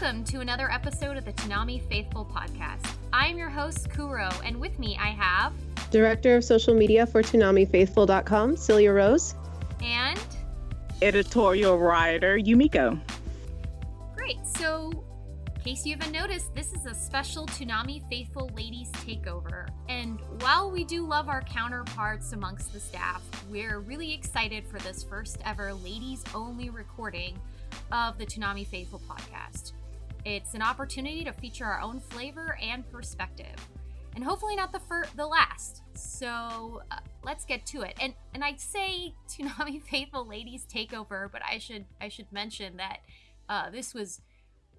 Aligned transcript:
Welcome 0.00 0.24
to 0.24 0.40
another 0.40 0.70
episode 0.70 1.18
of 1.18 1.26
the 1.26 1.32
Toonami 1.34 1.86
Faithful 1.90 2.24
podcast. 2.24 2.90
I'm 3.12 3.36
your 3.36 3.50
host, 3.50 3.90
Kuro, 3.90 4.30
and 4.42 4.58
with 4.58 4.78
me 4.78 4.96
I 4.98 5.08
have 5.08 5.52
Director 5.90 6.36
of 6.36 6.42
Social 6.42 6.74
Media 6.74 7.04
for 7.04 7.22
ToonamiFaithful.com, 7.22 8.56
Celia 8.56 8.92
Rose. 8.92 9.34
and 9.82 10.18
editorial 11.02 11.78
writer 11.78 12.38
Yumiko. 12.38 12.98
great. 14.16 14.38
So, 14.46 15.04
in 15.54 15.62
case 15.62 15.84
you 15.84 15.94
haven't 15.94 16.12
noticed, 16.12 16.54
this 16.54 16.72
is 16.72 16.86
a 16.86 16.94
special 16.94 17.46
Toonami 17.48 18.08
Faithful 18.08 18.50
Ladies 18.56 18.90
Takeover. 18.92 19.68
And 19.90 20.18
while 20.40 20.70
we 20.70 20.84
do 20.84 21.06
love 21.06 21.28
our 21.28 21.42
counterparts 21.42 22.32
amongst 22.32 22.72
the 22.72 22.80
staff, 22.80 23.22
we're 23.50 23.80
really 23.80 24.14
excited 24.14 24.66
for 24.66 24.78
this 24.78 25.02
first 25.02 25.36
ever 25.44 25.74
ladies 25.74 26.24
only 26.34 26.70
recording 26.70 27.38
of 27.92 28.16
the 28.16 28.24
Toonami 28.24 28.66
Faithful 28.66 29.02
podcast. 29.06 29.72
It's 30.24 30.54
an 30.54 30.62
opportunity 30.62 31.24
to 31.24 31.32
feature 31.32 31.64
our 31.64 31.80
own 31.80 32.00
flavor 32.00 32.58
and 32.60 32.88
perspective. 32.90 33.56
And 34.14 34.24
hopefully 34.24 34.56
not 34.56 34.72
the 34.72 34.80
fir- 34.80 35.08
the 35.16 35.26
last. 35.26 35.82
So 35.94 36.82
uh, 36.90 36.96
let's 37.22 37.44
get 37.44 37.64
to 37.66 37.82
it. 37.82 37.96
And 38.00 38.14
and 38.34 38.44
I'd 38.44 38.60
say 38.60 39.14
Toonami 39.28 39.82
Faithful 39.90 40.26
Ladies 40.26 40.66
Takeover, 40.66 41.30
but 41.30 41.42
I 41.48 41.58
should 41.58 41.86
I 42.00 42.08
should 42.08 42.30
mention 42.32 42.76
that 42.78 42.98
uh, 43.48 43.70
this 43.70 43.94
was 43.94 44.20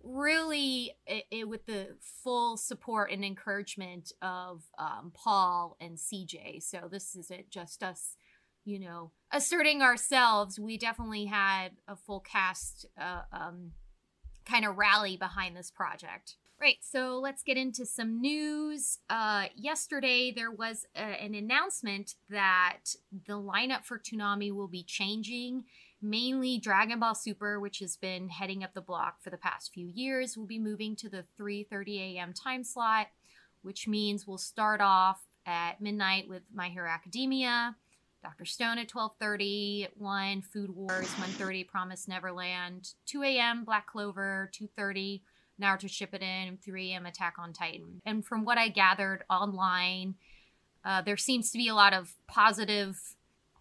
really 0.03 0.93
it, 1.05 1.25
it, 1.31 1.47
with 1.47 1.65
the 1.65 1.95
full 2.23 2.57
support 2.57 3.11
and 3.11 3.23
encouragement 3.23 4.11
of 4.21 4.63
um, 4.77 5.11
Paul 5.13 5.77
and 5.79 5.97
CJ. 5.97 6.61
So 6.63 6.87
this 6.91 7.15
isn't 7.15 7.49
just 7.49 7.83
us, 7.83 8.17
you 8.65 8.79
know, 8.79 9.11
asserting 9.31 9.81
ourselves. 9.81 10.59
We 10.59 10.77
definitely 10.77 11.25
had 11.25 11.69
a 11.87 11.95
full 11.95 12.19
cast 12.19 12.85
uh, 12.99 13.21
um, 13.31 13.71
kind 14.45 14.65
of 14.65 14.77
rally 14.77 15.17
behind 15.17 15.55
this 15.55 15.71
project. 15.71 16.35
Right, 16.59 16.77
so 16.81 17.17
let's 17.17 17.41
get 17.41 17.57
into 17.57 17.87
some 17.87 18.21
news. 18.21 18.99
Uh, 19.09 19.45
yesterday, 19.55 20.31
there 20.31 20.51
was 20.51 20.85
a, 20.95 20.99
an 20.99 21.33
announcement 21.33 22.13
that 22.29 22.95
the 23.25 23.33
lineup 23.33 23.83
for 23.83 23.97
Toonami 23.97 24.53
will 24.53 24.67
be 24.67 24.83
changing 24.83 25.63
mainly 26.01 26.57
Dragon 26.57 26.99
Ball 26.99 27.15
Super, 27.15 27.59
which 27.59 27.79
has 27.79 27.95
been 27.95 28.29
heading 28.29 28.63
up 28.63 28.73
the 28.73 28.81
block 28.81 29.21
for 29.21 29.29
the 29.29 29.37
past 29.37 29.73
few 29.73 29.87
years, 29.87 30.37
will 30.37 30.47
be 30.47 30.59
moving 30.59 30.95
to 30.97 31.09
the 31.09 31.25
3:30 31.39 32.15
a.m. 32.15 32.33
time 32.33 32.63
slot, 32.63 33.07
which 33.61 33.87
means 33.87 34.27
we'll 34.27 34.37
start 34.37 34.81
off 34.81 35.27
at 35.45 35.81
midnight 35.81 36.27
with 36.27 36.43
My 36.53 36.69
Hero 36.69 36.89
Academia, 36.89 37.75
Dr. 38.21 38.45
Stone 38.45 38.77
at 38.77 38.87
12:30, 38.87 39.87
1 39.97 40.41
Food 40.41 40.75
Wars, 40.75 41.07
1:30 41.15 41.67
Promise 41.67 42.07
Neverland, 42.07 42.93
2 43.07 43.23
a.m. 43.23 43.63
Black 43.63 43.87
Clover, 43.87 44.49
2:30 44.53 45.21
Naruto 45.61 45.85
Shippuden, 45.87 46.59
3 46.61 46.91
a.m. 46.91 47.05
Attack 47.05 47.35
on 47.37 47.53
Titan. 47.53 48.01
And 48.05 48.25
from 48.25 48.45
what 48.45 48.57
I 48.57 48.67
gathered 48.69 49.23
online, 49.29 50.15
uh, 50.85 51.01
there 51.01 51.17
seems 51.17 51.51
to 51.51 51.57
be 51.57 51.67
a 51.67 51.75
lot 51.75 51.93
of 51.93 52.13
positive 52.27 52.99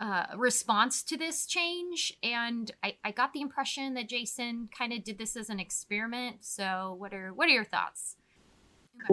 uh, 0.00 0.26
response 0.36 1.02
to 1.02 1.16
this 1.18 1.44
change, 1.44 2.16
and 2.22 2.70
I, 2.82 2.96
I 3.04 3.10
got 3.10 3.32
the 3.34 3.42
impression 3.42 3.92
that 3.94 4.08
Jason 4.08 4.68
kind 4.76 4.92
of 4.94 5.04
did 5.04 5.18
this 5.18 5.36
as 5.36 5.50
an 5.50 5.60
experiment. 5.60 6.38
So, 6.40 6.96
what 6.98 7.12
are 7.12 7.32
what 7.34 7.48
are 7.48 7.52
your 7.52 7.64
thoughts? 7.64 8.16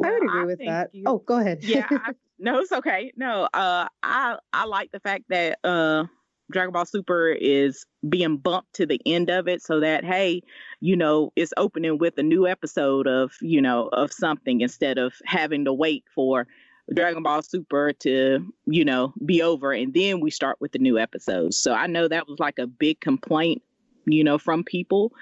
I 0.04 0.12
would 0.12 0.24
agree 0.24 0.42
I 0.42 0.46
with 0.46 0.58
think 0.60 0.70
that. 0.70 0.90
you- 0.94 1.04
Oh, 1.06 1.18
go 1.20 1.38
ahead. 1.38 1.64
Yeah, 1.64 1.88
I, 1.90 2.12
no, 2.40 2.60
it's 2.60 2.72
okay. 2.72 3.12
No, 3.16 3.48
uh, 3.54 3.88
I 4.04 4.38
I 4.54 4.66
like 4.66 4.92
the 4.92 5.00
fact 5.00 5.26
that 5.30 5.60
uh, 5.64 6.06
Dragon 6.52 6.72
Ball 6.72 6.86
Super 6.86 7.30
is 7.30 7.86
being 8.08 8.38
bumped 8.38 8.74
to 8.76 8.86
the 8.86 9.02
end 9.06 9.30
of 9.30 9.48
it, 9.48 9.62
so 9.62 9.80
that 9.80 10.04
hey, 10.04 10.42
you 10.80 10.96
know, 10.96 11.32
it's 11.36 11.54
opening 11.58 11.98
with 11.98 12.18
a 12.18 12.24
new 12.24 12.48
episode 12.48 13.08
of 13.08 13.34
you 13.42 13.62
know 13.62 13.88
of 13.88 14.12
something 14.12 14.62
instead 14.62 14.98
of 14.98 15.14
having 15.26 15.66
to 15.66 15.74
wait 15.74 16.06
for 16.14 16.48
Dragon 16.94 17.24
Ball 17.24 17.42
Super 17.42 17.94
to 17.94 18.54
you 18.66 18.86
know 18.86 19.14
be 19.26 19.42
over 19.42 19.74
and 19.74 19.94
then 19.94 20.20
we 20.20 20.32
start 20.32 20.58
with 20.60 20.72
the 20.72 20.80
new 20.80 20.98
episodes. 20.98 21.58
So 21.58 21.74
I 21.74 21.88
know 21.88 22.08
that 22.08 22.28
was 22.28 22.40
like 22.40 22.60
a 22.60 22.68
big 22.68 23.00
complaint, 23.00 23.62
you 24.08 24.24
know, 24.24 24.38
from 24.38 24.64
people. 24.64 25.14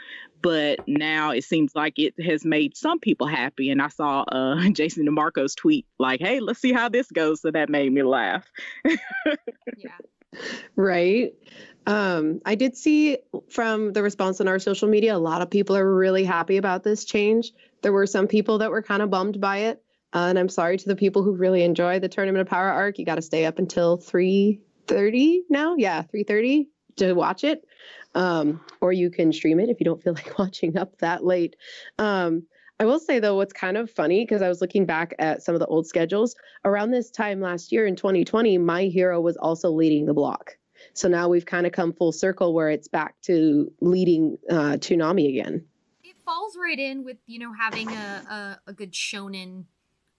But 0.41 0.79
now 0.87 1.31
it 1.31 1.43
seems 1.43 1.75
like 1.75 1.97
it 1.97 2.13
has 2.23 2.45
made 2.45 2.77
some 2.77 2.99
people 2.99 3.25
happy. 3.27 3.71
And 3.71 3.81
I 3.81 3.87
saw 3.87 4.21
uh, 4.21 4.69
Jason 4.71 5.07
DeMarco's 5.07 5.55
tweet 5.55 5.85
like, 5.99 6.21
"Hey, 6.21 6.39
let's 6.39 6.59
see 6.59 6.73
how 6.73 6.89
this 6.89 7.09
goes." 7.11 7.41
So 7.41 7.51
that 7.51 7.69
made 7.69 7.91
me 7.91 8.03
laugh. 8.03 8.49
Yeah, 9.77 9.97
right. 10.75 11.33
Um, 11.87 12.41
I 12.45 12.55
did 12.55 12.75
see 12.75 13.17
from 13.49 13.93
the 13.93 14.01
response 14.01 14.41
on 14.41 14.47
our 14.47 14.59
social 14.59 14.87
media, 14.87 15.15
a 15.15 15.17
lot 15.17 15.41
of 15.41 15.49
people 15.49 15.75
are 15.75 15.95
really 15.95 16.23
happy 16.23 16.57
about 16.57 16.83
this 16.83 17.05
change. 17.05 17.51
There 17.81 17.93
were 17.93 18.07
some 18.07 18.27
people 18.27 18.59
that 18.59 18.71
were 18.71 18.81
kind 18.81 19.01
of 19.01 19.09
bummed 19.09 19.39
by 19.39 19.57
it. 19.59 19.81
Uh, 20.13 20.27
and 20.29 20.39
I'm 20.39 20.49
sorry 20.49 20.77
to 20.77 20.87
the 20.87 20.95
people 20.95 21.23
who 21.23 21.33
really 21.33 21.63
enjoy 21.63 21.99
the 21.99 22.07
Tournament 22.07 22.41
of 22.41 22.47
Power 22.47 22.69
arc. 22.69 22.97
You 22.97 23.05
got 23.05 23.15
to 23.15 23.21
stay 23.21 23.45
up 23.45 23.59
until 23.59 23.97
3:30 23.97 25.41
now. 25.49 25.75
Yeah, 25.77 26.03
3:30 26.03 26.67
to 26.97 27.13
watch 27.13 27.43
it. 27.43 27.65
Um, 28.13 28.61
or 28.79 28.93
you 28.93 29.09
can 29.09 29.33
stream 29.33 29.59
it 29.59 29.69
if 29.69 29.79
you 29.79 29.85
don't 29.85 30.01
feel 30.01 30.13
like 30.15 30.37
watching 30.39 30.77
up 30.77 30.97
that 30.99 31.25
late. 31.25 31.55
Um, 31.99 32.43
I 32.79 32.85
will 32.85 32.99
say 32.99 33.19
though, 33.19 33.35
what's 33.35 33.53
kind 33.53 33.77
of 33.77 33.89
funny 33.89 34.23
because 34.25 34.41
I 34.41 34.49
was 34.49 34.59
looking 34.59 34.85
back 34.85 35.13
at 35.17 35.41
some 35.43 35.55
of 35.55 35.59
the 35.59 35.67
old 35.67 35.87
schedules 35.87 36.35
around 36.65 36.91
this 36.91 37.09
time 37.09 37.39
last 37.39 37.71
year 37.71 37.85
in 37.85 37.95
2020, 37.95 38.57
My 38.57 38.83
Hero 38.83 39.21
was 39.21 39.37
also 39.37 39.71
leading 39.71 40.05
the 40.05 40.13
block. 40.13 40.57
So 40.93 41.07
now 41.07 41.29
we've 41.29 41.45
kind 41.45 41.65
of 41.65 41.71
come 41.71 41.93
full 41.93 42.11
circle 42.11 42.53
where 42.53 42.69
it's 42.69 42.87
back 42.87 43.15
to 43.23 43.71
leading 43.79 44.37
uh, 44.49 44.77
Toonami 44.77 45.29
again. 45.29 45.65
it 46.03 46.15
falls 46.25 46.57
right 46.61 46.77
in 46.77 47.03
with 47.05 47.17
you 47.25 47.39
know 47.39 47.53
having 47.53 47.89
a 47.89 48.59
a, 48.65 48.71
a 48.71 48.73
good 48.73 48.91
shonen 48.91 49.65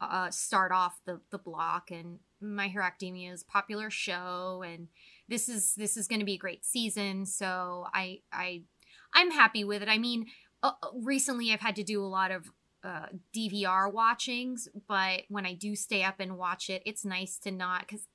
uh, 0.00 0.30
start 0.30 0.72
off 0.72 1.00
the 1.04 1.20
the 1.30 1.38
block, 1.38 1.90
and 1.90 2.18
My 2.40 2.68
Hero 2.68 2.84
Academia 2.84 3.32
is 3.32 3.42
popular 3.44 3.90
show, 3.90 4.62
and 4.66 4.88
this 5.28 5.48
is 5.48 5.74
this 5.74 5.96
is 5.96 6.08
going 6.08 6.20
to 6.20 6.26
be 6.26 6.34
a 6.34 6.38
great 6.38 6.64
season. 6.64 7.26
So 7.26 7.86
I 7.92 8.20
I 8.32 8.62
I'm 9.14 9.30
happy 9.30 9.64
with 9.64 9.82
it. 9.82 9.88
I 9.88 9.98
mean, 9.98 10.26
uh, 10.62 10.72
recently 10.94 11.52
I've 11.52 11.60
had 11.60 11.76
to 11.76 11.84
do 11.84 12.02
a 12.02 12.06
lot 12.06 12.30
of 12.30 12.50
uh, 12.84 13.06
DVR 13.34 13.92
watchings, 13.92 14.68
but 14.86 15.22
when 15.28 15.46
I 15.46 15.54
do 15.54 15.74
stay 15.74 16.04
up 16.04 16.20
and 16.20 16.36
watch 16.36 16.70
it, 16.70 16.82
it's 16.86 17.04
nice 17.04 17.38
to 17.38 17.50
not 17.50 17.80
because 17.80 18.06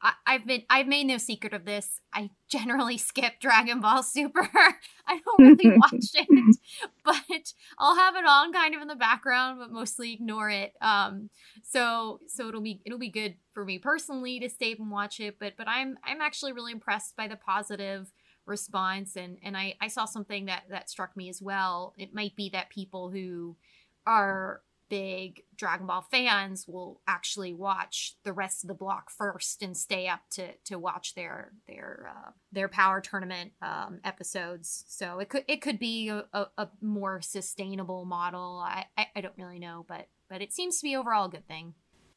I, 0.00 0.12
I've 0.26 0.46
been 0.46 0.62
I've 0.70 0.86
made 0.86 1.04
no 1.06 1.18
secret 1.18 1.52
of 1.52 1.64
this. 1.64 2.00
I 2.12 2.30
generally 2.48 2.98
skip 2.98 3.34
Dragon 3.40 3.80
Ball 3.80 4.02
Super. 4.02 4.48
I 5.06 5.20
don't 5.24 5.58
really 5.58 5.76
watch 5.76 6.10
it, 6.14 6.56
but 7.04 7.52
I'll 7.78 7.96
have 7.96 8.16
it 8.16 8.24
on 8.26 8.52
kind 8.52 8.74
of 8.74 8.82
in 8.82 8.88
the 8.88 8.94
background, 8.94 9.58
but 9.58 9.70
mostly 9.70 10.12
ignore 10.12 10.50
it. 10.50 10.72
Um, 10.80 11.30
so 11.64 12.20
so 12.28 12.48
it'll 12.48 12.60
be 12.60 12.80
it'll 12.84 12.98
be 12.98 13.10
good 13.10 13.36
for 13.52 13.64
me 13.64 13.78
personally 13.78 14.40
to 14.40 14.48
stay 14.48 14.76
and 14.78 14.90
watch 14.90 15.20
it. 15.20 15.38
But 15.38 15.54
but 15.56 15.68
I'm 15.68 15.98
I'm 16.04 16.20
actually 16.20 16.52
really 16.52 16.72
impressed 16.72 17.16
by 17.16 17.28
the 17.28 17.36
positive 17.36 18.10
response 18.44 19.16
and 19.16 19.38
and 19.42 19.56
I 19.56 19.74
I 19.80 19.88
saw 19.88 20.04
something 20.04 20.46
that 20.46 20.64
that 20.70 20.90
struck 20.90 21.16
me 21.16 21.28
as 21.28 21.42
well. 21.42 21.94
It 21.98 22.14
might 22.14 22.36
be 22.36 22.50
that 22.50 22.70
people 22.70 23.10
who 23.10 23.56
are 24.06 24.62
big 24.92 25.44
Dragon 25.56 25.86
Ball 25.86 26.02
fans 26.10 26.68
will 26.68 27.00
actually 27.08 27.54
watch 27.54 28.16
the 28.24 28.32
rest 28.34 28.62
of 28.62 28.68
the 28.68 28.74
block 28.74 29.10
first 29.10 29.62
and 29.62 29.74
stay 29.74 30.06
up 30.06 30.20
to 30.32 30.48
to 30.66 30.78
watch 30.78 31.14
their 31.14 31.52
their 31.66 32.10
uh, 32.14 32.30
their 32.52 32.68
power 32.68 33.00
tournament 33.00 33.52
um, 33.62 34.00
episodes. 34.04 34.84
So 34.88 35.18
it 35.18 35.30
could 35.30 35.44
it 35.48 35.62
could 35.62 35.78
be 35.78 36.10
a, 36.10 36.26
a, 36.34 36.46
a 36.58 36.68
more 36.82 37.22
sustainable 37.22 38.04
model. 38.04 38.62
I, 38.62 38.84
I 38.98 39.06
I 39.16 39.20
don't 39.22 39.32
really 39.38 39.58
know, 39.58 39.86
but 39.88 40.08
but 40.28 40.42
it 40.42 40.52
seems 40.52 40.76
to 40.80 40.84
be 40.84 40.94
overall 40.94 41.24
a 41.24 41.30
good 41.30 41.48
thing. 41.48 41.72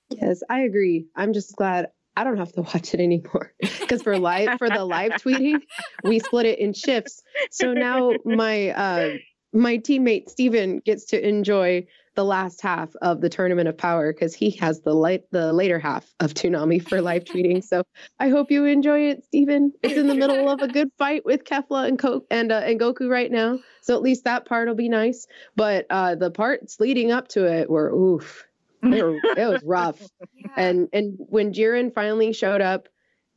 Yes, 0.09 0.43
I 0.49 0.63
agree. 0.63 1.07
I'm 1.15 1.31
just 1.31 1.55
glad 1.55 1.91
I 2.17 2.25
don't 2.25 2.37
have 2.37 2.51
to 2.53 2.61
watch 2.61 2.93
it 2.93 2.99
anymore 2.99 3.53
because 3.79 4.01
for 4.01 4.19
live 4.19 4.57
for 4.57 4.69
the 4.69 4.83
live 4.83 5.11
tweeting, 5.23 5.61
we 6.03 6.19
split 6.19 6.45
it 6.45 6.59
in 6.59 6.73
shifts. 6.73 7.21
So 7.51 7.71
now 7.71 8.11
my 8.25 8.71
uh, 8.71 9.11
my 9.53 9.77
teammate 9.77 10.27
Steven 10.29 10.79
gets 10.79 11.05
to 11.05 11.25
enjoy 11.25 11.87
the 12.15 12.25
last 12.25 12.61
half 12.61 12.95
of 13.01 13.21
the 13.21 13.29
Tournament 13.29 13.67
of 13.67 13.77
Power 13.77 14.13
because 14.13 14.33
he 14.33 14.51
has 14.51 14.81
the 14.81 14.93
light 14.93 15.23
the 15.31 15.53
later 15.53 15.79
half 15.79 16.13
of 16.19 16.33
Toonami 16.33 16.85
for 16.87 17.01
live 17.01 17.25
tweeting. 17.25 17.63
So 17.63 17.83
I 18.19 18.29
hope 18.29 18.51
you 18.51 18.65
enjoy 18.65 19.09
it, 19.09 19.23
Stephen. 19.25 19.73
It's 19.83 19.95
in 19.95 20.07
the 20.07 20.15
middle 20.15 20.49
of 20.49 20.61
a 20.61 20.67
good 20.67 20.89
fight 20.97 21.25
with 21.25 21.43
Kefla 21.43 21.87
and 21.87 21.99
Ko- 21.99 22.25
and 22.31 22.51
uh, 22.51 22.61
and 22.63 22.79
Goku 22.79 23.09
right 23.09 23.31
now, 23.31 23.59
so 23.81 23.95
at 23.95 24.01
least 24.01 24.23
that 24.23 24.45
part 24.45 24.67
will 24.67 24.75
be 24.75 24.89
nice. 24.89 25.27
But 25.55 25.85
uh, 25.89 26.15
the 26.15 26.31
parts 26.31 26.79
leading 26.79 27.11
up 27.11 27.27
to 27.29 27.45
it 27.45 27.69
were 27.69 27.91
oof, 27.91 28.45
were, 28.81 29.15
it 29.15 29.47
was 29.47 29.63
rough. 29.63 30.01
Yeah. 30.33 30.49
And 30.57 30.89
and 30.93 31.15
when 31.17 31.53
Jiren 31.53 31.93
finally 31.93 32.31
showed 32.31 32.61
up, 32.61 32.87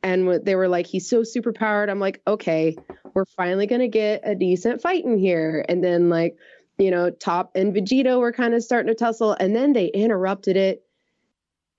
and 0.03 0.45
they 0.45 0.55
were 0.55 0.67
like, 0.67 0.85
he's 0.85 1.09
so 1.09 1.23
super 1.23 1.51
powered. 1.51 1.89
I'm 1.89 1.99
like, 1.99 2.21
okay, 2.27 2.77
we're 3.13 3.25
finally 3.25 3.67
gonna 3.67 3.87
get 3.87 4.21
a 4.23 4.35
decent 4.35 4.81
fight 4.81 5.03
in 5.03 5.17
here. 5.17 5.65
And 5.67 5.83
then 5.83 6.09
like 6.09 6.37
you 6.79 6.89
know, 6.89 7.09
Top 7.11 7.51
and 7.55 7.73
Vegeta 7.75 8.19
were 8.19 8.31
kind 8.31 8.53
of 8.53 8.63
starting 8.63 8.87
to 8.87 8.95
tussle, 8.95 9.33
and 9.33 9.55
then 9.55 9.73
they 9.73 9.87
interrupted 9.87 10.55
it, 10.57 10.83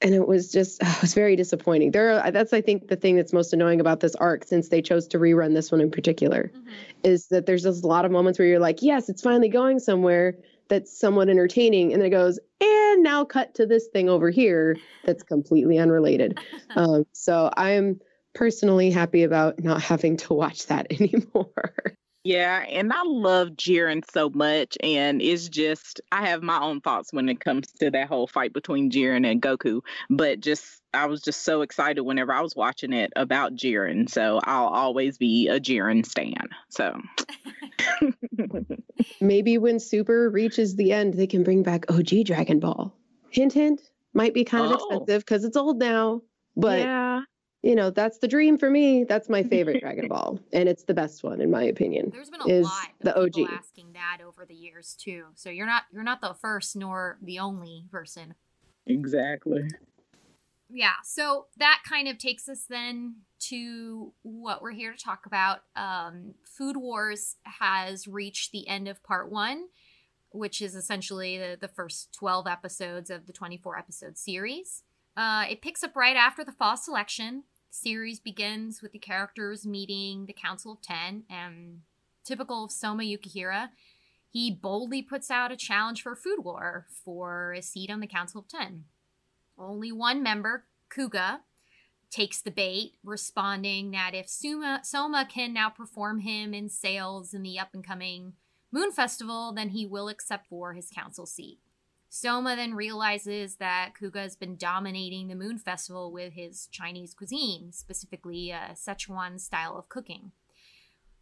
and 0.03 0.15
it 0.15 0.29
was 0.29 0.53
just 0.53 0.81
it 0.83 1.01
was 1.01 1.15
very 1.15 1.35
disappointing. 1.37 1.91
There, 1.91 2.21
are, 2.21 2.31
that's 2.31 2.53
I 2.53 2.61
think 2.61 2.89
the 2.89 2.97
thing 2.97 3.17
that's 3.17 3.33
most 3.33 3.53
annoying 3.53 3.81
about 3.81 4.01
this 4.01 4.15
arc, 4.15 4.45
since 4.45 4.69
they 4.69 4.83
chose 4.83 5.09
to 5.09 5.19
rerun 5.19 5.55
this 5.55 5.73
one 5.73 5.81
in 5.81 5.91
particular, 5.91 6.53
Mhm. 6.55 6.71
is 7.03 7.29
that 7.29 7.47
there's 7.47 7.63
just 7.63 7.83
a 7.83 7.87
lot 7.87 8.05
of 8.05 8.13
moments 8.13 8.39
where 8.39 8.47
you're 8.47 8.61
like, 8.61 8.83
yes, 8.83 9.09
it's 9.09 9.23
finally 9.23 9.49
going 9.49 9.79
somewhere 9.79 10.37
that's 10.69 10.97
somewhat 10.97 11.29
entertaining, 11.29 11.93
and 11.93 12.01
then 12.01 12.07
it 12.07 12.11
goes, 12.11 12.39
and 12.61 13.03
now 13.03 13.25
cut 13.25 13.55
to 13.55 13.67
this 13.67 13.89
thing 13.89 14.09
over 14.09 14.31
here 14.31 14.77
that's 15.05 15.23
completely 15.23 15.79
unrelated. 15.79 16.39
um, 16.77 17.05
so 17.13 17.51
I'm 17.57 18.01
personally 18.35 18.91
happy 18.91 19.25
about 19.25 19.63
not 19.65 19.83
having 19.83 20.17
to 20.19 20.35
watch 20.35 20.67
that 20.67 20.87
anymore. 21.01 21.97
Yeah, 22.23 22.59
and 22.69 22.93
I 22.93 23.01
love 23.05 23.49
Jiren 23.51 24.03
so 24.13 24.29
much, 24.29 24.77
and 24.83 25.23
it's 25.23 25.49
just 25.49 26.03
I 26.13 26.27
have 26.29 26.43
my 26.43 26.61
own 26.61 26.83
thoughts 26.83 27.13
when 27.15 27.31
it 27.31 27.41
comes 27.41 27.73
to 27.81 27.91
that 27.93 28.09
whole 28.09 28.27
fight 28.27 28.53
between 28.53 28.91
Jiren 28.91 29.27
and 29.27 29.41
Goku. 29.41 29.81
But 30.11 30.41
just 30.41 30.83
I 30.93 31.07
was 31.07 31.23
just 31.23 31.43
so 31.45 31.63
excited 31.63 32.03
whenever 32.03 32.33
I 32.35 32.43
was 32.43 32.55
watching 32.55 32.93
it 32.93 33.11
about 33.17 33.55
Jiren, 33.55 34.11
so 34.11 34.39
I'll 34.45 34.67
always 34.67 35.17
be 35.17 35.49
a 35.49 35.59
Jiren 35.59 36.05
stan. 36.05 36.49
So 36.69 37.01
Maybe 39.21 39.57
when 39.59 39.81
Super 39.81 40.29
reaches 40.29 40.77
the 40.77 40.93
end, 40.93 41.15
they 41.15 41.27
can 41.27 41.43
bring 41.43 41.63
back 41.63 41.91
OG 41.91 42.25
Dragon 42.27 42.61
Ball. 42.61 42.95
Hint, 43.31 43.53
hint. 43.55 43.81
Might 44.13 44.35
be 44.35 44.45
kind 44.45 44.67
of 44.67 44.73
Oh. 44.81 44.89
expensive 44.89 45.25
because 45.25 45.45
it's 45.45 45.57
old 45.57 45.79
now, 45.79 46.21
but 46.57 46.81
yeah, 46.81 47.21
you 47.63 47.75
know 47.75 47.91
that's 47.91 48.19
the 48.19 48.29
dream 48.29 48.59
for 48.59 48.71
me. 48.71 49.05
That's 49.05 49.29
my 49.29 49.43
favorite 49.43 49.81
Dragon 49.83 50.09
Ball, 50.09 50.39
and 50.53 50.69
it's 50.69 50.85
the 50.85 50.95
best 50.95 51.23
one 51.23 51.41
in 51.41 51.51
my 51.51 51.63
opinion. 51.65 52.11
There's 52.13 52.31
been 52.31 52.41
a 52.41 52.49
is 52.49 52.65
lot 52.65 52.89
the 53.01 53.17
of 53.17 53.33
people 53.33 53.45
OG. 53.53 53.59
asking 53.59 53.93
that 53.95 54.19
over 54.27 54.45
the 54.47 54.55
years 54.55 54.95
too. 54.99 55.25
So 55.35 55.51
you're 55.51 55.67
not 55.67 55.85
you're 55.93 56.03
not 56.03 56.21
the 56.21 56.35
first 56.35 56.77
nor 56.77 57.19
the 57.23 57.39
only 57.39 57.85
person. 57.91 58.35
exactly. 58.87 59.63
Yeah, 60.73 60.93
so 61.03 61.47
that 61.59 61.83
kind 61.89 62.07
of 62.07 62.17
takes 62.19 62.49
us 62.49 62.65
then 62.69 63.17
to 63.49 64.13
what 64.23 64.63
we're 64.63 64.71
here 64.71 64.93
to 64.93 64.99
talk 65.05 65.27
about. 65.27 65.63
Um, 65.75 66.35
Food 66.45 66.77
Wars 66.77 67.37
has 67.43 68.07
reached 68.07 68.53
the 68.53 68.69
end 68.69 68.87
of 68.87 69.03
part 69.03 69.33
one, 69.33 69.65
which 70.31 70.63
is 70.63 70.77
essentially 70.77 71.39
the, 71.39 71.59
the 71.61 71.67
first 71.67 72.13
12 72.15 72.47
episodes 72.47 73.11
of 73.11 73.27
the 73.27 73.33
24 73.33 73.79
episode 73.79 74.17
series. 74.17 74.85
Uh, 75.21 75.45
it 75.51 75.61
picks 75.61 75.85
up 75.85 75.95
right 75.95 76.17
after 76.17 76.43
the 76.43 76.51
fall 76.51 76.79
selection. 76.79 77.45
The 77.71 77.77
series 77.77 78.19
begins 78.19 78.81
with 78.81 78.93
the 78.93 78.99
characters 78.99 79.67
meeting 79.67 80.25
the 80.25 80.33
Council 80.33 80.73
of 80.73 80.81
Ten, 80.81 81.25
and 81.29 81.83
typical 82.25 82.65
of 82.65 82.73
Soma 82.73 83.03
Yukihira, 83.03 83.69
he 84.31 84.51
boldly 84.51 85.03
puts 85.03 85.31
out 85.31 85.53
a 85.53 85.59
challenge 85.59 86.01
for 86.01 86.17
Food 86.17 86.43
War 86.43 86.87
for 87.05 87.53
a 87.53 87.61
seat 87.61 87.91
on 87.91 88.01
the 88.01 88.07
Council 88.07 88.41
of 88.41 88.49
Ten. 88.49 88.85
Only 89.59 89.93
one 89.93 90.23
member, 90.23 90.65
Kuga, 90.89 91.41
takes 92.11 92.41
the 92.41 92.51
bait, 92.51 92.95
responding 93.05 93.91
that 93.91 94.15
if 94.15 94.27
Suma, 94.27 94.81
Soma 94.85 95.29
can 95.29 95.53
now 95.53 95.69
perform 95.69 96.21
him 96.21 96.55
in 96.55 96.71
sales 96.71 97.35
in 97.35 97.43
the 97.43 97.59
up 97.59 97.75
and 97.75 97.87
coming 97.87 98.33
Moon 98.73 98.91
Festival, 98.91 99.53
then 99.53 99.69
he 99.69 99.85
will 99.85 100.09
accept 100.09 100.47
for 100.49 100.73
his 100.73 100.89
council 100.89 101.27
seat. 101.27 101.59
Soma 102.13 102.57
then 102.57 102.75
realizes 102.75 103.57
that 103.57 103.93
Kuga 103.99 104.17
has 104.17 104.35
been 104.35 104.57
dominating 104.57 105.29
the 105.29 105.37
Moon 105.37 105.59
Festival 105.59 106.11
with 106.13 106.33
his 106.33 106.67
Chinese 106.67 107.15
cuisine, 107.15 107.71
specifically 107.71 108.53
uh, 108.53 108.73
a 108.73 108.75
Sichuan 108.75 109.39
style 109.39 109.79
of 109.79 109.89
cooking. 109.89 110.33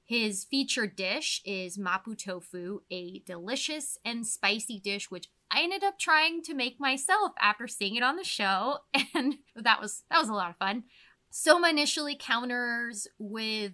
His 0.02 0.44
featured 0.44 0.96
dish 0.96 1.42
is 1.44 1.76
mapo 1.76 2.16
tofu, 2.16 2.80
a 2.90 3.18
delicious 3.26 3.98
and 4.02 4.26
spicy 4.26 4.80
dish 4.80 5.10
which 5.10 5.28
I 5.50 5.62
ended 5.62 5.84
up 5.84 5.98
trying 5.98 6.42
to 6.44 6.54
make 6.54 6.80
myself 6.80 7.32
after 7.38 7.68
seeing 7.68 7.94
it 7.94 8.02
on 8.02 8.16
the 8.16 8.24
show, 8.24 8.78
and 9.14 9.34
that 9.54 9.82
was 9.82 10.04
that 10.10 10.18
was 10.18 10.30
a 10.30 10.34
lot 10.34 10.48
of 10.48 10.56
fun. 10.56 10.84
Soma 11.28 11.68
initially 11.68 12.16
counters 12.18 13.06
with 13.18 13.72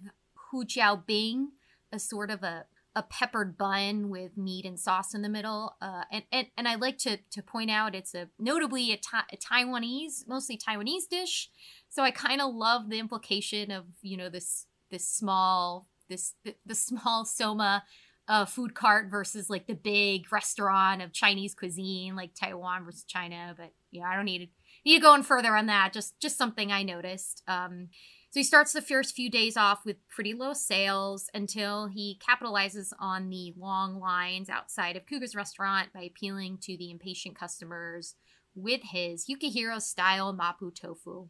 hu 0.51 0.65
jiao 0.65 1.05
bing, 1.05 1.51
a 1.93 1.99
sort 1.99 2.29
of 2.29 2.43
a 2.43 2.65
a 2.95 3.03
peppered 3.03 3.57
bun 3.57 4.09
with 4.09 4.37
meat 4.37 4.65
and 4.65 4.79
sauce 4.79 5.13
in 5.13 5.21
the 5.21 5.29
middle. 5.29 5.75
Uh, 5.81 6.03
and, 6.11 6.23
and 6.31 6.47
and 6.57 6.67
I 6.67 6.75
like 6.75 6.97
to 6.99 7.17
to 7.31 7.43
point 7.43 7.69
out 7.69 7.95
it's 7.95 8.15
a 8.15 8.29
notably 8.39 8.91
a, 8.93 8.97
ta- 8.97 9.27
a 9.31 9.37
Taiwanese, 9.37 10.27
mostly 10.27 10.57
Taiwanese 10.57 11.09
dish. 11.09 11.49
So 11.89 12.03
I 12.03 12.11
kind 12.11 12.41
of 12.41 12.53
love 12.53 12.89
the 12.89 12.99
implication 12.99 13.71
of 13.71 13.85
you 14.01 14.17
know 14.17 14.29
this 14.29 14.67
this 14.91 15.07
small 15.07 15.87
this 16.09 16.33
the, 16.43 16.55
the 16.65 16.75
small 16.75 17.25
Soma 17.25 17.83
uh, 18.27 18.45
food 18.45 18.73
cart 18.73 19.09
versus 19.11 19.49
like 19.49 19.67
the 19.67 19.75
big 19.75 20.31
restaurant 20.31 21.01
of 21.01 21.13
Chinese 21.13 21.53
cuisine, 21.53 22.15
like 22.15 22.31
Taiwan 22.33 22.85
versus 22.85 23.03
China. 23.03 23.53
But 23.57 23.71
yeah, 23.91 24.05
I 24.05 24.15
don't 24.15 24.25
need 24.25 24.39
to 24.39 24.47
need 24.85 24.95
to 24.95 25.01
go 25.01 25.11
on 25.11 25.23
further 25.23 25.55
on 25.55 25.67
that. 25.67 25.93
Just 25.93 26.19
just 26.19 26.37
something 26.37 26.71
I 26.71 26.83
noticed. 26.83 27.43
Um, 27.47 27.89
so 28.35 28.39
he 28.41 28.43
starts 28.43 28.73
the 28.73 28.81
first 28.81 29.15
few 29.15 29.31
days 29.31 29.55
off 29.55 29.85
with 29.85 30.05
pretty 30.09 30.33
low 30.33 30.51
sales 30.51 31.29
until 31.33 31.87
he 31.87 32.19
capitalizes 32.19 32.91
on 32.99 33.29
the 33.29 33.53
long 33.57 33.97
lines 33.97 34.49
outside 34.49 34.97
of 34.97 35.05
Kuga's 35.05 35.37
restaurant 35.37 35.93
by 35.93 36.01
appealing 36.01 36.57
to 36.63 36.75
the 36.75 36.91
impatient 36.91 37.39
customers 37.39 38.15
with 38.53 38.81
his 38.91 39.27
Yukihira 39.27 39.81
style 39.81 40.37
mapo 40.37 40.69
tofu, 40.75 41.29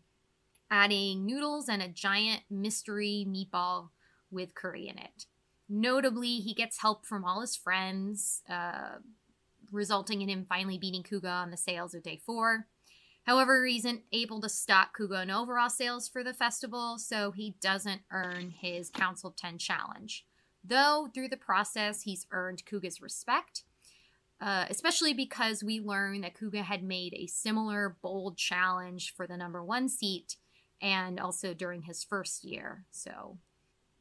adding 0.72 1.28
noodles 1.28 1.70
and 1.70 1.84
a 1.84 1.88
giant 1.88 2.42
mystery 2.50 3.24
meatball 3.30 3.90
with 4.32 4.56
curry 4.56 4.88
in 4.88 4.98
it. 4.98 5.28
Notably, 5.70 6.38
he 6.38 6.56
gets 6.56 6.82
help 6.82 7.06
from 7.06 7.24
all 7.24 7.42
his 7.42 7.56
friends, 7.56 8.42
uh, 8.50 8.96
resulting 9.72 10.24
in 10.24 10.30
him 10.30 10.48
finally 10.50 10.80
beating 10.80 11.04
Kuga 11.04 11.30
on 11.30 11.52
the 11.52 11.58
sales 11.58 11.94
of 11.94 12.02
day 12.02 12.20
four. 12.26 12.66
However, 13.26 13.66
he 13.66 13.78
isn't 13.78 14.04
able 14.12 14.40
to 14.42 14.50
stop 14.50 14.90
Kuga 14.96 15.24
in 15.24 15.32
overall 15.32 15.70
sales 15.70 16.08
for 16.08 16.24
the 16.24 16.34
festival, 16.34 17.00
so 17.00 17.32
he 17.32 17.56
doesn't 17.60 18.02
earn 18.12 18.52
his 18.52 18.90
Council 18.92 19.30
of 19.30 19.36
10 19.36 19.58
challenge. 19.58 20.26
Though, 20.64 21.10
through 21.14 21.30
the 21.30 21.38
process, 21.38 22.04
he's 22.04 22.28
earned 22.32 22.66
Kuga's 22.66 23.02
respect, 23.02 23.64
uh, 24.40 24.66
especially 24.70 25.14
because 25.14 25.64
we 25.64 25.80
learn 25.80 26.22
that 26.22 26.36
Kuga 26.36 26.64
had 26.64 26.84
made 26.84 27.16
a 27.16 27.26
similar 27.26 27.98
bold 28.02 28.38
challenge 28.38 29.14
for 29.16 29.26
the 29.26 29.38
number 29.38 29.64
one 29.64 29.90
seat 29.90 30.38
and 30.82 31.20
also 31.20 31.54
during 31.54 31.84
his 31.84 32.04
first 32.04 32.44
year. 32.44 32.86
So, 32.92 33.38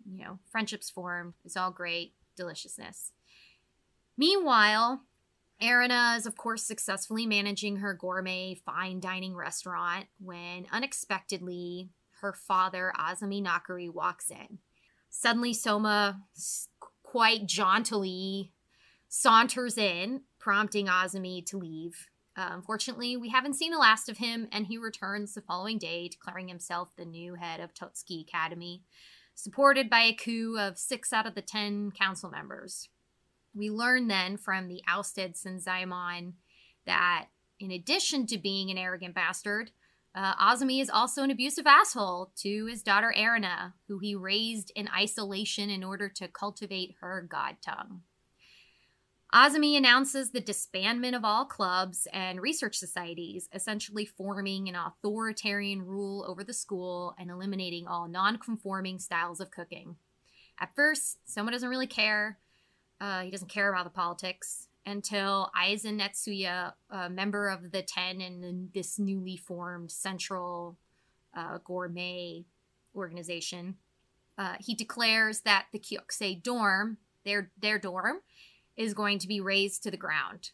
you 0.04 0.22
know, 0.22 0.38
friendships 0.50 0.90
formed. 0.90 1.34
It's 1.44 1.56
all 1.56 1.70
great. 1.70 2.12
Deliciousness. 2.36 3.12
Meanwhile, 4.18 5.02
Erina 5.62 6.16
is, 6.16 6.26
of 6.26 6.36
course, 6.36 6.64
successfully 6.64 7.26
managing 7.26 7.76
her 7.76 7.94
gourmet 7.94 8.54
fine 8.54 9.00
dining 9.00 9.34
restaurant 9.34 10.06
when 10.18 10.66
unexpectedly 10.72 11.90
her 12.20 12.32
father, 12.32 12.92
Azami 12.98 13.44
Nakiri, 13.44 13.92
walks 13.92 14.30
in. 14.30 14.58
Suddenly, 15.10 15.54
Soma 15.54 16.22
quite 17.02 17.46
jauntily 17.46 18.52
saunters 19.08 19.78
in, 19.78 20.22
prompting 20.40 20.86
Azami 20.86 21.44
to 21.46 21.58
leave. 21.58 22.08
Uh, 22.36 22.50
unfortunately, 22.52 23.16
we 23.16 23.28
haven't 23.28 23.54
seen 23.54 23.70
the 23.70 23.78
last 23.78 24.08
of 24.08 24.18
him, 24.18 24.48
and 24.50 24.66
he 24.66 24.76
returns 24.76 25.34
the 25.34 25.40
following 25.40 25.78
day, 25.78 26.08
declaring 26.08 26.48
himself 26.48 26.88
the 26.96 27.04
new 27.04 27.34
head 27.34 27.60
of 27.60 27.72
Totsuki 27.72 28.22
Academy, 28.22 28.82
supported 29.36 29.88
by 29.88 30.00
a 30.00 30.12
coup 30.12 30.56
of 30.58 30.78
six 30.78 31.12
out 31.12 31.26
of 31.26 31.36
the 31.36 31.42
ten 31.42 31.92
council 31.92 32.28
members. 32.28 32.88
We 33.54 33.70
learn 33.70 34.08
then 34.08 34.36
from 34.36 34.68
the 34.68 34.82
ousted 34.88 35.34
Senzaemon 35.34 36.32
that 36.86 37.26
in 37.60 37.70
addition 37.70 38.26
to 38.26 38.38
being 38.38 38.70
an 38.70 38.78
arrogant 38.78 39.14
bastard, 39.14 39.70
uh, 40.14 40.34
Azumi 40.36 40.80
is 40.80 40.90
also 40.90 41.22
an 41.22 41.30
abusive 41.30 41.66
asshole 41.66 42.32
to 42.36 42.66
his 42.66 42.82
daughter 42.82 43.12
Erina, 43.16 43.72
who 43.88 43.98
he 43.98 44.14
raised 44.14 44.70
in 44.76 44.88
isolation 44.88 45.70
in 45.70 45.82
order 45.82 46.08
to 46.08 46.28
cultivate 46.28 46.94
her 47.00 47.26
god 47.28 47.56
tongue. 47.60 48.02
Azumi 49.34 49.76
announces 49.76 50.30
the 50.30 50.40
disbandment 50.40 51.16
of 51.16 51.24
all 51.24 51.44
clubs 51.44 52.06
and 52.12 52.40
research 52.40 52.76
societies, 52.76 53.48
essentially 53.52 54.06
forming 54.06 54.68
an 54.68 54.76
authoritarian 54.76 55.82
rule 55.82 56.24
over 56.28 56.44
the 56.44 56.52
school 56.52 57.16
and 57.18 57.30
eliminating 57.30 57.88
all 57.88 58.06
non 58.06 58.38
conforming 58.38 59.00
styles 59.00 59.40
of 59.40 59.50
cooking. 59.50 59.96
At 60.60 60.76
first, 60.76 61.18
Soma 61.24 61.50
doesn't 61.50 61.68
really 61.68 61.88
care. 61.88 62.38
Uh, 63.04 63.20
he 63.20 63.30
doesn't 63.30 63.50
care 63.50 63.70
about 63.70 63.84
the 63.84 63.90
politics. 63.90 64.68
until 64.86 65.50
Eizan 65.56 66.00
Etsuya, 66.00 66.74
a 66.90 67.08
member 67.08 67.48
of 67.48 67.72
the 67.72 67.82
Ten 67.82 68.20
and 68.20 68.70
this 68.72 68.98
newly 68.98 69.36
formed 69.36 69.90
Central 69.90 70.76
uh, 71.34 71.58
Gourmet 71.64 72.44
organization, 72.94 73.76
uh, 74.36 74.54
he 74.60 74.74
declares 74.74 75.40
that 75.40 75.66
the 75.72 75.78
Kyokusei 75.78 76.42
dorm, 76.42 76.98
their 77.24 77.50
their 77.58 77.78
dorm, 77.78 78.20
is 78.76 78.94
going 78.94 79.18
to 79.20 79.28
be 79.28 79.40
razed 79.40 79.82
to 79.84 79.90
the 79.90 79.96
ground. 79.96 80.50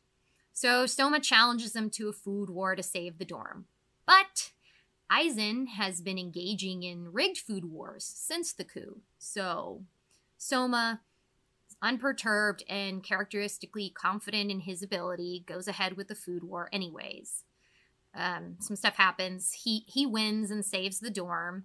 So 0.52 0.87
Soma 0.87 1.21
challenges 1.21 1.73
them 1.73 1.90
to 1.90 2.09
a 2.09 2.12
food 2.12 2.50
war 2.50 2.76
to 2.76 2.83
save 2.83 3.19
the 3.19 3.25
dorm. 3.25 3.66
But 4.07 4.52
Eizan 5.11 5.69
has 5.69 6.00
been 6.00 6.19
engaging 6.19 6.83
in 6.83 7.12
rigged 7.12 7.38
food 7.38 7.64
wars 7.64 8.04
since 8.04 8.52
the 8.52 8.64
coup. 8.64 9.00
So 9.19 9.83
Soma, 10.37 11.00
unperturbed 11.82 12.62
and 12.68 13.02
characteristically 13.02 13.90
confident 13.90 14.50
in 14.50 14.60
his 14.60 14.82
ability, 14.82 15.44
goes 15.46 15.68
ahead 15.68 15.96
with 15.96 16.08
the 16.08 16.14
food 16.14 16.44
war 16.44 16.68
anyways. 16.72 17.44
Um, 18.14 18.56
some 18.58 18.76
stuff 18.76 18.96
happens. 18.96 19.52
He 19.64 19.84
he 19.87 20.06
wins 20.06 20.50
and 20.50 20.64
saves 20.64 21.00
the 21.00 21.10
dorm. 21.10 21.64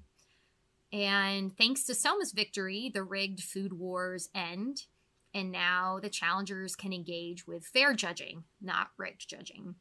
And 0.93 1.57
thanks 1.57 1.83
to 1.85 1.95
Soma's 1.95 2.31
victory, 2.31 2.91
the 2.93 3.03
rigged 3.03 3.41
food 3.41 3.73
wars 3.73 4.29
end. 4.33 4.83
And 5.33 5.51
now 5.51 5.99
the 6.01 6.09
challengers 6.09 6.75
can 6.75 6.93
engage 6.93 7.45
with 7.45 7.65
fair 7.65 7.93
judging, 7.93 8.45
not 8.61 8.91
rigged 8.97 9.27
judging. 9.27 9.75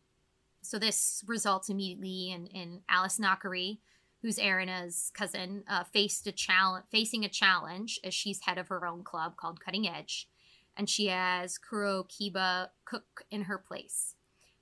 So 0.62 0.78
this 0.78 1.22
results 1.26 1.68
immediately 1.68 2.32
in, 2.32 2.46
in 2.46 2.80
Alice 2.88 3.18
Nakiri, 3.18 3.78
who's 4.24 4.38
Erina's 4.38 5.12
cousin, 5.12 5.64
uh, 5.68 5.84
faced 5.84 6.26
a 6.26 6.32
challenge, 6.32 6.86
facing 6.90 7.26
a 7.26 7.28
challenge 7.28 8.00
as 8.02 8.14
she's 8.14 8.40
head 8.40 8.56
of 8.56 8.68
her 8.68 8.86
own 8.86 9.04
club 9.04 9.36
called 9.36 9.60
Cutting 9.60 9.86
Edge, 9.86 10.30
and 10.78 10.88
she 10.88 11.08
has 11.08 11.58
Kuro 11.58 12.04
Kiba 12.04 12.68
cook 12.86 13.26
in 13.30 13.42
her 13.42 13.58
place, 13.58 14.14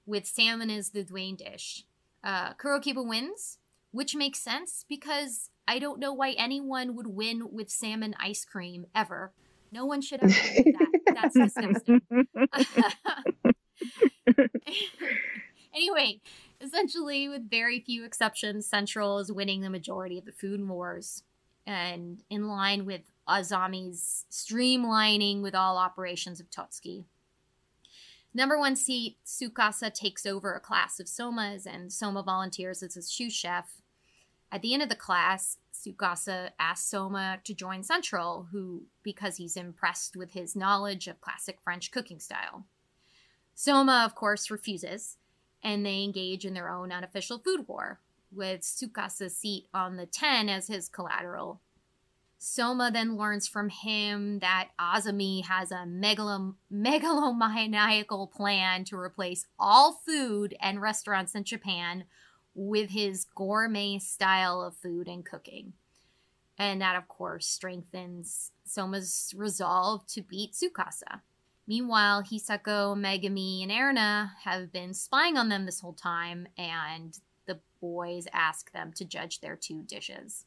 with 0.04 0.26
salmon 0.26 0.68
as 0.68 0.90
the 0.90 1.04
Dwayne 1.04 1.36
dish. 1.36 1.84
Uh, 2.24 2.54
Kuro 2.54 2.80
Kiba 2.80 3.06
wins, 3.06 3.58
which 3.92 4.16
makes 4.16 4.40
sense 4.40 4.84
because 4.88 5.50
I 5.68 5.78
don't 5.78 6.00
know 6.00 6.12
why 6.12 6.32
anyone 6.32 6.96
would 6.96 7.06
win 7.06 7.52
with 7.52 7.70
salmon 7.70 8.16
ice 8.18 8.44
cream 8.44 8.86
ever. 8.96 9.30
No 9.70 9.86
one 9.86 10.00
should 10.00 10.24
ever 10.24 10.32
do 10.32 10.72
that. 10.72 10.88
That's 11.14 11.38
disgusting. 11.38 12.00
anyway, 15.72 16.20
essentially, 16.62 17.28
with 17.28 17.50
very 17.50 17.80
few 17.80 18.04
exceptions, 18.04 18.66
Central 18.66 19.18
is 19.18 19.32
winning 19.32 19.60
the 19.60 19.70
majority 19.70 20.18
of 20.18 20.24
the 20.24 20.32
food 20.32 20.66
wars. 20.66 21.24
And 21.66 22.22
in 22.30 22.48
line 22.48 22.86
with 22.86 23.02
Azami's 23.28 24.24
streamlining 24.30 25.42
with 25.42 25.54
all 25.54 25.76
operations 25.76 26.40
of 26.40 26.50
Totsuki. 26.50 27.04
Number 28.34 28.58
one 28.58 28.76
seat, 28.76 29.18
Tsukasa 29.26 29.92
takes 29.92 30.24
over 30.24 30.54
a 30.54 30.60
class 30.60 30.98
of 30.98 31.06
Somas, 31.06 31.66
and 31.66 31.92
Soma 31.92 32.22
volunteers 32.22 32.82
as 32.82 32.94
his 32.94 33.08
sous 33.08 33.32
chef. 33.32 33.82
At 34.50 34.62
the 34.62 34.72
end 34.72 34.82
of 34.82 34.88
the 34.88 34.94
class, 34.94 35.58
Tsukasa 35.72 36.50
asks 36.58 36.86
Soma 36.86 37.40
to 37.44 37.54
join 37.54 37.82
Central, 37.82 38.48
who 38.50 38.84
because 39.02 39.36
he's 39.36 39.56
impressed 39.56 40.16
with 40.16 40.32
his 40.32 40.56
knowledge 40.56 41.08
of 41.08 41.20
classic 41.20 41.58
French 41.62 41.90
cooking 41.90 42.20
style. 42.20 42.64
Soma, 43.54 44.02
of 44.04 44.14
course, 44.14 44.50
refuses, 44.50 45.18
and 45.62 45.84
they 45.84 46.02
engage 46.02 46.44
in 46.44 46.54
their 46.54 46.68
own 46.68 46.92
unofficial 46.92 47.38
food 47.38 47.66
war, 47.68 48.00
with 48.30 48.62
Tsukasa's 48.62 49.36
seat 49.36 49.66
on 49.72 49.96
the 49.96 50.06
10 50.06 50.48
as 50.48 50.66
his 50.66 50.88
collateral 50.88 51.60
Soma 52.44 52.90
then 52.92 53.16
learns 53.16 53.46
from 53.46 53.68
him 53.68 54.40
that 54.40 54.70
Azami 54.76 55.44
has 55.44 55.70
a 55.70 55.86
megalom- 55.86 56.56
megalomaniacal 56.72 58.32
plan 58.32 58.82
to 58.86 58.96
replace 58.96 59.46
all 59.60 59.92
food 60.04 60.56
and 60.60 60.82
restaurants 60.82 61.36
in 61.36 61.44
Japan 61.44 62.02
with 62.52 62.90
his 62.90 63.26
gourmet 63.36 64.00
style 64.00 64.60
of 64.60 64.76
food 64.76 65.06
and 65.06 65.24
cooking. 65.24 65.74
And 66.58 66.80
that, 66.80 66.96
of 66.96 67.06
course, 67.06 67.46
strengthens 67.46 68.50
Soma's 68.64 69.32
resolve 69.36 70.04
to 70.08 70.20
beat 70.20 70.54
Tsukasa. 70.54 71.20
Meanwhile, 71.66 72.24
Hisako, 72.24 72.96
Megumi, 72.96 73.62
and 73.62 73.70
Erina 73.70 74.32
have 74.44 74.72
been 74.72 74.94
spying 74.94 75.36
on 75.36 75.48
them 75.48 75.64
this 75.64 75.80
whole 75.80 75.92
time, 75.92 76.48
and 76.58 77.18
the 77.46 77.60
boys 77.80 78.26
ask 78.32 78.72
them 78.72 78.92
to 78.94 79.04
judge 79.04 79.40
their 79.40 79.56
two 79.56 79.82
dishes. 79.82 80.44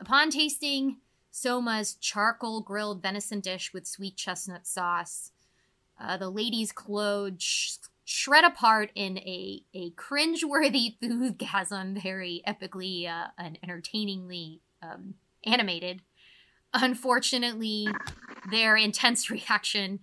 Upon 0.00 0.30
tasting, 0.30 0.98
Soma's 1.30 1.94
charcoal 1.94 2.60
grilled 2.60 3.02
venison 3.02 3.40
dish 3.40 3.72
with 3.72 3.86
sweet 3.86 4.16
chestnut 4.16 4.66
sauce. 4.66 5.32
Uh, 6.00 6.16
the 6.16 6.30
ladies' 6.30 6.70
clothes 6.70 7.42
sh- 7.42 7.76
shred 8.04 8.44
apart 8.44 8.90
in 8.94 9.18
a, 9.18 9.62
a 9.74 9.90
cringe-worthy 9.90 10.96
foodgasm, 11.02 12.00
very 12.00 12.42
epically 12.46 13.08
uh, 13.08 13.28
and 13.36 13.58
entertainingly 13.62 14.60
um, 14.82 15.14
animated. 15.44 16.02
Unfortunately, 16.72 17.88
their 18.50 18.76
intense 18.76 19.30
reaction 19.30 19.98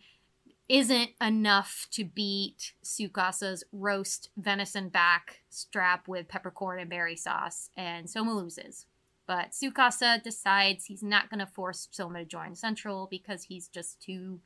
isn't 0.68 1.12
enough 1.22 1.88
to 1.92 2.04
beat 2.04 2.74
Tsukasa's 2.84 3.64
roast 3.72 4.30
venison 4.36 4.90
back 4.90 5.42
strap 5.50 6.08
with 6.08 6.28
peppercorn 6.28 6.80
and 6.80 6.90
berry 6.90 7.16
sauce, 7.16 7.70
and 7.78 8.10
Soma 8.10 8.34
loses. 8.34 8.86
But 9.28 9.52
Sukasa 9.52 10.22
decides 10.22 10.86
he's 10.86 11.04
not 11.04 11.30
going 11.30 11.40
to 11.40 11.46
force 11.46 11.88
Soma 11.92 12.20
to 12.20 12.26
join 12.26 12.56
Central 12.56 13.08
because 13.10 13.44
he's 13.44 13.68
just 13.68 14.02
too 14.02 14.40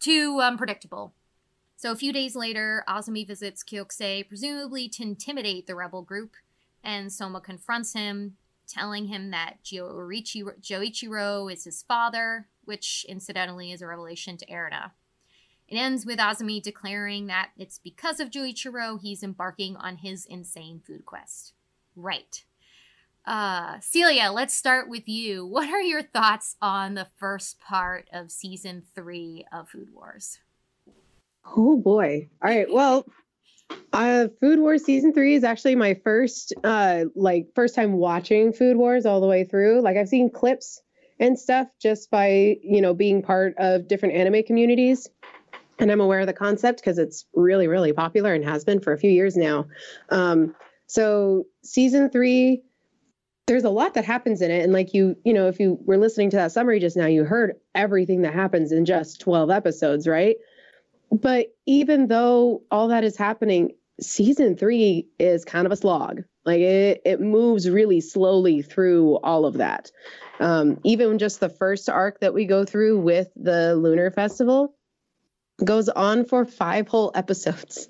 too 0.00 0.40
unpredictable. 0.42 1.14
So 1.76 1.90
a 1.90 1.96
few 1.96 2.12
days 2.12 2.36
later, 2.36 2.84
Azumi 2.88 3.26
visits 3.26 3.64
Kyokusei, 3.64 4.28
presumably 4.28 4.88
to 4.90 5.02
intimidate 5.02 5.66
the 5.66 5.74
rebel 5.74 6.02
group, 6.02 6.32
and 6.82 7.12
Soma 7.12 7.40
confronts 7.40 7.94
him, 7.94 8.36
telling 8.66 9.06
him 9.06 9.30
that 9.30 9.62
Joichiro 9.64 11.52
is 11.52 11.64
his 11.64 11.82
father, 11.82 12.48
which 12.64 13.04
incidentally 13.08 13.72
is 13.72 13.82
a 13.82 13.86
revelation 13.86 14.36
to 14.36 14.46
Erina. 14.46 14.92
It 15.68 15.76
ends 15.76 16.04
with 16.04 16.18
Azami 16.18 16.62
declaring 16.62 17.26
that 17.26 17.50
it's 17.56 17.78
because 17.78 18.20
of 18.20 18.30
Joichiro 18.30 19.00
he's 19.00 19.22
embarking 19.22 19.76
on 19.76 19.96
his 19.96 20.26
insane 20.26 20.80
food 20.86 21.06
quest. 21.06 21.54
Right. 21.96 22.44
Uh, 23.26 23.78
Celia, 23.80 24.30
let's 24.30 24.52
start 24.52 24.88
with 24.88 25.08
you. 25.08 25.46
What 25.46 25.70
are 25.70 25.80
your 25.80 26.02
thoughts 26.02 26.56
on 26.60 26.94
the 26.94 27.06
first 27.16 27.58
part 27.58 28.08
of 28.12 28.30
season 28.30 28.82
three 28.94 29.46
of 29.50 29.70
Food 29.70 29.88
Wars? 29.94 30.40
Oh 31.56 31.76
boy. 31.78 32.28
All 32.42 32.50
right. 32.50 32.66
Well, 32.70 33.06
uh, 33.92 34.28
Food 34.40 34.58
Wars 34.58 34.84
season 34.84 35.14
three 35.14 35.34
is 35.34 35.44
actually 35.44 35.76
my 35.76 35.94
first, 35.94 36.52
uh, 36.64 37.04
like 37.14 37.48
first 37.54 37.74
time 37.74 37.92
watching 37.92 38.52
Food 38.52 38.76
Wars 38.76 39.06
all 39.06 39.20
the 39.20 39.26
way 39.26 39.44
through. 39.44 39.80
Like 39.80 39.96
I've 39.96 40.08
seen 40.08 40.30
clips 40.30 40.82
and 41.18 41.38
stuff 41.38 41.68
just 41.80 42.10
by 42.10 42.56
you 42.62 42.80
know 42.80 42.92
being 42.92 43.22
part 43.22 43.54
of 43.56 43.88
different 43.88 44.14
anime 44.14 44.42
communities, 44.42 45.08
and 45.78 45.90
I'm 45.90 46.00
aware 46.00 46.20
of 46.20 46.26
the 46.26 46.32
concept 46.32 46.80
because 46.80 46.98
it's 46.98 47.26
really 47.34 47.68
really 47.68 47.92
popular 47.92 48.34
and 48.34 48.44
has 48.44 48.64
been 48.64 48.80
for 48.80 48.92
a 48.92 48.98
few 48.98 49.10
years 49.10 49.36
now. 49.36 49.66
Um, 50.10 50.54
so 50.86 51.46
season 51.62 52.10
three 52.10 52.62
there's 53.46 53.64
a 53.64 53.70
lot 53.70 53.92
that 53.92 54.06
happens 54.06 54.40
in 54.40 54.50
it. 54.50 54.62
And 54.62 54.72
like 54.72 54.94
you 54.94 55.16
you 55.24 55.32
know 55.32 55.48
if 55.48 55.60
you 55.60 55.78
were 55.84 55.98
listening 55.98 56.30
to 56.30 56.36
that 56.36 56.52
summary 56.52 56.80
just 56.80 56.96
now 56.96 57.06
you 57.06 57.24
heard 57.24 57.56
everything 57.74 58.22
that 58.22 58.34
happens 58.34 58.72
in 58.72 58.84
just 58.84 59.20
12 59.20 59.50
episodes 59.50 60.06
right? 60.06 60.36
But 61.10 61.54
even 61.66 62.08
though 62.08 62.62
all 62.70 62.88
that 62.88 63.04
is 63.04 63.16
happening 63.16 63.72
season 64.00 64.56
3 64.56 65.06
is 65.18 65.44
kind 65.44 65.66
of 65.66 65.72
a 65.72 65.76
slog. 65.76 66.22
Like 66.44 66.60
it 66.60 67.02
it 67.04 67.20
moves 67.20 67.68
really 67.68 68.00
slowly 68.00 68.62
through 68.62 69.16
all 69.18 69.46
of 69.46 69.54
that. 69.54 69.90
Um, 70.40 70.80
even 70.82 71.18
just 71.18 71.40
the 71.40 71.48
first 71.48 71.88
arc 71.88 72.20
that 72.20 72.34
we 72.34 72.44
go 72.44 72.64
through 72.64 73.00
with 73.00 73.28
the 73.36 73.76
lunar 73.76 74.10
festival 74.10 74.74
goes 75.62 75.88
on 75.88 76.24
for 76.24 76.44
five 76.44 76.88
whole 76.88 77.12
episodes 77.14 77.88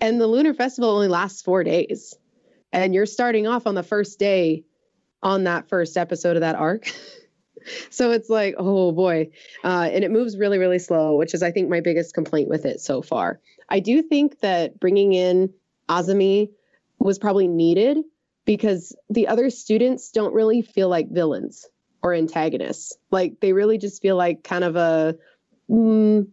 and 0.00 0.20
the 0.20 0.26
lunar 0.26 0.54
festival 0.54 0.90
only 0.90 1.08
lasts 1.08 1.42
four 1.42 1.64
days 1.64 2.18
and 2.72 2.94
you're 2.94 3.06
starting 3.06 3.46
off 3.46 3.66
on 3.66 3.74
the 3.74 3.82
first 3.82 4.18
day 4.18 4.64
on 5.22 5.44
that 5.44 5.68
first 5.68 5.96
episode 5.96 6.36
of 6.36 6.40
that 6.40 6.54
arc. 6.54 6.92
so 7.90 8.10
it's 8.10 8.30
like, 8.30 8.54
oh 8.58 8.92
boy. 8.92 9.30
Uh, 9.64 9.88
and 9.92 10.04
it 10.04 10.10
moves 10.10 10.36
really, 10.36 10.58
really 10.58 10.78
slow, 10.78 11.16
which 11.16 11.34
is, 11.34 11.42
I 11.42 11.50
think, 11.50 11.68
my 11.68 11.80
biggest 11.80 12.14
complaint 12.14 12.48
with 12.48 12.64
it 12.64 12.80
so 12.80 13.02
far. 13.02 13.40
I 13.68 13.80
do 13.80 14.02
think 14.02 14.40
that 14.40 14.80
bringing 14.80 15.12
in 15.12 15.52
Azami 15.88 16.50
was 16.98 17.18
probably 17.18 17.48
needed 17.48 17.98
because 18.44 18.94
the 19.08 19.28
other 19.28 19.50
students 19.50 20.10
don't 20.10 20.34
really 20.34 20.62
feel 20.62 20.88
like 20.88 21.10
villains 21.10 21.66
or 22.02 22.14
antagonists. 22.14 22.96
Like 23.10 23.40
they 23.40 23.52
really 23.52 23.78
just 23.78 24.00
feel 24.00 24.16
like 24.16 24.42
kind 24.42 24.64
of 24.64 24.76
a, 24.76 25.16
mm, 25.70 26.26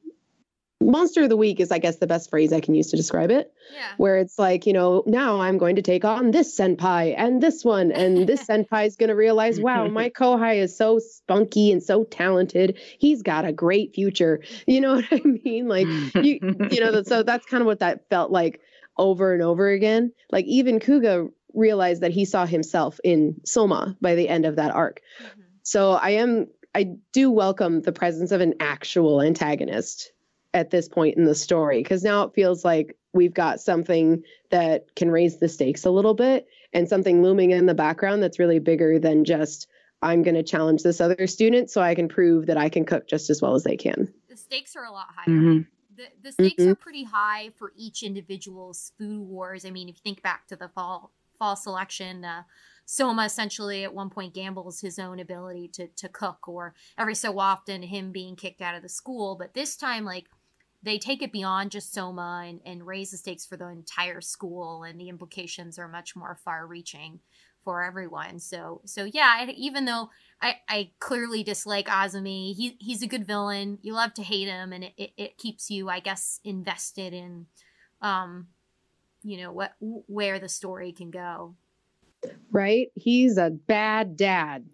monster 0.79 1.23
of 1.23 1.29
the 1.29 1.37
week 1.37 1.59
is 1.59 1.71
i 1.71 1.79
guess 1.79 1.97
the 1.97 2.07
best 2.07 2.29
phrase 2.29 2.53
i 2.53 2.59
can 2.59 2.75
use 2.75 2.91
to 2.91 2.97
describe 2.97 3.31
it. 3.31 3.51
Yeah. 3.73 3.91
where 3.97 4.17
it's 4.17 4.37
like 4.39 4.65
you 4.65 4.73
know 4.73 5.03
now 5.05 5.41
i'm 5.41 5.57
going 5.57 5.75
to 5.75 5.81
take 5.81 6.05
on 6.05 6.31
this 6.31 6.57
senpai 6.57 7.13
and 7.17 7.41
this 7.41 7.65
one 7.65 7.91
and 7.91 8.27
this 8.27 8.45
senpai 8.49 8.85
is 8.85 8.95
going 8.95 9.09
to 9.09 9.15
realize 9.15 9.59
wow 9.59 9.87
my 9.87 10.09
kohai 10.19 10.57
is 10.57 10.77
so 10.77 10.99
spunky 10.99 11.71
and 11.71 11.81
so 11.83 12.03
talented. 12.03 12.77
He's 12.99 13.21
got 13.23 13.43
a 13.45 13.51
great 13.51 13.93
future. 13.95 14.41
You 14.67 14.81
know 14.81 14.95
what 14.95 15.05
i 15.11 15.21
mean? 15.23 15.67
Like 15.67 15.87
you 16.15 16.39
you 16.71 16.79
know 16.79 17.01
so 17.03 17.23
that's 17.23 17.45
kind 17.45 17.61
of 17.61 17.67
what 17.67 17.79
that 17.79 18.07
felt 18.09 18.31
like 18.31 18.61
over 18.97 19.33
and 19.33 19.41
over 19.41 19.69
again. 19.69 20.11
Like 20.31 20.45
even 20.45 20.79
kuga 20.79 21.29
realized 21.53 22.01
that 22.03 22.11
he 22.11 22.25
saw 22.25 22.45
himself 22.45 22.99
in 23.03 23.41
soma 23.45 23.97
by 23.99 24.15
the 24.15 24.29
end 24.29 24.45
of 24.45 24.57
that 24.57 24.71
arc. 24.71 25.01
Mhm. 25.21 25.41
so 25.63 25.91
I 25.93 26.11
am 26.11 26.47
I 26.75 26.95
do 27.13 27.31
welcome 27.31 27.81
the 27.81 27.91
presence 27.91 28.31
of 28.31 28.41
an 28.41 28.53
actual 28.59 29.21
antagonist 29.21 30.11
at 30.53 30.69
this 30.71 30.87
point 30.87 31.17
in 31.17 31.25
the 31.25 31.35
story 31.35 31.83
because 31.83 32.03
now 32.03 32.23
it 32.23 32.33
feels 32.33 32.63
like 32.63 32.97
we've 33.13 33.33
got 33.33 33.59
something 33.59 34.23
that 34.49 34.95
can 34.95 35.11
raise 35.11 35.39
the 35.39 35.49
stakes 35.49 35.85
a 35.85 35.91
little 35.91 36.13
bit 36.13 36.47
and 36.73 36.87
something 36.87 37.21
looming 37.21 37.51
in 37.51 37.65
the 37.65 37.73
background 37.73 38.21
that's 38.23 38.39
really 38.39 38.59
bigger 38.59 38.99
than 38.99 39.25
just 39.25 39.67
I'm 40.01 40.21
going 40.21 40.35
to 40.35 40.43
challenge 40.43 40.83
this 40.83 41.01
other 41.01 41.25
student 41.27 41.71
so 41.71 41.81
I 41.81 41.95
can 41.95 42.07
prove 42.07 42.45
that 42.45 42.57
I 42.57 42.69
can 42.69 42.85
cook 42.85 43.07
just 43.07 43.29
as 43.29 43.41
well 43.41 43.55
as 43.55 43.63
they 43.63 43.77
can. 43.77 44.13
The 44.29 44.37
stakes 44.37 44.75
are 44.75 44.85
a 44.85 44.91
lot 44.91 45.07
higher. 45.15 45.35
Mhm. 45.35 45.67
The, 45.95 46.03
the 46.21 46.31
stakes 46.31 46.63
Mhm. 46.63 46.71
are 46.71 46.75
pretty 46.75 47.03
high 47.03 47.49
for 47.57 47.73
each 47.75 48.03
individual's 48.03 48.93
food 48.99 49.21
wars. 49.27 49.65
I 49.65 49.71
mean, 49.71 49.89
if 49.89 49.95
you 49.95 50.01
think 50.03 50.21
back 50.21 50.47
to 50.47 50.55
the 50.55 50.69
fall 50.69 51.11
fall 51.39 51.55
selection, 51.55 52.25
uh, 52.25 52.43
Soma 52.85 53.25
essentially 53.25 53.83
at 53.83 53.93
one 53.93 54.09
point 54.09 54.33
gambles 54.33 54.81
his 54.81 54.97
own 54.99 55.19
ability 55.19 55.67
to 55.69 55.87
to 55.87 56.07
cook, 56.09 56.47
or 56.47 56.73
every 56.97 57.15
so 57.15 57.39
often 57.39 57.81
him 57.83 58.11
being 58.11 58.35
kicked 58.35 58.61
out 58.61 58.75
of 58.75 58.81
the 58.83 58.89
school. 58.89 59.35
But 59.35 59.53
this 59.53 59.75
time, 59.75 60.05
like 60.05 60.25
they 60.83 60.97
take 60.97 61.21
it 61.21 61.31
beyond 61.31 61.71
just 61.71 61.93
Soma 61.93 62.43
and, 62.47 62.61
and 62.65 62.85
raise 62.85 63.11
the 63.11 63.17
stakes 63.17 63.45
for 63.45 63.57
the 63.57 63.67
entire 63.67 64.21
school, 64.21 64.83
and 64.83 64.99
the 64.99 65.09
implications 65.09 65.79
are 65.79 65.87
much 65.87 66.15
more 66.15 66.39
far 66.43 66.67
reaching 66.67 67.19
for 67.63 67.83
everyone. 67.83 68.39
So 68.39 68.81
so 68.85 69.03
yeah, 69.03 69.45
even 69.49 69.85
though 69.85 70.09
I, 70.41 70.57
I 70.69 70.91
clearly 70.99 71.43
dislike 71.43 71.87
Azumi. 71.87 72.55
He 72.55 72.77
he's 72.79 73.01
a 73.01 73.07
good 73.07 73.25
villain. 73.25 73.79
You 73.81 73.93
love 73.93 74.13
to 74.15 74.23
hate 74.23 74.47
him, 74.47 74.71
and 74.71 74.83
it, 74.83 74.93
it, 74.97 75.11
it 75.17 75.37
keeps 75.37 75.69
you, 75.69 75.89
I 75.89 75.99
guess, 75.99 76.39
invested 76.43 77.13
in, 77.13 77.47
um, 78.01 78.47
you 79.23 79.41
know 79.41 79.51
what 79.51 79.73
where 79.79 80.39
the 80.39 80.49
story 80.49 80.91
can 80.91 81.09
go. 81.09 81.55
Right? 82.51 82.87
He's 82.95 83.37
a 83.37 83.49
bad 83.49 84.15
dad. 84.17 84.65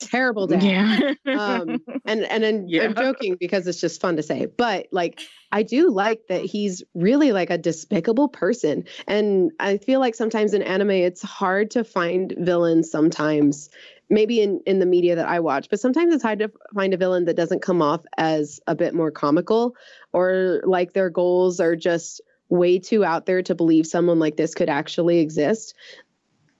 Terrible 0.00 0.46
dad. 0.46 0.62
Yeah. 0.62 1.14
um 1.26 1.80
and 2.04 2.24
and 2.24 2.42
then 2.42 2.68
Yeah. 2.68 2.84
I'm 2.84 2.94
joking 2.94 3.36
because 3.38 3.66
it's 3.66 3.80
just 3.80 4.00
fun 4.00 4.16
to 4.16 4.22
say 4.22 4.46
but 4.46 4.86
like 4.92 5.20
I 5.52 5.62
do 5.62 5.90
like 5.90 6.20
that 6.28 6.44
he's 6.44 6.82
really 6.94 7.32
like 7.32 7.50
a 7.50 7.58
despicable 7.58 8.28
person 8.28 8.84
and 9.06 9.52
I 9.58 9.78
feel 9.78 10.00
like 10.00 10.14
sometimes 10.14 10.54
in 10.54 10.62
anime 10.62 10.90
it's 10.90 11.22
hard 11.22 11.70
to 11.72 11.84
find 11.84 12.34
villains 12.38 12.90
sometimes 12.90 13.70
maybe 14.08 14.40
in 14.40 14.60
in 14.66 14.78
the 14.78 14.86
media 14.86 15.16
that 15.16 15.28
I 15.28 15.40
watch 15.40 15.68
but 15.70 15.80
sometimes 15.80 16.14
it's 16.14 16.22
hard 16.22 16.38
to 16.40 16.52
find 16.74 16.94
a 16.94 16.96
villain 16.96 17.24
that 17.24 17.36
doesn't 17.36 17.62
come 17.62 17.82
off 17.82 18.04
as 18.16 18.60
a 18.66 18.74
bit 18.74 18.94
more 18.94 19.10
comical 19.10 19.74
or 20.12 20.60
like 20.64 20.92
their 20.92 21.10
goals 21.10 21.58
are 21.60 21.74
just 21.76 22.20
way 22.48 22.78
too 22.78 23.04
out 23.04 23.26
there 23.26 23.42
to 23.42 23.54
believe 23.56 23.86
someone 23.86 24.20
like 24.20 24.36
this 24.36 24.54
could 24.54 24.68
actually 24.68 25.18
exist 25.18 25.74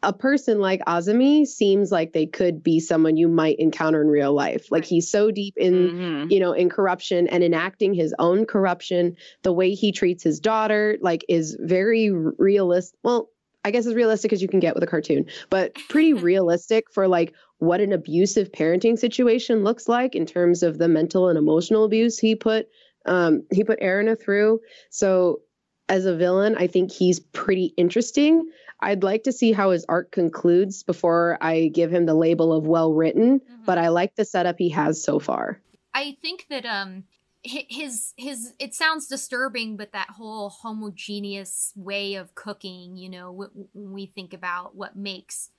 a 0.06 0.12
person 0.12 0.60
like 0.60 0.80
Azumi 0.86 1.46
seems 1.46 1.90
like 1.92 2.12
they 2.12 2.26
could 2.26 2.62
be 2.62 2.80
someone 2.80 3.16
you 3.16 3.28
might 3.28 3.58
encounter 3.58 4.00
in 4.00 4.08
real 4.08 4.32
life. 4.32 4.70
Like 4.70 4.84
he's 4.84 5.10
so 5.10 5.30
deep 5.30 5.54
in, 5.58 5.74
Mhm. 5.90 6.30
you 6.30 6.40
know, 6.40 6.52
in 6.52 6.70
corruption 6.70 7.26
and 7.26 7.42
enacting 7.44 7.92
his 7.92 8.14
own 8.18 8.46
corruption. 8.46 9.16
The 9.42 9.52
way 9.52 9.74
he 9.74 9.92
treats 9.92 10.22
his 10.22 10.40
daughter, 10.40 10.96
like, 11.02 11.24
is 11.28 11.56
very 11.60 12.10
realistic. 12.10 12.98
Well, 13.02 13.30
I 13.64 13.72
guess 13.72 13.84
as 13.86 13.94
realistic 13.94 14.32
as 14.32 14.40
you 14.40 14.46
can 14.46 14.60
get 14.60 14.74
with 14.74 14.84
a 14.84 14.86
cartoon, 14.86 15.26
but 15.50 15.74
pretty 15.88 16.12
realistic 16.30 16.84
for 16.92 17.08
like 17.08 17.34
what 17.58 17.80
an 17.80 17.92
abusive 17.92 18.52
parenting 18.52 18.96
situation 18.98 19.64
looks 19.64 19.88
like 19.88 20.14
in 20.14 20.24
terms 20.24 20.62
of 20.62 20.78
the 20.78 20.86
mental 20.88 21.28
and 21.28 21.36
emotional 21.36 21.84
abuse 21.84 22.16
he 22.18 22.36
put 22.36 22.68
um, 23.06 23.44
he 23.52 23.64
put 23.64 23.80
Erina 23.80 24.14
through. 24.16 24.60
So 24.90 25.40
as 25.88 26.06
a 26.06 26.16
villain, 26.16 26.56
I 26.58 26.66
think 26.66 26.90
he's 26.92 27.20
pretty 27.20 27.66
interesting. 27.76 28.50
I'd 28.80 29.02
like 29.02 29.24
to 29.24 29.32
see 29.32 29.52
how 29.52 29.70
his 29.70 29.84
arc 29.88 30.10
concludes 30.12 30.82
before 30.82 31.38
I 31.40 31.68
give 31.68 31.92
him 31.92 32.06
the 32.06 32.14
label 32.14 32.52
of 32.52 32.66
well 32.66 32.92
written, 32.92 33.40
Mhm. 33.40 33.64
but 33.64 33.78
I 33.78 33.88
like 33.88 34.14
the 34.16 34.24
setup 34.24 34.56
he 34.58 34.70
has 34.70 35.02
so 35.02 35.18
far. 35.18 35.60
I 35.94 36.16
think 36.20 36.46
that 36.50 36.66
um 36.66 37.04
his 37.42 38.12
his 38.16 38.52
it 38.58 38.74
sounds 38.74 39.06
disturbing, 39.06 39.76
but 39.76 39.92
that 39.92 40.10
whole 40.10 40.50
homogeneous 40.50 41.72
way 41.76 42.14
of 42.16 42.34
cooking, 42.34 42.96
you 42.96 43.08
know, 43.08 43.30
when 43.32 43.68
we 43.94 44.06
think 44.06 44.34
about 44.34 44.74
what 44.74 44.96
makes 44.96 45.50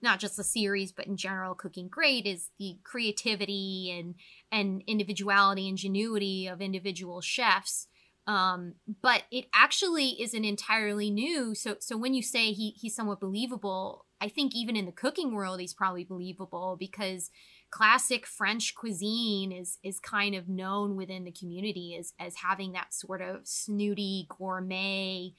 not 0.00 0.18
just 0.18 0.36
the 0.36 0.42
series 0.44 0.90
but 0.90 1.06
in 1.06 1.16
general 1.16 1.54
cooking 1.54 1.86
great 1.88 2.26
is 2.26 2.50
the 2.58 2.76
creativity 2.82 3.88
and 3.96 4.16
and 4.50 4.82
individuality 4.88 5.68
ingenuity 5.68 6.48
of 6.48 6.60
individual 6.60 7.20
chefs 7.20 7.86
um 8.26 8.74
but 9.02 9.24
it 9.30 9.46
actually 9.54 10.20
isn't 10.20 10.44
entirely 10.44 11.10
new 11.10 11.54
so 11.54 11.76
so 11.80 11.96
when 11.96 12.14
you 12.14 12.22
say 12.22 12.52
he 12.52 12.70
he's 12.70 12.94
somewhat 12.94 13.20
believable 13.20 14.06
i 14.20 14.28
think 14.28 14.54
even 14.54 14.76
in 14.76 14.86
the 14.86 14.92
cooking 14.92 15.34
world 15.34 15.60
he's 15.60 15.74
probably 15.74 16.04
believable 16.04 16.76
because 16.78 17.30
classic 17.70 18.26
french 18.26 18.74
cuisine 18.74 19.50
is 19.50 19.78
is 19.82 19.98
kind 19.98 20.34
of 20.34 20.48
known 20.48 20.94
within 20.94 21.24
the 21.24 21.32
community 21.32 21.96
as 21.98 22.12
as 22.20 22.36
having 22.36 22.72
that 22.72 22.94
sort 22.94 23.20
of 23.20 23.40
snooty 23.44 24.26
gourmet 24.28 25.32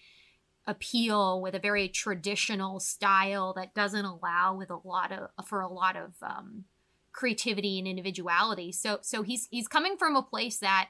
appeal 0.65 1.41
with 1.41 1.56
a 1.56 1.60
very 1.60 1.88
traditional 1.89 2.80
style 2.80 3.54
that 3.54 3.74
doesn't 3.74 4.06
allow 4.06 4.56
with 4.58 4.69
a 4.69 4.88
lot 4.88 5.12
of 5.12 5.46
for 5.46 5.62
a 5.62 5.67
lot 5.67 5.96
of 5.96 6.13
um 6.22 6.65
creativity 7.13 7.78
and 7.80 7.88
individuality. 7.88 8.72
So 8.72 9.00
so 9.02 9.22
he's 9.22 9.48
he's 9.52 9.67
coming 9.67 9.96
from 9.98 10.15
a 10.15 10.24
place 10.24 10.58
that 10.58 10.89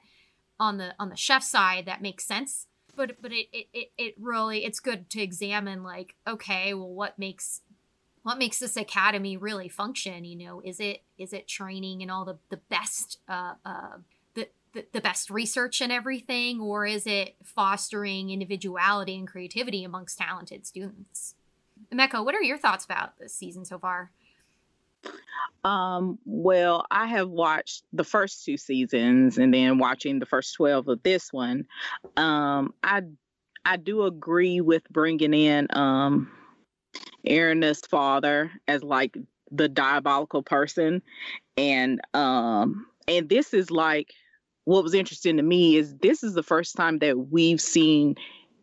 on 0.59 0.77
the 0.77 0.93
on 0.99 1.09
the 1.09 1.15
chef 1.15 1.43
side 1.43 1.85
that 1.85 2.01
makes 2.01 2.25
sense. 2.25 2.67
But 2.95 3.21
but 3.21 3.31
it 3.31 3.47
it, 3.51 3.91
it, 3.97 4.15
really 4.19 4.65
it's 4.65 4.79
good 4.79 5.09
to 5.11 5.21
examine 5.21 5.83
like 5.83 6.15
okay 6.27 6.73
well 6.73 6.89
what 6.89 7.17
makes 7.17 7.61
what 8.21 8.37
makes 8.37 8.59
this 8.59 8.77
academy 8.77 9.35
really 9.35 9.69
function? 9.69 10.23
You 10.25 10.37
know 10.37 10.61
is 10.63 10.79
it 10.79 11.03
is 11.17 11.33
it 11.33 11.47
training 11.47 12.01
and 12.01 12.11
all 12.11 12.25
the 12.25 12.37
the 12.49 12.57
best 12.69 13.19
uh 13.27 13.53
uh 13.65 13.97
the, 14.35 14.47
the, 14.73 14.85
the 14.93 15.01
best 15.01 15.29
research 15.29 15.81
and 15.81 15.91
everything? 15.91 16.61
Or 16.61 16.85
is 16.85 17.07
it 17.07 17.35
fostering 17.43 18.29
individuality 18.29 19.17
and 19.17 19.27
creativity 19.27 19.83
amongst 19.83 20.17
talented 20.17 20.65
students? 20.65 21.35
Emeka, 21.91 22.23
what 22.23 22.35
are 22.35 22.41
your 22.41 22.57
thoughts 22.57 22.85
about 22.85 23.17
this 23.19 23.33
season 23.33 23.65
so 23.65 23.77
far 23.77 24.11
Um, 25.63 26.19
well, 26.25 26.85
I 26.91 27.05
have 27.07 27.29
watched 27.29 27.83
the 27.93 28.03
first 28.03 28.43
two 28.43 28.57
seasons 28.57 29.37
and 29.37 29.53
then 29.53 29.77
watching 29.77 30.19
the 30.19 30.25
first 30.25 30.55
12 30.55 30.87
of 30.89 31.03
this 31.03 31.31
one. 31.31 31.65
Um, 32.17 32.73
I 32.83 33.03
I 33.65 33.77
do 33.77 34.03
agree 34.03 34.59
with 34.59 34.83
bringing 34.89 35.33
in 35.33 35.67
um 35.71 36.31
Erina's 37.25 37.79
father 37.81 38.51
as 38.67 38.83
like 38.83 39.17
the 39.51 39.69
diabolical 39.69 40.43
person. 40.43 41.01
And 41.55 42.01
um 42.13 42.85
and 43.07 43.29
this 43.29 43.53
is 43.53 43.71
like 43.71 44.11
what 44.65 44.83
was 44.83 44.93
interesting 44.93 45.37
to 45.37 45.43
me 45.43 45.75
is 45.75 45.95
this 45.97 46.23
is 46.23 46.33
the 46.33 46.43
first 46.43 46.75
time 46.75 46.99
that 46.99 47.29
we've 47.29 47.61
seen 47.61 48.15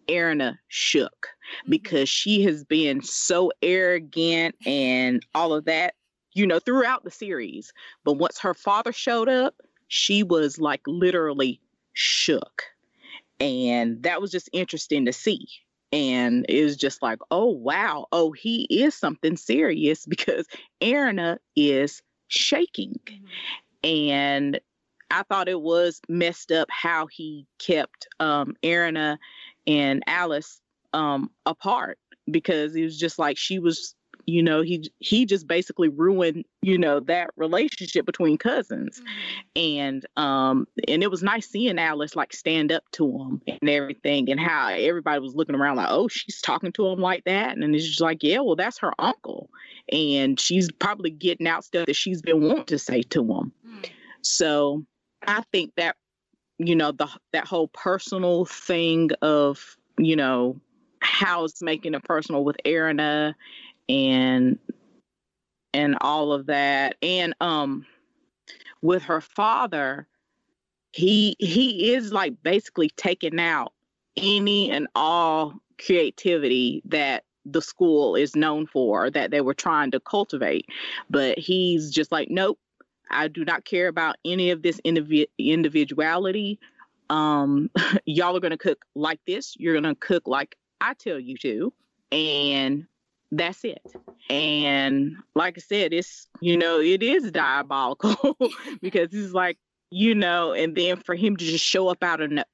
Erina 0.08 0.58
shook 0.68 1.28
because 1.68 2.08
she 2.08 2.42
has 2.42 2.64
been 2.64 3.02
so 3.02 3.52
arrogant 3.62 4.54
and 4.66 5.24
all 5.34 5.52
of 5.52 5.66
that, 5.66 5.94
you 6.32 6.46
know, 6.46 6.58
throughout 6.58 7.04
the 7.04 7.10
series. 7.10 7.72
But 8.04 8.14
once 8.14 8.38
her 8.40 8.54
father 8.54 8.92
showed 8.92 9.28
up, 9.28 9.54
she 9.88 10.22
was 10.22 10.60
like 10.60 10.82
literally 10.86 11.60
shook. 11.92 12.64
And 13.40 14.02
that 14.02 14.20
was 14.20 14.30
just 14.30 14.50
interesting 14.52 15.06
to 15.06 15.12
see. 15.12 15.46
And 15.92 16.46
it 16.48 16.62
was 16.62 16.76
just 16.76 17.02
like, 17.02 17.18
oh, 17.30 17.46
wow. 17.46 18.06
Oh, 18.12 18.32
he 18.32 18.66
is 18.70 18.94
something 18.94 19.36
serious 19.36 20.06
because 20.06 20.46
Erina 20.80 21.38
is 21.56 22.02
shaking. 22.28 23.00
And 23.82 24.60
I 25.10 25.24
thought 25.24 25.48
it 25.48 25.60
was 25.60 26.00
messed 26.08 26.52
up 26.52 26.68
how 26.70 27.06
he 27.06 27.46
kept 27.58 28.06
um, 28.20 28.54
Erina 28.62 29.18
and 29.66 30.02
Alice 30.06 30.60
um, 30.92 31.30
apart 31.46 31.98
because 32.30 32.76
it 32.76 32.84
was 32.84 32.96
just 32.98 33.18
like 33.18 33.36
she 33.36 33.58
was, 33.58 33.96
you 34.26 34.42
know, 34.42 34.62
he 34.62 34.90
he 34.98 35.26
just 35.26 35.46
basically 35.46 35.88
ruined, 35.88 36.44
you 36.62 36.78
know, 36.78 37.00
that 37.00 37.30
relationship 37.36 38.06
between 38.06 38.38
cousins, 38.38 39.02
and 39.56 40.04
um, 40.16 40.66
and 40.88 41.02
it 41.02 41.10
was 41.10 41.22
nice 41.22 41.48
seeing 41.48 41.78
Alice 41.78 42.16
like 42.16 42.32
stand 42.32 42.72
up 42.72 42.84
to 42.92 43.06
him 43.06 43.42
and 43.46 43.68
everything, 43.68 44.30
and 44.30 44.40
how 44.40 44.68
everybody 44.68 45.20
was 45.20 45.34
looking 45.34 45.54
around 45.54 45.76
like, 45.76 45.88
oh, 45.90 46.08
she's 46.08 46.40
talking 46.40 46.72
to 46.72 46.86
him 46.88 47.00
like 47.00 47.24
that, 47.24 47.56
and 47.56 47.74
it's 47.74 47.86
just 47.86 48.00
like, 48.00 48.22
yeah, 48.22 48.40
well, 48.40 48.56
that's 48.56 48.78
her 48.78 48.92
uncle, 48.98 49.50
and 49.90 50.38
she's 50.38 50.70
probably 50.70 51.10
getting 51.10 51.46
out 51.46 51.64
stuff 51.64 51.86
that 51.86 51.96
she's 51.96 52.22
been 52.22 52.42
wanting 52.42 52.66
to 52.66 52.78
say 52.78 53.02
to 53.02 53.20
him. 53.22 53.52
Mm. 53.66 53.90
So 54.22 54.84
I 55.26 55.42
think 55.52 55.72
that 55.76 55.96
you 56.58 56.76
know 56.76 56.92
the 56.92 57.08
that 57.32 57.46
whole 57.46 57.68
personal 57.68 58.44
thing 58.44 59.10
of 59.22 59.76
you 59.98 60.16
know 60.16 60.60
how 61.00 61.44
it's 61.44 61.62
making 61.62 61.94
it 61.94 62.04
personal 62.04 62.44
with 62.44 62.56
Erina 62.64 63.34
and 63.90 64.58
and 65.74 65.96
all 66.00 66.32
of 66.32 66.46
that. 66.46 66.96
And 67.02 67.34
um 67.40 67.86
with 68.82 69.02
her 69.04 69.20
father 69.20 70.06
he 70.92 71.36
he 71.38 71.92
is 71.92 72.12
like 72.12 72.34
basically 72.42 72.90
taking 72.96 73.38
out 73.38 73.72
any 74.16 74.70
and 74.70 74.88
all 74.94 75.54
creativity 75.84 76.82
that 76.84 77.24
the 77.44 77.62
school 77.62 78.16
is 78.16 78.36
known 78.36 78.66
for 78.66 79.10
that 79.10 79.30
they 79.30 79.40
were 79.40 79.54
trying 79.54 79.90
to 79.90 80.00
cultivate. 80.00 80.66
But 81.08 81.38
he's 81.38 81.90
just 81.90 82.12
like 82.12 82.28
nope 82.30 82.58
i 83.10 83.26
do 83.26 83.44
not 83.44 83.64
care 83.64 83.88
about 83.88 84.16
any 84.24 84.50
of 84.50 84.62
this 84.62 84.80
indiv- 84.84 85.28
individuality. 85.38 86.58
Um 87.08 87.70
y'all 88.04 88.36
are 88.36 88.40
going 88.40 88.50
to 88.50 88.58
cook 88.58 88.84
like 88.94 89.20
this. 89.26 89.56
You're 89.58 89.80
going 89.80 89.94
to 89.94 90.00
cook 90.00 90.26
like 90.26 90.56
i 90.80 90.94
tell 90.94 91.18
you 91.18 91.36
to. 91.38 91.72
And 92.12 92.86
that's 93.32 93.64
it. 93.64 93.82
And 94.28 95.16
like 95.34 95.58
i 95.58 95.60
said 95.60 95.92
it's 95.92 96.26
you 96.40 96.56
know 96.56 96.80
it 96.80 97.02
is 97.02 97.30
diabolical 97.30 98.36
because 98.82 99.08
it's 99.12 99.32
like 99.32 99.58
you 99.90 100.14
know 100.14 100.52
and 100.52 100.76
then 100.76 100.96
for 100.96 101.14
him 101.14 101.36
to 101.36 101.44
just 101.44 101.64
show 101.64 101.88
up 101.88 102.02
out 102.02 102.20
of 102.20 102.30
no- 102.30 102.44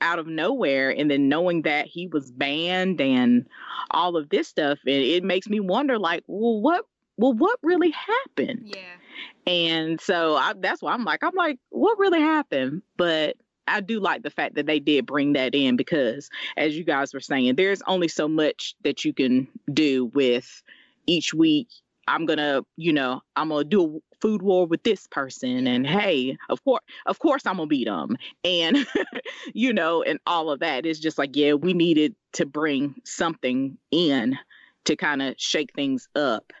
out 0.00 0.18
of 0.18 0.26
nowhere 0.26 0.90
and 0.90 1.10
then 1.10 1.28
knowing 1.28 1.62
that 1.62 1.86
he 1.86 2.06
was 2.06 2.30
banned 2.30 3.00
and 3.00 3.46
all 3.90 4.16
of 4.16 4.28
this 4.28 4.48
stuff 4.48 4.78
and 4.86 4.94
it 4.94 5.24
makes 5.24 5.48
me 5.48 5.60
wonder 5.60 5.98
like 5.98 6.22
well 6.26 6.60
what 6.60 6.84
well 7.16 7.32
what 7.32 7.58
really 7.62 7.90
happened? 7.90 8.74
Yeah. 8.74 9.52
and 9.52 10.00
so 10.00 10.36
I, 10.36 10.52
that's 10.58 10.82
why 10.82 10.92
i'm 10.92 11.04
like 11.04 11.22
i'm 11.22 11.34
like 11.34 11.58
what 11.70 11.98
really 11.98 12.20
happened? 12.20 12.82
But 12.96 13.36
i 13.68 13.80
do 13.80 14.00
like 14.00 14.22
the 14.22 14.30
fact 14.30 14.54
that 14.54 14.66
they 14.66 14.78
did 14.78 15.06
bring 15.06 15.32
that 15.32 15.54
in 15.54 15.76
because 15.76 16.28
as 16.56 16.76
you 16.76 16.84
guys 16.84 17.12
were 17.12 17.20
saying 17.20 17.54
there's 17.56 17.82
only 17.86 18.08
so 18.08 18.28
much 18.28 18.74
that 18.82 19.04
you 19.04 19.12
can 19.12 19.48
do 19.72 20.06
with 20.06 20.62
each 21.06 21.32
week. 21.34 21.68
I'm 22.08 22.24
gonna 22.24 22.62
you 22.76 22.92
know 22.92 23.20
i'm 23.34 23.48
gonna 23.48 23.64
do 23.64 23.96
a 23.96 24.16
food 24.20 24.40
war 24.40 24.64
with 24.66 24.84
this 24.84 25.08
person 25.08 25.66
and 25.66 25.84
hey 25.84 26.36
of 26.48 26.62
course 26.62 26.84
of 27.06 27.18
course 27.18 27.44
i'm 27.46 27.56
gonna 27.56 27.66
beat 27.66 27.86
them 27.86 28.16
and 28.44 28.86
you 29.54 29.72
know 29.72 30.04
and 30.04 30.20
all 30.24 30.50
of 30.50 30.60
that. 30.60 30.86
Is 30.86 31.00
just 31.00 31.18
like 31.18 31.34
yeah 31.34 31.54
we 31.54 31.74
needed 31.74 32.14
to 32.34 32.46
bring 32.46 32.94
something 33.04 33.76
in 33.90 34.38
to 34.84 34.94
kind 34.94 35.20
of 35.20 35.34
shake 35.36 35.72
things 35.74 36.08
up 36.14 36.52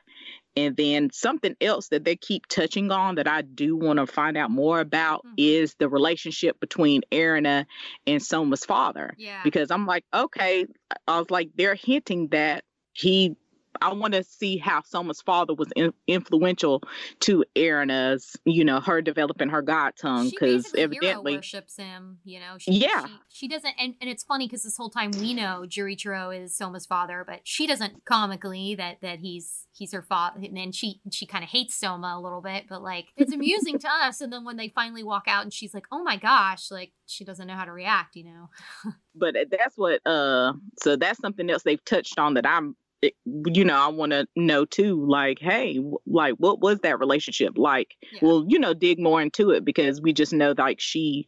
and 0.56 0.76
then 0.76 1.10
something 1.12 1.54
else 1.60 1.88
that 1.88 2.04
they 2.04 2.16
keep 2.16 2.46
touching 2.46 2.90
on 2.90 3.16
that 3.16 3.28
I 3.28 3.42
do 3.42 3.76
want 3.76 3.98
to 3.98 4.06
find 4.06 4.36
out 4.36 4.50
more 4.50 4.80
about 4.80 5.24
Mhm. 5.26 5.34
is 5.36 5.74
the 5.78 5.88
relationship 5.88 6.58
between 6.60 7.02
Erina 7.12 7.66
and 8.06 8.22
Soma's 8.22 8.64
father. 8.64 9.14
Yeah. 9.18 9.42
Because 9.44 9.70
I'm 9.70 9.86
like, 9.86 10.04
okay, 10.14 10.66
I 11.06 11.18
was 11.18 11.30
like, 11.30 11.50
they're 11.56 11.74
hinting 11.74 12.28
that 12.28 12.64
he, 12.92 13.36
I 13.80 13.92
want 13.92 14.14
to 14.14 14.24
see 14.24 14.56
how 14.56 14.82
Soma's 14.82 15.20
father 15.20 15.54
was 15.54 15.72
in, 15.76 15.92
influential 16.06 16.82
to 17.20 17.44
Erina's, 17.54 18.36
you 18.44 18.64
know, 18.64 18.80
her 18.80 19.02
developing 19.02 19.48
her 19.48 19.62
God 19.62 19.94
tongue. 20.00 20.30
Because 20.30 20.72
evidently, 20.76 21.36
worships 21.36 21.76
him, 21.76 22.18
you 22.24 22.40
know. 22.40 22.56
She, 22.58 22.72
Yeah. 22.72 23.06
She, 23.06 23.12
she 23.28 23.48
doesn't, 23.48 23.74
and, 23.78 23.94
and 24.00 24.10
it's 24.10 24.24
funny 24.24 24.46
because 24.46 24.62
this 24.62 24.76
whole 24.76 24.90
time 24.90 25.10
we 25.18 25.34
know 25.34 25.64
Joichiro 25.66 26.36
is 26.36 26.56
Soma's 26.56 26.86
father, 26.86 27.24
but 27.26 27.40
she 27.44 27.66
doesn't 27.66 28.04
comically 28.04 28.74
that 28.76 29.00
that 29.02 29.20
he's 29.20 29.66
he's 29.72 29.92
her 29.92 30.02
father, 30.02 30.40
and 30.42 30.56
then 30.56 30.72
she 30.72 31.00
she 31.10 31.26
kind 31.26 31.44
of 31.44 31.50
hates 31.50 31.74
Soma 31.74 32.14
a 32.16 32.20
little 32.20 32.40
bit, 32.40 32.64
but 32.68 32.82
like 32.82 33.06
it's 33.16 33.32
amusing 33.32 33.78
to 33.80 33.88
us. 33.88 34.20
And 34.20 34.32
then 34.32 34.44
when 34.44 34.56
they 34.56 34.68
finally 34.68 35.02
walk 35.02 35.24
out, 35.26 35.42
and 35.42 35.52
she's 35.52 35.74
like, 35.74 35.86
"Oh 35.92 36.02
my 36.02 36.16
gosh!" 36.16 36.70
Like 36.70 36.92
she 37.06 37.24
doesn't 37.24 37.46
know 37.46 37.54
how 37.54 37.64
to 37.64 37.72
react, 37.72 38.16
you 38.16 38.24
know. 38.24 38.50
but 39.14 39.34
that's 39.50 39.76
what, 39.76 40.06
uh, 40.06 40.52
so 40.78 40.96
that's 40.96 41.20
something 41.20 41.48
else 41.48 41.62
they've 41.62 41.84
touched 41.84 42.18
on 42.18 42.34
that 42.34 42.46
I'm 42.46 42.76
you 43.24 43.64
know, 43.64 43.76
I 43.76 43.88
want 43.88 44.12
to 44.12 44.26
know 44.36 44.64
too, 44.64 45.04
like, 45.06 45.38
hey, 45.40 45.80
like, 46.06 46.34
what 46.34 46.60
was 46.60 46.78
that 46.80 46.98
relationship 46.98 47.56
like? 47.56 47.96
Yeah. 48.12 48.18
Well, 48.22 48.44
you 48.48 48.58
know, 48.58 48.74
dig 48.74 48.98
more 48.98 49.20
into 49.20 49.50
it 49.50 49.64
because 49.64 50.00
we 50.00 50.12
just 50.12 50.32
know 50.32 50.54
like 50.56 50.80
she, 50.80 51.26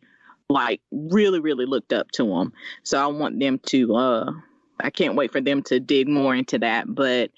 like, 0.49 0.81
really, 0.91 1.41
really 1.41 1.67
looked 1.67 1.93
up 1.93 2.11
to 2.13 2.33
him. 2.33 2.53
So 2.83 3.03
I 3.03 3.07
want 3.07 3.41
them 3.41 3.59
to, 3.67 3.95
uh, 3.97 4.33
I 4.81 4.91
can't 4.91 5.17
wait 5.17 5.33
for 5.33 5.41
them 5.41 5.63
to 5.65 5.81
dig 5.81 6.09
more 6.09 6.35
into 6.35 6.59
that. 6.59 6.87
But 6.89 7.31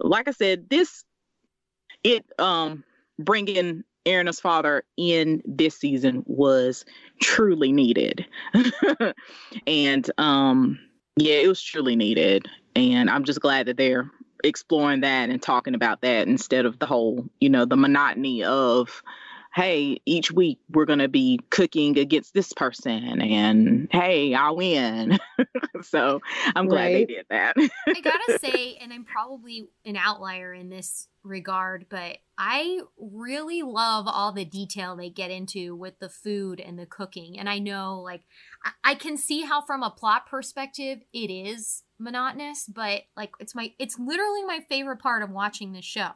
like 0.00 0.28
I 0.28 0.32
said, 0.32 0.68
this, 0.70 1.04
it, 2.02 2.24
um, 2.38 2.84
bringing 3.18 3.84
Erina's 4.04 4.40
father 4.40 4.84
in 4.96 5.42
this 5.44 5.76
season 5.76 6.22
was 6.26 6.84
truly 7.20 7.72
needed. 7.72 8.26
and, 9.66 10.10
um, 10.18 10.78
yeah, 11.16 11.36
it 11.36 11.48
was 11.48 11.62
truly 11.62 11.96
needed. 11.96 12.48
And 12.74 13.08
I'm 13.10 13.24
just 13.24 13.40
glad 13.40 13.66
that 13.66 13.76
they're 13.76 14.10
exploring 14.44 15.00
that 15.00 15.30
and 15.30 15.42
talking 15.42 15.74
about 15.74 16.02
that 16.02 16.28
instead 16.28 16.66
of 16.66 16.78
the 16.78 16.86
whole, 16.86 17.24
you 17.40 17.48
know, 17.48 17.64
the 17.64 17.76
monotony 17.76 18.44
of, 18.44 19.02
hey, 19.56 19.98
each 20.04 20.30
week 20.30 20.58
we're 20.70 20.84
going 20.84 20.98
to 20.98 21.08
be 21.08 21.40
cooking 21.48 21.98
against 21.98 22.34
this 22.34 22.52
person 22.52 23.22
and 23.22 23.88
hey, 23.90 24.34
I 24.34 24.50
win. 24.50 25.18
so 25.82 26.20
I'm 26.54 26.68
glad 26.68 26.92
Right. 26.92 27.08
they 27.08 27.14
did 27.14 27.26
that. 27.30 27.56
I 27.56 28.00
gotta 28.04 28.38
say, 28.38 28.76
and 28.76 28.92
I'm 28.92 29.04
probably 29.04 29.66
an 29.86 29.96
outlier 29.96 30.52
in 30.52 30.68
this 30.68 31.08
regard, 31.22 31.86
but 31.88 32.18
I 32.36 32.80
really 32.98 33.62
love 33.62 34.06
all 34.06 34.30
the 34.30 34.44
detail 34.44 34.94
they 34.94 35.08
get 35.08 35.30
into 35.30 35.74
with 35.74 35.98
the 36.00 36.10
food 36.10 36.60
and 36.60 36.78
the 36.78 36.84
cooking. 36.84 37.38
And 37.38 37.48
I 37.48 37.58
know, 37.58 38.02
like, 38.04 38.24
I, 38.62 38.90
I 38.90 38.94
can 38.94 39.16
see 39.16 39.40
how 39.40 39.62
from 39.62 39.82
a 39.82 39.88
plot 39.90 40.26
perspective 40.26 40.98
it 41.14 41.30
is 41.30 41.82
monotonous, 41.98 42.66
but 42.66 43.04
like, 43.16 43.32
it's 43.40 43.54
my, 43.54 43.72
it's 43.78 43.98
literally 43.98 44.44
my 44.44 44.60
favorite 44.68 44.98
part 44.98 45.22
of 45.22 45.30
watching 45.30 45.72
this 45.72 45.86
show. 45.86 46.10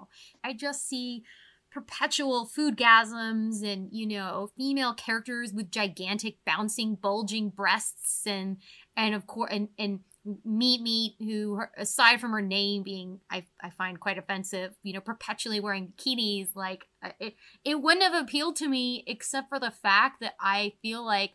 I 0.44 0.52
just 0.52 0.86
see 0.86 1.24
perpetual 1.70 2.46
food 2.46 2.76
gasms 2.76 3.62
and 3.62 3.88
you 3.92 4.06
know 4.06 4.50
female 4.56 4.92
characters 4.94 5.52
with 5.52 5.70
gigantic 5.70 6.36
bouncing 6.44 6.94
bulging 6.94 7.48
breasts 7.48 8.26
and 8.26 8.56
and 8.96 9.14
of 9.14 9.26
course 9.26 9.50
and 9.52 9.68
and 9.78 10.00
meat 10.44 10.82
meat 10.82 11.14
who 11.18 11.60
aside 11.78 12.20
from 12.20 12.32
her 12.32 12.42
name 12.42 12.82
being 12.82 13.20
I, 13.30 13.44
I 13.60 13.70
find 13.70 13.98
quite 13.98 14.18
offensive 14.18 14.74
you 14.82 14.92
know 14.92 15.00
perpetually 15.00 15.60
wearing 15.60 15.92
bikinis 15.96 16.54
like 16.54 16.86
uh, 17.02 17.10
it, 17.18 17.36
it 17.64 17.80
wouldn't 17.80 18.02
have 18.02 18.22
appealed 18.22 18.56
to 18.56 18.68
me 18.68 19.04
except 19.06 19.48
for 19.48 19.58
the 19.58 19.70
fact 19.70 20.20
that 20.20 20.34
i 20.40 20.74
feel 20.82 21.04
like 21.04 21.32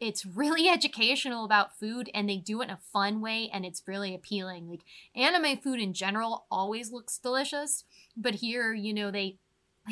it's 0.00 0.26
really 0.26 0.68
educational 0.68 1.44
about 1.44 1.78
food 1.78 2.10
and 2.14 2.28
they 2.28 2.36
do 2.36 2.60
it 2.60 2.64
in 2.64 2.70
a 2.70 2.80
fun 2.92 3.20
way 3.20 3.50
and 3.52 3.64
it's 3.64 3.82
really 3.86 4.14
appealing. 4.14 4.68
Like 4.68 4.82
anime 5.16 5.58
food 5.58 5.80
in 5.80 5.92
general 5.92 6.46
always 6.50 6.92
looks 6.92 7.18
delicious 7.18 7.84
but 8.16 8.36
here 8.36 8.72
you 8.72 8.92
know 8.92 9.10
they 9.10 9.38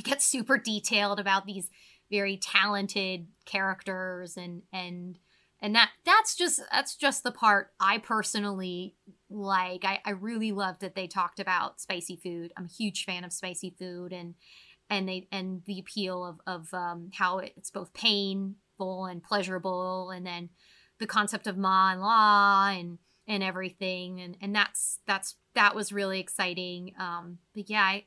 get 0.02 0.22
super 0.22 0.59
detailed 0.59 1.20
about 1.20 1.46
these 1.46 1.70
very 2.11 2.37
talented 2.37 3.26
characters 3.44 4.37
and 4.37 4.62
and 4.72 5.18
and 5.61 5.74
that 5.74 5.90
that's 6.04 6.37
just 6.37 6.61
that's 6.70 6.96
just 6.96 7.22
the 7.22 7.32
part 7.32 7.72
I 7.80 7.98
personally 7.98 8.94
like. 9.30 9.85
I, 9.85 10.00
I 10.04 10.11
really 10.11 10.52
love 10.52 10.78
that 10.80 10.94
they 10.94 11.06
talked 11.06 11.40
about 11.40 11.80
spicy 11.80 12.16
food. 12.16 12.52
I'm 12.56 12.66
a 12.66 12.68
huge 12.68 13.04
fan 13.04 13.24
of 13.24 13.32
spicy 13.32 13.74
food 13.78 14.12
and 14.12 14.35
and 14.90 15.09
they 15.09 15.28
and 15.32 15.62
the 15.66 15.78
appeal 15.78 16.24
of 16.24 16.40
of 16.46 16.72
um, 16.74 17.11
how 17.14 17.38
it's 17.38 17.70
both 17.70 17.92
painful 17.94 19.06
and 19.06 19.22
pleasurable, 19.22 20.11
and 20.11 20.26
then 20.26 20.50
the 20.98 21.06
concept 21.06 21.46
of 21.46 21.56
ma 21.56 21.92
and 21.92 22.00
la 22.00 22.70
and 22.70 22.98
and 23.28 23.42
everything 23.42 24.20
and 24.20 24.36
and 24.40 24.54
that's 24.54 25.00
that's 25.06 25.34
that 25.54 25.74
was 25.74 25.90
really 25.92 26.20
exciting. 26.20 26.92
Um 26.98 27.38
but 27.54 27.68
yeah 27.68 27.82
i 27.82 28.04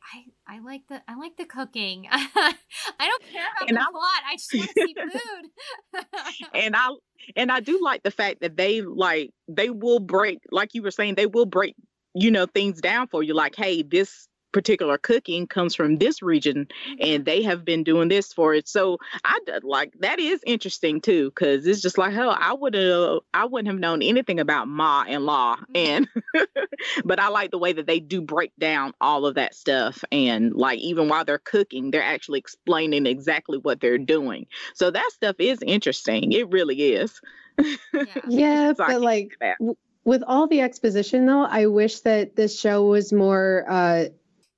i, 0.48 0.56
I 0.56 0.60
like 0.60 0.84
the 0.88 1.02
i 1.08 1.16
like 1.16 1.36
the 1.38 1.46
cooking. 1.46 2.08
I 2.12 2.54
don't 3.00 3.24
care 3.32 3.46
about 3.58 3.70
And 3.70 3.78
the 3.78 3.82
I- 3.82 3.92
plot 3.92 4.24
i 4.30 4.36
just 4.36 4.54
want 4.56 4.70
to 4.70 4.74
see 4.86 4.96
food. 5.12 6.06
And 6.54 6.76
I 6.76 6.90
and 7.36 7.52
I 7.52 7.60
do 7.60 7.80
like 7.84 8.04
the 8.04 8.12
fact 8.12 8.40
that 8.42 8.56
they 8.56 8.82
like 8.82 9.32
they 9.50 9.70
will 9.70 10.00
break 10.00 10.40
like 10.52 10.74
you 10.74 10.82
were 10.82 10.92
saying 10.92 11.16
they 11.16 11.26
will 11.26 11.46
break 11.46 11.76
you 12.16 12.32
know 12.32 12.46
things 12.46 12.80
down 12.82 13.08
for 13.08 13.22
you 13.22 13.34
like 13.34 13.56
hey 13.56 13.84
this 13.84 14.29
particular 14.52 14.98
cooking 14.98 15.48
comes 15.48 15.76
from 15.76 15.98
this 15.98 16.22
region 16.22 16.68
and 17.00 17.26
they 17.26 17.44
have 17.44 17.66
been 17.66 17.84
doing 17.84 18.10
this 18.10 18.34
for 18.34 18.54
it. 18.54 18.68
So 18.68 18.98
i 19.26 19.40
like 19.64 19.94
that 20.00 20.20
is 20.20 20.42
interesting 20.46 21.02
too 21.02 21.30
because 21.30 21.66
it's 21.66 21.82
just 21.82 21.98
like 21.98 22.14
hell 22.14 22.36
i 22.40 22.54
would 22.54 22.74
have 22.74 23.20
i 23.34 23.46
wouldn't 23.46 23.68
have 23.68 23.80
known 23.80 24.02
anything 24.02 24.40
about 24.40 24.68
ma 24.68 25.04
and 25.08 25.26
la 25.26 25.58
and 25.74 26.08
but 27.06 27.20
i 27.20 27.28
like 27.28 27.52
the 27.52 27.58
way 27.58 27.74
that 27.74 27.88
they 27.88 28.00
do 28.00 28.22
break 28.22 28.52
down 28.60 28.94
all 29.02 29.26
of 29.26 29.36
that 29.36 29.56
stuff 29.56 30.04
and 30.12 30.54
like 30.54 30.80
even 30.80 31.10
while 31.10 31.26
they're 31.26 31.38
cooking 31.40 31.92
they're 31.92 32.04
actually 32.04 32.40
explaining 32.40 33.06
exactly 33.06 33.58
what 33.58 33.80
they're 33.80 33.98
doing. 33.98 34.48
So 34.74 34.92
that 34.92 35.10
stuff 35.14 35.36
is 35.40 35.60
interesting. 35.62 36.32
It 36.32 36.50
really 36.50 36.94
is. 36.94 37.20
Yeah. 37.58 37.76
Yeah, 38.28 38.74
So 38.74 38.86
but 38.88 39.02
like 39.02 39.38
w- 39.60 39.76
with 40.06 40.24
all 40.26 40.48
the 40.48 40.62
exposition 40.62 41.26
though, 41.26 41.44
I 41.44 41.66
wish 41.68 42.02
that 42.02 42.36
this 42.36 42.60
show 42.60 42.86
was 42.86 43.12
more 43.12 43.66
uh 43.68 44.06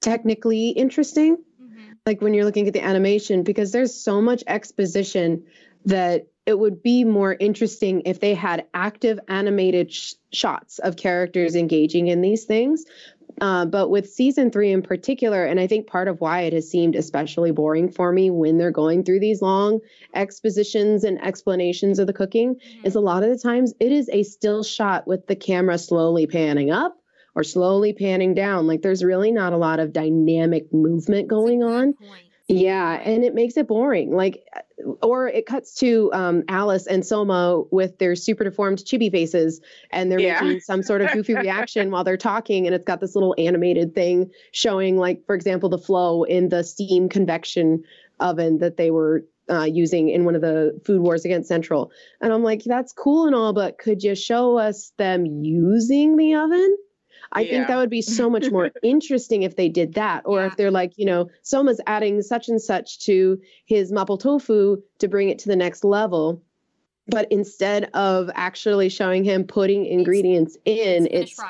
technically 0.01 0.69
interesting. 0.69 1.37
Mhm. 1.37 1.95
Like 2.05 2.21
when 2.21 2.33
you're 2.33 2.45
looking 2.45 2.67
at 2.67 2.73
the 2.73 2.83
animation, 2.83 3.43
because 3.43 3.71
there's 3.71 3.93
so 3.93 4.21
much 4.21 4.43
exposition 4.47 5.43
that 5.85 6.27
it 6.45 6.57
would 6.57 6.81
be 6.81 7.03
more 7.03 7.35
interesting 7.39 8.01
if 8.05 8.19
they 8.19 8.33
had 8.33 8.65
active 8.73 9.19
animated 9.27 9.91
sh- 9.91 10.13
shots 10.31 10.79
of 10.79 10.95
characters 10.95 11.55
engaging 11.55 12.07
in 12.07 12.21
these 12.21 12.45
things. 12.45 12.85
Uh, 13.39 13.65
but 13.65 13.89
with 13.89 14.09
season 14.09 14.51
three 14.51 14.71
in 14.71 14.81
particular, 14.81 15.45
and 15.45 15.59
I 15.59 15.67
think 15.67 15.87
part 15.87 16.07
of 16.07 16.19
why 16.19 16.41
it 16.41 16.53
has 16.53 16.69
seemed 16.69 16.95
especially 16.95 17.51
boring 17.51 17.89
for 17.89 18.11
me 18.11 18.29
when 18.29 18.57
they're 18.57 18.71
going 18.71 19.03
through 19.03 19.21
these 19.21 19.41
long 19.41 19.79
expositions 20.13 21.03
and 21.03 21.23
explanations 21.23 21.99
of 21.99 22.07
the 22.07 22.13
cooking, 22.13 22.55
mm-hmm. 22.55 22.85
is 22.85 22.95
a 22.95 22.99
lot 22.99 23.23
of 23.23 23.29
the 23.29 23.37
times 23.37 23.73
it 23.79 23.91
is 23.91 24.09
a 24.11 24.23
still 24.23 24.63
shot 24.63 25.07
with 25.07 25.27
the 25.27 25.35
camera 25.35 25.77
slowly 25.77 26.27
panning 26.27 26.71
up 26.71 27.00
or 27.35 27.43
slowly 27.43 27.93
panning 27.93 28.33
down. 28.33 28.67
Like 28.67 28.81
there's 28.81 29.03
really 29.03 29.31
not 29.31 29.53
a 29.53 29.57
lot 29.57 29.79
of 29.79 29.93
dynamic 29.93 30.73
movement 30.73 31.27
going 31.27 31.63
on. 31.63 31.93
Point. 31.93 32.23
Yeah, 32.47 32.93
and 32.93 33.23
it 33.23 33.33
makes 33.33 33.55
it 33.55 33.67
boring. 33.67 34.13
Like, 34.13 34.43
or 35.01 35.27
it 35.27 35.45
cuts 35.45 35.75
to 35.75 36.11
um, 36.11 36.43
Alice 36.49 36.85
and 36.85 37.05
Soma 37.05 37.61
with 37.71 37.97
their 37.97 38.15
super 38.15 38.43
deformed 38.43 38.79
chibi 38.79 39.09
faces, 39.09 39.61
and 39.89 40.11
they're 40.11 40.19
yeah. 40.19 40.41
making 40.41 40.59
some 40.59 40.83
sort 40.83 41.01
of 41.01 41.11
goofy 41.11 41.33
reaction 41.33 41.91
while 41.91 42.03
they're 42.03 42.17
talking, 42.17 42.65
and 42.65 42.75
it's 42.75 42.83
got 42.83 42.99
this 42.99 43.15
little 43.15 43.35
animated 43.37 43.95
thing 43.95 44.31
showing, 44.51 44.97
like, 44.97 45.25
for 45.25 45.35
example, 45.35 45.69
the 45.69 45.77
flow 45.77 46.23
in 46.23 46.49
the 46.49 46.63
steam 46.63 47.07
convection 47.07 47.83
oven 48.19 48.57
that 48.57 48.75
they 48.75 48.91
were 48.91 49.23
uh, 49.49 49.63
using 49.63 50.09
in 50.09 50.25
one 50.25 50.35
of 50.35 50.41
the 50.41 50.77
food 50.83 50.99
wars 50.99 51.23
against 51.23 51.47
Central. 51.47 51.91
And 52.19 52.33
I'm 52.33 52.43
like, 52.43 52.63
that's 52.65 52.91
cool 52.91 53.27
and 53.27 53.35
all, 53.35 53.53
but 53.53 53.77
could 53.77 54.03
you 54.03 54.15
show 54.15 54.57
us 54.57 54.91
them 54.97 55.25
using 55.25 56.17
the 56.17 56.35
oven? 56.35 56.75
I 57.33 57.41
yeah. 57.41 57.51
think 57.51 57.67
that 57.67 57.77
would 57.77 57.89
be 57.89 58.01
so 58.01 58.29
much 58.29 58.51
more 58.51 58.71
interesting 58.83 59.43
if 59.43 59.55
they 59.55 59.69
did 59.69 59.93
that. 59.93 60.23
Or 60.25 60.39
yeah. 60.39 60.47
if 60.47 60.57
they're 60.57 60.71
like, 60.71 60.93
you 60.97 61.05
know, 61.05 61.29
Soma's 61.41 61.79
adding 61.87 62.21
such 62.21 62.49
and 62.49 62.61
such 62.61 62.99
to 63.05 63.39
his 63.65 63.91
mapo 63.91 64.19
tofu 64.19 64.81
to 64.99 65.07
bring 65.07 65.29
it 65.29 65.39
to 65.39 65.47
the 65.47 65.55
next 65.55 65.83
level. 65.83 66.41
But 67.07 67.27
instead 67.31 67.89
of 67.93 68.29
actually 68.35 68.89
showing 68.89 69.23
him 69.23 69.45
putting 69.45 69.85
ingredients 69.85 70.57
in, 70.65 71.07
it's, 71.07 71.31
it's 71.31 71.41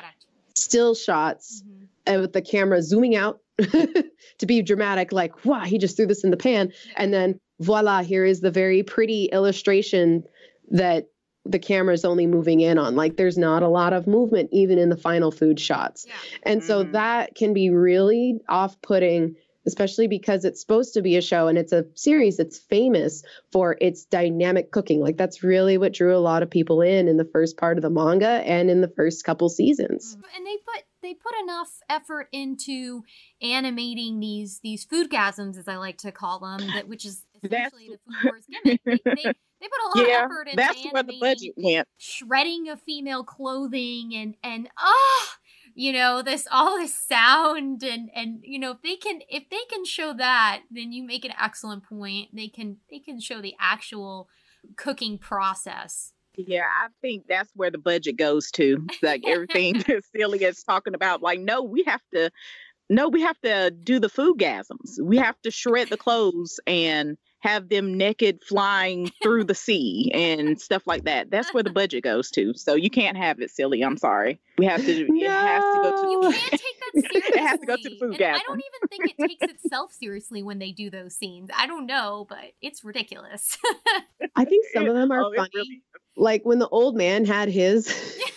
still 0.55 0.95
shots 0.95 1.63
mm-hmm. 2.07 2.21
with 2.21 2.33
the 2.33 2.41
camera 2.41 2.81
zooming 2.81 3.15
out 3.15 3.39
to 3.61 4.45
be 4.45 4.61
dramatic, 4.61 5.11
like, 5.11 5.45
wow, 5.45 5.61
he 5.61 5.77
just 5.77 5.97
threw 5.97 6.07
this 6.07 6.23
in 6.23 6.31
the 6.31 6.37
pan. 6.37 6.71
And 6.95 7.13
then 7.13 7.39
voila, 7.59 8.01
here 8.01 8.25
is 8.25 8.41
the 8.41 8.51
very 8.51 8.83
pretty 8.83 9.25
illustration 9.25 10.23
that 10.71 11.07
the 11.45 11.59
camera 11.59 11.93
is 11.93 12.05
only 12.05 12.27
moving 12.27 12.61
in 12.61 12.77
on. 12.77 12.95
Like 12.95 13.17
there's 13.17 13.37
not 13.37 13.63
a 13.63 13.67
lot 13.67 13.93
of 13.93 14.07
movement 14.07 14.49
even 14.51 14.77
in 14.77 14.89
the 14.89 14.97
final 14.97 15.31
food 15.31 15.59
shots. 15.59 16.05
Yeah. 16.07 16.13
And 16.43 16.61
mm. 16.61 16.65
so 16.65 16.83
that 16.83 17.35
can 17.35 17.53
be 17.53 17.69
really 17.71 18.39
off 18.47 18.79
putting, 18.81 19.35
especially 19.65 20.07
because 20.07 20.45
it's 20.45 20.61
supposed 20.61 20.93
to 20.93 21.01
be 21.01 21.17
a 21.17 21.21
show 21.21 21.47
and 21.47 21.57
it's 21.57 21.71
a 21.71 21.85
series 21.95 22.37
that's 22.37 22.59
famous 22.59 23.23
for 23.51 23.75
its 23.81 24.05
dynamic 24.05 24.71
cooking. 24.71 25.01
Like 25.01 25.17
that's 25.17 25.43
really 25.43 25.77
what 25.77 25.93
drew 25.93 26.15
a 26.15 26.19
lot 26.19 26.43
of 26.43 26.49
people 26.49 26.81
in 26.81 27.07
in 27.07 27.17
the 27.17 27.25
first 27.25 27.57
part 27.57 27.77
of 27.77 27.81
the 27.81 27.89
manga 27.89 28.27
and 28.27 28.69
in 28.69 28.81
the 28.81 28.87
first 28.95 29.23
couple 29.23 29.49
seasons. 29.49 30.15
Mm. 30.15 30.23
And 30.37 30.45
they 30.45 30.57
put 30.57 30.83
they 31.01 31.13
put 31.15 31.33
enough 31.41 31.79
effort 31.89 32.27
into 32.31 33.03
animating 33.41 34.19
these 34.19 34.59
these 34.59 34.85
foodgasms 34.85 35.57
as 35.57 35.67
I 35.67 35.77
like 35.77 35.97
to 35.99 36.11
call 36.11 36.39
them, 36.39 36.67
that 36.67 36.87
which 36.87 37.05
is 37.05 37.25
essentially 37.43 37.89
the 37.89 37.99
food 38.05 38.31
wars 38.31 38.45
gimmick. 38.49 38.81
They, 38.85 38.91
they, 39.05 39.33
they 39.61 39.67
put 39.67 39.95
a 39.95 39.97
lot 39.97 40.07
yeah, 40.07 40.25
of 40.25 40.31
effort 40.31 40.47
into 40.47 40.57
that's 40.57 40.85
where 40.91 41.03
the 41.03 41.19
budget 41.19 41.53
went. 41.57 41.87
Shredding 41.97 42.69
of 42.69 42.81
female 42.81 43.23
clothing 43.23 44.11
and 44.15 44.35
and 44.43 44.69
oh, 44.79 45.27
you 45.75 45.93
know 45.93 46.21
this 46.21 46.47
all 46.51 46.77
this 46.77 46.95
sound 46.95 47.83
and 47.83 48.09
and 48.15 48.39
you 48.43 48.59
know 48.59 48.71
if 48.71 48.81
they 48.81 48.95
can 48.95 49.21
if 49.29 49.49
they 49.49 49.63
can 49.69 49.85
show 49.85 50.13
that, 50.13 50.61
then 50.71 50.91
you 50.91 51.03
make 51.03 51.25
an 51.25 51.33
excellent 51.39 51.83
point. 51.83 52.29
They 52.33 52.47
can 52.47 52.77
they 52.89 52.99
can 52.99 53.19
show 53.19 53.41
the 53.41 53.55
actual 53.59 54.29
cooking 54.75 55.17
process. 55.17 56.13
Yeah, 56.37 56.63
I 56.63 56.87
think 57.01 57.25
that's 57.27 57.51
where 57.55 57.71
the 57.71 57.77
budget 57.77 58.17
goes 58.17 58.51
to. 58.51 58.85
Like 59.03 59.23
everything 59.27 59.73
that 59.87 60.03
Celia 60.15 60.49
is 60.49 60.63
talking 60.63 60.93
about. 60.93 61.21
Like, 61.21 61.39
no, 61.39 61.63
we 61.63 61.83
have 61.87 62.01
to 62.13 62.31
no, 62.89 63.07
we 63.07 63.21
have 63.21 63.39
to 63.41 63.71
do 63.71 63.99
the 63.99 64.09
food 64.09 64.37
gasms. 64.37 64.99
We 65.01 65.17
have 65.17 65.39
to 65.43 65.51
shred 65.51 65.87
the 65.89 65.97
clothes 65.97 66.59
and 66.67 67.17
have 67.41 67.69
them 67.69 67.97
naked 67.97 68.43
flying 68.43 69.11
through 69.21 69.43
the 69.43 69.55
sea 69.55 70.11
and 70.13 70.59
stuff 70.59 70.83
like 70.85 71.03
that. 71.03 71.29
That's 71.29 71.53
where 71.53 71.63
the 71.63 71.71
budget 71.71 72.03
goes 72.03 72.29
to. 72.31 72.53
So 72.55 72.75
you 72.75 72.89
can't 72.89 73.17
have 73.17 73.39
it 73.41 73.51
silly. 73.51 73.81
I'm 73.81 73.97
sorry. 73.97 74.39
We 74.57 74.65
have 74.65 74.85
to. 74.85 75.07
No. 75.09 75.15
It 75.15 75.29
has 75.29 75.63
to 75.63 75.81
go 75.81 76.01
to. 76.01 76.09
You 76.09 76.21
can't 76.21 76.51
take 76.51 76.61
that 76.61 77.01
seriously. 77.01 77.21
it 77.35 77.39
has 77.39 77.59
to 77.59 77.65
go 77.65 77.75
to 77.75 77.89
the 77.89 77.97
food 77.99 78.21
and 78.21 78.35
I 78.35 78.39
don't 78.47 78.61
even 78.61 78.87
think 78.89 79.15
it 79.17 79.27
takes 79.27 79.53
itself 79.53 79.91
seriously 79.91 80.43
when 80.43 80.59
they 80.59 80.71
do 80.71 80.89
those 80.89 81.15
scenes. 81.15 81.49
I 81.55 81.67
don't 81.67 81.85
know, 81.85 82.25
but 82.29 82.53
it's 82.61 82.83
ridiculous. 82.83 83.57
I 84.35 84.45
think 84.45 84.65
some 84.73 84.85
of 84.87 84.95
them 84.95 85.11
are 85.11 85.23
oh, 85.23 85.33
funny. 85.35 85.49
Really 85.53 85.81
like 86.17 86.43
when 86.43 86.59
the 86.59 86.69
old 86.69 86.95
man 86.95 87.25
had 87.25 87.49
his. 87.49 88.17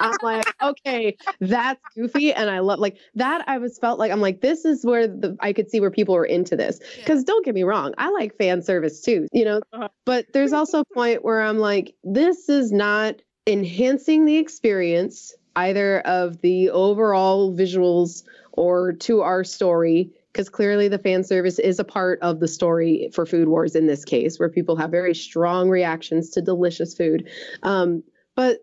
I'm 0.00 0.16
like, 0.22 0.54
okay, 0.60 1.16
that's 1.40 1.80
goofy, 1.94 2.32
and 2.32 2.50
I 2.50 2.58
love 2.58 2.78
like 2.78 2.96
that. 3.14 3.48
I 3.48 3.58
was 3.58 3.78
felt 3.78 3.98
like 3.98 4.10
I'm 4.10 4.20
like, 4.20 4.40
this 4.40 4.64
is 4.64 4.84
where 4.84 5.06
the 5.06 5.36
I 5.40 5.52
could 5.52 5.70
see 5.70 5.80
where 5.80 5.90
people 5.90 6.14
were 6.14 6.24
into 6.24 6.56
this. 6.56 6.80
Because 6.96 7.20
yeah. 7.20 7.26
don't 7.26 7.44
get 7.44 7.54
me 7.54 7.62
wrong, 7.62 7.94
I 7.96 8.10
like 8.10 8.36
fan 8.36 8.62
service 8.62 9.00
too, 9.00 9.28
you 9.32 9.44
know. 9.44 9.60
Uh-huh. 9.72 9.88
But 10.04 10.26
there's 10.32 10.52
also 10.54 10.80
a 10.80 10.94
point 10.94 11.24
where 11.24 11.40
I'm 11.40 11.58
like, 11.58 11.94
this 12.02 12.48
is 12.48 12.72
not 12.72 13.16
enhancing 13.46 14.24
the 14.24 14.36
experience 14.36 15.34
either 15.56 16.00
of 16.00 16.40
the 16.40 16.70
overall 16.70 17.54
visuals 17.54 18.24
or 18.52 18.92
to 18.92 19.20
our 19.20 19.44
story 19.44 20.10
because 20.34 20.50
clearly 20.50 20.88
the 20.88 20.98
fan 20.98 21.24
service 21.24 21.58
is 21.60 21.78
a 21.78 21.84
part 21.84 22.18
of 22.20 22.40
the 22.40 22.48
story 22.48 23.08
for 23.14 23.24
food 23.24 23.48
wars 23.48 23.74
in 23.74 23.86
this 23.86 24.04
case 24.04 24.38
where 24.38 24.50
people 24.50 24.76
have 24.76 24.90
very 24.90 25.14
strong 25.14 25.70
reactions 25.70 26.30
to 26.30 26.42
delicious 26.42 26.94
food 26.94 27.28
um, 27.62 28.02
but 28.34 28.58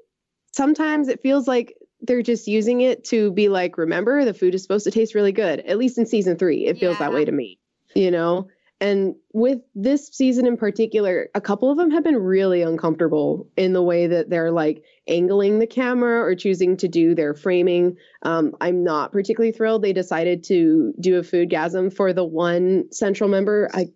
sometimes 0.52 1.08
it 1.08 1.22
feels 1.22 1.48
like 1.48 1.76
they're 2.02 2.22
just 2.22 2.48
using 2.48 2.82
it 2.82 3.04
to 3.06 3.32
be 3.32 3.48
like, 3.48 3.78
remember, 3.78 4.26
the 4.26 4.34
food 4.34 4.56
is 4.56 4.64
supposed 4.64 4.86
to 4.86 4.92
taste 4.92 5.16
really 5.16 5.32
good. 5.32 5.60
At 5.62 5.78
least 5.78 5.98
in 5.98 6.06
season 6.06 6.38
three, 6.38 6.66
it 6.66 6.80
feels 6.80 6.96
yeah. 7.00 7.08
that 7.08 7.14
way 7.14 7.26
to 7.26 7.32
me, 7.32 7.60
you 7.94 8.12
know? 8.12 8.48
And 8.82 9.16
with 9.32 9.60
this 9.76 10.08
season 10.08 10.48
in 10.48 10.58
particular, 10.58 11.30
a 11.36 11.40
couple 11.40 11.70
of 11.70 11.78
them 11.78 11.92
have 11.92 12.04
been 12.04 12.18
really 12.18 12.64
uncomfortable 12.64 13.48
in 13.56 13.74
the 13.74 13.84
way 13.84 14.08
that 14.08 14.32
they're 14.32 14.52
like 14.52 14.84
angling 15.08 15.60
the 15.60 15.68
camera 15.68 16.20
or 16.22 16.34
choosing 16.34 16.78
to 16.78 16.88
do 16.88 17.14
their 17.14 17.36
framing. 17.36 17.98
Um, 18.24 18.56
I'm 18.60 18.84
not 18.84 19.12
particularly 19.12 19.52
thrilled 19.52 19.84
they 19.84 19.94
decided 19.94 20.44
to 20.46 20.94
do 21.00 21.20
a 21.20 21.24
food 21.24 21.52
gasm 21.52 21.96
for 21.96 22.12
the 22.12 22.26
one 22.26 22.92
central 22.92 23.30
member. 23.30 23.70
I 23.72 23.90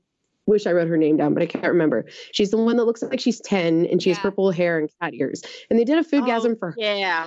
wish 0.45 0.67
I 0.67 0.71
wrote 0.71 0.87
her 0.87 0.97
name 0.97 1.17
down, 1.17 1.33
but 1.33 1.41
I 1.41 1.47
can't 1.47 1.65
remember. 1.65 2.05
She's 2.31 2.51
the 2.51 2.57
one 2.57 2.77
that 2.77 2.85
looks 2.85 3.01
like 3.01 3.19
she's 3.19 3.39
10 3.41 3.87
and 3.87 3.99
she 3.99 4.09
yeah. 4.09 4.15
has 4.17 4.21
purple 4.21 4.51
hair 4.51 4.77
and 4.77 4.87
cat 5.01 5.15
ears. 5.15 5.41
And 5.71 5.79
they 5.79 5.83
did 5.83 5.97
a 5.97 6.03
food 6.03 6.23
oh, 6.23 6.27
gasm 6.27 6.59
for 6.59 6.71
her. 6.71 6.75
Yeah. 6.77 7.25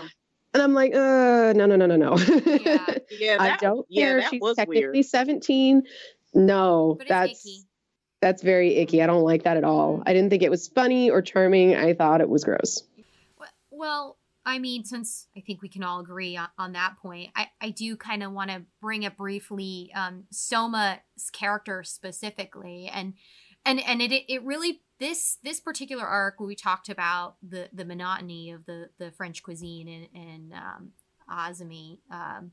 And 0.55 0.63
I'm 0.63 0.75
like, 0.75 0.95
uh, 0.95 1.53
no, 1.55 1.67
no, 1.67 1.77
no, 1.77 1.87
no, 1.87 1.97
no. 1.97 2.17
Yeah, 2.17 2.87
yeah 3.11 3.37
that, 3.37 3.41
I 3.41 3.57
don't 3.57 3.87
care. 3.95 4.21
Yeah, 4.21 4.29
she's 4.29 4.41
technically 4.57 4.89
weird. 4.89 5.07
17. 5.07 5.83
No, 6.35 6.99
that's 7.09 7.45
icky. 7.45 7.61
that's 8.21 8.43
very 8.43 8.77
icky. 8.77 9.03
I 9.03 9.07
don't 9.07 9.23
like 9.23 9.45
that 9.45 9.57
at 9.57 9.65
all. 9.65 9.95
Mm-hmm. 9.95 10.03
I 10.07 10.13
didn't 10.13 10.31
think 10.31 10.43
it 10.43 10.51
was 10.51 10.69
funny 10.69 11.11
or 11.11 11.23
charming. 11.23 11.75
I 11.75 11.95
thought 11.95 12.21
it 12.21 12.29
was 12.29 12.45
gross. 12.45 12.83
Well, 13.71 14.19
I 14.45 14.59
mean, 14.59 14.85
since 14.85 15.29
I 15.37 15.41
think 15.41 15.61
we 15.61 15.69
can 15.69 15.83
all 15.83 16.01
agree 16.01 16.37
on, 16.37 16.49
on 16.59 16.73
that 16.73 16.97
point, 17.03 17.31
I, 17.37 17.49
I 17.61 17.71
do 17.71 17.97
kind 17.97 18.23
of 18.23 18.33
want 18.33 18.51
to 18.51 18.63
bring 18.81 19.05
up 19.05 19.19
briefly 19.19 19.93
um, 19.95 20.25
Soma's 20.31 20.99
character 21.33 21.85
specifically, 21.85 22.91
and 22.93 23.13
and 23.67 23.79
and 23.81 24.01
it 24.01 24.13
it 24.27 24.43
really 24.43 24.81
this 24.99 25.37
this 25.45 25.61
particular 25.61 26.05
arc 26.05 26.41
where 26.41 26.47
we 26.47 26.55
talked 26.55 26.89
about 26.89 27.37
the 27.47 27.69
the 27.73 27.85
monotony 27.85 28.51
of 28.51 28.65
the 28.65 28.89
the 28.99 29.11
French 29.13 29.43
cuisine 29.43 29.87
and 29.87 30.09
and 30.15 30.53
um, 30.55 30.93
Azumi. 31.31 31.99
Um, 32.11 32.53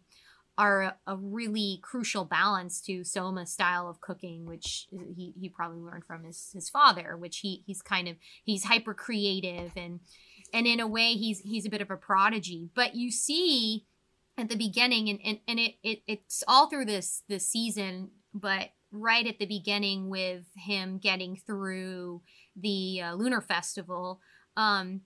are 0.58 0.98
a, 1.06 1.18
really 1.18 1.80
crucial 1.82 2.24
balance 2.24 2.80
to 2.82 3.04
Soma's 3.04 3.52
style 3.52 3.90
of 3.90 4.00
cooking, 4.00 4.46
which 4.46 4.88
he, 5.16 5.34
he 5.40 5.50
probably 5.50 5.82
learned 5.82 6.06
from 6.06 6.24
his, 6.24 6.52
his 6.54 6.70
father, 6.70 7.18
which 7.18 7.40
he 7.40 7.64
he's 7.66 7.82
kind 7.82 8.08
of 8.08 8.16
he's 8.44 8.66
hyper 8.66 8.94
creative 8.94 9.72
and 9.76 10.00
and 10.54 10.66
in 10.68 10.80
a 10.80 10.88
way 10.88 11.14
he's 11.14 11.40
he's 11.40 11.66
a 11.66 11.70
bit 11.70 11.82
of 11.82 11.92
a 11.92 11.98
prodigy. 11.98 12.70
But 12.74 12.96
you 12.96 13.12
see 13.12 13.86
at 14.38 14.50
the 14.50 14.56
beginning 14.56 15.10
and 15.10 15.20
and, 15.24 15.40
and 15.48 15.60
it, 15.60 15.76
it 15.84 16.02
it's 16.08 16.44
all 16.48 16.68
through 16.68 16.86
this 16.86 17.24
this 17.28 17.48
season 17.48 18.10
but 18.34 18.70
right 18.92 19.28
at 19.28 19.40
the 19.40 19.46
beginning 19.46 20.10
with 20.10 20.46
him 20.56 20.98
getting 20.98 21.36
through 21.36 22.22
the 22.56 23.02
uh, 23.04 23.14
lunar 23.14 23.42
festival 23.42 24.20
um 24.58 25.02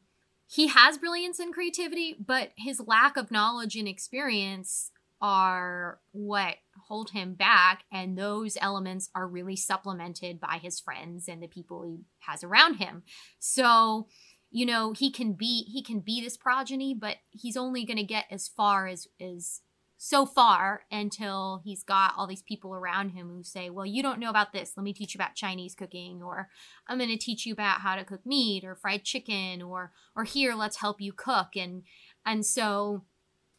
he 0.47 0.67
has 0.67 0.97
brilliance 0.97 1.39
and 1.39 1.53
creativity 1.53 2.15
but 2.19 2.51
his 2.57 2.81
lack 2.85 3.17
of 3.17 3.31
knowledge 3.31 3.75
and 3.75 3.87
experience 3.87 4.91
are 5.21 5.99
what 6.11 6.55
hold 6.87 7.11
him 7.11 7.33
back 7.33 7.83
and 7.91 8.17
those 8.17 8.57
elements 8.61 9.09
are 9.13 9.27
really 9.27 9.55
supplemented 9.55 10.39
by 10.39 10.59
his 10.61 10.79
friends 10.79 11.27
and 11.27 11.43
the 11.43 11.47
people 11.47 11.83
he 11.83 11.99
has 12.19 12.43
around 12.43 12.75
him 12.75 13.03
so 13.37 14.07
you 14.49 14.65
know 14.65 14.93
he 14.93 15.11
can 15.11 15.33
be 15.33 15.63
he 15.63 15.83
can 15.83 15.99
be 15.99 16.21
this 16.21 16.37
progeny 16.37 16.93
but 16.93 17.17
he's 17.31 17.57
only 17.57 17.85
going 17.85 17.97
to 17.97 18.03
get 18.03 18.25
as 18.31 18.47
far 18.47 18.87
as 18.87 19.07
is 19.19 19.61
so 20.01 20.25
far 20.25 20.83
until 20.89 21.61
he's 21.65 21.83
got 21.83 22.13
all 22.17 22.25
these 22.25 22.41
people 22.41 22.73
around 22.73 23.09
him 23.09 23.27
who 23.27 23.43
say, 23.43 23.69
Well, 23.69 23.85
you 23.85 24.01
don't 24.01 24.19
know 24.19 24.29
about 24.29 24.53
this. 24.53 24.71
Let 24.77 24.85
me 24.85 24.93
teach 24.93 25.13
you 25.13 25.17
about 25.17 25.35
Chinese 25.35 25.75
cooking, 25.75 26.23
or 26.23 26.47
I'm 26.87 26.97
going 26.97 27.09
to 27.09 27.17
teach 27.17 27.45
you 27.45 27.51
about 27.51 27.81
how 27.81 27.97
to 27.97 28.05
cook 28.05 28.25
meat 28.25 28.63
or 28.63 28.75
fried 28.75 29.03
chicken, 29.03 29.61
or, 29.61 29.91
or 30.15 30.23
here, 30.23 30.55
let's 30.55 30.77
help 30.77 31.01
you 31.01 31.11
cook. 31.11 31.49
And, 31.57 31.83
and 32.25 32.45
so 32.45 33.03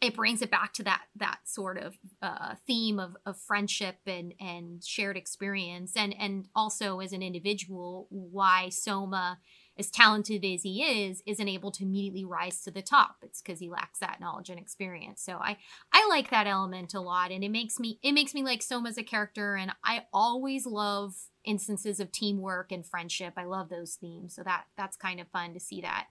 it 0.00 0.16
brings 0.16 0.40
it 0.40 0.50
back 0.50 0.72
to 0.74 0.82
that 0.82 1.02
that 1.16 1.40
sort 1.44 1.76
of 1.76 1.98
uh, 2.22 2.54
theme 2.66 2.98
of, 2.98 3.16
of 3.26 3.38
friendship 3.38 3.96
and 4.06 4.32
and 4.40 4.82
shared 4.82 5.16
experience. 5.16 5.92
And 5.94 6.14
and 6.18 6.46
also 6.54 7.00
as 7.00 7.12
an 7.12 7.22
individual 7.22 8.06
why 8.10 8.70
soma 8.70 9.38
as 9.78 9.90
talented 9.90 10.44
as 10.44 10.62
he 10.62 10.82
is 10.82 11.22
isn't 11.26 11.48
able 11.48 11.70
to 11.72 11.84
immediately 11.84 12.24
rise 12.24 12.62
to 12.62 12.70
the 12.70 12.82
top. 12.82 13.16
It's 13.22 13.42
because 13.42 13.60
he 13.60 13.68
lacks 13.68 13.98
that 13.98 14.20
knowledge 14.20 14.48
and 14.48 14.58
experience. 14.58 15.22
So 15.22 15.34
i 15.34 15.58
i 15.92 16.06
like 16.08 16.30
that 16.30 16.46
element 16.46 16.94
a 16.94 17.00
lot. 17.00 17.30
And 17.30 17.44
it 17.44 17.50
makes 17.50 17.78
me 17.78 17.98
it 18.02 18.12
makes 18.12 18.32
me 18.32 18.42
like 18.42 18.62
soma 18.62 18.88
as 18.88 18.98
a 18.98 19.02
character. 19.02 19.56
And 19.56 19.72
i 19.84 20.04
always 20.12 20.64
love 20.64 21.14
instances 21.44 22.00
of 22.00 22.10
teamwork 22.12 22.72
and 22.72 22.86
friendship. 22.86 23.34
I 23.36 23.44
love 23.44 23.68
those 23.68 23.94
themes. 23.94 24.34
So 24.34 24.42
that 24.44 24.64
that's 24.78 24.96
kind 24.96 25.20
of 25.20 25.28
fun 25.28 25.52
to 25.52 25.60
see 25.60 25.82
that 25.82 26.06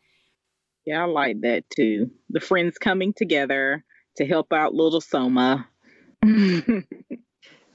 yeah, 0.90 1.04
I 1.04 1.06
like 1.06 1.42
that 1.42 1.70
too. 1.70 2.10
The 2.32 2.40
friends 2.40 2.80
coming 2.80 3.14
together 3.14 3.86
to 4.18 4.26
help 4.26 4.52
out 4.52 4.74
little 4.74 5.02
Soma. 5.02 5.68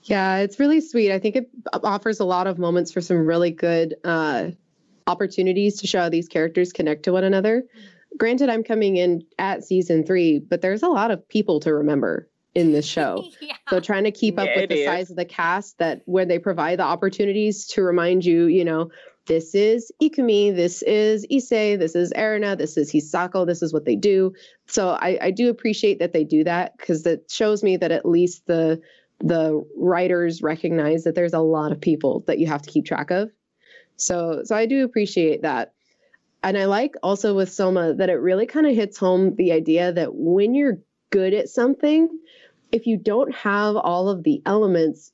yeah, 0.03 0.39
it's 0.39 0.59
really 0.59 0.81
sweet. 0.81 1.13
I 1.13 1.21
think 1.21 1.37
it 1.37 1.49
offers 1.73 2.19
a 2.19 2.25
lot 2.25 2.49
of 2.49 2.59
moments 2.59 2.91
for 2.91 3.01
some 3.01 3.25
really 3.25 3.53
good 3.53 3.95
uh, 4.03 4.51
opportunities 5.07 5.81
to 5.81 5.87
show 5.87 6.01
how 6.01 6.09
these 6.09 6.27
characters 6.27 6.73
connect 6.73 7.05
to 7.05 7.13
one 7.13 7.23
another. 7.23 7.63
Granted, 8.19 8.49
I'm 8.49 8.65
coming 8.65 8.97
in 8.97 9.23
at 9.39 9.63
season 9.63 10.05
three, 10.05 10.41
but 10.41 10.61
there's 10.61 10.83
a 10.83 10.89
lot 10.89 11.13
of 11.13 11.29
people 11.29 11.61
to 11.61 11.73
remember 11.73 12.29
in 12.53 12.73
this 12.73 12.85
show. 12.87 13.25
yeah. 13.41 13.55
So 13.71 13.79
trying 13.79 14.05
to 14.05 14.11
keep 14.11 14.41
up 14.41 14.49
yeah, 14.49 14.63
with 14.63 14.71
the 14.71 14.81
is. 14.81 14.87
size 14.87 15.11
of 15.11 15.17
the 15.17 15.25
cast 15.25 15.79
that 15.79 16.03
where 16.07 16.27
they 16.27 16.41
provide 16.41 16.81
the 16.81 16.85
opportunities 16.85 17.67
to 17.69 17.83
remind 17.83 18.25
you, 18.25 18.47
you 18.47 18.65
know, 18.65 18.91
this 19.27 19.55
is 19.55 19.91
Ikumi, 20.03 20.55
this 20.55 20.83
is 20.83 21.27
Issei, 21.31 21.79
this 21.79 21.95
is 21.95 22.13
Erina, 22.13 22.57
this 22.57 22.77
is 22.77 22.93
Hisako, 22.93 23.47
this 23.47 23.63
is 23.63 23.73
what 23.73 23.85
they 23.85 23.97
do. 23.97 24.35
So 24.67 24.91
I, 24.91 25.19
I 25.21 25.31
do 25.31 25.49
appreciate 25.49 25.99
that 25.99 26.13
they 26.13 26.25
do 26.25 26.45
that 26.45 26.77
because 26.77 27.07
it 27.07 27.31
shows 27.31 27.63
me 27.63 27.77
that 27.79 27.93
at 27.93 28.07
least 28.07 28.47
the 28.47 28.81
the 29.21 29.65
writers 29.77 30.43
recognize 30.43 31.05
that 31.05 31.15
there's 31.15 31.33
a 31.33 31.39
lot 31.39 31.73
of 31.73 31.81
people 31.81 32.25
that 32.27 32.39
you 32.39 32.47
have 32.47 32.63
to 32.63 32.71
keep 32.71 32.85
track 32.85 33.11
of. 33.11 33.31
So 33.97 34.43
so 34.45 34.55
I 34.55 34.67
do 34.67 34.85
appreciate 34.85 35.43
that. 35.43 35.73
And 36.43 36.59
I 36.59 36.67
like 36.67 36.95
also 37.03 37.35
with 37.35 37.51
Soma 37.51 37.95
that 37.95 38.11
it 38.11 38.15
really 38.15 38.45
kind 38.45 38.67
of 38.67 38.75
hits 38.75 38.99
home 38.99 39.35
the 39.37 39.53
idea 39.53 39.93
that 39.93 40.15
when 40.15 40.55
you're 40.55 40.79
good 41.09 41.33
at 41.33 41.49
something, 41.49 42.09
if 42.71 42.87
you 42.87 42.99
don't 42.99 43.35
have 43.35 43.77
all 43.77 44.11
of 44.11 44.25
the 44.25 44.43
elements 44.45 45.13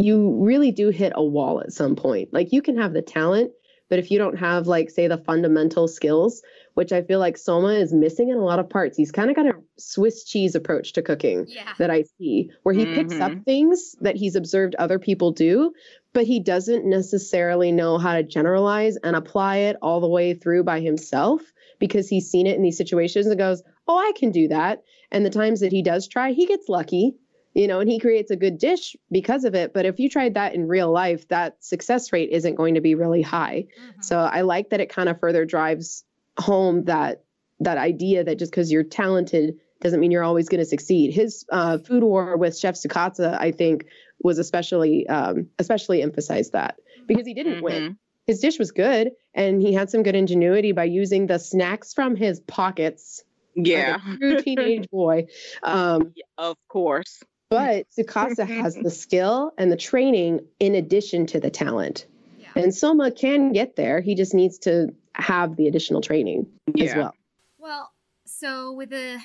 you 0.00 0.38
really 0.40 0.70
do 0.70 0.90
hit 0.90 1.12
a 1.16 1.24
wall 1.24 1.60
at 1.60 1.72
some 1.72 1.96
point. 1.96 2.32
Like 2.32 2.52
you 2.52 2.62
can 2.62 2.76
have 2.76 2.92
the 2.92 3.02
talent, 3.02 3.50
but 3.88 3.98
if 3.98 4.10
you 4.10 4.18
don't 4.18 4.38
have 4.38 4.66
like 4.66 4.90
say 4.90 5.08
the 5.08 5.18
fundamental 5.18 5.88
skills, 5.88 6.42
which 6.74 6.92
I 6.92 7.02
feel 7.02 7.18
like 7.18 7.36
Soma 7.36 7.72
is 7.72 7.92
missing 7.92 8.28
in 8.28 8.36
a 8.36 8.44
lot 8.44 8.60
of 8.60 8.70
parts. 8.70 8.96
He's 8.96 9.10
kind 9.10 9.30
of 9.30 9.34
got 9.34 9.46
a 9.46 9.54
Swiss 9.78 10.24
cheese 10.24 10.54
approach 10.54 10.92
to 10.92 11.02
cooking 11.02 11.46
yeah. 11.48 11.72
that 11.78 11.90
I 11.90 12.04
see, 12.16 12.50
where 12.62 12.74
he 12.74 12.84
mm-hmm. 12.84 12.94
picks 12.94 13.14
up 13.14 13.32
mm-hmm. 13.32 13.42
things 13.42 13.96
that 14.00 14.14
he's 14.14 14.36
observed 14.36 14.76
other 14.76 15.00
people 15.00 15.32
do, 15.32 15.72
but 16.12 16.24
he 16.24 16.38
doesn't 16.38 16.88
necessarily 16.88 17.72
know 17.72 17.98
how 17.98 18.14
to 18.14 18.22
generalize 18.22 18.96
and 18.98 19.16
apply 19.16 19.56
it 19.56 19.76
all 19.82 20.00
the 20.00 20.08
way 20.08 20.34
through 20.34 20.62
by 20.62 20.78
himself 20.78 21.42
because 21.80 22.08
he's 22.08 22.30
seen 22.30 22.46
it 22.46 22.56
in 22.56 22.62
these 22.62 22.78
situations 22.78 23.26
and 23.26 23.38
goes, 23.38 23.64
"Oh, 23.88 23.98
I 23.98 24.12
can 24.14 24.30
do 24.30 24.46
that." 24.46 24.84
And 25.10 25.26
the 25.26 25.30
times 25.30 25.58
that 25.60 25.72
he 25.72 25.82
does 25.82 26.06
try, 26.06 26.30
he 26.30 26.46
gets 26.46 26.68
lucky 26.68 27.14
you 27.58 27.66
know, 27.66 27.80
and 27.80 27.90
he 27.90 27.98
creates 27.98 28.30
a 28.30 28.36
good 28.36 28.56
dish 28.56 28.94
because 29.10 29.42
of 29.42 29.56
it. 29.56 29.74
But 29.74 29.84
if 29.84 29.98
you 29.98 30.08
tried 30.08 30.34
that 30.34 30.54
in 30.54 30.68
real 30.68 30.92
life, 30.92 31.26
that 31.26 31.56
success 31.58 32.12
rate 32.12 32.30
isn't 32.30 32.54
going 32.54 32.74
to 32.74 32.80
be 32.80 32.94
really 32.94 33.20
high. 33.20 33.66
Mm-hmm. 33.66 34.02
So 34.02 34.16
I 34.16 34.42
like 34.42 34.70
that 34.70 34.80
it 34.80 34.90
kind 34.90 35.08
of 35.08 35.18
further 35.18 35.44
drives 35.44 36.04
home 36.38 36.84
that 36.84 37.24
that 37.58 37.76
idea 37.76 38.22
that 38.22 38.38
just 38.38 38.52
because 38.52 38.70
you're 38.70 38.84
talented 38.84 39.58
doesn't 39.80 39.98
mean 39.98 40.12
you're 40.12 40.22
always 40.22 40.48
going 40.48 40.60
to 40.60 40.64
succeed. 40.64 41.12
His 41.12 41.44
uh, 41.50 41.78
food 41.78 42.04
war 42.04 42.36
with 42.36 42.56
Chef 42.56 42.76
Tsukasa, 42.76 43.36
I 43.36 43.50
think, 43.50 43.86
was 44.22 44.38
especially 44.38 45.08
um, 45.08 45.48
especially 45.58 46.00
emphasized 46.00 46.52
that 46.52 46.76
because 47.08 47.26
he 47.26 47.34
didn't 47.34 47.54
mm-hmm. 47.54 47.64
win. 47.64 47.98
His 48.28 48.38
dish 48.38 48.60
was 48.60 48.70
good, 48.70 49.10
and 49.34 49.60
he 49.60 49.72
had 49.72 49.90
some 49.90 50.04
good 50.04 50.14
ingenuity 50.14 50.70
by 50.70 50.84
using 50.84 51.26
the 51.26 51.40
snacks 51.40 51.92
from 51.92 52.14
his 52.14 52.38
pockets. 52.38 53.24
Yeah, 53.56 53.98
true 54.18 54.40
teenage 54.42 54.88
boy. 54.92 55.26
Um, 55.64 56.12
of 56.36 56.56
course. 56.68 57.20
But 57.50 57.86
Tsukasa 57.90 58.46
has 58.46 58.74
the 58.74 58.90
skill 58.90 59.52
and 59.56 59.72
the 59.72 59.76
training 59.76 60.40
in 60.60 60.74
addition 60.74 61.26
to 61.26 61.40
the 61.40 61.50
talent. 61.50 62.06
Yeah. 62.38 62.48
And 62.56 62.74
Soma 62.74 63.10
can 63.10 63.52
get 63.52 63.76
there. 63.76 64.00
He 64.00 64.14
just 64.14 64.34
needs 64.34 64.58
to 64.60 64.94
have 65.14 65.56
the 65.56 65.66
additional 65.66 66.00
training 66.00 66.46
yeah. 66.74 66.84
as 66.84 66.96
well. 66.96 67.14
Well, 67.58 67.90
so 68.26 68.72
with 68.72 68.90
the 68.90 69.18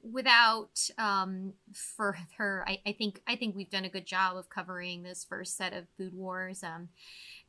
without 0.00 0.88
um 0.96 1.52
further 1.72 2.64
I, 2.66 2.78
I 2.86 2.92
think 2.92 3.20
I 3.26 3.34
think 3.34 3.56
we've 3.56 3.68
done 3.68 3.84
a 3.84 3.88
good 3.88 4.06
job 4.06 4.36
of 4.36 4.48
covering 4.48 5.02
this 5.02 5.24
first 5.28 5.56
set 5.56 5.72
of 5.72 5.86
food 5.96 6.14
wars. 6.14 6.62
Um 6.62 6.88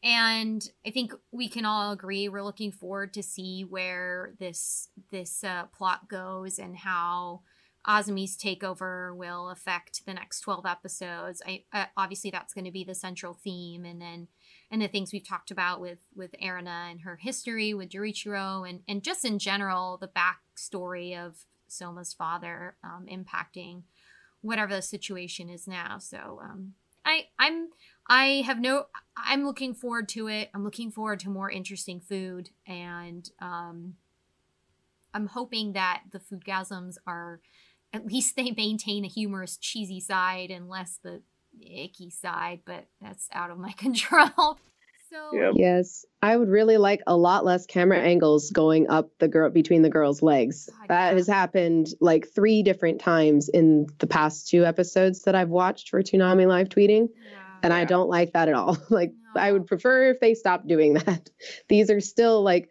and 0.02 0.68
I 0.86 0.92
think 0.92 1.14
we 1.32 1.48
can 1.48 1.66
all 1.66 1.92
agree 1.92 2.28
we're 2.28 2.44
looking 2.44 2.72
forward 2.72 3.14
to 3.14 3.24
see 3.24 3.64
where 3.64 4.34
this 4.40 4.90
this 5.12 5.44
uh, 5.44 5.66
plot 5.66 6.10
goes 6.10 6.58
and 6.58 6.76
how 6.76 7.42
Azami's 7.90 8.38
takeover 8.38 9.16
will 9.16 9.50
affect 9.50 10.06
the 10.06 10.14
next 10.14 10.42
12 10.42 10.66
episodes. 10.66 11.42
I 11.46 11.64
uh, 11.74 11.86
obviously 11.98 12.30
that's 12.30 12.54
going 12.54 12.66
to 12.66 12.72
be 12.72 12.84
the 12.84 12.94
central 12.94 13.34
theme 13.34 13.84
and 13.84 14.00
then 14.00 14.28
and 14.70 14.80
the 14.80 14.88
things 14.88 15.12
we've 15.12 15.28
talked 15.28 15.50
about 15.50 15.82
with 15.82 15.98
with 16.16 16.36
Erina 16.40 16.92
and 16.92 17.02
her 17.02 17.16
history 17.16 17.74
with 17.74 17.90
Joichiro 17.90 18.70
and 18.70 18.82
and 18.88 19.04
just 19.04 19.26
in 19.26 19.40
general 19.40 19.98
the 19.98 20.08
backstory 20.08 21.18
of 21.18 21.46
Soma's 21.68 22.14
father 22.14 22.76
um, 22.84 23.08
impacting 23.12 23.82
whatever 24.42 24.76
the 24.76 24.84
situation 24.84 25.50
is 25.50 25.68
now. 25.68 25.98
So 25.98 26.40
um, 26.44 26.74
I 27.04 27.26
I'm 27.40 27.70
I 28.08 28.44
have 28.46 28.60
no 28.60 28.86
I'm 29.18 29.44
looking 29.44 29.74
forward 29.74 30.08
to 30.10 30.28
it. 30.28 30.52
I'm 30.54 30.64
looking 30.64 30.92
forward 30.92 31.22
to 31.22 31.30
more 31.30 31.50
interesting 31.50 32.00
food 32.00 32.52
and 32.68 33.28
um, 33.40 33.96
I'm 35.14 35.28
hoping 35.28 35.74
that 35.74 36.04
the 36.12 36.20
food 36.20 36.44
gasms 36.46 36.98
are 37.08 37.42
at 37.94 38.06
least 38.06 38.36
they 38.36 38.52
maintain 38.52 39.04
a 39.06 39.08
humorous, 39.08 39.58
cheesy 39.58 40.00
side 40.00 40.52
and 40.52 40.70
less 40.70 41.00
the 41.04 41.22
icky 41.62 42.10
side, 42.10 42.62
but 42.66 42.86
that's 43.02 43.28
out 43.34 43.52
of 43.52 43.58
my 43.58 43.72
control. 43.78 44.58
So 45.12 45.34
yep. 45.34 45.54
yes, 45.56 46.06
I 46.22 46.38
would 46.38 46.50
really 46.50 46.78
like 46.78 47.02
a 47.08 47.18
lot 47.18 47.44
less 47.44 47.66
camera 47.66 47.98
angles 47.98 48.52
going 48.52 48.90
up 48.92 49.10
the 49.18 49.28
girl 49.28 49.50
between 49.50 49.82
the 49.82 49.90
girl's 49.90 50.22
legs. 50.22 50.70
God, 50.82 50.90
that 50.90 51.10
yeah. 51.10 51.18
has 51.18 51.28
happened 51.28 51.88
like 52.00 52.28
three 52.28 52.62
different 52.62 53.02
times 53.02 53.50
in 53.50 53.88
the 53.98 54.06
past 54.06 54.50
two 54.50 54.66
episodes 54.66 55.24
that 55.24 55.34
I've 55.34 55.50
watched 55.50 55.90
for 55.90 56.04
Toonami 56.04 56.48
live 56.48 56.70
tweeting. 56.70 57.08
Yeah. 57.10 57.40
And 57.64 57.72
yeah. 57.72 57.78
I 57.78 57.86
don't 57.86 58.08
like 58.08 58.34
that 58.34 58.50
at 58.50 58.54
all. 58.54 58.78
like 58.92 59.12
no. 59.36 59.42
I 59.42 59.52
would 59.52 59.66
prefer 59.66 60.12
if 60.12 60.20
they 60.20 60.36
stopped 60.36 60.68
doing 60.68 60.94
that. 60.94 61.28
These 61.70 61.90
are 61.90 62.02
still 62.02 62.44
like, 62.44 62.70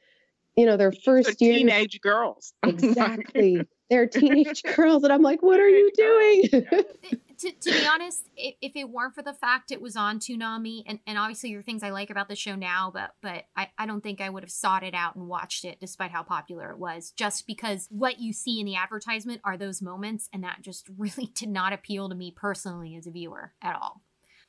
you 0.57 0.65
know, 0.65 0.77
their 0.77 0.93
first 0.93 1.41
year 1.41 1.55
teenage 1.55 2.01
girls. 2.01 2.53
exactly 2.63 3.67
they're 3.91 4.07
teenage 4.07 4.63
girls 4.77 5.05
and 5.05 5.13
i'm 5.13 5.23
like 5.23 5.43
what 5.43 5.61
are 5.61 5.69
you 5.69 5.91
doing 5.95 6.43
to, 7.39 7.51
to 7.53 7.71
be 7.71 7.87
honest 7.87 8.29
if, 8.37 8.55
if 8.61 8.73
it 8.77 8.89
weren't 8.89 9.15
for 9.15 9.23
the 9.23 9.35
fact 9.35 9.71
it 9.71 9.81
was 9.81 9.97
on 9.97 10.19
Toonami 10.19 10.83
and, 10.87 10.99
and 11.07 11.19
obviously 11.19 11.51
there 11.51 11.61
are 11.61 11.63
things 11.63 11.83
i 11.83 11.91
like 11.91 12.11
about 12.11 12.29
the 12.29 12.37
show 12.37 12.55
now 12.55 12.91
but 12.93 13.13
but 13.23 13.45
I, 13.57 13.69
I 13.79 13.87
don't 13.87 14.03
think 14.03 14.21
i 14.21 14.29
would 14.29 14.43
have 14.43 14.51
sought 14.51 14.83
it 14.83 14.95
out 14.95 15.17
and 15.17 15.29
watched 15.29 15.65
it 15.65 15.79
despite 15.81 16.11
how 16.11 16.23
popular 16.23 16.71
it 16.71 16.79
was 16.79 17.13
just 17.17 17.47
because 17.47 17.89
what 17.91 18.21
you 18.21 18.33
see 18.33 18.61
in 18.61 18.67
the 18.67 18.77
advertisement 18.77 19.41
are 19.45 19.57
those 19.57 19.83
moments 19.83 20.29
and 20.33 20.45
that 20.45 20.63
just 20.63 20.89
really 20.99 21.31
did 21.35 21.49
not 21.49 21.73
appeal 21.73 22.09
to 22.09 22.15
me 22.15 22.33
personally 22.35 22.97
as 22.97 23.07
a 23.07 23.11
viewer 23.11 23.53
at 23.63 23.77
all 23.77 24.03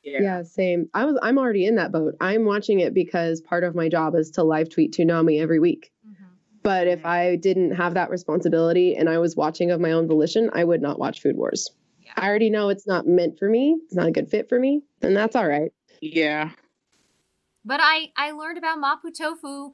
yeah. 0.04 0.20
yeah. 0.22 0.44
same. 0.44 0.90
I 0.94 1.06
was 1.06 1.18
I'm 1.22 1.38
already 1.38 1.66
in 1.66 1.76
that 1.76 1.92
boat. 1.92 2.16
I'm 2.22 2.46
watching 2.46 2.80
it 2.80 2.94
because 2.94 3.42
part 3.42 3.64
of 3.64 3.76
my 3.76 3.90
job 3.90 4.16
is 4.16 4.32
to 4.32 4.44
live 4.44 4.70
tweet 4.70 4.94
Toonami 4.94 5.42
every 5.42 5.60
week. 5.60 5.92
Mm-hmm. 6.08 6.19
But 6.62 6.88
if 6.88 7.06
I 7.06 7.36
didn't 7.38 7.72
have 7.72 7.94
that 7.94 8.10
responsibility 8.10 8.96
and 8.96 9.10
I 9.10 9.18
was 9.18 9.36
watching 9.36 9.72
of 9.72 9.80
my 9.80 9.92
own 9.92 10.08
volition, 10.08 10.50
I 10.54 10.64
would 10.64 10.82
not 10.82 11.00
watch 11.00 11.22
Food 11.22 11.38
Wars. 11.38 11.70
Yeah. 12.02 12.12
I 12.18 12.28
already 12.28 12.50
know 12.50 12.70
it's 12.70 12.88
not 12.88 13.08
meant 13.08 13.40
for 13.40 13.50
me. 13.50 13.78
It's 13.86 13.96
not 13.96 14.08
a 14.08 14.12
good 14.12 14.30
fit 14.30 14.50
for 14.50 14.60
me, 14.60 14.82
and 15.02 15.16
that's 15.16 15.36
all 15.36 15.48
right. 15.48 15.72
Yeah. 16.02 16.52
But 17.66 17.80
I 17.82 18.12
I 18.18 18.32
learned 18.32 18.58
about 18.58 18.80
mapo 18.80 19.14
tofu 19.16 19.72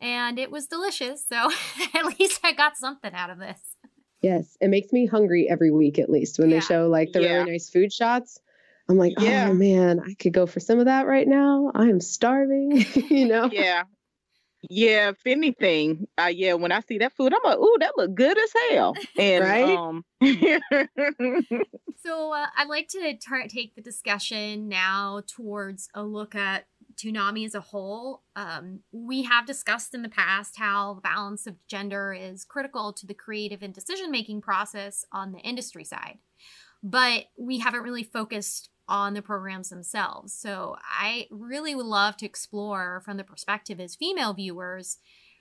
and 0.00 0.38
it 0.38 0.50
was 0.50 0.66
delicious. 0.66 1.24
So 1.28 1.50
at 1.94 2.18
least 2.18 2.40
I 2.44 2.52
got 2.52 2.76
something 2.76 3.12
out 3.12 3.30
of 3.30 3.38
this. 3.38 3.58
Yes, 4.22 4.56
it 4.60 4.68
makes 4.68 4.92
me 4.92 5.06
hungry 5.06 5.48
every 5.50 5.70
week 5.70 5.98
at 5.98 6.08
least 6.08 6.38
when 6.38 6.50
yeah. 6.50 6.56
they 6.56 6.60
show 6.60 6.88
like 6.88 7.12
the 7.12 7.22
yeah. 7.22 7.34
really 7.34 7.52
nice 7.52 7.68
food 7.68 7.92
shots. 7.92 8.40
I'm 8.88 8.98
like, 8.98 9.14
oh 9.18 9.54
man, 9.54 10.00
I 10.00 10.14
could 10.14 10.34
go 10.34 10.46
for 10.46 10.60
some 10.60 10.78
of 10.78 10.84
that 10.86 11.06
right 11.06 11.26
now. 11.26 11.72
I 11.74 11.84
am 11.84 12.00
starving, 12.00 12.84
you 12.94 13.26
know? 13.26 13.48
Yeah. 13.50 13.84
Yeah, 14.70 15.10
if 15.10 15.26
anything, 15.26 16.06
uh, 16.18 16.32
yeah, 16.32 16.54
when 16.54 16.72
I 16.72 16.80
see 16.80 16.98
that 16.98 17.14
food, 17.14 17.32
I'm 17.34 17.40
like, 17.44 17.58
ooh, 17.58 17.76
that 17.80 17.96
look 17.96 18.14
good 18.14 18.38
as 18.38 18.52
hell. 18.70 18.96
And 19.18 19.44
Right? 19.44 19.78
um 19.78 20.04
So 22.04 22.34
uh, 22.34 22.46
I'd 22.56 22.68
like 22.68 22.88
to 22.88 23.16
tar- 23.16 23.48
take 23.48 23.74
the 23.74 23.80
discussion 23.80 24.68
now 24.68 25.22
towards 25.26 25.88
a 25.94 26.02
look 26.02 26.34
at 26.34 26.66
Toonami 26.96 27.46
as 27.46 27.54
a 27.54 27.60
whole. 27.60 28.22
Um, 28.36 28.80
we 28.92 29.22
have 29.22 29.46
discussed 29.46 29.94
in 29.94 30.02
the 30.02 30.10
past 30.10 30.58
how 30.58 30.94
the 30.94 31.00
balance 31.00 31.46
of 31.46 31.56
gender 31.66 32.12
is 32.12 32.44
critical 32.44 32.92
to 32.92 33.06
the 33.06 33.14
creative 33.14 33.62
and 33.62 33.72
decision 33.72 34.10
making 34.10 34.42
process 34.42 35.06
on 35.12 35.32
the 35.32 35.38
industry 35.38 35.82
side, 35.82 36.18
but 36.82 37.24
we 37.38 37.58
haven't 37.58 37.82
really 37.82 38.04
focused 38.04 38.68
on 38.88 39.14
the 39.14 39.22
programs 39.22 39.70
themselves. 39.70 40.32
So 40.32 40.76
I 40.82 41.26
really 41.30 41.74
would 41.74 41.86
love 41.86 42.16
to 42.18 42.26
explore 42.26 43.00
from 43.04 43.16
the 43.16 43.24
perspective 43.24 43.80
as 43.80 43.96
female 43.96 44.34
viewers 44.34 44.98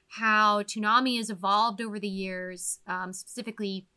how 0.07 0.63
Toonami 0.63 1.17
has 1.17 1.29
evolved 1.29 1.81
over 1.81 1.99
the 1.99 2.07
years, 2.07 2.79
um, 2.87 3.13
specifically 3.13 3.87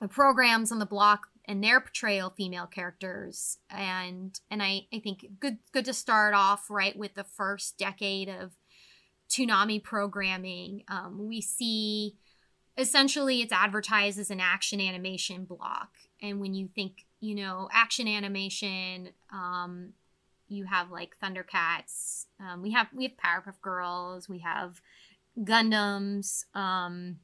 the 0.00 0.08
programs 0.08 0.70
on 0.70 0.78
the 0.78 0.86
block 0.86 1.28
and 1.46 1.62
their 1.62 1.80
portrayal 1.80 2.28
of 2.28 2.34
female 2.36 2.66
characters 2.66 3.58
and 3.70 4.40
and 4.50 4.62
I, 4.62 4.86
I 4.92 5.00
think 5.00 5.26
good 5.38 5.58
good 5.72 5.84
to 5.84 5.92
start 5.92 6.32
off 6.34 6.70
right 6.70 6.96
with 6.96 7.14
the 7.14 7.24
first 7.24 7.76
decade 7.76 8.28
of 8.28 8.52
Toonami 9.28 9.82
programming. 9.82 10.84
Um, 10.88 11.26
we 11.28 11.40
see 11.40 12.16
essentially 12.76 13.40
it's 13.40 13.52
advertised 13.52 14.18
as 14.18 14.30
an 14.30 14.40
action 14.40 14.80
animation 14.80 15.44
block. 15.44 15.90
And 16.22 16.40
when 16.40 16.54
you 16.54 16.68
think, 16.74 17.03
you 17.24 17.34
know, 17.34 17.68
action 17.72 18.06
animation, 18.06 19.10
um, 19.32 19.92
you 20.48 20.64
have 20.66 20.90
like 20.90 21.16
Thundercats, 21.22 22.26
um, 22.38 22.62
we 22.62 22.72
have 22.72 22.88
we 22.94 23.04
have 23.04 23.16
Powerpuff 23.16 23.60
Girls, 23.62 24.28
we 24.28 24.40
have 24.40 24.80
Gundams, 25.38 26.44
um, 26.54 27.16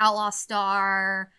Outlaw 0.00 0.30
Star, 0.30 1.30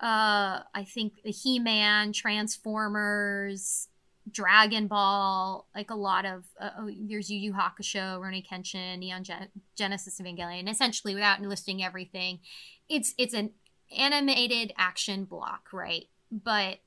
uh 0.00 0.60
i 0.74 0.82
think 0.82 1.22
the 1.24 1.30
he-man 1.30 2.10
transformers 2.10 3.88
dragon 4.30 4.86
ball 4.86 5.66
like 5.74 5.90
a 5.90 5.94
lot 5.94 6.24
of 6.24 6.44
uh, 6.60 6.70
oh, 6.78 6.90
there's 7.08 7.30
yu 7.30 7.38
yu 7.38 7.52
hakusho 7.52 8.18
Rurouni 8.18 8.44
kenshin 8.46 8.98
neon 8.98 9.24
Gen- 9.24 9.48
genesis 9.76 10.20
evangelion 10.20 10.70
essentially 10.70 11.14
without 11.14 11.40
listing 11.40 11.82
everything. 11.82 12.40
It's 12.88 13.14
it's 13.18 13.34
an 13.34 13.50
animated 13.96 14.72
action 14.76 15.24
block 15.24 15.68
right? 15.72 16.06
But 16.30 16.78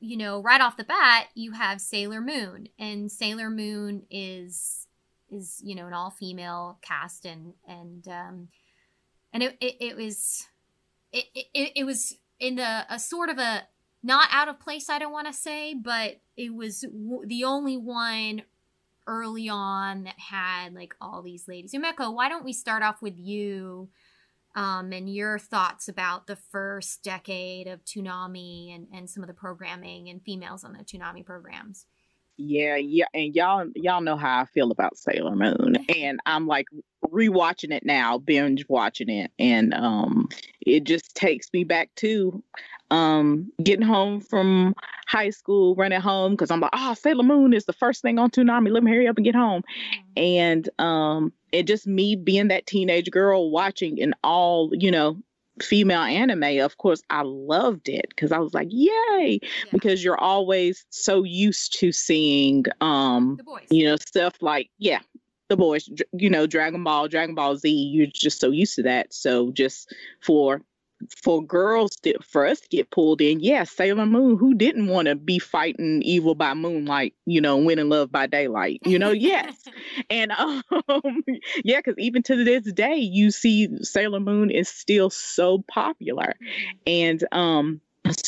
you 0.00 0.16
know 0.16 0.40
right 0.42 0.60
off 0.60 0.76
the 0.76 0.84
bat 0.84 1.26
you 1.34 1.52
have 1.52 1.80
sailor 1.80 2.20
moon 2.20 2.68
and 2.78 3.10
sailor 3.10 3.50
moon 3.50 4.02
is 4.10 4.86
is 5.30 5.60
you 5.64 5.74
know 5.74 5.86
an 5.86 5.92
all-female 5.92 6.78
cast 6.82 7.24
and 7.24 7.54
and 7.66 8.06
um 8.08 8.48
and 9.32 9.42
it 9.42 9.56
it, 9.60 9.76
it 9.80 9.96
was 9.96 10.46
it, 11.12 11.24
it, 11.34 11.72
it 11.76 11.84
was 11.84 12.14
in 12.38 12.58
a, 12.58 12.86
a 12.90 12.98
sort 12.98 13.28
of 13.28 13.38
a 13.38 13.62
not 14.02 14.28
out 14.30 14.48
of 14.48 14.60
place 14.60 14.88
i 14.88 14.98
don't 14.98 15.12
want 15.12 15.26
to 15.26 15.32
say 15.32 15.74
but 15.74 16.20
it 16.36 16.54
was 16.54 16.82
w- 16.82 17.26
the 17.26 17.44
only 17.44 17.76
one 17.76 18.42
early 19.06 19.48
on 19.48 20.04
that 20.04 20.18
had 20.18 20.74
like 20.74 20.94
all 21.00 21.22
these 21.22 21.46
ladies. 21.48 21.72
Umeko 21.72 22.12
why 22.12 22.28
don't 22.28 22.44
we 22.44 22.52
start 22.52 22.82
off 22.82 23.00
with 23.00 23.18
you 23.18 23.88
um, 24.56 24.90
and 24.92 25.14
your 25.14 25.38
thoughts 25.38 25.86
about 25.86 26.26
the 26.26 26.34
first 26.34 27.02
decade 27.02 27.68
of 27.68 27.84
Toonami 27.84 28.74
and, 28.74 28.86
and 28.92 29.08
some 29.08 29.22
of 29.22 29.28
the 29.28 29.34
programming 29.34 30.08
and 30.08 30.22
females 30.22 30.64
on 30.64 30.72
the 30.72 30.78
Toonami 30.82 31.24
programs. 31.24 31.84
Yeah, 32.38 32.76
yeah, 32.76 33.06
and 33.14 33.34
y'all 33.34 33.66
y'all 33.74 34.02
know 34.02 34.16
how 34.16 34.40
I 34.40 34.44
feel 34.46 34.70
about 34.70 34.98
Sailor 34.98 35.36
Moon, 35.36 35.76
and 35.96 36.20
I'm 36.26 36.46
like 36.46 36.66
rewatching 37.06 37.72
it 37.72 37.84
now, 37.84 38.18
binge 38.18 38.66
watching 38.68 39.08
it, 39.08 39.30
and 39.38 39.72
um, 39.72 40.28
it 40.60 40.84
just 40.84 41.14
takes 41.14 41.52
me 41.52 41.64
back 41.64 41.94
to 41.96 42.42
um 42.90 43.50
getting 43.62 43.86
home 43.86 44.20
from 44.20 44.74
high 45.06 45.30
school, 45.30 45.74
running 45.76 46.00
home 46.00 46.32
because 46.32 46.50
I'm 46.50 46.60
like, 46.60 46.72
oh, 46.74 46.94
Sailor 46.94 47.24
Moon 47.24 47.54
is 47.54 47.64
the 47.64 47.72
first 47.72 48.02
thing 48.02 48.18
on 48.18 48.30
Toonami. 48.30 48.70
Let 48.70 48.82
me 48.82 48.92
hurry 48.92 49.08
up 49.08 49.16
and 49.16 49.24
get 49.24 49.34
home, 49.34 49.62
and 50.14 50.68
um, 50.78 51.32
it 51.56 51.66
just 51.66 51.86
me 51.86 52.14
being 52.16 52.48
that 52.48 52.66
teenage 52.66 53.10
girl 53.10 53.50
watching 53.50 54.00
an 54.02 54.14
all 54.22 54.70
you 54.72 54.90
know 54.90 55.16
female 55.62 56.02
anime 56.02 56.60
of 56.60 56.76
course 56.76 57.02
i 57.08 57.22
loved 57.22 57.88
it 57.88 58.04
because 58.10 58.30
i 58.30 58.38
was 58.38 58.52
like 58.52 58.68
yay 58.70 59.38
Yeah. 59.42 59.70
because 59.72 60.04
you're 60.04 60.18
always 60.20 60.84
so 60.90 61.22
used 61.24 61.78
to 61.80 61.92
seeing 61.92 62.64
um 62.82 63.36
the 63.38 63.44
boys. 63.44 63.66
you 63.70 63.86
know 63.86 63.96
stuff 63.96 64.34
like 64.42 64.68
yeah 64.78 65.00
the 65.48 65.56
boys 65.56 65.88
you 66.12 66.28
know 66.28 66.46
dragon 66.46 66.84
ball 66.84 67.08
dragon 67.08 67.34
ball 67.34 67.56
z 67.56 67.70
you're 67.70 68.06
just 68.12 68.38
so 68.38 68.50
used 68.50 68.74
to 68.76 68.82
that 68.82 69.14
so 69.14 69.50
just 69.52 69.94
for 70.20 70.60
for 71.22 71.44
girls 71.44 71.96
to, 71.96 72.14
for 72.22 72.46
us 72.46 72.60
to 72.60 72.68
get 72.68 72.90
pulled 72.90 73.20
in 73.20 73.40
yeah 73.40 73.64
sailor 73.64 74.06
moon 74.06 74.36
who 74.38 74.54
didn't 74.54 74.88
want 74.88 75.06
to 75.06 75.14
be 75.14 75.38
fighting 75.38 76.02
evil 76.02 76.34
by 76.34 76.54
moonlight 76.54 77.14
you 77.26 77.40
know 77.40 77.56
winning 77.56 77.88
love 77.88 78.10
by 78.10 78.26
daylight 78.26 78.80
you 78.84 78.98
know? 78.98 79.12
Yes. 79.12 79.54
And 80.10 80.32
um 80.32 80.62
yeah 81.64 81.78
because 81.78 81.94
even 81.98 82.22
to 82.24 82.44
this 82.44 82.70
day 82.72 82.96
you 82.96 83.30
see 83.30 83.68
sailor 83.82 84.20
moon 84.20 84.50
is 84.50 84.68
still 84.68 85.10
so 85.10 85.64
popular. 85.68 86.34
And 86.86 87.24
um 87.32 87.80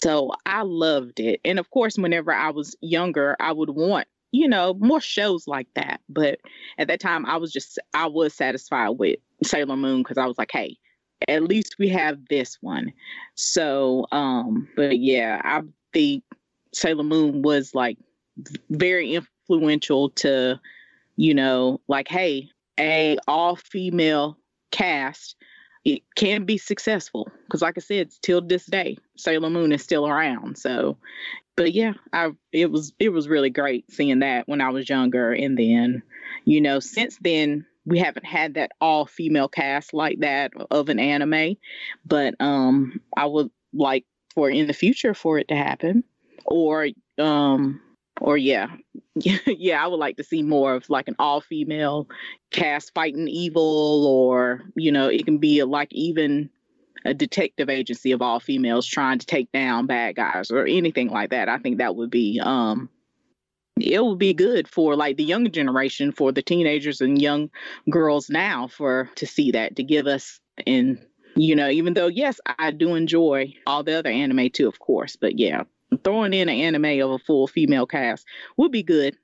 so 0.02 0.32
i 0.46 0.62
loved 0.62 1.20
it. 1.20 1.40
And 1.44 1.58
of 1.58 1.70
course 1.70 1.96
whenever 1.96 2.32
i 2.32 2.50
was 2.50 2.76
younger 2.80 3.36
i 3.40 3.52
would 3.52 3.70
want 3.70 4.08
you 4.30 4.48
know 4.48 4.74
more 4.74 5.00
shows 5.00 5.46
like 5.46 5.68
that. 5.74 6.00
But 6.08 6.40
at 6.78 6.88
that 6.88 7.00
time 7.00 7.26
i 7.26 7.36
was 7.36 7.52
just 7.52 7.78
i 7.94 8.06
was 8.06 8.34
satisfied 8.34 8.90
with 8.90 9.18
sailor 9.42 9.76
moon 9.76 10.02
because 10.02 10.18
i 10.18 10.26
was 10.26 10.38
like 10.38 10.50
hey 10.52 10.78
at 11.26 11.42
least 11.42 11.76
we 11.78 11.88
have 11.88 12.18
this 12.28 12.58
one. 12.60 12.92
So 13.34 14.06
um 14.12 14.68
but 14.76 14.98
yeah 14.98 15.40
i 15.44 15.62
think 15.92 16.22
sailor 16.72 17.02
moon 17.02 17.42
was 17.42 17.74
like 17.74 17.98
very 18.70 19.14
influential 19.14 20.10
to 20.10 20.60
you 21.16 21.34
know 21.34 21.80
like 21.88 22.08
hey 22.08 22.48
a 22.78 23.18
all 23.26 23.56
female 23.56 24.38
cast 24.70 25.36
it 25.84 26.02
can 26.16 26.44
be 26.44 26.58
successful. 26.58 27.30
Because 27.46 27.62
like 27.62 27.78
i 27.78 27.80
said 27.80 28.10
till 28.22 28.40
this 28.42 28.66
day 28.66 28.98
sailor 29.16 29.50
moon 29.50 29.72
is 29.72 29.82
still 29.82 30.06
around. 30.06 30.58
So 30.58 30.98
but 31.56 31.72
yeah 31.72 31.94
i 32.12 32.30
it 32.52 32.70
was 32.70 32.92
it 32.98 33.08
was 33.08 33.28
really 33.28 33.50
great 33.50 33.90
seeing 33.90 34.20
that 34.20 34.46
when 34.48 34.60
i 34.60 34.68
was 34.68 34.88
younger. 34.88 35.32
And 35.32 35.58
then 35.58 36.02
you 36.44 36.60
know 36.60 36.80
since 36.80 37.18
then 37.20 37.66
we 37.88 37.98
haven't 37.98 38.26
had 38.26 38.54
that 38.54 38.72
all 38.80 39.06
female 39.06 39.48
cast 39.48 39.94
like 39.94 40.20
that 40.20 40.52
of 40.70 40.88
an 40.88 40.98
anime 40.98 41.56
but 42.04 42.34
um 42.40 43.00
i 43.16 43.24
would 43.24 43.50
like 43.72 44.04
for 44.34 44.50
in 44.50 44.66
the 44.66 44.72
future 44.72 45.14
for 45.14 45.38
it 45.38 45.48
to 45.48 45.56
happen 45.56 46.04
or 46.44 46.88
um 47.18 47.80
or 48.20 48.36
yeah 48.36 48.68
yeah 49.16 49.82
i 49.82 49.86
would 49.86 49.96
like 49.98 50.16
to 50.16 50.24
see 50.24 50.42
more 50.42 50.74
of 50.74 50.88
like 50.90 51.08
an 51.08 51.16
all 51.18 51.40
female 51.40 52.06
cast 52.50 52.92
fighting 52.94 53.28
evil 53.28 54.06
or 54.06 54.62
you 54.76 54.92
know 54.92 55.08
it 55.08 55.24
can 55.24 55.38
be 55.38 55.58
a, 55.58 55.66
like 55.66 55.92
even 55.92 56.50
a 57.04 57.14
detective 57.14 57.68
agency 57.70 58.12
of 58.12 58.20
all 58.22 58.40
females 58.40 58.86
trying 58.86 59.18
to 59.18 59.26
take 59.26 59.50
down 59.52 59.86
bad 59.86 60.16
guys 60.16 60.50
or 60.50 60.66
anything 60.66 61.08
like 61.08 61.30
that. 61.30 61.48
I 61.48 61.58
think 61.58 61.78
that 61.78 61.96
would 61.96 62.10
be 62.10 62.40
um 62.42 62.88
it 63.80 64.04
would 64.04 64.18
be 64.18 64.34
good 64.34 64.68
for 64.68 64.96
like 64.96 65.16
the 65.16 65.24
younger 65.24 65.50
generation 65.50 66.12
for 66.12 66.32
the 66.32 66.42
teenagers 66.42 67.00
and 67.00 67.20
young 67.20 67.50
girls 67.90 68.30
now 68.30 68.68
for 68.68 69.10
to 69.16 69.26
see 69.26 69.50
that 69.50 69.76
to 69.76 69.82
give 69.82 70.06
us 70.06 70.40
and 70.66 70.98
you 71.36 71.54
know 71.54 71.68
even 71.68 71.94
though 71.94 72.08
yes 72.08 72.40
i 72.58 72.70
do 72.70 72.94
enjoy 72.94 73.52
all 73.66 73.82
the 73.82 73.98
other 73.98 74.10
anime 74.10 74.50
too 74.50 74.68
of 74.68 74.78
course 74.78 75.16
but 75.16 75.38
yeah 75.38 75.62
throwing 76.04 76.34
in 76.34 76.48
an 76.48 76.54
anime 76.54 77.00
of 77.00 77.10
a 77.12 77.18
full 77.18 77.46
female 77.46 77.86
cast 77.86 78.26
would 78.56 78.72
be 78.72 78.82
good. 78.82 79.16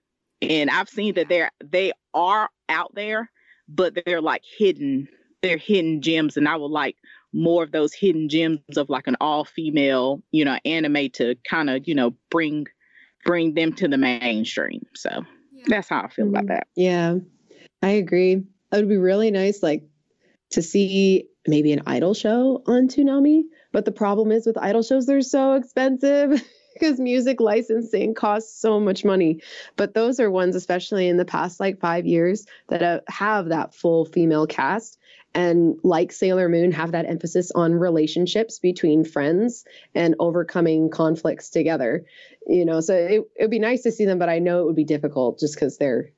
And 0.42 0.70
i've 0.70 0.88
seen 0.88 1.14
that 1.14 1.28
they're 1.28 1.50
they 1.62 1.92
are 2.12 2.48
out 2.68 2.94
there 2.94 3.30
but 3.68 3.96
they're 4.05 4.20
like 4.20 4.42
hidden 4.59 5.09
they're 5.42 5.57
hidden 5.57 6.02
gems 6.02 6.36
and 6.36 6.48
i 6.48 6.57
would 6.57 6.70
like 6.70 6.96
more 7.32 7.64
of 7.64 7.72
those 7.72 7.92
hidden 7.92 8.28
gems 8.28 8.61
of 8.76 8.88
like 8.88 9.07
an 9.07 9.16
all 9.20 9.44
female 9.44 10.22
you 10.32 10.44
know 10.44 10.59
anime 10.64 11.11
to 11.11 11.34
kind 11.48 11.70
of 11.70 11.86
you 11.88 11.94
know 11.94 12.14
bring 12.30 12.66
bring 13.25 13.55
them 13.55 13.72
to 13.72 13.89
the 13.89 13.99
mainstream 13.99 14.85
so 14.95 15.11
Yeah. 15.53 15.64
that's 15.68 15.89
how 15.89 16.03
i 16.03 16.09
feel 16.09 16.29
about 16.29 16.45
Mhm. 16.45 16.49
that 16.49 16.66
Yeah, 16.77 17.18
I 17.83 17.91
agree. 17.91 18.33
It 18.33 18.77
would 18.77 18.89
be 18.89 18.97
really 18.97 19.31
nice, 19.31 19.62
like, 19.62 19.83
to 20.51 20.62
see 20.62 21.29
maybe 21.47 21.72
an 21.72 21.83
idol 21.87 22.14
show 22.14 22.62
on 22.66 22.89
Toonami. 22.89 23.43
But 23.72 23.85
the 23.85 23.93
problem 23.93 24.33
is 24.33 24.47
with 24.47 24.57
idol 24.59 24.83
shows, 24.83 25.07
they're 25.07 25.20
so 25.20 25.55
expensive 25.55 26.43
because 26.75 26.99
music 26.99 27.41
licensing 27.41 28.14
costs 28.14 28.61
so 28.61 28.81
much 28.81 29.05
money. 29.05 29.41
But 29.77 29.95
those 29.95 30.18
are 30.20 30.31
ones, 30.31 30.57
especially 30.57 31.09
in 31.09 31.16
the 31.18 31.25
past 31.25 31.61
like 31.61 31.79
five 31.81 32.07
years, 32.07 32.47
that 32.68 32.83
uh, 32.83 33.01
have 33.09 33.49
that 33.51 33.75
full 33.75 34.05
female 34.07 34.47
cast. 34.47 34.99
And 35.35 35.78
like 35.82 36.12
Sailor 36.12 36.49
Moon, 36.49 36.70
have 36.72 36.93
that 36.93 37.07
emphasis 37.07 37.51
on 37.53 37.74
relationships 37.74 38.59
between 38.61 39.05
friends 39.05 39.64
and 39.95 40.14
overcoming 40.20 40.91
conflicts 40.91 41.51
together. 41.51 42.05
You 42.47 42.64
know, 42.64 42.80
so 42.80 42.95
it 42.95 43.24
would 43.41 43.51
be 43.51 43.59
nice 43.59 43.82
to 43.82 43.93
see 43.93 44.05
them, 44.05 44.18
but 44.18 44.28
I 44.28 44.39
know 44.39 44.61
it 44.61 44.66
would 44.66 44.76
be 44.76 44.85
difficult 44.85 45.41
just 45.41 45.55
because 45.55 45.76
they're 45.76 46.11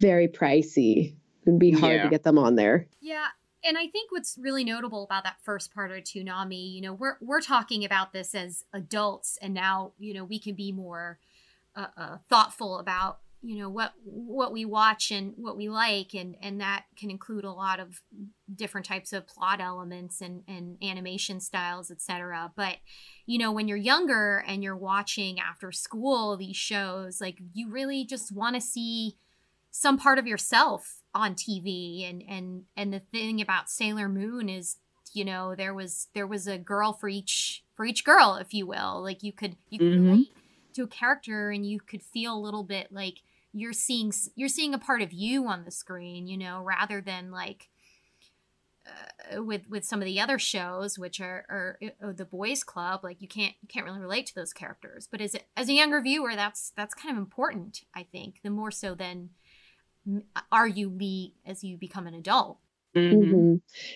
very 0.00 0.28
pricey. 0.28 1.14
It'd 1.46 1.58
be 1.58 1.70
hard 1.70 1.96
Yeah. 1.96 2.02
to 2.04 2.10
get 2.10 2.24
them 2.24 2.38
on 2.38 2.56
there. 2.56 2.88
Yeah, 3.00 3.26
and 3.62 3.78
I 3.78 3.86
think 3.86 4.10
what's 4.10 4.36
really 4.38 4.64
notable 4.64 5.04
about 5.04 5.24
that 5.24 5.36
first 5.42 5.74
part 5.74 5.90
of 5.90 5.98
Toonami, 5.98 6.74
you 6.74 6.80
know, 6.80 6.92
we're 6.92 7.16
we're 7.20 7.40
talking 7.40 7.84
about 7.84 8.12
this 8.12 8.34
as 8.34 8.64
adults, 8.72 9.38
and 9.40 9.54
now 9.54 9.92
you 9.98 10.14
know 10.14 10.24
we 10.24 10.38
can 10.38 10.54
be 10.54 10.72
more 10.72 11.18
uh, 11.76 11.86
uh, 11.96 12.16
thoughtful 12.28 12.78
about 12.78 13.20
you 13.44 13.58
know 13.58 13.68
what 13.68 13.92
what 14.04 14.52
we 14.52 14.64
watch 14.64 15.10
and 15.10 15.34
what 15.36 15.56
we 15.56 15.68
like 15.68 16.14
and 16.14 16.34
and 16.42 16.60
that 16.60 16.84
can 16.96 17.10
include 17.10 17.44
a 17.44 17.52
lot 17.52 17.78
of 17.78 18.00
different 18.54 18.86
types 18.86 19.12
of 19.12 19.26
plot 19.26 19.60
elements 19.60 20.20
and 20.20 20.42
and 20.48 20.78
animation 20.82 21.40
styles 21.40 21.90
etc 21.90 22.50
but 22.56 22.76
you 23.26 23.38
know 23.38 23.52
when 23.52 23.68
you're 23.68 23.76
younger 23.76 24.42
and 24.46 24.64
you're 24.64 24.76
watching 24.76 25.38
after 25.38 25.70
school 25.70 26.36
these 26.36 26.56
shows 26.56 27.20
like 27.20 27.38
you 27.52 27.70
really 27.70 28.04
just 28.04 28.32
want 28.32 28.54
to 28.54 28.60
see 28.60 29.16
some 29.70 29.98
part 29.98 30.20
of 30.20 30.26
yourself 30.26 31.02
on 31.14 31.34
TV 31.34 32.08
and 32.08 32.22
and 32.28 32.62
and 32.76 32.92
the 32.92 33.00
thing 33.00 33.40
about 33.40 33.68
Sailor 33.68 34.08
Moon 34.08 34.48
is 34.48 34.76
you 35.12 35.24
know 35.24 35.56
there 35.56 35.74
was 35.74 36.06
there 36.14 36.28
was 36.28 36.46
a 36.46 36.56
girl 36.56 36.92
for 36.92 37.08
each 37.08 37.64
for 37.74 37.84
each 37.84 38.04
girl 38.04 38.38
if 38.40 38.54
you 38.54 38.66
will. 38.66 39.02
Like 39.02 39.24
you 39.24 39.32
could 39.32 39.56
you 39.68 39.80
could 39.80 39.88
mm-hmm. 39.88 40.10
relate 40.10 40.32
to 40.74 40.84
a 40.84 40.88
character 40.88 41.50
and 41.50 41.66
you 41.66 41.80
could 41.80 42.02
feel 42.02 42.36
a 42.36 42.38
little 42.38 42.62
bit 42.62 42.92
like 42.92 43.18
you're 43.54 43.72
seeing 43.72 44.12
you're 44.34 44.48
seeing 44.48 44.74
a 44.74 44.78
part 44.78 45.00
of 45.00 45.12
you 45.12 45.46
on 45.46 45.64
the 45.64 45.70
screen 45.70 46.26
you 46.26 46.36
know 46.36 46.60
rather 46.60 47.00
than 47.00 47.30
like 47.30 47.68
uh, 48.86 49.42
with 49.42 49.62
with 49.70 49.84
some 49.84 50.00
of 50.00 50.04
the 50.04 50.20
other 50.20 50.38
shows 50.38 50.98
which 50.98 51.20
are, 51.20 51.46
are, 51.48 51.78
are, 52.02 52.10
uh, 52.10 52.12
the 52.12 52.24
boys 52.24 52.64
club 52.64 53.00
like 53.02 53.22
you 53.22 53.28
can't 53.28 53.54
you 53.62 53.68
can't 53.68 53.86
really 53.86 54.00
relate 54.00 54.26
to 54.26 54.34
those 54.34 54.52
characters 54.52 55.08
but 55.10 55.20
as 55.20 55.34
a, 55.34 55.40
as 55.56 55.68
a 55.68 55.72
younger 55.72 56.02
viewer 56.02 56.34
that's 56.34 56.72
that's 56.76 56.94
kind 56.94 57.16
of 57.16 57.18
important 57.18 57.82
i 57.94 58.02
think 58.02 58.40
the 58.42 58.50
more 58.50 58.70
so 58.70 58.94
than 58.94 59.30
are 60.52 60.68
you 60.68 60.90
be 60.90 61.34
as 61.46 61.64
you 61.64 61.78
become 61.78 62.06
an 62.06 62.14
adult 62.14 62.58
mm-hmm. 62.94 63.22
Mm-hmm. 63.22 63.54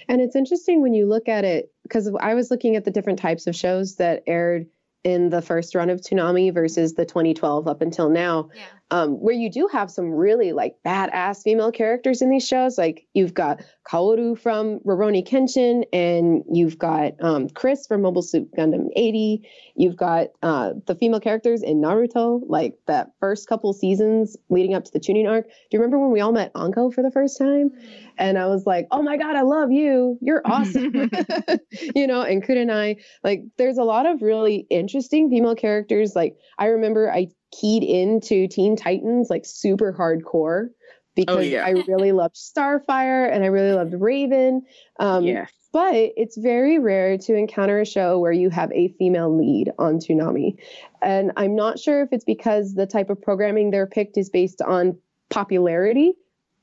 and 0.08 0.20
it's 0.22 0.36
interesting 0.36 0.80
when 0.80 0.94
you 0.94 1.06
look 1.06 1.28
at 1.28 1.44
it 1.44 1.70
because 1.82 2.10
i 2.20 2.34
was 2.34 2.50
looking 2.50 2.76
at 2.76 2.84
the 2.84 2.90
different 2.90 3.18
types 3.18 3.46
of 3.46 3.56
shows 3.56 3.96
that 3.96 4.22
aired 4.26 4.68
in 5.04 5.30
the 5.30 5.40
first 5.40 5.74
run 5.76 5.90
of 5.90 6.00
Toonami 6.00 6.52
versus 6.52 6.94
the 6.94 7.06
2012 7.06 7.68
up 7.68 7.82
until 7.82 8.10
now. 8.10 8.50
Yeah 8.52 8.64
um, 8.90 9.20
where 9.20 9.34
you 9.34 9.50
do 9.50 9.68
have 9.70 9.90
some 9.90 10.10
really 10.10 10.52
like 10.52 10.76
badass 10.84 11.42
female 11.42 11.70
characters 11.70 12.22
in 12.22 12.30
these 12.30 12.46
shows. 12.46 12.78
Like 12.78 13.06
you've 13.12 13.34
got 13.34 13.62
Kaoru 13.86 14.38
from 14.38 14.80
Rurouni 14.80 15.26
Kenshin, 15.26 15.84
and 15.92 16.42
you've 16.50 16.78
got 16.78 17.12
um, 17.20 17.48
Chris 17.50 17.86
from 17.86 18.02
Mobile 18.02 18.22
Suit 18.22 18.50
Gundam 18.56 18.88
80. 18.96 19.46
You've 19.76 19.96
got 19.96 20.28
uh, 20.42 20.72
the 20.86 20.94
female 20.94 21.20
characters 21.20 21.62
in 21.62 21.80
Naruto, 21.80 22.42
like 22.46 22.78
that 22.86 23.10
first 23.20 23.48
couple 23.48 23.72
seasons 23.72 24.36
leading 24.48 24.74
up 24.74 24.84
to 24.84 24.92
the 24.92 25.00
Chunin 25.00 25.28
arc. 25.28 25.46
Do 25.46 25.52
you 25.72 25.80
remember 25.80 25.98
when 25.98 26.10
we 26.10 26.20
all 26.20 26.32
met 26.32 26.50
Anko 26.56 26.90
for 26.90 27.02
the 27.02 27.10
first 27.10 27.38
time? 27.38 27.70
And 28.16 28.38
I 28.38 28.46
was 28.46 28.66
like, 28.66 28.88
oh 28.90 29.02
my 29.02 29.16
God, 29.16 29.36
I 29.36 29.42
love 29.42 29.70
you. 29.70 30.18
You're 30.20 30.42
awesome. 30.44 30.92
you 31.94 32.06
know, 32.06 32.22
and 32.22 32.42
Kurenai, 32.42 32.96
like 33.22 33.42
there's 33.58 33.78
a 33.78 33.84
lot 33.84 34.06
of 34.06 34.22
really 34.22 34.66
interesting 34.70 35.30
female 35.30 35.54
characters. 35.54 36.16
Like 36.16 36.36
I 36.58 36.66
remember 36.66 37.12
I 37.12 37.28
keyed 37.50 37.82
into 37.82 38.48
Teen 38.48 38.76
Titans 38.76 39.30
like 39.30 39.44
super 39.44 39.92
hardcore 39.92 40.68
because 41.14 41.38
oh, 41.38 41.40
yeah. 41.40 41.64
I 41.64 41.70
really 41.88 42.12
loved 42.12 42.36
Starfire 42.36 43.32
and 43.32 43.42
I 43.42 43.48
really 43.48 43.72
loved 43.72 43.94
Raven. 43.94 44.62
Um, 45.00 45.24
yes. 45.24 45.50
But 45.72 46.12
it's 46.16 46.38
very 46.38 46.78
rare 46.78 47.18
to 47.18 47.34
encounter 47.34 47.80
a 47.80 47.84
show 47.84 48.18
where 48.18 48.32
you 48.32 48.48
have 48.50 48.72
a 48.72 48.88
female 48.98 49.36
lead 49.36 49.70
on 49.78 49.98
Toonami. 49.98 50.56
And 51.02 51.32
I'm 51.36 51.56
not 51.56 51.78
sure 51.78 52.02
if 52.02 52.08
it's 52.12 52.24
because 52.24 52.74
the 52.74 52.86
type 52.86 53.10
of 53.10 53.20
programming 53.20 53.70
they're 53.70 53.86
picked 53.86 54.16
is 54.16 54.30
based 54.30 54.62
on 54.62 54.96
popularity 55.28 56.14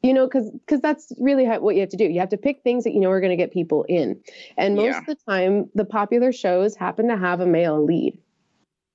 you 0.06 0.14
know 0.14 0.26
because 0.26 0.50
because 0.52 0.82
that's 0.82 1.12
really 1.20 1.46
how, 1.46 1.60
what 1.60 1.76
you 1.76 1.82
have 1.82 1.90
to 1.90 1.98
do 1.98 2.06
you 2.06 2.20
have 2.20 2.30
to 2.30 2.38
pick 2.38 2.62
things 2.64 2.84
that 2.84 2.94
you 2.94 3.00
know 3.00 3.10
are 3.10 3.20
going 3.20 3.32
to 3.32 3.36
get 3.36 3.52
people 3.52 3.86
in 3.90 4.20
and 4.58 4.76
most 4.76 4.86
yeah. 4.86 5.00
of 5.00 5.06
the 5.06 5.16
time 5.28 5.70
the 5.74 5.86
popular 5.86 6.32
shows 6.32 6.76
happen 6.76 7.08
to 7.08 7.18
have 7.18 7.42
a 7.42 7.46
male 7.46 7.84
lead 7.84 8.18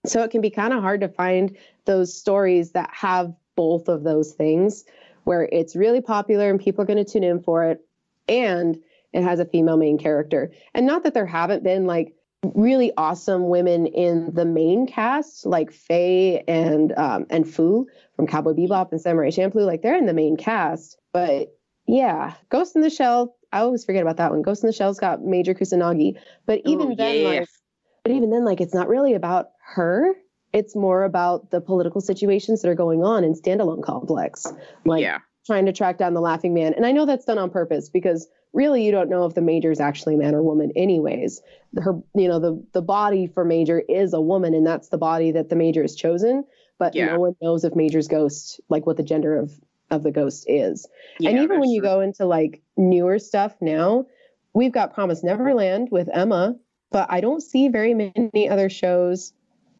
so 0.06 0.22
it 0.22 0.30
can 0.30 0.40
be 0.40 0.50
kind 0.50 0.72
of 0.72 0.80
hard 0.80 1.00
to 1.00 1.08
find 1.08 1.56
those 1.84 2.16
stories 2.16 2.72
that 2.72 2.90
have 2.92 3.34
both 3.56 3.88
of 3.88 4.02
those 4.02 4.32
things 4.32 4.84
where 5.24 5.48
it's 5.52 5.76
really 5.76 6.00
popular 6.00 6.50
and 6.50 6.60
people 6.60 6.82
are 6.82 6.86
going 6.86 7.04
to 7.04 7.10
tune 7.10 7.24
in 7.24 7.42
for 7.42 7.64
it 7.64 7.84
and 8.28 8.78
it 9.12 9.22
has 9.22 9.40
a 9.40 9.44
female 9.44 9.76
main 9.76 9.98
character. 9.98 10.50
And 10.74 10.86
not 10.86 11.02
that 11.02 11.14
there 11.14 11.26
haven't 11.26 11.62
been 11.62 11.86
like 11.86 12.14
really 12.54 12.92
awesome 12.96 13.48
women 13.48 13.86
in 13.86 14.32
the 14.34 14.44
main 14.44 14.86
cast, 14.86 15.44
like 15.44 15.72
Faye 15.72 16.42
and 16.48 16.92
um, 16.96 17.26
and 17.28 17.48
Fu 17.48 17.86
from 18.16 18.26
Cowboy 18.26 18.54
Bebop 18.54 18.92
and 18.92 19.00
Samurai 19.00 19.28
Champloo, 19.28 19.66
like 19.66 19.82
they're 19.82 19.98
in 19.98 20.06
the 20.06 20.14
main 20.14 20.36
cast. 20.36 20.96
But 21.12 21.56
yeah, 21.86 22.34
Ghost 22.48 22.76
in 22.76 22.82
the 22.82 22.90
Shell, 22.90 23.36
I 23.52 23.60
always 23.60 23.84
forget 23.84 24.02
about 24.02 24.16
that 24.18 24.30
one. 24.30 24.42
Ghost 24.42 24.62
in 24.62 24.68
the 24.68 24.72
Shell's 24.72 25.00
got 25.00 25.22
Major 25.22 25.54
Kusanagi, 25.54 26.18
but 26.46 26.60
even 26.64 26.92
Ooh, 26.92 26.96
then, 26.96 27.20
yeah. 27.20 27.28
like, 27.28 27.48
but 28.02 28.12
even 28.12 28.30
then, 28.30 28.44
like 28.44 28.60
it's 28.60 28.74
not 28.74 28.88
really 28.88 29.14
about 29.14 29.50
her. 29.74 30.12
It's 30.52 30.74
more 30.74 31.04
about 31.04 31.50
the 31.50 31.60
political 31.60 32.00
situations 32.00 32.62
that 32.62 32.68
are 32.68 32.74
going 32.74 33.04
on 33.04 33.24
in 33.24 33.34
standalone 33.34 33.82
complex. 33.82 34.46
Like 34.84 35.02
yeah. 35.02 35.18
trying 35.46 35.66
to 35.66 35.72
track 35.72 35.98
down 35.98 36.14
the 36.14 36.20
laughing 36.20 36.54
man. 36.54 36.74
And 36.74 36.84
I 36.84 36.92
know 36.92 37.06
that's 37.06 37.24
done 37.24 37.38
on 37.38 37.50
purpose 37.50 37.88
because 37.88 38.26
really 38.52 38.84
you 38.84 38.90
don't 38.90 39.08
know 39.08 39.26
if 39.26 39.34
the 39.34 39.42
major 39.42 39.70
is 39.70 39.80
actually 39.80 40.14
a 40.14 40.18
man 40.18 40.34
or 40.34 40.42
woman 40.42 40.72
anyways. 40.74 41.40
Her 41.76 42.00
you 42.14 42.28
know, 42.28 42.40
the 42.40 42.64
the 42.72 42.82
body 42.82 43.26
for 43.26 43.44
major 43.44 43.80
is 43.88 44.12
a 44.12 44.20
woman 44.20 44.54
and 44.54 44.66
that's 44.66 44.88
the 44.88 44.98
body 44.98 45.30
that 45.32 45.48
the 45.48 45.56
major 45.56 45.82
has 45.82 45.94
chosen. 45.94 46.44
But 46.78 46.94
yeah. 46.94 47.06
no 47.06 47.20
one 47.20 47.36
knows 47.42 47.64
if 47.64 47.76
major's 47.76 48.08
ghost, 48.08 48.60
like 48.68 48.86
what 48.86 48.96
the 48.96 49.02
gender 49.02 49.38
of 49.38 49.52
of 49.90 50.02
the 50.02 50.10
ghost 50.10 50.44
is. 50.48 50.88
Yeah, 51.18 51.30
and 51.30 51.38
even 51.40 51.60
when 51.60 51.70
you 51.70 51.82
go 51.82 52.00
into 52.00 52.24
like 52.24 52.62
newer 52.76 53.18
stuff 53.18 53.54
now, 53.60 54.06
we've 54.54 54.72
got 54.72 54.94
Promise 54.94 55.22
Neverland 55.22 55.88
with 55.90 56.08
Emma, 56.12 56.56
but 56.90 57.06
I 57.10 57.20
don't 57.20 57.42
see 57.42 57.68
very 57.68 57.94
many 57.94 58.48
other 58.48 58.68
shows 58.68 59.32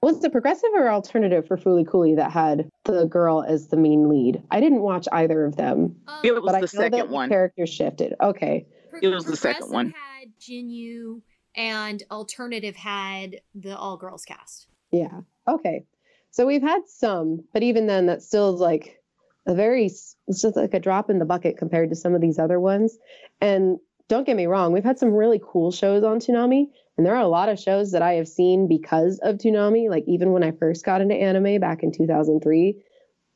was 0.02 0.24
it 0.24 0.32
progressive 0.32 0.70
or 0.74 0.90
alternative 0.90 1.46
for 1.46 1.58
Fooly 1.58 1.86
Cooly 1.86 2.14
that 2.14 2.30
had 2.30 2.70
the 2.84 3.04
girl 3.04 3.44
as 3.46 3.68
the 3.68 3.76
main 3.76 4.08
lead? 4.08 4.42
I 4.50 4.60
didn't 4.60 4.80
watch 4.80 5.06
either 5.12 5.44
of 5.44 5.56
them. 5.56 5.96
Um, 6.08 6.20
it 6.24 6.32
was 6.32 6.42
but 6.44 6.52
the 6.52 6.58
I 6.58 6.66
second 6.66 7.10
one. 7.10 7.28
Characters 7.28 7.68
shifted. 7.68 8.14
Okay. 8.20 8.66
It 9.02 9.08
was 9.08 9.24
the 9.24 9.36
second 9.36 9.70
one. 9.70 9.94
Had 10.18 10.30
Jinyu 10.40 11.20
and 11.54 12.02
alternative 12.10 12.76
had 12.76 13.40
the 13.54 13.76
all 13.76 13.96
girls 13.96 14.24
cast. 14.24 14.68
Yeah. 14.90 15.20
Okay. 15.46 15.84
So 16.30 16.46
we've 16.46 16.62
had 16.62 16.82
some, 16.86 17.44
but 17.52 17.62
even 17.62 17.86
then, 17.86 18.06
that 18.06 18.22
still 18.22 18.54
is 18.54 18.60
like 18.60 19.02
a 19.46 19.54
very. 19.54 19.86
It's 19.86 20.16
just 20.28 20.56
like 20.56 20.74
a 20.74 20.80
drop 20.80 21.10
in 21.10 21.18
the 21.18 21.24
bucket 21.24 21.58
compared 21.58 21.90
to 21.90 21.96
some 21.96 22.14
of 22.14 22.20
these 22.20 22.38
other 22.38 22.58
ones. 22.58 22.96
And 23.40 23.78
don't 24.08 24.24
get 24.26 24.36
me 24.36 24.46
wrong, 24.46 24.72
we've 24.72 24.84
had 24.84 24.98
some 24.98 25.12
really 25.12 25.40
cool 25.44 25.70
shows 25.72 26.02
on 26.04 26.18
Toonami, 26.18 26.66
and 27.00 27.06
there 27.06 27.16
are 27.16 27.22
a 27.22 27.28
lot 27.28 27.48
of 27.48 27.58
shows 27.58 27.92
that 27.92 28.02
I 28.02 28.16
have 28.16 28.28
seen 28.28 28.68
because 28.68 29.20
of 29.22 29.36
Toonami. 29.36 29.88
Like 29.88 30.04
even 30.06 30.32
when 30.32 30.44
I 30.44 30.50
first 30.50 30.84
got 30.84 31.00
into 31.00 31.14
anime 31.14 31.58
back 31.58 31.82
in 31.82 31.92
2003, 31.92 32.76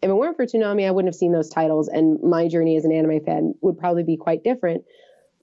if 0.02 0.10
it 0.10 0.12
weren't 0.12 0.36
for 0.36 0.44
Toonami, 0.44 0.86
I 0.86 0.90
wouldn't 0.90 1.08
have 1.08 1.18
seen 1.18 1.32
those 1.32 1.48
titles, 1.48 1.88
and 1.88 2.22
my 2.22 2.46
journey 2.46 2.76
as 2.76 2.84
an 2.84 2.92
anime 2.92 3.24
fan 3.24 3.54
would 3.62 3.78
probably 3.78 4.02
be 4.02 4.18
quite 4.18 4.44
different. 4.44 4.84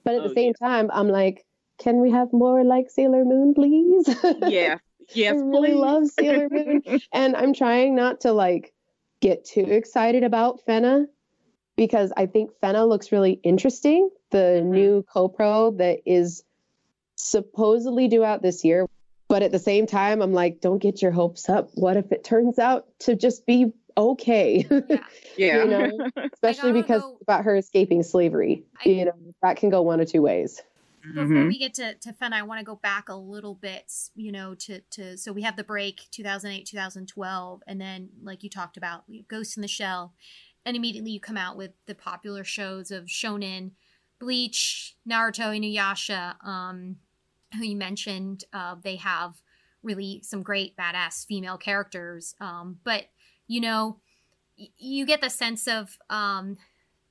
But 0.03 0.13
at 0.13 0.21
oh, 0.21 0.27
the 0.27 0.35
same 0.35 0.53
yeah. 0.61 0.67
time, 0.67 0.91
I'm 0.93 1.07
like, 1.07 1.47
can 1.79 1.99
we 1.99 2.11
have 2.11 2.31
more 2.31 2.63
like 2.63 2.91
Sailor 2.91 3.25
Moon, 3.25 3.55
please? 3.55 4.07
Yeah. 4.47 4.77
Yes, 5.15 5.33
I 5.33 5.43
really 5.43 5.69
please. 5.69 5.77
love 5.77 6.07
Sailor 6.19 6.47
Moon. 6.51 6.83
and 7.11 7.35
I'm 7.35 7.55
trying 7.55 7.95
not 7.95 8.21
to 8.21 8.33
like 8.33 8.71
get 9.19 9.45
too 9.45 9.65
excited 9.65 10.23
about 10.23 10.61
Fena 10.67 11.07
because 11.75 12.13
I 12.15 12.27
think 12.27 12.51
Fena 12.61 12.87
looks 12.87 13.11
really 13.11 13.39
interesting. 13.41 14.11
The 14.29 14.61
mm-hmm. 14.61 14.69
new 14.69 15.05
co-pro 15.11 15.71
that 15.77 16.01
is 16.05 16.43
supposedly 17.21 18.07
due 18.07 18.23
out 18.23 18.41
this 18.41 18.63
year. 18.63 18.87
But 19.27 19.43
at 19.43 19.51
the 19.51 19.59
same 19.59 19.87
time, 19.87 20.21
I'm 20.21 20.33
like, 20.33 20.59
don't 20.59 20.79
get 20.79 21.01
your 21.01 21.11
hopes 21.11 21.47
up. 21.47 21.69
What 21.75 21.95
if 21.95 22.11
it 22.11 22.23
turns 22.23 22.59
out 22.59 22.87
to 22.99 23.15
just 23.15 23.45
be 23.45 23.71
okay? 23.97 24.67
Yeah. 24.69 24.97
yeah. 25.37 25.63
you 25.63 25.69
know, 25.69 26.09
especially 26.33 26.73
because 26.73 27.01
go, 27.01 27.17
about 27.21 27.45
her 27.45 27.55
escaping 27.55 28.03
slavery. 28.03 28.65
I, 28.85 28.89
you 28.89 29.05
know, 29.05 29.13
that 29.41 29.55
can 29.55 29.69
go 29.69 29.83
one 29.83 30.01
or 30.01 30.05
two 30.05 30.21
ways. 30.21 30.61
Before 31.01 31.23
mm-hmm. 31.23 31.47
we 31.47 31.57
get 31.57 31.73
to, 31.75 31.95
to 31.95 32.13
Fen, 32.13 32.33
I 32.33 32.43
want 32.43 32.59
to 32.59 32.65
go 32.65 32.75
back 32.75 33.09
a 33.09 33.15
little 33.15 33.55
bit, 33.55 33.91
you 34.15 34.31
know, 34.31 34.53
to, 34.55 34.81
to 34.91 35.17
so 35.17 35.31
we 35.31 35.41
have 35.41 35.55
the 35.55 35.63
break 35.63 36.01
2008, 36.11 36.65
2012, 36.67 37.63
and 37.65 37.81
then 37.81 38.09
like 38.21 38.43
you 38.43 38.49
talked 38.49 38.77
about, 38.77 39.05
Ghost 39.27 39.57
in 39.57 39.61
the 39.61 39.67
Shell, 39.67 40.13
and 40.63 40.75
immediately 40.75 41.11
you 41.11 41.19
come 41.19 41.37
out 41.37 41.57
with 41.57 41.71
the 41.87 41.95
popular 41.95 42.43
shows 42.43 42.91
of 42.91 43.05
Shonen, 43.05 43.71
Bleach, 44.19 44.95
Naruto, 45.09 45.57
Inuyasha, 45.57 46.35
um, 46.45 46.97
who 47.57 47.63
you 47.65 47.75
mentioned, 47.75 48.43
uh, 48.53 48.75
they 48.81 48.97
have 48.97 49.41
really 49.83 50.21
some 50.23 50.43
great 50.43 50.75
badass 50.77 51.25
female 51.25 51.57
characters. 51.57 52.35
Um, 52.39 52.77
but 52.83 53.05
you 53.47 53.61
know, 53.61 53.97
y- 54.57 54.67
you 54.77 55.05
get 55.05 55.21
the 55.21 55.29
sense 55.29 55.67
of 55.67 55.97
um, 56.09 56.57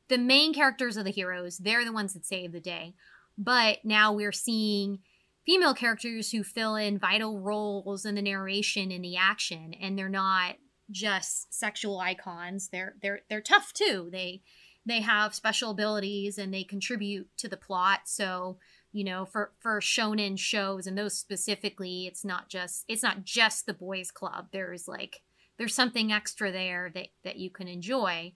the 0.08 0.18
main 0.18 0.54
characters 0.54 0.96
are 0.96 1.02
the 1.02 1.10
heroes; 1.10 1.58
they're 1.58 1.84
the 1.84 1.92
ones 1.92 2.14
that 2.14 2.26
save 2.26 2.52
the 2.52 2.60
day. 2.60 2.94
But 3.36 3.84
now 3.84 4.12
we're 4.12 4.32
seeing 4.32 5.00
female 5.46 5.74
characters 5.74 6.30
who 6.30 6.44
fill 6.44 6.76
in 6.76 6.98
vital 6.98 7.40
roles 7.40 8.04
in 8.04 8.14
the 8.14 8.22
narration 8.22 8.92
and 8.92 9.04
the 9.04 9.16
action, 9.16 9.74
and 9.80 9.98
they're 9.98 10.08
not 10.08 10.56
just 10.90 11.52
sexual 11.52 11.98
icons. 12.00 12.68
They're 12.68 12.94
they're 13.02 13.20
they're 13.28 13.40
tough 13.40 13.72
too. 13.72 14.08
They 14.10 14.42
they 14.86 15.00
have 15.00 15.34
special 15.34 15.70
abilities 15.70 16.38
and 16.38 16.52
they 16.52 16.64
contribute 16.64 17.28
to 17.38 17.48
the 17.48 17.56
plot. 17.56 18.00
So 18.06 18.58
you 18.92 19.04
know 19.04 19.24
for 19.24 19.52
for 19.60 19.80
shonen 19.80 20.38
shows 20.38 20.86
and 20.86 20.98
those 20.98 21.16
specifically 21.16 22.06
it's 22.06 22.24
not 22.24 22.48
just 22.48 22.84
it's 22.88 23.02
not 23.02 23.24
just 23.24 23.66
the 23.66 23.74
boys 23.74 24.10
club. 24.10 24.48
There's 24.52 24.88
like 24.88 25.22
there's 25.58 25.74
something 25.74 26.12
extra 26.12 26.50
there 26.50 26.90
that 26.94 27.08
that 27.24 27.36
you 27.36 27.50
can 27.50 27.68
enjoy. 27.68 28.32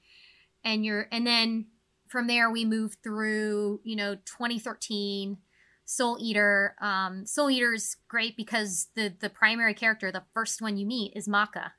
And 0.63 0.85
you're 0.85 1.09
and 1.11 1.27
then 1.27 1.67
from 2.09 2.27
there 2.27 2.51
we 2.51 2.65
move 2.65 2.97
through 3.03 3.81
you 3.83 3.97
know 3.97 4.17
2013 4.17 5.39
soul 5.85 6.19
eater. 6.21 6.77
Um 6.81 7.27
soul 7.27 7.51
eater's 7.51 7.97
great 8.09 8.37
because 8.37 8.89
the 8.95 9.13
the 9.19 9.31
primary 9.31 9.75
character 9.75 10.13
the 10.13 10.25
first 10.35 10.63
one 10.63 10.77
you 10.77 10.87
meet 10.87 11.13
is 11.17 11.27
maka. 11.27 11.73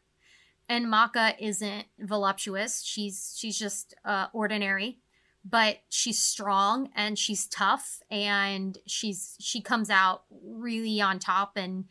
And 0.68 0.90
maka 0.90 1.36
isn't 1.40 1.86
voluptuous. 2.00 2.82
She's 2.84 3.36
she's 3.38 3.58
just 3.58 3.94
uh 4.04 4.28
ordinary 4.34 5.00
but 5.48 5.78
she's 5.90 6.20
strong 6.20 6.90
and 6.96 7.20
she's 7.20 7.48
tough 7.48 8.02
and 8.10 8.80
she's 8.88 9.36
she 9.40 9.62
comes 9.62 9.90
out 9.90 10.24
really 10.44 11.00
on 11.00 11.20
top 11.20 11.54
and 11.56 11.86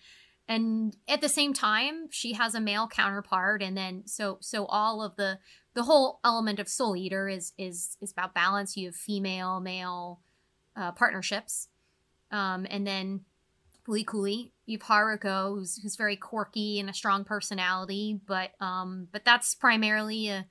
and 0.48 0.96
at 1.09 1.20
the 1.20 1.28
same 1.28 1.55
time 1.55 2.09
she 2.11 2.32
has 2.32 2.55
a 2.55 2.61
male 2.61 2.88
counterpart 2.88 3.62
and 3.62 3.76
then 3.76 4.02
so 4.07 4.38
so 4.40 4.66
all 4.66 5.00
of 5.02 5.16
the 5.16 5.38
the 5.74 5.82
whole 5.82 6.20
element 6.24 6.59
of 6.59 6.68
soul 6.68 6.96
eater 6.96 7.28
is 7.28 7.52
is 7.59 7.96
is 8.00 8.12
about 8.12 8.34
balance. 8.34 8.76
You 8.76 8.88
have 8.88 8.96
female 8.96 9.61
male 9.61 10.20
uh, 10.76 10.92
partnerships. 10.92 11.68
Um, 12.30 12.66
and 12.70 12.86
then 12.86 13.20
Fooly 13.86 14.07
Cooly, 14.07 14.52
you've 14.66 14.82
Haruko, 14.82 15.59
who's, 15.59 15.76
who's 15.82 15.96
very 15.96 16.16
quirky 16.16 16.80
and 16.80 16.88
a 16.88 16.94
strong 16.94 17.24
personality, 17.24 18.18
but 18.26 18.52
um, 18.61 19.09
but 19.12 19.24
that's 19.24 19.55
primarily 19.55 20.28
a 20.28 20.46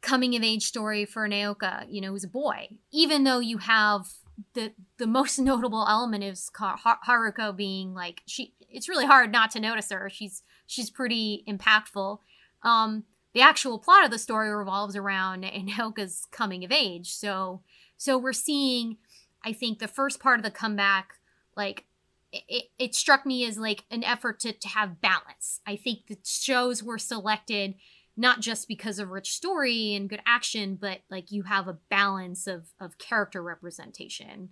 coming 0.00 0.36
of 0.36 0.42
age 0.42 0.64
story 0.64 1.04
for 1.04 1.28
Naota, 1.28 1.86
you 1.88 2.00
know, 2.00 2.10
who's 2.10 2.24
a 2.24 2.28
boy. 2.28 2.68
Even 2.92 3.24
though 3.24 3.40
you 3.40 3.58
have 3.58 4.06
the 4.54 4.72
the 4.98 5.06
most 5.06 5.38
notable 5.38 5.86
element 5.88 6.24
is 6.24 6.50
Haruko 6.56 7.56
being 7.56 7.94
like 7.94 8.22
she 8.26 8.54
it's 8.70 8.88
really 8.88 9.06
hard 9.06 9.32
not 9.32 9.50
to 9.52 9.60
notice 9.60 9.90
her. 9.90 10.10
She's 10.10 10.42
she's 10.66 10.90
pretty 10.90 11.44
impactful. 11.48 12.18
Um 12.62 13.04
the 13.34 13.40
actual 13.40 13.78
plot 13.78 14.04
of 14.04 14.10
the 14.10 14.18
story 14.18 14.50
revolves 14.50 14.96
around 14.96 15.42
Naota's 15.44 16.26
coming 16.30 16.64
of 16.64 16.72
age. 16.72 17.10
So 17.10 17.62
so 17.96 18.16
we're 18.16 18.32
seeing 18.32 18.98
I 19.44 19.52
think 19.52 19.78
the 19.78 19.88
first 19.88 20.20
part 20.20 20.38
of 20.38 20.44
the 20.44 20.50
comeback 20.50 21.14
like 21.56 21.84
it, 22.32 22.66
it 22.78 22.94
struck 22.94 23.24
me 23.24 23.46
as 23.46 23.58
like 23.58 23.84
an 23.90 24.04
effort 24.04 24.38
to, 24.40 24.52
to 24.52 24.68
have 24.68 25.00
balance. 25.00 25.60
I 25.66 25.76
think 25.76 26.06
the 26.06 26.18
shows 26.24 26.82
were 26.82 26.98
selected 26.98 27.74
not 28.18 28.40
just 28.40 28.66
because 28.66 28.98
of 28.98 29.10
rich 29.10 29.30
story 29.30 29.94
and 29.94 30.10
good 30.10 30.20
action, 30.26 30.76
but 30.78 30.98
like 31.08 31.30
you 31.30 31.44
have 31.44 31.68
a 31.68 31.78
balance 31.88 32.46
of 32.46 32.66
of 32.80 32.98
character 32.98 33.42
representation. 33.42 34.50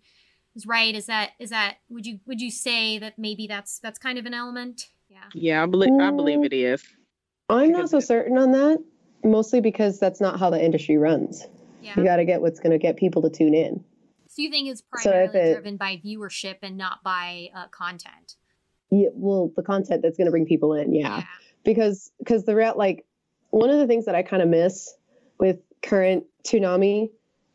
Is 0.54 0.64
right? 0.64 0.94
Is 0.94 1.06
that 1.06 1.32
is 1.38 1.50
that 1.50 1.78
would 1.90 2.06
you 2.06 2.20
would 2.26 2.40
you 2.40 2.50
say 2.50 2.98
that 2.98 3.18
maybe 3.18 3.46
that's 3.46 3.80
that's 3.80 3.98
kind 3.98 4.18
of 4.18 4.24
an 4.24 4.32
element? 4.32 4.86
Yeah. 5.10 5.18
Yeah, 5.34 5.62
I 5.62 5.66
believe 5.66 5.92
I 6.00 6.10
believe 6.12 6.44
it 6.44 6.52
is. 6.52 6.82
I'm 7.48 7.72
not 7.72 7.90
so 7.90 8.00
certain 8.00 8.38
on 8.38 8.52
that, 8.52 8.78
mostly 9.24 9.60
because 9.60 9.98
that's 9.98 10.20
not 10.20 10.38
how 10.38 10.48
the 10.48 10.64
industry 10.64 10.96
runs. 10.96 11.46
Yeah. 11.82 11.94
You 11.96 12.04
got 12.04 12.16
to 12.16 12.24
get 12.24 12.40
what's 12.40 12.58
going 12.58 12.72
to 12.72 12.78
get 12.78 12.96
people 12.96 13.22
to 13.22 13.30
tune 13.30 13.54
in. 13.54 13.84
So 14.28 14.42
you 14.42 14.50
think 14.50 14.68
it's 14.68 14.82
primarily 14.82 15.32
so 15.32 15.38
it, 15.38 15.52
driven 15.54 15.76
by 15.76 16.00
viewership 16.04 16.56
and 16.62 16.76
not 16.76 17.02
by 17.04 17.48
uh, 17.54 17.68
content? 17.68 18.34
Yeah, 18.90 19.08
well, 19.12 19.52
the 19.54 19.62
content 19.62 20.02
that's 20.02 20.16
going 20.16 20.26
to 20.26 20.30
bring 20.30 20.46
people 20.46 20.74
in, 20.74 20.94
yeah. 20.94 21.18
yeah. 21.18 21.24
Because 21.64 22.10
because 22.18 22.44
the 22.44 22.54
real 22.54 22.74
like 22.76 23.04
one 23.57 23.70
of 23.70 23.78
the 23.78 23.86
things 23.86 24.04
that 24.04 24.14
I 24.14 24.22
kind 24.22 24.42
of 24.42 24.48
miss 24.48 24.94
with 25.38 25.61
current 25.82 26.24
Toonami, 26.46 27.11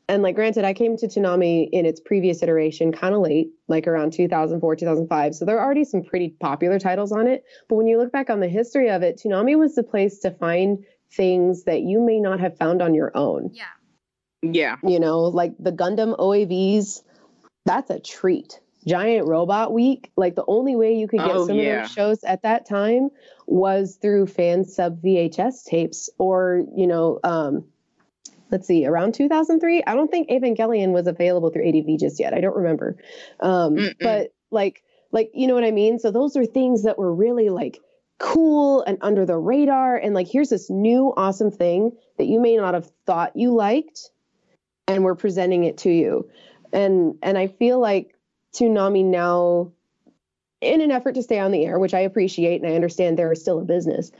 and 0.07 0.23
like 0.23 0.35
granted, 0.35 0.65
I 0.65 0.73
came 0.73 0.97
to 0.97 1.07
Toonami 1.07 1.69
in 1.71 1.85
its 1.85 1.99
previous 1.99 2.41
iteration 2.41 2.91
kind 2.91 3.13
of 3.13 3.21
late, 3.21 3.49
like 3.67 3.87
around 3.87 4.13
2004, 4.13 4.75
2005. 4.75 5.35
So 5.35 5.45
there 5.45 5.59
are 5.59 5.65
already 5.65 5.83
some 5.83 6.03
pretty 6.03 6.29
popular 6.29 6.79
titles 6.79 7.11
on 7.11 7.27
it. 7.27 7.43
But 7.69 7.75
when 7.75 7.87
you 7.87 7.99
look 7.99 8.11
back 8.11 8.29
on 8.29 8.39
the 8.39 8.47
history 8.47 8.89
of 8.89 9.03
it, 9.03 9.21
Toonami 9.23 9.57
was 9.57 9.75
the 9.75 9.83
place 9.83 10.19
to 10.19 10.31
find 10.31 10.85
things 11.13 11.65
that 11.65 11.81
you 11.81 12.01
may 12.01 12.19
not 12.19 12.39
have 12.39 12.57
found 12.57 12.81
on 12.81 12.95
your 12.95 13.15
own. 13.15 13.51
Yeah. 13.53 13.65
Yeah. 14.41 14.77
You 14.83 14.99
know, 14.99 15.21
like 15.21 15.53
the 15.59 15.71
Gundam 15.71 16.17
OAVs, 16.17 17.03
that's 17.65 17.89
a 17.89 17.99
treat. 17.99 18.59
Giant 18.87 19.27
Robot 19.27 19.73
Week, 19.73 20.11
like 20.15 20.35
the 20.35 20.45
only 20.47 20.75
way 20.75 20.95
you 20.95 21.07
could 21.07 21.19
get 21.19 21.31
oh, 21.31 21.47
some 21.47 21.57
yeah. 21.57 21.63
of 21.63 21.81
those 21.83 21.91
shows 21.91 22.23
at 22.23 22.43
that 22.43 22.67
time 22.67 23.09
was 23.45 23.97
through 24.01 24.27
fan 24.27 24.65
sub 24.65 25.01
VHS 25.01 25.65
tapes 25.65 26.09
or, 26.17 26.63
you 26.75 26.87
know, 26.87 27.19
um, 27.23 27.65
let's 28.49 28.67
see, 28.67 28.85
around 28.85 29.13
2003. 29.13 29.83
I 29.85 29.93
don't 29.93 30.09
think 30.09 30.29
Evangelion 30.29 30.91
was 30.91 31.07
available 31.07 31.51
through 31.51 31.67
ADV 31.67 31.99
just 31.99 32.19
yet. 32.19 32.33
I 32.33 32.41
don't 32.41 32.55
remember. 32.55 32.97
Um, 33.39 33.77
but 33.99 34.33
like, 34.49 34.83
like, 35.11 35.31
you 35.33 35.47
know 35.47 35.53
what 35.53 35.63
I 35.63 35.71
mean? 35.71 35.99
So 35.99 36.11
those 36.11 36.35
are 36.35 36.45
things 36.45 36.83
that 36.83 36.97
were 36.97 37.13
really 37.13 37.49
like 37.49 37.79
cool 38.21 38.83
and 38.83 38.97
under 39.01 39.25
the 39.25 39.37
radar. 39.37 39.95
And 39.97 40.13
like, 40.13 40.27
here's 40.27 40.49
this 40.49 40.69
new 40.69 41.13
awesome 41.17 41.51
thing 41.51 41.91
that 42.17 42.27
you 42.27 42.39
may 42.39 42.55
not 42.55 42.73
have 42.73 42.89
thought 43.05 43.35
you 43.35 43.53
liked, 43.53 44.09
and 44.87 45.03
we're 45.03 45.15
presenting 45.15 45.63
it 45.63 45.79
to 45.79 45.89
you. 45.89 46.29
And 46.73 47.15
and 47.21 47.37
I 47.37 47.47
feel 47.47 47.79
like 47.79 48.15
Toonami 48.53 49.05
now, 49.05 49.71
in 50.59 50.81
an 50.81 50.91
effort 50.91 51.15
to 51.15 51.23
stay 51.23 51.39
on 51.39 51.51
the 51.51 51.65
air, 51.65 51.79
which 51.79 51.93
I 51.93 51.99
appreciate 51.99 52.61
and 52.61 52.71
I 52.71 52.75
understand 52.75 53.17
they're 53.17 53.33
still 53.35 53.59
a 53.59 53.65
business, 53.65 54.11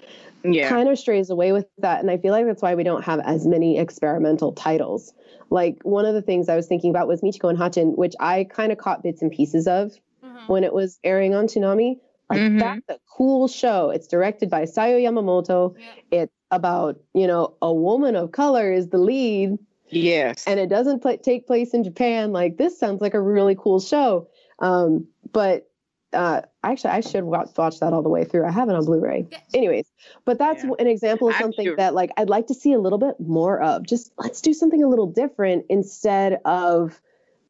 yeah. 0.44 0.70
kind 0.70 0.90
of 0.90 0.98
strays 0.98 1.30
away 1.30 1.52
with 1.52 1.68
that. 1.80 2.00
And 2.00 2.10
I 2.10 2.18
feel 2.18 2.32
like 2.32 2.46
that's 2.46 2.62
why 2.62 2.76
we 2.76 2.84
don't 2.84 3.04
have 3.04 3.20
as 3.20 3.46
many 3.46 3.78
experimental 3.78 4.54
titles. 4.54 5.14
Like 5.50 5.80
one 5.84 6.06
of 6.06 6.14
the 6.14 6.22
things 6.22 6.50
I 6.50 6.56
was 6.56 6.68
thinking 6.68 6.90
about 6.90 7.08
was 7.08 7.22
Michiko 7.22 7.50
and 7.50 7.58
Hatchin, 7.58 7.96
which 7.96 8.14
I 8.20 8.46
kind 8.46 8.72
of 8.72 8.78
caught 8.78 9.04
bits 9.04 9.22
and 9.22 9.32
pieces 9.32 9.68
of 9.68 9.92
mm-hmm. 10.24 10.48
when 10.48 10.64
it 10.64 10.74
was 10.74 11.00
airing 11.04 11.36
on 11.36 11.48
Toonami. 11.48 12.00
Like 12.30 12.40
mm-hmm. 12.40 12.60
that's 12.60 12.90
a 12.90 12.98
cool 13.18 13.50
show. 13.50 13.90
It's 13.90 14.08
directed 14.08 14.50
by 14.50 14.64
Sayo 14.64 14.98
Yamamoto. 15.02 15.76
Yeah. 15.78 16.22
It's 16.22 16.34
about, 16.50 17.00
you 17.14 17.28
know, 17.28 17.56
a 17.62 17.74
woman 17.74 18.16
of 18.16 18.32
color 18.32 18.72
is 18.72 18.88
the 18.88 18.98
lead 18.98 19.58
Yes. 19.92 20.46
And 20.48 20.60
it 20.60 20.68
doesn't 20.68 21.02
pl- 21.02 21.18
take 21.18 21.48
place 21.48 21.74
in 21.74 21.84
Japan. 21.84 22.32
Like 22.32 22.58
this 22.58 22.80
sounds 22.80 23.02
like 23.02 23.14
a 23.14 23.22
really 23.22 23.56
cool 23.58 23.80
show. 23.80 24.28
Um, 24.60 25.08
but 25.32 25.68
uh, 26.14 26.42
actually, 26.64 26.92
I 26.92 27.02
should 27.02 27.24
watch, 27.24 27.50
watch, 27.58 27.80
that 27.80 27.94
all 27.94 28.02
the 28.02 28.10
way 28.10 28.26
through. 28.26 28.46
I 28.46 28.52
have 28.52 28.70
it 28.70 28.76
on 28.76 28.86
Blu-ray. 28.86 29.28
Anyways, 29.54 29.90
but 30.26 30.38
that's 30.38 30.64
yeah. 30.64 30.72
an 30.80 30.88
example 30.88 31.30
of 31.30 31.36
something 31.36 31.76
that 31.78 31.94
like 31.94 32.12
I'd 32.18 32.30
like 32.30 32.48
to 32.48 32.54
see 32.54 32.74
a 32.74 32.80
little 32.80 32.98
bit 32.98 33.16
more 33.20 33.62
of. 33.62 33.86
Just 33.86 34.12
let's 34.18 34.42
do 34.42 34.54
something 34.54 34.84
a 34.84 34.88
little 34.88 35.08
different 35.08 35.66
instead 35.70 36.40
of 36.46 37.00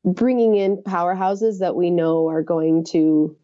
bringing 0.03 0.55
in 0.55 0.77
powerhouses 0.77 1.59
that 1.59 1.75
we 1.75 1.89
know 1.89 2.27
are 2.29 2.43
going 2.43 2.83
to 2.85 3.35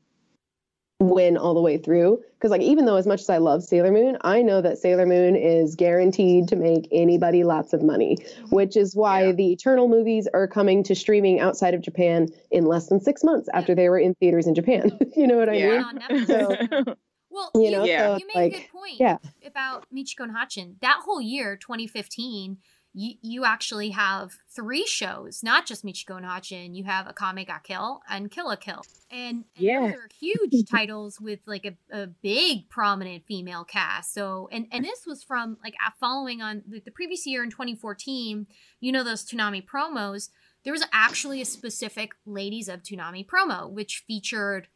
win 0.99 1.37
all 1.37 1.53
the 1.53 1.61
way 1.61 1.77
through 1.77 2.19
because 2.33 2.49
like 2.49 2.61
even 2.61 2.85
though 2.85 2.95
as 2.95 3.05
much 3.05 3.21
as 3.21 3.29
i 3.29 3.37
love 3.37 3.63
sailor 3.63 3.91
moon 3.91 4.17
i 4.21 4.41
know 4.41 4.61
that 4.61 4.79
sailor 4.79 5.05
moon 5.05 5.35
is 5.35 5.75
guaranteed 5.75 6.47
to 6.47 6.55
make 6.55 6.87
anybody 6.91 7.43
lots 7.43 7.71
of 7.71 7.83
money 7.83 8.17
mm-hmm. 8.17 8.55
which 8.55 8.75
is 8.75 8.95
why 8.95 9.25
yeah. 9.25 9.31
the 9.31 9.51
eternal 9.51 9.87
movies 9.87 10.27
are 10.33 10.47
coming 10.47 10.81
to 10.81 10.95
streaming 10.95 11.39
outside 11.39 11.75
of 11.75 11.81
japan 11.81 12.27
in 12.49 12.65
less 12.65 12.87
than 12.87 12.99
six 12.99 13.23
months 13.23 13.47
after 13.53 13.75
they 13.75 13.89
were 13.89 13.99
in 13.99 14.15
theaters 14.15 14.47
in 14.47 14.55
japan 14.55 14.89
you 15.15 15.27
know 15.27 15.37
what 15.37 15.55
yeah. 15.55 15.83
i 15.85 15.93
mean 15.93 16.25
ah, 16.25 16.25
so, 16.85 16.95
well 17.29 17.51
you 17.53 17.69
know 17.69 17.83
yeah. 17.83 18.15
so, 18.15 18.17
you 18.17 18.27
make 18.27 18.35
like, 18.35 18.53
a 18.53 18.57
good 18.57 18.71
point 18.71 18.99
yeah. 18.99 19.17
about 19.45 19.85
michiko 19.95 20.21
and 20.21 20.35
hatchin 20.35 20.77
that 20.81 20.99
whole 21.05 21.21
year 21.21 21.55
2015 21.57 22.57
you, 22.97 23.13
you 23.21 23.45
actually 23.45 23.91
have 23.91 24.39
three 24.49 24.87
shows, 24.87 25.43
not 25.43 25.67
just 25.67 25.85
Michiko 25.85 26.17
and 26.17 26.25
Hatchin. 26.25 26.73
You 26.73 26.83
have 26.85 27.05
Akame 27.05 27.45
ga 27.45 27.59
Kill 27.59 28.01
and 28.09 28.31
Kill 28.31 28.47
la 28.47 28.55
Kill. 28.55 28.81
And, 29.11 29.19
and 29.29 29.45
yeah. 29.55 29.81
those 29.81 29.91
are 29.91 30.09
huge 30.19 30.67
titles 30.71 31.21
with 31.21 31.39
like 31.45 31.65
a, 31.65 31.77
a 31.95 32.07
big 32.07 32.69
prominent 32.69 33.25
female 33.27 33.63
cast. 33.63 34.15
So, 34.15 34.49
and, 34.51 34.65
and 34.71 34.83
this 34.83 35.05
was 35.05 35.23
from 35.23 35.57
like 35.63 35.75
following 35.99 36.41
on 36.41 36.63
the, 36.67 36.79
the 36.79 36.91
previous 36.91 37.27
year 37.27 37.43
in 37.43 37.51
2014, 37.51 38.47
you 38.79 38.91
know, 38.91 39.03
those 39.03 39.23
Toonami 39.23 39.63
promos. 39.63 40.29
There 40.63 40.73
was 40.73 40.83
actually 40.91 41.39
a 41.39 41.45
specific 41.45 42.13
Ladies 42.25 42.67
of 42.67 42.81
Toonami 42.81 43.27
promo, 43.27 43.69
which 43.69 44.05
featured 44.07 44.69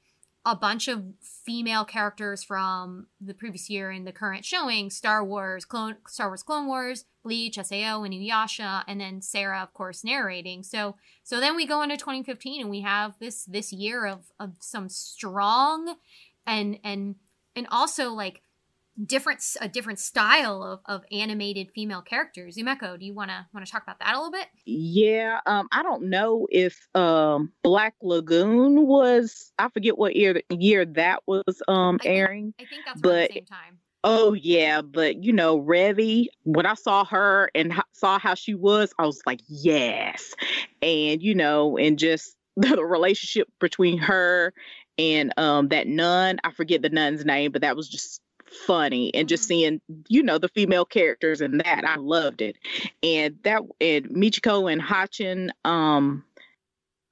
a 0.45 0.55
bunch 0.55 0.87
of 0.87 1.05
female 1.21 1.85
characters 1.85 2.43
from 2.43 3.07
the 3.19 3.33
previous 3.33 3.67
year 3.67 3.91
in 3.91 4.05
the 4.05 4.11
current 4.11 4.45
showing 4.45 4.91
Star 4.91 5.23
Wars, 5.23 5.65
Clone, 5.65 5.97
Star 6.07 6.29
Wars 6.29 6.43
Clone 6.43 6.67
Wars, 6.67 7.05
Bleach, 7.23 7.55
SAO, 7.55 8.03
and 8.03 8.13
Inuyasha, 8.13 8.83
and 8.87 8.99
then 8.99 9.21
Sarah, 9.21 9.61
of 9.61 9.73
course, 9.73 10.03
narrating. 10.03 10.63
So, 10.63 10.95
so 11.23 11.39
then 11.39 11.55
we 11.55 11.65
go 11.65 11.81
into 11.81 11.97
2015, 11.97 12.61
and 12.61 12.69
we 12.69 12.81
have 12.81 13.17
this 13.19 13.45
this 13.45 13.71
year 13.71 14.05
of 14.05 14.31
of 14.39 14.53
some 14.59 14.89
strong, 14.89 15.95
and 16.45 16.79
and 16.83 17.15
and 17.55 17.67
also 17.69 18.11
like 18.11 18.41
different 19.05 19.43
a 19.61 19.67
different 19.67 19.99
style 19.99 20.63
of, 20.63 20.79
of 20.85 21.05
animated 21.11 21.71
female 21.73 22.01
characters. 22.01 22.57
Umeko, 22.57 22.99
do 22.99 23.05
you 23.05 23.13
want 23.13 23.29
to 23.29 23.45
want 23.53 23.65
to 23.65 23.71
talk 23.71 23.83
about 23.83 23.99
that 23.99 24.13
a 24.13 24.17
little 24.17 24.31
bit? 24.31 24.47
Yeah, 24.65 25.39
um, 25.45 25.67
I 25.71 25.83
don't 25.83 26.09
know 26.09 26.47
if 26.49 26.87
um, 26.95 27.51
Black 27.63 27.95
Lagoon 28.01 28.87
was 28.87 29.51
I 29.57 29.69
forget 29.69 29.97
what 29.97 30.15
year 30.15 30.41
year 30.49 30.85
that 30.85 31.21
was 31.25 31.61
um 31.67 31.95
I 32.01 32.03
think, 32.03 32.17
airing. 32.17 32.53
I 32.59 32.65
think 32.65 32.85
that's 32.85 33.01
but, 33.01 33.29
the 33.29 33.35
same 33.35 33.45
time. 33.45 33.79
Oh 34.03 34.33
yeah, 34.33 34.81
but 34.81 35.23
you 35.23 35.31
know, 35.31 35.59
Revy, 35.61 36.25
when 36.43 36.65
I 36.65 36.73
saw 36.73 37.05
her 37.05 37.51
and 37.53 37.71
h- 37.71 37.79
saw 37.91 38.17
how 38.17 38.33
she 38.33 38.55
was, 38.55 38.91
I 38.97 39.05
was 39.05 39.21
like, 39.27 39.41
yes. 39.47 40.33
And 40.81 41.21
you 41.21 41.35
know, 41.35 41.77
and 41.77 41.99
just 41.99 42.35
the 42.57 42.83
relationship 42.83 43.47
between 43.59 43.99
her 43.99 44.53
and 44.97 45.33
um 45.37 45.67
that 45.69 45.87
nun, 45.87 46.39
I 46.43 46.51
forget 46.51 46.81
the 46.81 46.89
nun's 46.89 47.25
name, 47.25 47.51
but 47.51 47.61
that 47.61 47.75
was 47.75 47.87
just 47.89 48.21
funny 48.67 49.13
and 49.13 49.29
just 49.29 49.43
Mhm. 49.43 49.47
seeing 49.47 49.81
you 50.09 50.23
know 50.23 50.37
the 50.37 50.49
female 50.49 50.83
characters 50.83 51.39
in 51.39 51.59
that 51.59 51.83
I 51.87 51.95
loved 51.95 52.41
it 52.41 52.57
and 53.01 53.37
that 53.43 53.61
and 53.79 54.07
Michiko 54.09 54.69
and 54.71 54.81
Hatchin 54.81 55.51
um 55.63 56.25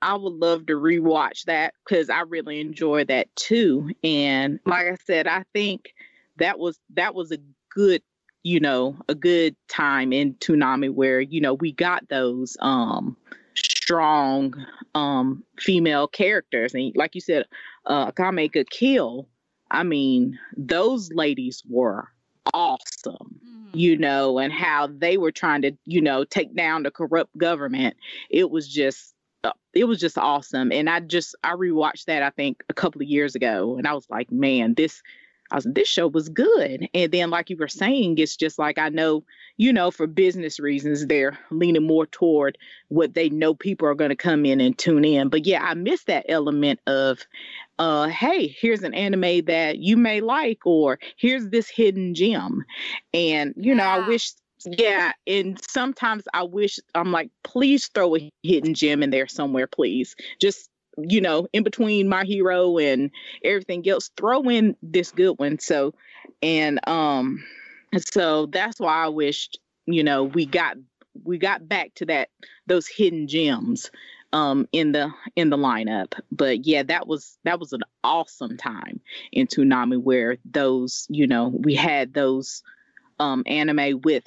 I 0.01 0.15
would 0.15 0.33
love 0.33 0.67
to 0.67 0.73
rewatch 0.73 1.43
that 1.45 1.73
because 1.85 2.09
I 2.09 2.21
really 2.21 2.61
enjoy 2.61 3.03
that 3.05 3.33
too 3.35 3.91
and 4.03 4.59
like 4.65 4.87
I 4.87 4.95
said 5.05 5.27
I 5.27 5.43
think 5.53 5.93
that 6.39 6.59
was 6.59 6.79
that 6.95 7.13
was 7.15 7.31
a 7.31 7.37
good 7.73 8.01
you 8.43 8.59
know 8.59 8.97
a 9.07 9.15
good 9.15 9.55
time 9.67 10.13
in 10.13 10.33
Toonami 10.35 10.93
where 10.93 11.21
you 11.21 11.41
know 11.41 11.53
we 11.53 11.71
got 11.71 12.07
those 12.09 12.57
um 12.61 13.15
strong 13.55 14.53
um 14.95 15.43
female 15.57 16.07
characters 16.07 16.73
and 16.73 16.91
like 16.95 17.15
you 17.15 17.21
said 17.21 17.45
uh 17.85 18.11
Kameka 18.11 18.69
Kill 18.69 19.27
I 19.71 19.83
mean 19.83 20.39
those 20.57 21.11
ladies 21.11 21.63
were 21.69 22.07
awesome 22.53 23.39
Mhm. 23.69 23.79
you 23.79 23.97
know, 23.97 24.39
and 24.39 24.51
how 24.51 24.87
they 24.87 25.17
were 25.17 25.31
trying 25.31 25.61
to, 25.63 25.71
you 25.85 26.01
know, 26.01 26.23
take 26.23 26.55
down 26.55 26.83
the 26.83 26.91
corrupt 26.91 27.37
government. 27.37 27.95
It 28.29 28.49
was 28.49 28.67
just, 28.67 29.13
uh, 29.43 29.51
it 29.73 29.85
was 29.85 29.99
just 29.99 30.17
awesome. 30.17 30.71
And 30.71 30.89
I 30.89 30.99
just, 31.01 31.35
I 31.43 31.53
rewatched 31.53 32.05
that, 32.05 32.23
I 32.23 32.29
think, 32.31 32.63
a 32.69 32.73
couple 32.73 33.01
of 33.01 33.07
years 33.07 33.35
ago, 33.35 33.75
and 33.77 33.87
I 33.87 33.93
was 33.93 34.07
like, 34.09 34.31
man, 34.31 34.73
this, 34.75 35.01
I 35.51 35.55
was, 35.55 35.67
this 35.69 35.87
show 35.87 36.07
was 36.07 36.29
good. 36.29 36.87
And 36.93 37.11
then, 37.11 37.29
like 37.29 37.49
you 37.49 37.57
were 37.57 37.67
saying, 37.67 38.17
it's 38.17 38.35
just 38.35 38.59
like 38.59 38.77
I 38.77 38.89
know, 38.89 39.23
you 39.57 39.73
know, 39.73 39.91
for 39.91 40.07
business 40.07 40.59
reasons, 40.59 41.05
they're 41.07 41.37
leaning 41.51 41.87
more 41.87 42.05
toward 42.05 42.57
what 42.89 43.13
they 43.13 43.29
know 43.29 43.53
people 43.53 43.87
are 43.87 43.95
going 43.95 44.09
to 44.09 44.15
come 44.15 44.45
in 44.45 44.61
and 44.61 44.77
tune 44.77 45.05
in. 45.05 45.29
But 45.29 45.45
yeah, 45.45 45.63
I 45.63 45.73
miss 45.73 46.03
that 46.03 46.25
element 46.29 46.79
of, 46.87 47.25
uh, 47.79 48.09
hey, 48.09 48.47
here's 48.47 48.83
an 48.83 48.93
anime 48.93 49.45
that 49.45 49.79
you 49.79 49.97
may 49.97 50.21
like, 50.21 50.65
or 50.65 50.99
here's 51.17 51.49
this 51.49 51.69
hidden 51.69 52.13
gem. 52.13 52.63
And, 53.13 53.53
you 53.57 53.73
know, 53.73 53.85
I 53.85 54.07
wish, 54.07 54.31
yeah. 54.65 55.13
And 55.25 55.59
sometimes 55.67 56.25
I 56.33 56.43
wish, 56.43 56.79
I'm 56.93 57.11
like, 57.11 57.31
please 57.43 57.87
throw 57.87 58.17
a 58.17 58.31
hidden 58.43 58.73
gem 58.73 59.01
in 59.01 59.09
there 59.09 59.27
somewhere, 59.27 59.67
please. 59.67 60.15
Just, 60.39 60.68
you 61.07 61.21
know, 61.21 61.47
in 61.53 61.63
between 61.63 62.07
my 62.09 62.23
hero 62.23 62.77
and 62.77 63.11
everything 63.43 63.87
else, 63.87 64.09
throw 64.17 64.41
in 64.43 64.75
this 64.81 65.11
good 65.11 65.37
one. 65.37 65.59
So, 65.59 65.93
and, 66.41 66.79
um, 66.87 67.43
so 67.97 68.45
that's 68.47 68.79
why 68.79 69.05
I 69.05 69.07
wished, 69.09 69.59
you 69.85 70.03
know, 70.03 70.23
we 70.23 70.45
got, 70.45 70.77
we 71.23 71.37
got 71.37 71.67
back 71.67 71.93
to 71.95 72.05
that, 72.05 72.29
those 72.67 72.87
hidden 72.87 73.27
gems 73.27 73.89
um 74.31 74.67
in 74.71 74.91
the 74.91 75.11
in 75.35 75.49
the 75.49 75.57
lineup. 75.57 76.13
But 76.31 76.65
yeah 76.65 76.83
that 76.83 77.07
was 77.07 77.37
that 77.43 77.59
was 77.59 77.73
an 77.73 77.81
awesome 78.03 78.57
time 78.57 78.99
in 79.31 79.47
Toonami 79.47 80.01
where 80.01 80.37
those 80.45 81.07
you 81.09 81.27
know 81.27 81.47
we 81.47 81.75
had 81.75 82.13
those 82.13 82.61
um 83.19 83.43
anime 83.47 84.01
with 84.03 84.23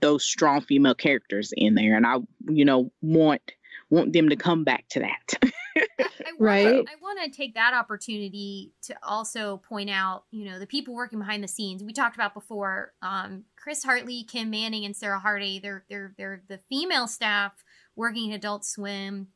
those 0.00 0.24
strong 0.24 0.60
female 0.60 0.94
characters 0.94 1.52
in 1.56 1.74
there. 1.74 1.96
And 1.96 2.06
I 2.06 2.16
you 2.48 2.64
know 2.64 2.90
want 3.02 3.42
want 3.90 4.12
them 4.12 4.30
to 4.30 4.36
come 4.36 4.64
back 4.64 4.86
to 4.90 5.00
that 5.00 5.52
wanna, 5.98 6.32
Right. 6.38 6.66
I 6.66 6.94
want 7.02 7.20
to 7.24 7.30
take 7.36 7.54
that 7.54 7.74
opportunity 7.74 8.72
to 8.82 8.94
also 9.02 9.58
point 9.68 9.90
out, 9.90 10.24
you 10.30 10.44
know, 10.44 10.58
the 10.58 10.66
people 10.66 10.94
working 10.94 11.18
behind 11.18 11.42
the 11.42 11.48
scenes. 11.48 11.82
We 11.82 11.92
talked 11.92 12.16
about 12.16 12.34
before, 12.34 12.92
um, 13.02 13.44
Chris 13.56 13.82
Hartley, 13.82 14.24
Kim 14.24 14.50
Manning, 14.50 14.84
and 14.84 14.96
Sarah 14.96 15.18
Hardy. 15.18 15.58
They're 15.58 15.84
they're 15.88 16.14
they're 16.16 16.42
the 16.48 16.58
female 16.68 17.06
staff 17.06 17.52
working 17.96 18.32
at 18.32 18.36
Adult 18.36 18.64
Swim, 18.64 19.28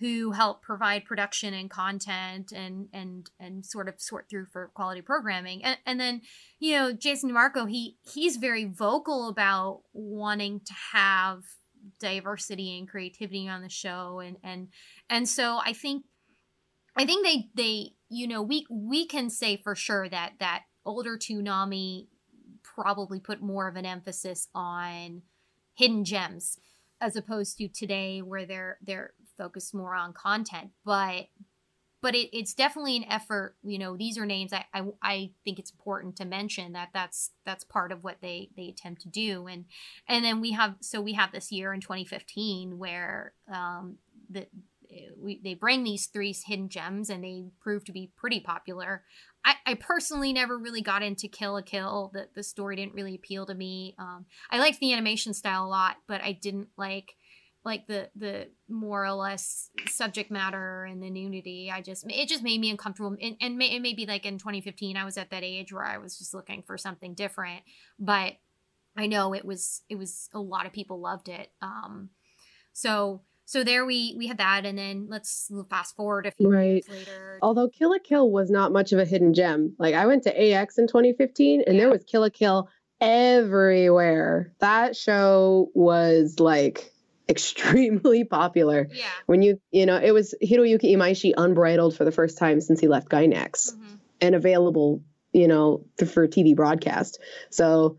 who 0.00 0.32
help 0.32 0.62
provide 0.62 1.04
production 1.04 1.54
and 1.54 1.70
content 1.70 2.52
and 2.52 2.88
and 2.92 3.30
and 3.38 3.64
sort 3.64 3.88
of 3.88 4.00
sort 4.00 4.28
through 4.28 4.46
for 4.46 4.70
quality 4.74 5.00
programming. 5.00 5.64
And 5.64 5.78
and 5.86 6.00
then, 6.00 6.22
you 6.58 6.76
know, 6.76 6.92
Jason 6.92 7.30
DeMarco, 7.30 7.68
he 7.68 7.96
he's 8.02 8.36
very 8.36 8.64
vocal 8.64 9.28
about 9.28 9.82
wanting 9.92 10.60
to 10.60 10.72
have 10.92 11.42
diversity 11.98 12.78
and 12.78 12.88
creativity 12.88 13.48
on 13.48 13.62
the 13.62 13.68
show 13.68 14.20
and 14.20 14.36
and 14.42 14.68
and 15.10 15.28
so 15.28 15.60
i 15.64 15.72
think 15.72 16.04
i 16.96 17.04
think 17.04 17.24
they 17.26 17.48
they 17.54 17.90
you 18.08 18.26
know 18.26 18.42
we 18.42 18.66
we 18.70 19.06
can 19.06 19.28
say 19.28 19.56
for 19.56 19.74
sure 19.74 20.08
that 20.08 20.32
that 20.40 20.62
older 20.86 21.16
Toonami 21.16 22.06
probably 22.62 23.20
put 23.20 23.42
more 23.42 23.68
of 23.68 23.76
an 23.76 23.86
emphasis 23.86 24.48
on 24.54 25.22
hidden 25.74 26.04
gems 26.04 26.58
as 27.00 27.16
opposed 27.16 27.58
to 27.58 27.68
today 27.68 28.22
where 28.22 28.46
they're 28.46 28.78
they're 28.82 29.14
focused 29.36 29.74
more 29.74 29.94
on 29.94 30.12
content. 30.12 30.70
But 30.84 31.26
but 32.04 32.14
it, 32.14 32.28
it's 32.36 32.52
definitely 32.52 32.98
an 32.98 33.06
effort 33.08 33.56
you 33.64 33.78
know 33.78 33.96
these 33.96 34.18
are 34.18 34.26
names 34.26 34.52
I, 34.52 34.66
I 34.74 34.82
i 35.02 35.30
think 35.42 35.58
it's 35.58 35.70
important 35.70 36.16
to 36.16 36.26
mention 36.26 36.74
that 36.74 36.90
that's 36.92 37.30
that's 37.46 37.64
part 37.64 37.92
of 37.92 38.04
what 38.04 38.18
they 38.20 38.50
they 38.58 38.68
attempt 38.68 39.00
to 39.02 39.08
do 39.08 39.46
and 39.46 39.64
and 40.06 40.22
then 40.22 40.42
we 40.42 40.52
have 40.52 40.76
so 40.80 41.00
we 41.00 41.14
have 41.14 41.32
this 41.32 41.50
year 41.50 41.72
in 41.72 41.80
2015 41.80 42.78
where 42.78 43.32
um 43.50 43.96
the 44.28 44.46
we, 45.20 45.40
they 45.42 45.54
bring 45.54 45.82
these 45.82 46.06
three 46.06 46.34
hidden 46.46 46.68
gems 46.68 47.10
and 47.10 47.24
they 47.24 47.46
prove 47.60 47.84
to 47.84 47.92
be 47.92 48.12
pretty 48.16 48.40
popular. 48.40 49.02
I, 49.44 49.54
I 49.66 49.74
personally 49.74 50.32
never 50.32 50.56
really 50.56 50.82
got 50.82 51.02
into 51.02 51.26
Kill 51.26 51.54
la 51.54 51.62
Kill. 51.62 52.10
The, 52.14 52.28
the 52.34 52.42
story 52.42 52.76
didn't 52.76 52.94
really 52.94 53.14
appeal 53.14 53.46
to 53.46 53.54
me. 53.54 53.94
Um, 53.98 54.26
I 54.50 54.58
liked 54.58 54.80
the 54.80 54.92
animation 54.92 55.34
style 55.34 55.66
a 55.66 55.68
lot, 55.68 55.96
but 56.06 56.20
I 56.22 56.32
didn't 56.32 56.68
like 56.76 57.16
like 57.64 57.86
the 57.86 58.10
the 58.16 58.48
more 58.68 59.04
or 59.04 59.12
less 59.12 59.70
subject 59.88 60.30
matter 60.30 60.84
and 60.84 61.02
the 61.02 61.10
nudity. 61.10 61.70
I 61.72 61.80
just 61.80 62.04
it 62.10 62.28
just 62.28 62.42
made 62.42 62.60
me 62.60 62.70
uncomfortable. 62.70 63.16
And, 63.20 63.36
and 63.40 63.56
may, 63.56 63.74
it 63.74 63.80
may 63.80 63.94
be 63.94 64.06
like 64.06 64.26
in 64.26 64.38
2015, 64.38 64.96
I 64.96 65.04
was 65.04 65.16
at 65.16 65.30
that 65.30 65.42
age 65.42 65.72
where 65.72 65.84
I 65.84 65.98
was 65.98 66.18
just 66.18 66.34
looking 66.34 66.62
for 66.62 66.76
something 66.76 67.14
different. 67.14 67.62
But 67.98 68.34
I 68.96 69.06
know 69.06 69.34
it 69.34 69.44
was 69.44 69.82
it 69.88 69.96
was 69.96 70.28
a 70.34 70.40
lot 70.40 70.66
of 70.66 70.72
people 70.72 71.00
loved 71.00 71.28
it. 71.28 71.50
Um, 71.62 72.10
so 72.72 73.22
so 73.46 73.62
there 73.64 73.84
we 73.84 74.14
we 74.16 74.26
had 74.26 74.38
that, 74.38 74.64
and 74.64 74.78
then 74.78 75.06
let's 75.08 75.50
fast 75.70 75.96
forward 75.96 76.26
a 76.26 76.30
few 76.30 76.50
Right. 76.50 76.84
years 76.86 76.88
later. 76.88 77.38
Although 77.42 77.68
Kill 77.68 77.90
la 77.90 77.98
Kill 77.98 78.30
was 78.30 78.50
not 78.50 78.72
much 78.72 78.92
of 78.92 78.98
a 78.98 79.04
hidden 79.04 79.34
gem. 79.34 79.74
Like 79.78 79.94
I 79.94 80.06
went 80.06 80.22
to 80.24 80.52
AX 80.54 80.78
in 80.78 80.86
2015 80.86 81.62
and 81.66 81.78
there 81.78 81.90
was 81.90 82.04
Kill 82.04 82.22
la 82.22 82.28
Kill 82.30 82.68
everywhere. 83.00 84.52
That 84.60 84.96
show 84.96 85.70
was 85.74 86.40
like 86.40 86.92
extremely 87.28 88.24
popular. 88.24 88.88
Yeah. 88.92 89.04
When 89.26 89.42
you, 89.42 89.60
you 89.70 89.86
know, 89.86 89.96
it 89.96 90.12
was 90.12 90.34
Hiroyuki 90.42 90.92
Imaishi 90.94 91.32
unbridled 91.36 91.96
for 91.96 92.04
the 92.04 92.12
first 92.12 92.38
time 92.38 92.60
since 92.60 92.80
he 92.80 92.88
left 92.88 93.08
Gainax 93.08 93.72
Mhm. 93.72 93.98
and 94.20 94.34
available, 94.34 95.02
you 95.32 95.48
know, 95.48 95.84
th- 95.98 96.10
for 96.10 96.26
TV 96.26 96.54
broadcast. 96.54 97.18
So 97.50 97.98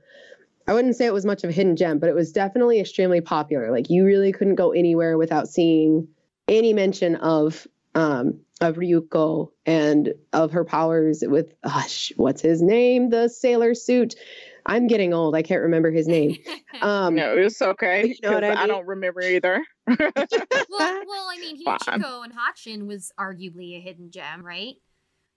I 0.67 0.73
wouldn't 0.73 0.95
say 0.95 1.05
it 1.05 1.13
was 1.13 1.25
much 1.25 1.43
of 1.43 1.49
a 1.49 1.53
hidden 1.53 1.75
gem, 1.75 1.99
but 1.99 2.09
it 2.09 2.15
was 2.15 2.31
definitely 2.31 2.79
extremely 2.79 3.21
popular. 3.21 3.71
Like 3.71 3.89
you 3.89 4.05
really 4.05 4.31
couldn't 4.31 4.55
go 4.55 4.71
anywhere 4.71 5.17
without 5.17 5.47
seeing 5.47 6.07
any 6.47 6.73
mention 6.73 7.15
of 7.15 7.67
um 7.95 8.39
of 8.61 8.75
Ryuko 8.77 9.51
and 9.65 10.13
of 10.31 10.51
her 10.51 10.63
powers 10.63 11.23
with 11.27 11.53
gosh, 11.61 12.13
what's 12.15 12.41
his 12.41 12.61
name? 12.61 13.09
The 13.09 13.27
sailor 13.27 13.73
suit. 13.73 14.15
I'm 14.65 14.87
getting 14.87 15.13
old. 15.13 15.35
I 15.35 15.41
can't 15.43 15.61
remember 15.61 15.91
his 15.91 16.07
name. 16.07 16.37
Um 16.81 17.15
no 17.15 17.37
it's 17.37 17.61
okay 17.61 18.07
You 18.07 18.15
know 18.21 18.33
what 18.33 18.43
'cause 18.43 18.57
I 18.57 18.63
I, 18.63 18.67
don't 18.67 18.85
remember 18.85 19.21
either 19.21 19.63
well, 19.87 19.97
well, 20.69 21.27
I 21.31 21.37
mean, 21.39 21.63
Fine. 21.63 21.77
Michiko 21.77 22.23
and 22.25 22.33
Hatchin 22.33 22.85
was 22.85 23.13
arguably 23.17 23.77
a 23.77 23.79
hidden 23.79 24.11
gem, 24.11 24.45
right? 24.45 24.75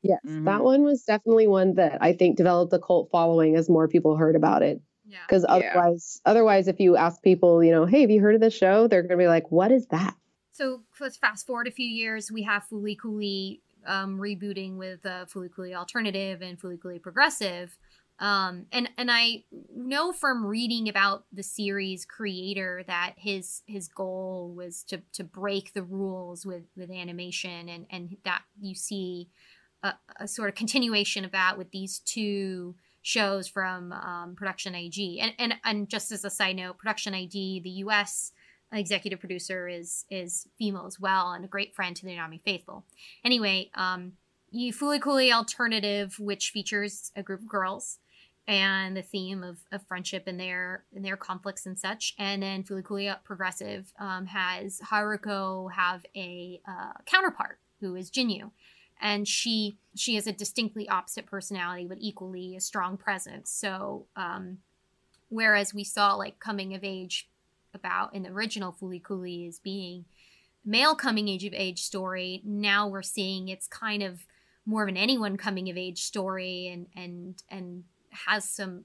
yes, 0.03 0.19
Mhm. 0.27 0.45
that 0.47 0.65
one 0.65 0.83
was 0.83 1.05
definitely 1.05 1.47
one 1.47 1.75
that 1.75 1.99
I 2.03 2.13
think 2.13 2.37
developed 2.37 2.73
a 2.73 2.81
cult 2.81 3.09
following 3.13 3.55
as 3.55 3.69
more 3.71 3.87
people 3.87 4.17
heard 4.17 4.35
about 4.35 4.63
it. 4.65 4.81
Yeah. 5.07 5.19
Because 5.29 5.45
Yeah. 5.45 5.55
otherwise, 5.55 6.21
otherwise, 6.25 6.67
if 6.67 6.81
you 6.81 6.97
ask 6.97 7.23
people, 7.23 7.63
you 7.63 7.71
know, 7.71 7.87
hey, 7.87 8.01
have 8.01 8.11
you 8.11 8.21
heard 8.21 8.35
of 8.35 8.41
this 8.41 8.55
show? 8.55 8.89
They're 8.89 9.03
gonna 9.03 9.17
be 9.17 9.29
like, 9.29 9.51
what 9.53 9.71
is 9.71 9.87
that? 9.89 10.15
So 10.53 10.83
let's 10.99 11.17
fast 11.17 11.47
forward 11.47 11.69
a 11.69 11.71
few 11.73 11.87
years. 11.87 12.33
We 12.33 12.43
have 12.43 12.65
Fooly 12.69 12.99
Cooley 13.01 13.63
um, 13.87 14.19
rebooting 14.19 14.77
with 14.77 15.07
uh, 15.07 15.27
Fooly 15.27 15.51
Cooley 15.55 15.75
Alternative 15.75 16.43
and 16.43 16.61
Fooly 16.61 16.81
Cooley 16.83 16.99
Progressive. 16.99 17.79
Um, 18.21 18.67
and 18.73 18.89
and 18.99 19.11
I 19.13 19.45
know 19.75 20.13
from 20.13 20.45
reading 20.45 20.89
about 20.89 21.25
the 21.33 21.43
series 21.43 22.05
creator 22.05 22.83
that 22.87 23.15
his 23.17 23.63
his 23.67 23.87
goal 23.89 24.53
was 24.57 24.83
to 24.85 25.03
to 25.13 25.23
break 25.23 25.73
the 25.73 25.85
rules 25.85 26.45
with 26.45 26.65
with 26.77 26.91
animation 26.91 27.69
and 27.69 27.87
and 27.91 28.17
that 28.25 28.43
you 28.61 28.75
see 28.75 29.29
a, 29.83 29.95
a 30.19 30.27
sort 30.27 30.49
of 30.49 30.55
continuation 30.55 31.25
of 31.25 31.33
that 31.33 31.57
with 31.57 31.71
these 31.71 32.01
two 32.01 32.75
shows 33.03 33.49
from 33.49 33.93
um, 33.93 34.35
Production 34.37 34.75
IG. 34.75 35.19
And, 35.21 35.33
and 35.39 35.55
and 35.65 35.89
just 35.89 36.13
as 36.13 36.25
a 36.25 36.31
side 36.31 36.57
note, 36.57 36.79
Production 36.79 37.15
IG, 37.15 37.63
the 37.63 37.75
U.S. 37.85 38.33
executive 38.73 39.21
producer 39.21 39.69
is 39.69 40.05
is 40.11 40.49
female 40.59 40.87
as 40.87 41.01
well 41.01 41.33
and 41.33 41.45
a 41.45 41.49
great 41.49 41.75
friend 41.75 41.95
to 41.97 42.07
Toonami 42.07 42.43
Faithful. 42.43 42.85
Anyway, 43.25 43.71
um, 43.75 44.13
you 44.51 44.73
Fooly 44.73 45.01
Cooley 45.01 45.33
Alternative, 45.33 46.19
which 46.19 46.51
features 46.51 47.13
a 47.17 47.23
group 47.23 47.41
of 47.41 47.49
girls, 47.49 47.99
and 48.49 48.97
the 48.97 49.03
theme 49.03 49.45
of, 49.45 49.59
of 49.71 49.87
friendship 49.87 50.25
and 50.27 50.41
their 50.41 50.85
and 50.95 51.05
their 51.05 51.19
conflicts 51.19 51.67
and 51.67 51.79
such. 51.79 52.15
And 52.19 52.43
then 52.43 52.65
Cooly 52.65 53.11
Progressive 53.23 53.93
um, 54.01 54.27
has 54.27 54.81
Haruko 54.91 55.71
have 55.73 56.05
a 56.17 56.61
uh, 56.67 56.95
counterpart 57.05 57.59
who 57.81 57.95
is 57.95 58.11
Jinyu, 58.11 58.51
and 59.01 59.29
she 59.29 59.77
she 59.95 60.15
has 60.15 60.27
a 60.27 60.33
distinctly 60.33 60.89
opposite 60.89 61.27
personality 61.27 61.87
but 61.87 61.99
equally 62.01 62.57
a 62.57 62.61
strong 62.61 62.97
presence. 62.97 63.51
So 63.51 64.07
um, 64.17 64.59
whereas 65.29 65.75
we 65.75 65.85
saw 65.85 66.15
like 66.15 66.41
coming 66.41 66.75
of 66.75 66.83
age 66.83 67.29
about 67.75 68.15
in 68.15 68.23
the 68.23 68.31
original 68.31 68.73
Cooly 68.73 69.47
as 69.47 69.59
being 69.59 70.07
male 70.65 70.95
coming 70.95 71.29
age 71.29 71.45
of 71.45 71.53
age 71.55 71.83
story, 71.83 72.41
now 72.47 72.89
we're 72.89 73.03
seeing 73.03 73.49
it's 73.49 73.69
kind 73.69 74.03
of 74.03 74.27
more 74.65 74.85
of 74.85 74.89
an 74.89 74.97
anyone 74.97 75.37
coming 75.37 75.69
of 75.69 75.77
age 75.77 76.03
story 76.03 76.69
and 76.69 76.87
and 76.97 77.43
and 77.51 77.85
has 78.27 78.49
some 78.49 78.85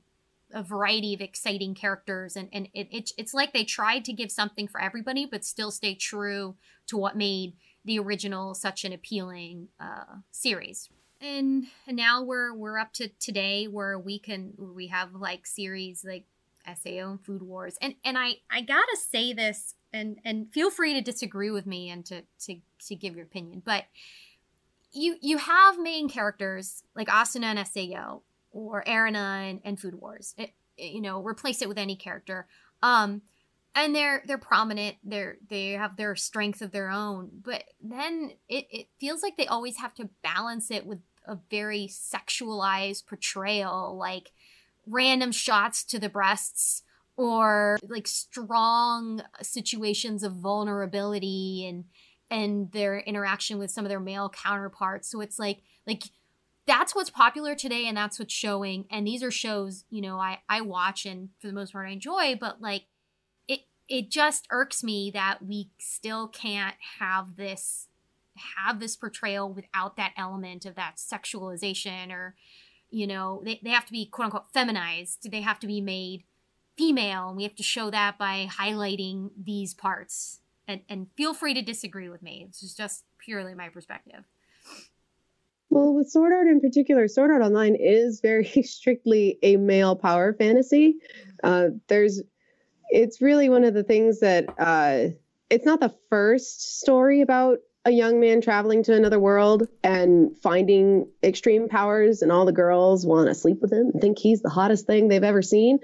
a 0.55 0.61
variety 0.61 1.15
of 1.15 1.21
exciting 1.21 1.73
characters 1.73 2.35
and 2.35 2.47
and 2.53 2.69
it, 2.75 2.87
it, 2.91 3.11
it's 3.17 3.33
like 3.33 3.53
they 3.53 3.63
tried 3.63 4.05
to 4.05 4.13
give 4.13 4.31
something 4.31 4.67
for 4.67 4.79
everybody 4.79 5.25
but 5.25 5.43
still 5.43 5.71
stay 5.71 5.95
true 5.95 6.55
to 6.85 6.95
what 6.95 7.17
made 7.17 7.53
the 7.85 7.99
original 7.99 8.53
such 8.53 8.85
an 8.85 8.93
appealing 8.93 9.67
uh, 9.79 10.17
series. 10.31 10.89
And, 11.21 11.67
and 11.87 11.95
now 11.95 12.21
we're 12.21 12.53
we're 12.53 12.77
up 12.77 12.91
to 12.93 13.07
today 13.19 13.67
where 13.67 13.97
we 13.97 14.19
can 14.19 14.53
we 14.57 14.87
have 14.87 15.15
like 15.15 15.47
series 15.47 16.03
like 16.05 16.25
sao 16.75 17.11
and 17.11 17.25
food 17.25 17.41
wars. 17.41 17.77
And 17.81 17.95
and 18.03 18.17
i 18.17 18.33
i 18.51 18.61
gotta 18.61 18.97
say 19.09 19.33
this 19.33 19.75
and 19.93 20.19
and 20.25 20.51
feel 20.51 20.69
free 20.69 20.93
to 20.93 21.01
disagree 21.01 21.49
with 21.49 21.65
me 21.65 21.89
and 21.89 22.05
to 22.07 22.23
to 22.41 22.57
to 22.87 22.95
give 22.95 23.15
your 23.15 23.25
opinion 23.25 23.61
but 23.63 23.85
you 24.91 25.15
you 25.21 25.37
have 25.37 25.79
main 25.79 26.09
characters 26.09 26.83
like 26.95 27.07
asuna 27.07 27.55
and 27.55 27.67
sao 27.67 28.21
or 28.53 28.83
Erina 28.87 29.59
and, 29.63 29.79
Food 29.79 29.95
Wars. 29.95 30.33
It, 30.37 30.53
it, 30.77 30.93
you 30.93 31.01
know, 31.01 31.21
replace 31.21 31.61
it 31.61 31.67
with 31.67 31.77
any 31.77 31.95
character. 31.95 32.47
Um, 32.81 33.23
and 33.75 33.95
they're 33.95 34.23
they're 34.27 34.37
prominent. 34.37 34.97
They're 35.03 35.37
they 35.49 35.71
have 35.71 35.97
their 35.97 36.15
strength 36.15 36.61
of 36.61 36.71
their 36.71 36.89
own. 36.89 37.29
But 37.43 37.63
then 37.81 38.31
it, 38.47 38.67
it 38.69 38.87
feels 38.99 39.23
like 39.23 39.35
they 39.35 39.47
always 39.47 39.77
have 39.77 39.95
to 39.95 40.09
balance 40.23 40.69
it 40.69 40.85
with 40.85 40.99
a 41.25 41.37
very 41.49 41.87
sexualized 41.89 43.07
portrayal, 43.07 43.97
like 43.97 44.31
random 44.85 45.31
shots 45.31 45.83
to 45.85 45.99
the 45.99 46.09
breasts 46.09 46.83
or 47.15 47.77
like 47.87 48.07
strong 48.07 49.21
situations 49.41 50.23
of 50.23 50.33
vulnerability 50.33 51.65
and 51.67 51.85
and 52.29 52.71
their 52.71 52.99
interaction 52.99 53.59
with 53.59 53.71
some 53.71 53.85
of 53.85 53.89
their 53.89 53.99
male 53.99 54.29
counterparts. 54.29 55.09
So 55.09 55.21
it's 55.21 55.39
like 55.39 55.59
like 55.87 56.03
that's 56.65 56.95
what's 56.95 57.09
popular 57.09 57.55
today 57.55 57.87
and 57.87 57.97
that's 57.97 58.19
what's 58.19 58.33
showing. 58.33 58.85
And 58.89 59.05
these 59.05 59.23
are 59.23 59.31
shows 59.31 59.85
you 59.89 60.01
know 60.01 60.17
i 60.19 60.39
i 60.49 60.61
watch 60.61 61.05
and 61.05 61.29
for 61.39 61.47
the 61.47 61.53
most 61.53 61.73
part 61.73 61.87
i 61.87 61.91
enjoy 61.91 62.35
but 62.39 62.61
like 62.61 62.85
it 63.47 63.61
it 63.87 64.09
just 64.09 64.47
irks 64.51 64.83
me 64.83 65.11
that 65.13 65.39
we 65.45 65.69
still 65.77 66.27
can't 66.27 66.75
have 66.99 67.35
this 67.35 67.87
have 68.57 68.79
this 68.79 68.95
portrayal 68.95 69.51
without 69.51 69.95
that 69.97 70.13
element 70.17 70.65
of 70.65 70.75
that 70.75 70.97
sexualization 70.97 72.11
or 72.11 72.35
you 72.89 73.07
know 73.07 73.41
they, 73.45 73.59
they 73.63 73.69
have 73.69 73.85
to 73.85 73.91
be 73.91 74.05
quote 74.05 74.25
unquote 74.25 74.51
feminized. 74.53 75.29
They 75.29 75.41
have 75.41 75.59
to 75.59 75.67
be 75.67 75.81
made 75.81 76.23
female 76.77 77.27
and 77.29 77.37
we 77.37 77.43
have 77.43 77.55
to 77.55 77.63
show 77.63 77.89
that 77.91 78.17
by 78.17 78.47
highlighting 78.51 79.31
these 79.41 79.73
parts. 79.73 80.39
And 80.67 80.81
and 80.87 81.07
feel 81.17 81.33
free 81.33 81.53
to 81.53 81.61
disagree 81.61 82.09
with 82.09 82.23
me. 82.23 82.45
It's 82.47 82.73
just 82.73 83.03
purely 83.19 83.53
my 83.53 83.69
perspective 83.69 84.23
well, 85.73 85.93
with 85.93 86.09
Sword 86.09 86.33
Art 86.33 86.47
in 86.47 86.61
particular, 86.61 87.07
Sword 87.07 87.31
Art 87.31 87.41
Online 87.41 87.75
is 87.75 88.21
very 88.21 88.45
strictly 88.63 89.39
a 89.41 89.57
male 89.57 89.95
power 89.95 90.33
fantasy. 90.33 90.97
Uh, 91.43 91.69
there's, 91.87 92.21
it's 92.89 93.21
really 93.21 93.49
one 93.49 93.63
of 93.63 93.73
the 93.73 93.83
things 93.83 94.19
that 94.19 94.45
uh, 94.59 95.07
it's 95.49 95.65
not 95.65 95.79
the 95.79 95.93
first 96.09 96.79
story 96.79 97.21
about 97.21 97.57
a 97.85 97.91
young 97.91 98.19
man 98.19 98.39
traveling 98.39 98.83
to 98.83 98.93
another 98.93 99.19
world 99.19 99.67
and 99.83 100.37
finding 100.37 101.07
extreme 101.23 101.67
powers, 101.67 102.21
and 102.21 102.31
all 102.31 102.45
the 102.45 102.51
girls 102.51 103.05
want 103.05 103.27
to 103.27 103.35
sleep 103.35 103.59
with 103.59 103.73
him 103.73 103.89
and 103.91 103.99
think 103.99 104.19
he's 104.19 104.41
the 104.41 104.49
hottest 104.49 104.85
thing 104.85 105.07
they've 105.07 105.23
ever 105.23 105.41
seen. 105.41 105.79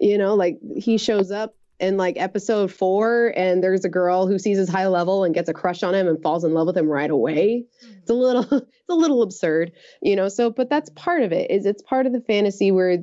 You 0.00 0.16
know, 0.16 0.34
like 0.34 0.58
he 0.76 0.96
shows 0.96 1.30
up 1.30 1.54
in 1.80 1.96
like 1.96 2.16
episode 2.18 2.72
four 2.72 3.32
and 3.36 3.62
there's 3.62 3.84
a 3.84 3.88
girl 3.88 4.26
who 4.26 4.38
sees 4.38 4.58
his 4.58 4.68
high 4.68 4.86
level 4.86 5.24
and 5.24 5.34
gets 5.34 5.48
a 5.48 5.54
crush 5.54 5.82
on 5.82 5.94
him 5.94 6.06
and 6.06 6.22
falls 6.22 6.44
in 6.44 6.54
love 6.54 6.66
with 6.66 6.76
him 6.76 6.88
right 6.88 7.10
away. 7.10 7.64
Mm-hmm. 7.84 7.98
It's 7.98 8.10
a 8.10 8.14
little 8.14 8.42
it's 8.52 8.88
a 8.88 8.94
little 8.94 9.22
absurd 9.22 9.72
you 10.02 10.16
know 10.16 10.28
so 10.28 10.50
but 10.50 10.68
that's 10.68 10.90
part 10.90 11.22
of 11.22 11.32
it 11.32 11.50
is 11.50 11.66
it's 11.66 11.82
part 11.82 12.06
of 12.06 12.12
the 12.12 12.20
fantasy 12.20 12.70
where 12.70 12.98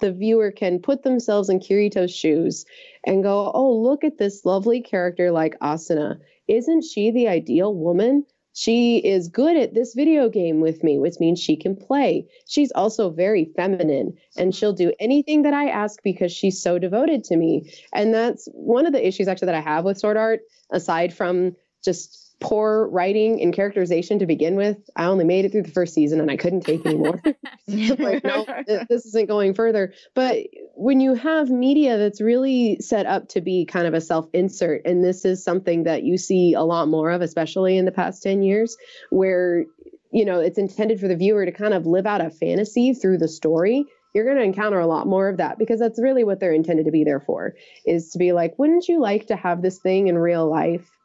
the 0.00 0.12
viewer 0.12 0.50
can 0.50 0.80
put 0.80 1.02
themselves 1.02 1.48
in 1.48 1.60
kirito's 1.60 2.14
shoes 2.14 2.64
and 3.04 3.22
go 3.22 3.50
oh 3.52 3.72
look 3.72 4.04
at 4.04 4.18
this 4.18 4.44
lovely 4.44 4.80
character 4.80 5.30
like 5.30 5.58
asuna. 5.60 6.18
Isn't 6.46 6.82
she 6.82 7.10
the 7.10 7.28
ideal 7.28 7.74
woman 7.74 8.24
she 8.54 8.98
is 8.98 9.28
good 9.28 9.56
at 9.56 9.74
this 9.74 9.94
video 9.94 10.28
game 10.28 10.60
with 10.60 10.82
me, 10.82 10.98
which 10.98 11.20
means 11.20 11.38
she 11.38 11.56
can 11.56 11.76
play. 11.76 12.26
She's 12.46 12.72
also 12.72 13.10
very 13.10 13.52
feminine 13.56 14.16
and 14.36 14.54
she'll 14.54 14.72
do 14.72 14.92
anything 14.98 15.42
that 15.42 15.54
I 15.54 15.68
ask 15.68 16.02
because 16.02 16.32
she's 16.32 16.60
so 16.60 16.78
devoted 16.78 17.24
to 17.24 17.36
me. 17.36 17.72
And 17.92 18.12
that's 18.12 18.48
one 18.52 18.86
of 18.86 18.92
the 18.92 19.06
issues 19.06 19.28
actually 19.28 19.46
that 19.46 19.54
I 19.54 19.60
have 19.60 19.84
with 19.84 19.98
Sword 19.98 20.16
Art, 20.16 20.40
aside 20.72 21.14
from 21.14 21.54
just 21.84 22.27
poor 22.40 22.88
writing 22.88 23.42
and 23.42 23.52
characterization 23.52 24.20
to 24.20 24.26
begin 24.26 24.54
with. 24.54 24.78
I 24.94 25.06
only 25.06 25.24
made 25.24 25.44
it 25.44 25.52
through 25.52 25.64
the 25.64 25.70
first 25.70 25.94
season 25.94 26.20
and 26.20 26.30
I 26.30 26.36
couldn't 26.36 26.60
take 26.60 26.86
anymore. 26.86 27.20
like, 27.66 28.24
no, 28.24 28.46
this 28.88 29.06
isn't 29.06 29.26
going 29.26 29.54
further. 29.54 29.92
But 30.14 30.46
when 30.74 31.00
you 31.00 31.14
have 31.14 31.50
media 31.50 31.98
that's 31.98 32.20
really 32.20 32.78
set 32.80 33.06
up 33.06 33.28
to 33.30 33.40
be 33.40 33.64
kind 33.64 33.86
of 33.86 33.94
a 33.94 34.00
self 34.00 34.28
insert, 34.32 34.82
and 34.84 35.04
this 35.04 35.24
is 35.24 35.42
something 35.42 35.84
that 35.84 36.04
you 36.04 36.16
see 36.16 36.54
a 36.54 36.62
lot 36.62 36.88
more 36.88 37.10
of, 37.10 37.22
especially 37.22 37.76
in 37.76 37.84
the 37.84 37.92
past 37.92 38.22
10 38.22 38.42
years, 38.42 38.76
where 39.10 39.64
you 40.12 40.24
know 40.24 40.40
it's 40.40 40.58
intended 40.58 41.00
for 41.00 41.08
the 41.08 41.16
viewer 41.16 41.44
to 41.44 41.52
kind 41.52 41.74
of 41.74 41.86
live 41.86 42.06
out 42.06 42.24
a 42.24 42.30
fantasy 42.30 42.94
through 42.94 43.18
the 43.18 43.28
story 43.28 43.84
you're 44.14 44.24
going 44.24 44.38
to 44.38 44.42
encounter 44.42 44.80
a 44.80 44.86
lot 44.86 45.06
more 45.06 45.28
of 45.28 45.36
that 45.36 45.58
because 45.58 45.78
that's 45.78 46.00
really 46.00 46.24
what 46.24 46.40
they're 46.40 46.54
intended 46.54 46.86
to 46.86 46.90
be 46.90 47.04
there 47.04 47.20
for 47.20 47.54
is 47.84 48.10
to 48.10 48.18
be 48.18 48.32
like 48.32 48.58
wouldn't 48.58 48.88
you 48.88 49.00
like 49.00 49.26
to 49.26 49.36
have 49.36 49.60
this 49.60 49.78
thing 49.78 50.08
in 50.08 50.16
real 50.16 50.48
life 50.48 50.97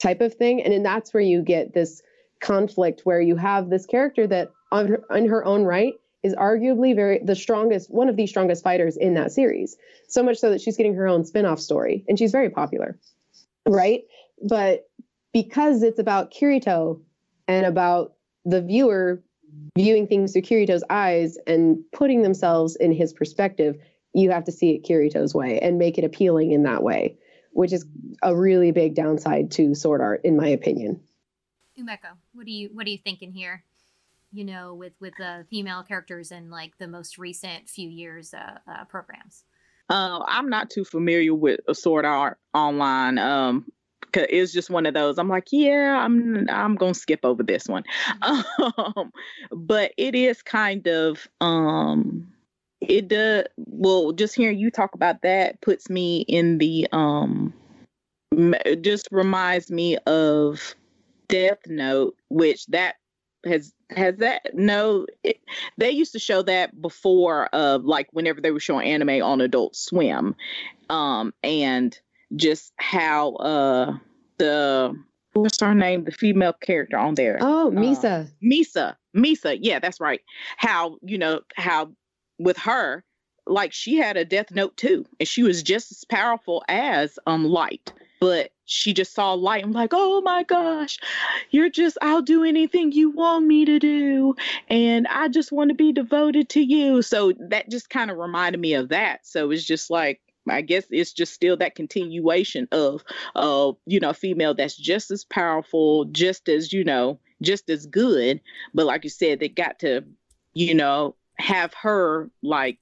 type 0.00 0.20
of 0.20 0.34
thing. 0.34 0.62
And 0.62 0.72
then 0.72 0.82
that's 0.82 1.12
where 1.12 1.22
you 1.22 1.42
get 1.42 1.74
this 1.74 2.02
conflict 2.40 3.02
where 3.04 3.20
you 3.20 3.36
have 3.36 3.68
this 3.68 3.86
character 3.86 4.26
that 4.26 4.50
on 4.70 4.86
her, 4.88 5.02
on 5.10 5.26
her 5.26 5.44
own 5.44 5.64
right 5.64 5.94
is 6.22 6.34
arguably 6.34 6.94
very 6.94 7.20
the 7.24 7.34
strongest 7.34 7.90
one 7.90 8.08
of 8.08 8.16
the 8.16 8.26
strongest 8.26 8.62
fighters 8.62 8.96
in 8.96 9.14
that 9.14 9.32
series. 9.32 9.76
So 10.08 10.22
much 10.22 10.38
so 10.38 10.50
that 10.50 10.60
she's 10.60 10.76
getting 10.76 10.94
her 10.94 11.06
own 11.08 11.24
spin-off 11.24 11.60
story 11.60 12.04
and 12.08 12.18
she's 12.18 12.32
very 12.32 12.50
popular 12.50 12.98
right? 13.68 14.04
But 14.42 14.88
because 15.32 15.82
it's 15.82 15.98
about 15.98 16.32
kirito 16.32 17.00
and 17.46 17.66
about 17.66 18.14
the 18.44 18.62
viewer 18.62 19.22
viewing 19.76 20.06
things 20.06 20.32
through 20.32 20.42
kirito's 20.42 20.84
eyes 20.90 21.36
and 21.46 21.78
putting 21.92 22.22
themselves 22.22 22.76
in 22.76 22.92
his 22.92 23.12
perspective 23.12 23.76
you 24.14 24.30
have 24.30 24.44
to 24.44 24.52
see 24.52 24.70
it 24.70 24.84
kirito's 24.84 25.34
way 25.34 25.58
and 25.60 25.78
make 25.78 25.98
it 25.98 26.04
appealing 26.04 26.52
in 26.52 26.62
that 26.62 26.82
way 26.82 27.16
which 27.52 27.72
is 27.72 27.86
a 28.22 28.34
really 28.34 28.70
big 28.70 28.94
downside 28.94 29.50
to 29.52 29.74
sword 29.74 30.00
art, 30.00 30.22
in 30.24 30.36
my 30.36 30.48
opinion. 30.48 31.00
Umeko, 31.78 32.16
what 32.32 32.46
are 32.46 32.50
you 32.50 32.70
what 32.72 32.86
are 32.86 32.90
you 32.90 32.98
thinking 32.98 33.32
here? 33.32 33.62
You 34.32 34.44
know, 34.44 34.74
with 34.74 34.92
with 35.00 35.14
the 35.18 35.46
female 35.50 35.82
characters 35.82 36.32
in 36.32 36.50
like 36.50 36.76
the 36.78 36.88
most 36.88 37.18
recent 37.18 37.68
few 37.68 37.88
years 37.88 38.34
uh, 38.34 38.58
uh, 38.66 38.84
programs. 38.84 39.44
Uh, 39.88 40.22
I'm 40.26 40.50
not 40.50 40.70
too 40.70 40.84
familiar 40.84 41.34
with 41.34 41.60
a 41.66 41.74
sword 41.74 42.04
art 42.04 42.38
online. 42.52 43.18
Um, 43.18 43.64
cause 44.12 44.26
it's 44.28 44.52
just 44.52 44.70
one 44.70 44.86
of 44.86 44.94
those. 44.94 45.18
I'm 45.18 45.28
like, 45.28 45.48
yeah, 45.50 45.98
I'm 45.98 46.48
I'm 46.50 46.74
gonna 46.74 46.94
skip 46.94 47.20
over 47.24 47.42
this 47.42 47.66
one. 47.66 47.84
Mm-hmm. 48.22 48.64
Um, 48.98 49.12
but 49.50 49.92
it 49.96 50.14
is 50.14 50.42
kind 50.42 50.86
of 50.86 51.26
um 51.40 52.27
it 52.88 53.08
does 53.08 53.44
well 53.56 54.12
just 54.12 54.34
hearing 54.34 54.58
you 54.58 54.70
talk 54.70 54.94
about 54.94 55.22
that 55.22 55.60
puts 55.60 55.88
me 55.88 56.24
in 56.28 56.58
the 56.58 56.88
um 56.92 57.52
just 58.80 59.08
reminds 59.10 59.70
me 59.70 59.96
of 60.06 60.74
death 61.28 61.58
note 61.66 62.16
which 62.28 62.66
that 62.66 62.96
has 63.44 63.72
has 63.90 64.16
that 64.16 64.42
no 64.54 65.06
it, 65.22 65.38
they 65.76 65.90
used 65.90 66.12
to 66.12 66.18
show 66.18 66.42
that 66.42 66.80
before 66.80 67.46
of 67.52 67.82
uh, 67.82 67.84
like 67.84 68.08
whenever 68.12 68.40
they 68.40 68.50
were 68.50 68.60
showing 68.60 68.88
anime 68.88 69.22
on 69.22 69.40
adult 69.40 69.76
swim 69.76 70.34
um 70.90 71.32
and 71.42 72.00
just 72.36 72.72
how 72.78 73.34
uh 73.36 73.92
the 74.38 74.94
what's 75.34 75.60
her 75.60 75.74
name? 75.74 76.04
The 76.04 76.12
female 76.12 76.52
character 76.52 76.96
on 76.96 77.14
there. 77.14 77.38
Oh 77.40 77.70
misa. 77.74 78.24
Uh, 78.24 78.26
misa. 78.42 78.96
Misa. 79.16 79.58
Yeah 79.60 79.78
that's 79.78 80.00
right. 80.00 80.20
How 80.56 80.98
you 81.02 81.18
know 81.18 81.40
how 81.56 81.92
with 82.38 82.56
her, 82.58 83.04
like 83.46 83.72
she 83.72 83.96
had 83.96 84.16
a 84.16 84.24
death 84.24 84.50
note 84.50 84.76
too, 84.76 85.06
and 85.18 85.28
she 85.28 85.42
was 85.42 85.62
just 85.62 85.90
as 85.92 86.04
powerful 86.04 86.64
as 86.68 87.18
um 87.26 87.44
Light, 87.44 87.92
but 88.20 88.50
she 88.68 88.92
just 88.92 89.14
saw 89.14 89.32
light. 89.32 89.64
I'm 89.64 89.72
like, 89.72 89.90
oh 89.94 90.20
my 90.20 90.42
gosh, 90.42 90.98
you're 91.50 91.70
just, 91.70 91.96
I'll 92.02 92.20
do 92.20 92.44
anything 92.44 92.92
you 92.92 93.10
want 93.10 93.46
me 93.46 93.64
to 93.64 93.78
do. 93.78 94.34
And 94.68 95.06
I 95.06 95.28
just 95.28 95.52
want 95.52 95.70
to 95.70 95.74
be 95.74 95.90
devoted 95.90 96.50
to 96.50 96.60
you. 96.60 97.00
So 97.00 97.32
that 97.48 97.70
just 97.70 97.88
kind 97.88 98.10
of 98.10 98.18
reminded 98.18 98.60
me 98.60 98.74
of 98.74 98.90
that. 98.90 99.26
So 99.26 99.50
it's 99.50 99.64
just 99.64 99.88
like, 99.88 100.20
I 100.46 100.60
guess 100.60 100.84
it's 100.90 101.14
just 101.14 101.32
still 101.32 101.56
that 101.56 101.76
continuation 101.76 102.68
of, 102.70 103.02
uh, 103.34 103.72
you 103.86 104.00
know, 104.00 104.12
female 104.12 104.52
that's 104.52 104.76
just 104.76 105.10
as 105.10 105.24
powerful, 105.24 106.04
just 106.06 106.48
as, 106.50 106.70
you 106.70 106.84
know, 106.84 107.18
just 107.40 107.70
as 107.70 107.86
good. 107.86 108.40
But 108.74 108.84
like 108.84 109.02
you 109.02 109.10
said, 109.10 109.40
they 109.40 109.48
got 109.48 109.78
to, 109.78 110.04
you 110.52 110.74
know, 110.74 111.14
have 111.38 111.74
her 111.74 112.30
like 112.42 112.78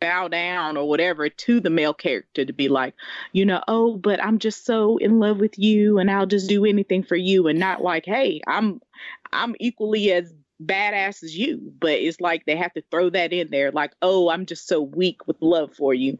bow 0.00 0.28
down 0.28 0.76
or 0.76 0.88
whatever 0.88 1.28
to 1.28 1.60
the 1.60 1.70
male 1.70 1.94
character 1.94 2.44
to 2.44 2.52
be 2.52 2.68
like, 2.68 2.94
you 3.32 3.44
know, 3.44 3.62
oh, 3.68 3.96
but 3.96 4.22
I'm 4.22 4.38
just 4.38 4.64
so 4.64 4.96
in 4.98 5.18
love 5.18 5.38
with 5.38 5.58
you 5.58 5.98
and 5.98 6.10
I'll 6.10 6.26
just 6.26 6.48
do 6.48 6.64
anything 6.64 7.02
for 7.02 7.16
you. 7.16 7.48
And 7.48 7.58
not 7.58 7.82
like, 7.82 8.04
hey, 8.06 8.40
I'm 8.46 8.80
I'm 9.32 9.54
equally 9.60 10.12
as 10.12 10.32
badass 10.62 11.22
as 11.22 11.36
you. 11.36 11.72
But 11.80 11.92
it's 11.92 12.20
like 12.20 12.44
they 12.46 12.56
have 12.56 12.72
to 12.74 12.82
throw 12.90 13.10
that 13.10 13.32
in 13.32 13.50
there, 13.50 13.70
like, 13.70 13.92
oh, 14.02 14.28
I'm 14.28 14.46
just 14.46 14.66
so 14.66 14.80
weak 14.80 15.26
with 15.26 15.36
love 15.40 15.74
for 15.74 15.94
you. 15.94 16.18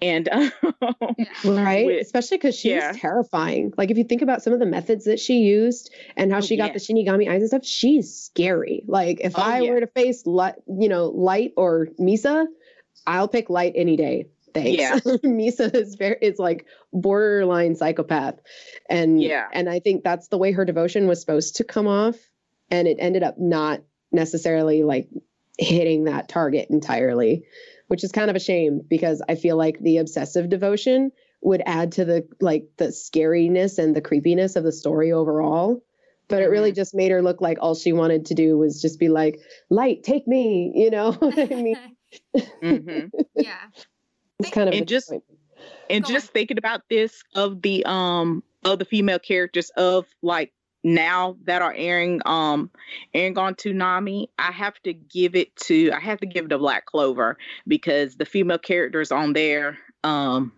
And 0.00 0.28
um, 0.28 0.52
right, 1.44 1.86
with, 1.86 2.02
especially 2.02 2.38
because 2.38 2.56
she's 2.56 2.72
yeah. 2.72 2.92
terrifying. 2.92 3.72
Like 3.76 3.90
if 3.90 3.98
you 3.98 4.04
think 4.04 4.22
about 4.22 4.42
some 4.42 4.52
of 4.52 4.58
the 4.58 4.66
methods 4.66 5.04
that 5.04 5.20
she 5.20 5.38
used 5.38 5.92
and 6.16 6.32
how 6.32 6.38
oh, 6.38 6.42
she 6.42 6.56
got 6.56 6.68
yeah. 6.68 6.72
the 6.74 6.78
Shinigami 6.78 7.28
eyes 7.28 7.42
and 7.42 7.48
stuff, 7.48 7.64
she's 7.64 8.14
scary. 8.14 8.84
Like 8.86 9.20
if 9.20 9.38
oh, 9.38 9.42
I 9.42 9.60
yeah. 9.60 9.70
were 9.70 9.80
to 9.80 9.86
face, 9.86 10.26
light, 10.26 10.54
you 10.66 10.88
know, 10.88 11.06
Light 11.06 11.52
or 11.56 11.88
Misa, 11.98 12.46
I'll 13.06 13.28
pick 13.28 13.50
light 13.50 13.72
any 13.76 13.96
day. 13.96 14.26
Thanks. 14.54 14.80
Yeah. 14.80 14.98
Misa 15.24 15.74
is 15.74 15.94
very 15.94 16.16
is 16.20 16.38
like 16.38 16.66
borderline 16.92 17.76
psychopath. 17.76 18.40
And 18.88 19.22
yeah. 19.22 19.48
and 19.52 19.68
I 19.68 19.80
think 19.80 20.04
that's 20.04 20.28
the 20.28 20.38
way 20.38 20.52
her 20.52 20.64
devotion 20.64 21.06
was 21.06 21.20
supposed 21.20 21.56
to 21.56 21.64
come 21.64 21.86
off. 21.86 22.16
And 22.70 22.86
it 22.88 22.98
ended 23.00 23.22
up 23.22 23.38
not 23.38 23.82
necessarily 24.12 24.82
like 24.82 25.08
hitting 25.58 26.04
that 26.04 26.28
target 26.28 26.68
entirely, 26.70 27.44
which 27.88 28.04
is 28.04 28.12
kind 28.12 28.30
of 28.30 28.36
a 28.36 28.40
shame 28.40 28.80
because 28.88 29.22
I 29.28 29.34
feel 29.34 29.56
like 29.56 29.78
the 29.80 29.98
obsessive 29.98 30.48
devotion 30.48 31.12
would 31.42 31.62
add 31.64 31.92
to 31.92 32.04
the 32.04 32.28
like 32.40 32.64
the 32.76 32.86
scariness 32.86 33.78
and 33.78 33.96
the 33.96 34.00
creepiness 34.02 34.56
of 34.56 34.64
the 34.64 34.72
story 34.72 35.12
overall 35.12 35.82
but 36.28 36.42
it 36.42 36.46
really 36.46 36.70
mm-hmm. 36.70 36.76
just 36.76 36.94
made 36.94 37.10
her 37.10 37.22
look 37.22 37.40
like 37.40 37.58
all 37.60 37.74
she 37.74 37.92
wanted 37.92 38.26
to 38.26 38.34
do 38.34 38.56
was 38.56 38.80
just 38.80 39.00
be 39.00 39.08
like 39.08 39.40
light 39.70 40.02
take 40.02 40.28
me 40.28 40.70
you 40.74 40.90
know 40.90 41.16
i 41.22 41.46
mean 41.46 41.76
mm-hmm. 42.36 43.06
Yeah. 43.34 43.56
It's 44.38 44.50
kind 44.50 44.68
of 44.68 44.74
and 44.74 44.88
just 44.88 45.12
and 45.90 46.04
Go 46.04 46.10
just 46.10 46.28
on. 46.28 46.32
thinking 46.32 46.58
about 46.58 46.82
this 46.88 47.22
of 47.34 47.62
the 47.62 47.84
um 47.84 48.42
of 48.64 48.78
the 48.78 48.84
female 48.84 49.18
characters 49.18 49.70
of 49.76 50.06
like 50.22 50.52
now 50.82 51.36
that 51.44 51.62
are 51.62 51.74
airing 51.76 52.20
um 52.24 52.70
airing 53.14 53.38
on 53.38 53.54
Toonami, 53.54 54.28
I 54.38 54.52
have 54.52 54.80
to 54.84 54.92
give 54.92 55.34
it 55.34 55.54
to 55.56 55.92
I 55.92 56.00
have 56.00 56.20
to 56.20 56.26
give 56.26 56.46
it 56.46 56.48
to 56.48 56.58
Black 56.58 56.86
Clover 56.86 57.36
because 57.66 58.16
the 58.16 58.24
female 58.24 58.58
characters 58.58 59.12
on 59.12 59.32
there 59.32 59.78
um 60.04 60.52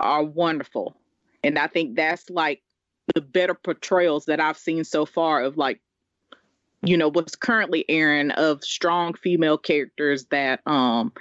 are 0.00 0.22
wonderful. 0.22 0.96
And 1.44 1.58
I 1.58 1.66
think 1.66 1.96
that's 1.96 2.30
like 2.30 2.62
the 3.14 3.20
better 3.20 3.54
portrayals 3.54 4.26
that 4.26 4.40
I've 4.40 4.58
seen 4.58 4.84
so 4.84 5.06
far 5.06 5.42
of 5.42 5.56
like 5.56 5.80
you 6.82 6.96
know 6.96 7.08
what's 7.08 7.36
currently 7.36 7.84
airing 7.88 8.30
of 8.32 8.64
strong 8.64 9.14
female 9.14 9.58
characters 9.58 10.26
that 10.26 10.60
um 10.66 11.12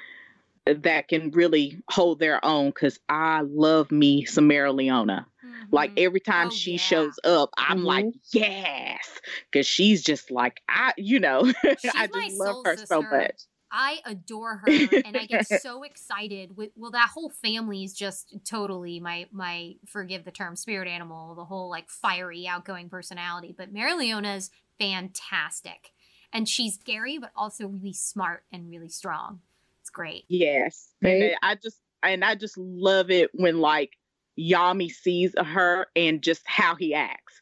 that 0.65 1.07
can 1.07 1.32
really 1.32 1.82
hold 1.89 2.19
their 2.19 2.43
own 2.45 2.67
because 2.67 2.99
I 3.09 3.41
love 3.41 3.91
me 3.91 4.26
some 4.26 4.47
Mereoleona. 4.47 5.26
Mm-hmm. 5.62 5.76
Like 5.76 5.91
every 5.97 6.20
time 6.20 6.47
oh, 6.47 6.51
she 6.51 6.74
yeah. 6.74 6.78
shows 6.78 7.20
up, 7.24 7.51
I'm 7.57 7.80
mm-hmm. 7.80 7.86
like, 7.86 8.05
yes, 8.32 9.07
because 9.51 9.68
she's 9.68 10.03
just 10.03 10.32
like 10.32 10.62
I, 10.70 10.93
you 10.97 11.20
know, 11.20 11.51
I 11.64 12.07
just 12.07 12.38
love 12.38 12.66
her 12.66 12.78
sister. 12.78 12.88
so 12.88 13.01
much. 13.01 13.43
I 13.74 13.99
adore 14.05 14.57
her 14.66 14.68
and 15.05 15.16
I 15.16 15.26
get 15.28 15.47
so 15.62 15.84
excited 15.84 16.57
with 16.57 16.72
well 16.76 16.91
that 16.91 17.09
whole 17.14 17.30
family 17.30 17.86
is 17.86 17.93
just 17.93 18.36
totally 18.43 18.99
my 18.99 19.28
my 19.32 19.76
forgive 19.86 20.26
the 20.26 20.32
term 20.32 20.57
spirit 20.57 20.89
animal 20.89 21.36
the 21.36 21.45
whole 21.45 21.70
like 21.70 21.89
fiery 21.89 22.45
outgoing 22.47 22.89
personality 22.89 23.55
but 23.57 23.74
Mereoleona's 23.74 24.51
fantastic. 24.82 25.91
And 26.34 26.47
she's 26.47 26.76
scary, 26.76 27.18
but 27.18 27.32
also 27.36 27.68
really 27.68 27.93
smart 27.93 28.43
and 28.51 28.70
really 28.70 28.89
strong. 28.89 29.41
It's 29.82 29.89
great. 29.89 30.26
Yes. 30.28 30.89
Right? 31.01 31.22
And 31.22 31.36
I 31.41 31.55
just 31.55 31.78
and 32.03 32.26
I 32.26 32.36
just 32.36 32.57
love 32.57 33.12
it 33.12 33.30
when 33.34 33.59
like 33.59 33.91
Yami 34.39 34.91
sees 34.91 35.34
her 35.38 35.88
and 35.95 36.21
just 36.21 36.41
how 36.45 36.75
he 36.75 36.93
acts. 36.93 37.41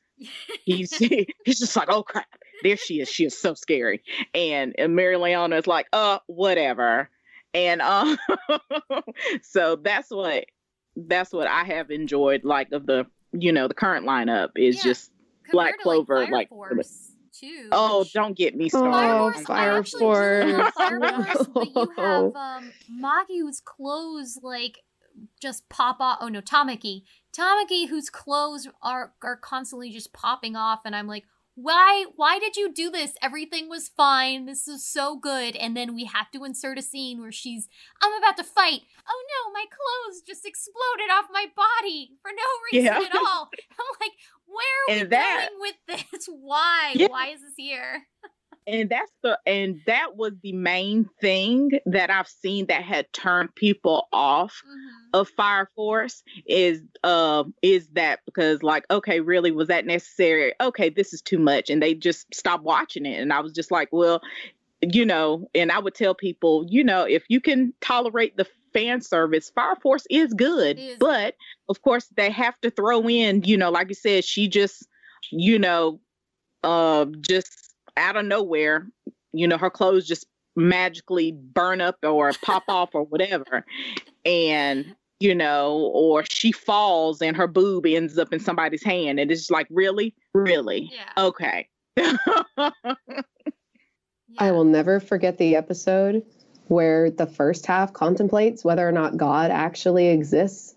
He's 0.64 0.96
he's 1.46 1.60
just 1.60 1.76
like, 1.76 1.90
oh 1.90 2.04
crap, 2.04 2.28
there 2.64 2.78
she 2.78 3.00
is. 3.00 3.10
She 3.10 3.26
is 3.26 3.40
so 3.40 3.54
scary. 3.54 4.04
And, 4.34 4.76
and 4.78 4.98
Mereoleona 4.98 5.60
is 5.60 5.68
like, 5.68 5.88
uh, 5.94 6.20
whatever. 6.28 7.10
And 7.54 7.82
um 7.82 8.18
so 9.42 9.76
that's 9.76 10.12
what 10.12 10.46
that's 10.96 11.32
what 11.32 11.48
I 11.48 11.64
have 11.64 11.90
enjoyed 11.90 12.44
like 12.44 12.72
of 12.72 12.86
the 12.86 13.08
you 13.32 13.52
know 13.52 13.68
the 13.68 13.74
current 13.74 14.06
lineup 14.06 14.50
is 14.56 14.78
yeah. 14.78 14.84
just 14.84 15.12
Black 15.52 15.80
Clover 15.80 16.28
like, 16.30 16.50
like 16.52 16.86
too. 17.40 17.70
Oh, 17.72 18.06
don't 18.14 18.36
get 18.36 18.56
me 18.56 18.70
started. 18.70 18.92
Oh, 18.92 19.32
Fire 19.44 19.84
Force. 19.84 20.74
Fire 20.76 21.00
Force, 21.00 21.48
but 21.54 21.76
you 21.76 21.92
have 21.98 22.36
um, 22.36 22.72
Maki 23.02 23.40
whose 23.42 23.62
clothes 23.62 24.40
like 24.44 24.80
just 25.42 25.70
pop 25.70 25.98
off. 26.00 26.20
Oh 26.22 26.28
no, 26.28 26.42
Tamaki. 26.42 27.04
Tamaki 27.32 27.88
whose 27.88 28.10
clothes 28.10 28.68
are 28.82 29.14
are 29.22 29.38
constantly 29.38 29.92
just 29.92 30.14
popping 30.14 30.56
off, 30.56 30.82
and 30.86 30.96
I'm 30.96 31.08
like, 31.08 31.26
why 31.62 32.06
why 32.16 32.40
did 32.40 32.56
you 32.56 32.72
do 32.72 32.90
this 32.90 33.16
everything 33.22 33.68
was 33.68 33.90
fine 33.90 34.46
this 34.46 34.66
is 34.66 34.86
so 34.86 35.18
good 35.18 35.58
and 35.58 35.76
then 35.76 35.94
we 35.94 36.06
have 36.06 36.32
to 36.32 36.46
insert 36.46 36.78
a 36.78 36.82
scene 36.82 37.20
where 37.20 37.34
she's 37.34 37.68
i'm 38.02 38.14
about 38.14 38.38
to 38.38 38.44
fight 38.44 38.82
oh 39.08 39.26
no 39.28 39.52
my 39.52 39.66
clothes 39.66 40.22
just 40.22 40.46
exploded 40.46 41.12
off 41.12 41.26
my 41.34 41.48
body 41.56 42.12
for 42.22 42.32
no 42.32 42.44
reason 42.72 42.86
yeah. 42.86 43.06
at 43.06 43.16
all 43.16 43.50
i'm 43.72 43.86
like 44.00 44.12
where 44.46 44.96
are 44.96 45.00
and 45.00 45.02
we 45.02 45.08
that, 45.10 45.50
going 45.50 45.60
with 45.60 45.76
this 46.12 46.28
why 46.40 46.94
yeah. 46.96 47.08
why 47.08 47.28
is 47.28 47.42
this 47.42 47.54
here 47.58 48.04
and 48.68 48.90
that's 48.90 49.12
the 49.24 49.38
and 49.46 49.82
that 49.86 50.16
was 50.16 50.34
the 50.42 50.54
main 50.54 51.10
thing 51.22 51.72
that 51.86 52.10
I've 52.10 52.28
seen 52.28 52.68
that 52.68 52.84
had 52.84 53.12
turned 53.14 53.54
people 53.56 54.08
off 54.12 54.62
mm-hmm. 54.66 55.20
of 55.20 55.30
Fire 55.30 55.70
Force 55.76 56.24
is 56.46 56.82
uh 57.04 57.44
is 57.62 57.88
that 57.94 58.20
because 58.26 58.64
like 58.64 58.86
okay 58.92 59.20
really 59.20 59.52
was 59.52 59.68
that 59.70 59.86
necessary 59.86 60.54
okay 60.62 60.90
this 60.90 61.14
is 61.14 61.22
too 61.22 61.40
much 61.40 61.70
and 61.70 61.82
they 61.82 61.94
just 61.94 62.34
stopped 62.34 62.64
watching 62.64 63.06
it 63.06 63.20
and 63.20 63.34
I 63.34 63.40
was 63.40 63.54
just 63.54 63.72
like 63.72 63.90
well 63.92 64.22
you 64.82 65.06
know 65.06 65.48
and 65.56 65.72
I 65.72 65.80
would 65.80 65.96
tell 65.96 66.14
people 66.14 66.66
you 66.70 66.84
know 66.84 67.04
if 67.04 67.24
you 67.30 67.42
can 67.42 67.74
tolerate 67.82 68.38
the 68.38 68.48
fan 68.74 69.02
service 69.02 69.50
Fire 69.50 69.76
Force 69.82 70.06
is 70.10 70.34
good 70.34 70.78
is. 70.78 70.98
but 71.00 71.36
of 71.70 71.82
course 71.82 72.08
they 72.16 72.30
have 72.30 72.60
to 72.62 72.70
throw 72.70 73.08
in 73.10 73.44
you 73.44 73.58
know 73.58 73.72
like 73.72 73.90
you 73.90 73.96
said 73.96 74.24
she 74.24 74.48
just 74.48 74.88
you 75.32 75.58
know 75.58 76.00
uh 76.64 77.06
just 77.22 77.69
out 78.00 78.16
of 78.16 78.26
nowhere, 78.26 78.88
you 79.34 79.48
know, 79.48 79.58
her 79.58 79.70
clothes 79.70 80.08
just 80.08 80.26
magically 80.56 81.32
burn 81.32 81.82
up 81.82 81.98
or 82.04 82.32
pop 82.44 82.64
off 82.68 82.90
or 82.94 83.04
whatever. 83.04 83.66
And, 84.26 84.96
you 85.20 85.36
know, 85.36 85.92
or 85.94 86.24
she 86.30 86.52
falls 86.52 87.22
and 87.22 87.36
her 87.38 87.48
boob 87.48 87.86
ends 87.86 88.18
up 88.18 88.34
in 88.34 88.40
somebody's 88.40 88.84
hand. 88.84 89.20
And 89.20 89.32
it's 89.32 89.50
like, 89.50 89.68
really? 89.70 90.16
Really? 90.34 90.92
Yeah. 90.92 91.24
Okay. 91.26 91.68
yeah. 91.98 92.18
I 94.38 94.52
will 94.52 94.64
never 94.64 95.00
forget 95.00 95.38
the 95.38 95.56
episode 95.56 96.24
where 96.68 97.10
the 97.10 97.26
first 97.26 97.66
half 97.66 97.94
contemplates 97.94 98.64
whether 98.64 98.88
or 98.88 98.92
not 98.92 99.18
God 99.18 99.52
actually 99.52 100.10
exists. 100.10 100.76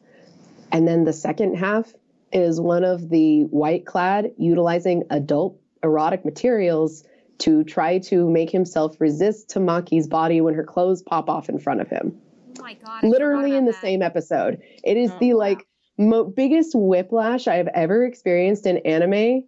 And 0.73 0.89
then 0.89 1.05
the 1.05 1.13
second 1.13 1.57
half 1.57 1.93
is 2.33 2.61
one 2.61 2.83
of 2.83 3.11
the 3.11 3.43
white 3.45 3.85
clad 3.85 4.33
utilizing 4.39 5.05
adult 5.11 5.61
erotic 5.83 6.25
materials 6.25 7.05
to 7.43 7.65
try 7.65 7.99
to 7.99 8.31
make 8.31 8.51
himself 8.51 8.97
resist 9.01 9.51
Tamaki's 9.51 10.07
body 10.07 10.41
when 10.41 10.55
her 10.55 10.63
clothes 10.63 11.03
pop 11.03 11.29
off 11.29 11.49
in 11.49 11.59
front 11.59 11.81
of 11.81 11.89
him. 11.89 12.17
Oh 12.59 12.63
my 12.63 12.75
god. 12.75 13.03
Literally 13.03 13.57
in 13.57 13.65
the 13.65 13.73
that. 13.73 13.81
same 13.81 14.01
episode. 14.01 14.61
It 14.85 14.97
is 14.97 15.11
oh, 15.11 15.19
the 15.19 15.35
wow. 15.35 15.41
like 15.41 15.67
mo- 15.99 16.25
biggest 16.25 16.73
whiplash 16.75 17.49
I've 17.49 17.67
ever 17.69 18.05
experienced 18.05 18.67
in 18.67 18.79
anime 18.79 19.45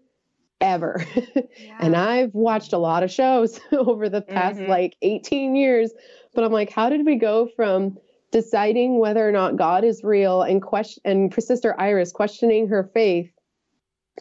ever. 0.61 1.05
Yeah. 1.57 1.79
and 1.79 1.95
I've 1.95 2.35
watched 2.35 2.73
a 2.73 2.79
lot 2.79 3.05
of 3.05 3.13
shows 3.13 3.61
over 3.73 4.09
the 4.09 4.21
past 4.21 4.59
mm-hmm. 4.59 4.71
like 4.71 4.97
18 5.03 5.55
years, 5.55 5.93
but 6.35 6.43
I'm 6.43 6.53
like 6.53 6.71
how 6.71 6.91
did 6.91 7.07
we 7.07 7.15
go 7.15 7.49
from 7.55 7.97
deciding 8.33 8.99
whether 8.99 9.27
or 9.27 9.31
not 9.31 9.57
God 9.57 9.85
is 9.85 10.03
real 10.03 10.43
and 10.43 10.61
question 10.61 11.01
and 11.05 11.33
Sister 11.33 11.79
Iris 11.81 12.11
questioning 12.11 12.67
her 12.69 12.91
faith 12.93 13.31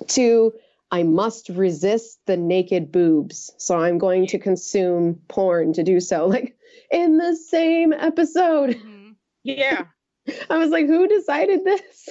to 0.09 0.53
I 0.93 1.01
must 1.01 1.49
resist 1.49 2.19
the 2.27 2.37
naked 2.37 2.91
boobs. 2.91 3.51
So 3.57 3.75
I'm 3.79 3.97
going 3.97 4.27
to 4.27 4.37
consume 4.37 5.19
porn 5.27 5.73
to 5.73 5.83
do 5.83 5.99
so. 5.99 6.27
Like 6.33 6.55
in 6.91 7.17
the 7.17 7.35
same 7.35 7.93
episode. 7.93 8.71
Mm-hmm. 8.71 9.11
Yeah. 9.43 9.85
I 10.49 10.57
was 10.57 10.69
like, 10.69 10.85
who 10.85 11.07
decided 11.07 11.63
this? 11.65 12.09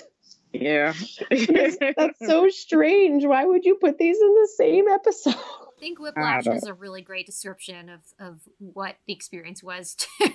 Yeah. 0.53 0.95
that's, 1.31 1.77
that's 1.97 2.19
so 2.27 2.49
strange. 2.49 3.25
Why 3.25 3.45
would 3.45 3.65
you 3.65 3.77
put 3.77 3.99
these 3.99 4.21
in 4.21 4.35
the 4.35 4.49
same 4.57 4.89
episode? 4.89 5.37
I 5.37 5.81
think 5.81 6.01
Whiplash 6.01 6.47
is 6.49 6.65
a 6.65 6.75
really 6.75 7.03
great 7.03 7.27
description 7.27 7.89
of, 7.89 8.01
of 8.19 8.41
what 8.59 8.97
the 9.07 9.13
experience 9.13 9.63
was 9.63 9.95
too. 9.95 10.29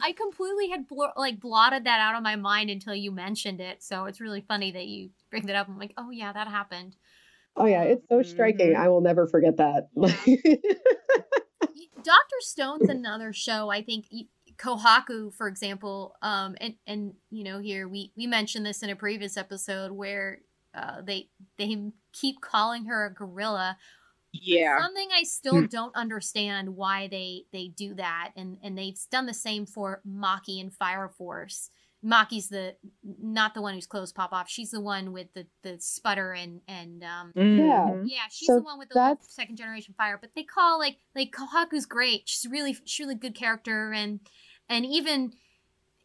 I 0.00 0.12
completely 0.12 0.70
had 0.70 0.86
blo- 0.86 1.12
like 1.16 1.40
blotted 1.40 1.84
that 1.84 2.00
out 2.00 2.14
of 2.14 2.22
my 2.22 2.36
mind 2.36 2.70
until 2.70 2.94
you 2.94 3.10
mentioned 3.10 3.60
it. 3.60 3.82
So 3.82 4.04
it's 4.04 4.20
really 4.20 4.44
funny 4.46 4.70
that 4.72 4.86
you 4.86 5.10
bring 5.30 5.46
that 5.46 5.56
up. 5.56 5.68
I'm 5.68 5.78
like, 5.78 5.94
oh 5.96 6.10
yeah, 6.10 6.32
that 6.32 6.46
happened. 6.46 6.96
Oh 7.56 7.66
yeah, 7.66 7.82
it's 7.84 8.08
so 8.08 8.22
striking. 8.22 8.72
Mhm. 8.72 8.76
I 8.76 8.88
will 8.88 9.00
never 9.00 9.26
forget 9.26 9.56
that. 9.58 9.88
Doctor 12.02 12.36
Stone's 12.40 12.88
another 12.88 13.32
show. 13.32 13.70
I 13.70 13.82
think 13.82 14.06
Kohaku, 14.58 15.32
for 15.34 15.48
example, 15.48 16.16
um, 16.22 16.56
and 16.60 16.74
and 16.86 17.14
you 17.30 17.44
know 17.44 17.60
here 17.60 17.88
we 17.88 18.12
we 18.16 18.26
mentioned 18.26 18.66
this 18.66 18.82
in 18.82 18.90
a 18.90 18.96
previous 18.96 19.36
episode 19.36 19.92
where 19.92 20.40
uh, 20.74 21.00
they 21.02 21.28
they 21.58 21.76
keep 22.12 22.40
calling 22.40 22.86
her 22.86 23.06
a 23.06 23.14
gorilla. 23.14 23.78
yeah. 24.32 24.80
Something 24.82 25.08
I 25.16 25.22
still 25.22 25.66
don't 25.66 25.94
understand 25.96 26.76
why 26.76 27.08
they 27.08 27.44
they 27.52 27.68
do 27.68 27.94
that, 27.94 28.32
and 28.36 28.58
and 28.62 28.76
they've 28.76 28.98
done 29.10 29.26
the 29.26 29.34
same 29.34 29.64
for 29.64 30.02
Maki 30.06 30.60
and 30.60 30.72
Fire 30.72 31.08
Force. 31.08 31.70
Maki's 32.06 32.50
the 32.50 32.76
not 33.02 33.54
the 33.54 33.62
one 33.62 33.72
whose 33.72 33.86
clothes 33.86 34.12
pop 34.12 34.32
off. 34.32 34.46
She's 34.48 34.70
the 34.70 34.80
one 34.80 35.10
with 35.12 35.32
the 35.34 35.46
the 35.62 35.80
sputter 35.80 36.32
and 36.34 36.60
and 36.68 37.02
um 37.02 37.32
Mhm. 37.34 38.04
yeah, 38.06 38.28
she's 38.30 38.46
So 38.46 38.56
the 38.56 38.62
one 38.62 38.78
with 38.78 38.90
the 38.90 38.94
that's- 38.94 39.32
second 39.32 39.56
generation 39.56 39.94
fire. 39.96 40.18
But 40.20 40.34
they 40.36 40.42
call 40.44 40.78
like 40.78 40.98
like 41.16 41.32
Kohaku's 41.32 41.86
great. 41.86 42.28
She's 42.28 42.46
really 42.50 42.76
she's 42.84 43.04
really 43.04 43.14
good 43.14 43.34
character 43.34 43.92
and 43.92 44.20
and 44.68 44.84
even 44.84 45.32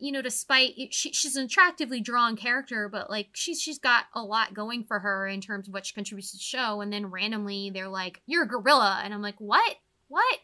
you 0.02 0.14
know 0.14 0.22
despite 0.22 0.72
she, 0.92 1.12
she's 1.12 1.36
an 1.36 1.44
attractively 1.44 2.00
drawn 2.00 2.38
character, 2.38 2.88
but 2.88 3.10
like 3.10 3.32
she's 3.34 3.62
she's 3.62 3.78
got 3.80 4.06
a 4.16 4.22
lot 4.24 4.54
going 4.54 4.86
for 4.86 5.00
her 5.00 5.28
in 5.28 5.42
terms 5.42 5.68
of 5.68 5.74
what 5.74 5.86
she 5.86 5.94
contributes 5.94 6.32
to 6.32 6.38
the 6.38 6.42
show. 6.42 6.80
And 6.80 6.94
then 6.94 7.08
randomly 7.08 7.72
they're 7.74 7.90
like, 7.90 8.22
"You're 8.26 8.44
a 8.44 8.48
gorilla," 8.48 9.02
and 9.04 9.14
I'm 9.14 9.22
like, 9.22 9.40
"What? 9.42 9.76
What?" 10.08 10.40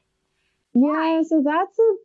yeah, 0.74 1.22
so 1.24 1.41
that's 1.41 1.80
a. 1.80 1.95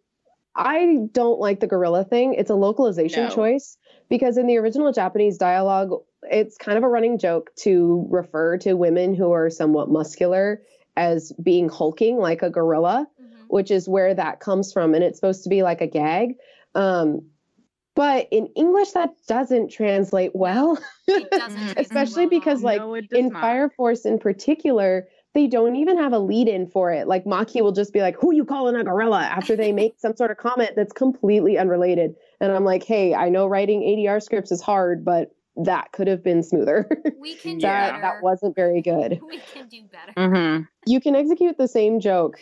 I 0.57 0.96
don't 1.12 1.38
like 1.40 1.61
the 1.61 1.66
gorilla 1.66 2.05
thing. 2.05 2.34
It's 2.34 2.51
a 2.51 2.55
localization 2.55 3.24
No. 3.24 3.30
choice 3.30 3.78
because 4.09 4.36
in 4.36 4.46
the 4.46 4.57
original 4.59 4.92
Japanese 4.92 5.38
dialogue, 5.38 5.90
it's 6.24 6.57
kind 6.57 6.76
of 6.76 6.84
a 6.84 6.88
running 6.88 7.18
joke 7.18 7.51
to 7.61 8.07
refer 8.11 8.59
to 8.59 8.74
women 8.74 9.14
who 9.14 9.32
are 9.32 9.48
somewhat 9.51 9.88
muscular 9.90 10.62
as 10.96 11.32
being 11.42 11.68
hulking 11.68 12.16
like 12.18 12.42
a 12.42 12.51
gorilla. 12.51 13.07
which 13.48 13.70
is 13.72 13.88
where 13.88 14.14
that 14.14 14.38
comes 14.38 14.72
from 14.72 14.94
and 14.94 15.03
it's 15.03 15.18
supposed 15.18 15.42
to 15.42 15.48
be 15.48 15.62
like 15.64 15.80
a 15.80 15.86
gag 15.88 16.34
um, 16.76 17.20
but 17.96 18.28
in 18.30 18.46
english 18.55 18.92
that 18.92 19.11
doesn't 19.26 19.70
translate 19.72 20.30
well 20.36 20.78
It 21.09 21.28
doesn't, 21.32 21.59
translate 21.59 21.78
especially 21.78 22.22
well. 22.26 22.30
because 22.30 22.62
like 22.62 22.80
No, 22.80 22.94
in 22.94 23.30
not. 23.30 23.40
fire 23.40 23.68
force 23.70 24.05
in 24.07 24.18
particular 24.20 25.09
they 25.34 25.46
don't 25.46 25.76
even 25.76 25.96
have 25.96 26.12
a 26.12 26.18
lead 26.18 26.48
in 26.48 26.66
for 26.66 26.90
it 26.92 27.06
like 27.06 27.24
maki 27.24 27.60
will 27.62 27.72
just 27.72 27.92
be 27.92 28.00
like 28.00 28.16
who 28.20 28.34
you 28.34 28.44
calling 28.44 28.74
a 28.76 28.84
gorilla 28.84 29.20
after 29.22 29.56
they 29.56 29.72
make 29.72 29.94
some 29.98 30.16
sort 30.16 30.30
of 30.30 30.36
comment 30.36 30.70
that's 30.76 30.92
completely 30.92 31.56
unrelated 31.58 32.14
and 32.40 32.52
i'm 32.52 32.64
like 32.64 32.82
hey 32.82 33.14
i 33.14 33.28
know 33.28 33.46
writing 33.46 33.82
adr 33.82 34.22
scripts 34.22 34.50
is 34.50 34.60
hard 34.60 35.04
but 35.04 35.34
that 35.56 35.92
could 35.92 36.06
have 36.06 36.22
been 36.22 36.42
smoother 36.42 36.88
we 37.20 37.34
can 37.34 37.58
do 37.58 37.62
that 37.62 37.90
better. 37.90 38.02
that 38.02 38.22
wasn't 38.22 38.54
very 38.54 38.80
good 38.80 39.20
We 39.28 39.38
can 39.38 39.68
do 39.68 39.82
better. 39.90 40.12
Mhm. 40.16 40.68
you 40.86 41.00
can 41.00 41.14
execute 41.14 41.58
the 41.58 41.68
same 41.68 42.00
joke, 42.00 42.38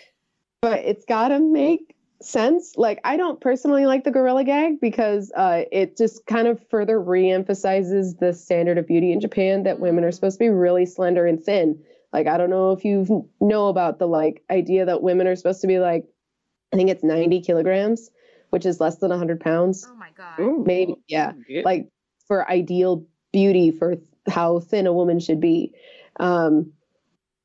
but 0.63 0.81
it's 0.81 1.05
got 1.05 1.29
to 1.29 1.41
make 1.41 1.95
sense. 2.21 2.75
Like, 2.77 3.01
I 3.05 3.17
don't 3.17 3.41
personally 3.41 3.87
like 3.87 4.05
the 4.05 4.11
gorilla 4.11 4.45
gag 4.45 4.81
because 4.81 5.33
uh, 5.37 5.65
it 5.71 5.97
just 5.97 6.27
kind 6.27 6.49
of 6.49 6.61
further 6.69 7.01
re-emphasizes 7.01 8.17
the 8.17 8.33
standard 8.33 8.79
of 8.79 8.87
beauty 8.87 9.13
in 9.13 9.21
Japan 9.21 9.63
that 9.65 9.81
women 9.81 10.05
are 10.05 10.13
supposed 10.13 10.37
to 10.37 10.45
be 10.45 10.49
really 10.49 10.85
slender 10.87 11.27
and 11.27 11.43
thin. 11.43 11.79
Like, 12.13 12.27
I 12.27 12.39
don't 12.39 12.51
know 12.51 12.73
if 12.73 12.85
you 12.85 13.29
know 13.41 13.69
about 13.69 13.99
the 13.99 14.07
like 14.07 14.43
idea 14.51 14.87
that 14.87 15.03
women 15.03 15.27
are 15.27 15.37
supposed 15.37 15.61
to 15.61 15.67
be 15.67 15.79
like, 15.79 16.05
I 16.73 16.77
think 16.77 16.91
it's 16.91 17.05
90 17.05 17.43
kilograms, 17.43 18.11
which 18.51 18.67
is 18.67 18.81
less 18.81 18.97
than 18.97 19.11
100 19.11 19.41
pounds. 19.41 19.87
Oh 19.89 19.95
my 19.95 20.11
god. 20.17 20.41
Ooh. 20.41 20.65
Maybe, 20.67 20.95
yeah 21.09 21.33
Good. 21.47 21.65
like 21.65 21.89
for 22.27 22.51
ideal 22.51 23.07
beauty 23.33 23.71
for 23.71 23.97
how 24.29 24.61
thin 24.61 24.87
a 24.87 24.93
woman 24.93 25.21
should 25.21 25.41
be. 25.41 25.75
Um, 26.21 26.73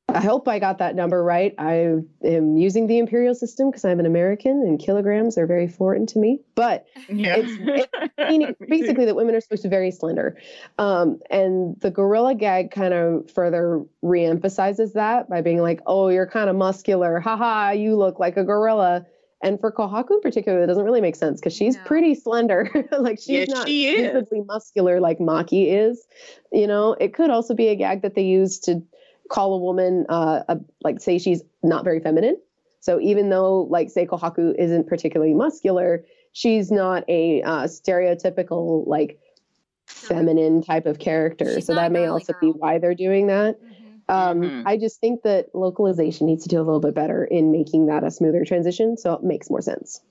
I 0.08 0.20
hope 0.20 0.46
I 0.46 0.60
got 0.60 0.78
that 0.78 0.94
number 0.94 1.22
right. 1.24 1.54
I 1.58 1.96
am 2.22 2.56
using 2.56 2.86
the 2.86 2.98
imperial 2.98 3.34
system 3.34 3.70
because 3.70 3.84
I'm 3.84 3.98
an 3.98 4.06
American 4.06 4.62
and 4.62 4.78
kilograms 4.78 5.36
are 5.38 5.46
very 5.46 5.66
foreign 5.66 6.06
to 6.06 6.18
me. 6.20 6.40
But 6.54 6.86
yeah. 7.08 7.38
it's- 7.38 7.88
meaning 8.30 8.54
basically 8.68 9.06
that 9.06 9.16
women 9.16 9.34
are 9.34 9.40
supposed 9.40 9.62
to 9.62 9.68
be 9.68 9.70
very 9.74 9.90
slender. 9.90 10.36
Um, 10.78 11.18
and 11.30 11.80
the 11.80 11.90
gorilla 11.90 12.34
gag 12.36 12.70
kind 12.70 12.94
of 12.94 13.28
further 13.32 13.82
reemphasizes 14.04 14.92
that 14.92 15.28
by 15.28 15.40
being 15.40 15.58
like, 15.62 15.80
oh, 15.86 16.08
you're 16.08 16.28
kind 16.28 16.48
of 16.48 16.54
muscular. 16.54 17.18
Haha, 17.18 17.70
you 17.72 17.96
look 17.96 18.20
like 18.20 18.36
a 18.36 18.44
gorilla. 18.44 19.06
And 19.42 19.60
for 19.60 19.70
Kohaku 19.72 20.12
in 20.12 20.20
particular, 20.20 20.62
it 20.62 20.66
doesn't 20.68 20.84
really 20.84 21.02
make 21.02 21.16
sense 21.16 21.38
because 21.40 21.54
she's 21.54 21.76
No. 21.76 21.82
pretty 21.84 22.14
slender. 22.14 22.70
like 22.98 23.18
she's 23.18 23.28
Yes, 23.28 23.48
not 23.48 23.68
she 23.68 23.88
is. 23.88 24.12
visibly 24.12 24.40
muscular 24.42 25.00
like 25.00 25.18
Maki 25.18 25.66
is. 25.88 26.06
You 26.52 26.66
know, 26.66 26.92
it 26.92 27.12
could 27.14 27.30
also 27.30 27.54
be 27.54 27.68
a 27.68 27.74
gag 27.74 28.02
that 28.02 28.14
they 28.14 28.22
use 28.22 28.60
to 28.60 28.82
call 29.30 29.54
a 29.54 29.58
woman 29.58 30.06
uh, 30.08 30.42
a, 30.48 30.58
like 30.82 31.00
say 31.00 31.18
she's 31.18 31.42
not 31.62 31.84
very 31.84 32.00
feminine. 32.00 32.36
So 32.80 33.00
even 33.00 33.30
though 33.30 33.62
like 33.70 33.90
say 33.90 34.06
Kohaku 34.06 34.54
isn't 34.58 34.86
particularly 34.86 35.34
muscular, 35.34 36.04
she's 36.32 36.70
not 36.70 37.04
a 37.08 37.42
uh, 37.42 37.64
stereotypical 37.64 38.86
like 38.86 39.18
feminine 39.86 40.62
type 40.62 40.86
of 40.86 40.98
character. 40.98 41.54
She's 41.54 41.66
so 41.66 41.74
that 41.74 41.92
may 41.92 42.06
also 42.06 42.32
girl. 42.32 42.40
be 42.40 42.58
why 42.58 42.78
they're 42.78 42.94
doing 42.94 43.28
that. 43.28 43.58
Mhm. 43.60 44.12
Um, 44.14 44.40
Mhm. 44.42 44.62
I 44.66 44.76
just 44.76 45.00
think 45.00 45.22
that 45.22 45.54
localization 45.54 46.26
needs 46.26 46.42
to 46.42 46.48
do 46.50 46.58
a 46.58 46.62
little 46.64 46.80
bit 46.80 46.94
better 46.94 47.24
in 47.24 47.50
making 47.50 47.86
that 47.86 48.04
a 48.04 48.10
smoother 48.10 48.44
transition, 48.44 48.96
so 48.98 49.14
it 49.14 49.22
makes 49.22 49.48
more 49.48 49.62
sense. 49.62 50.02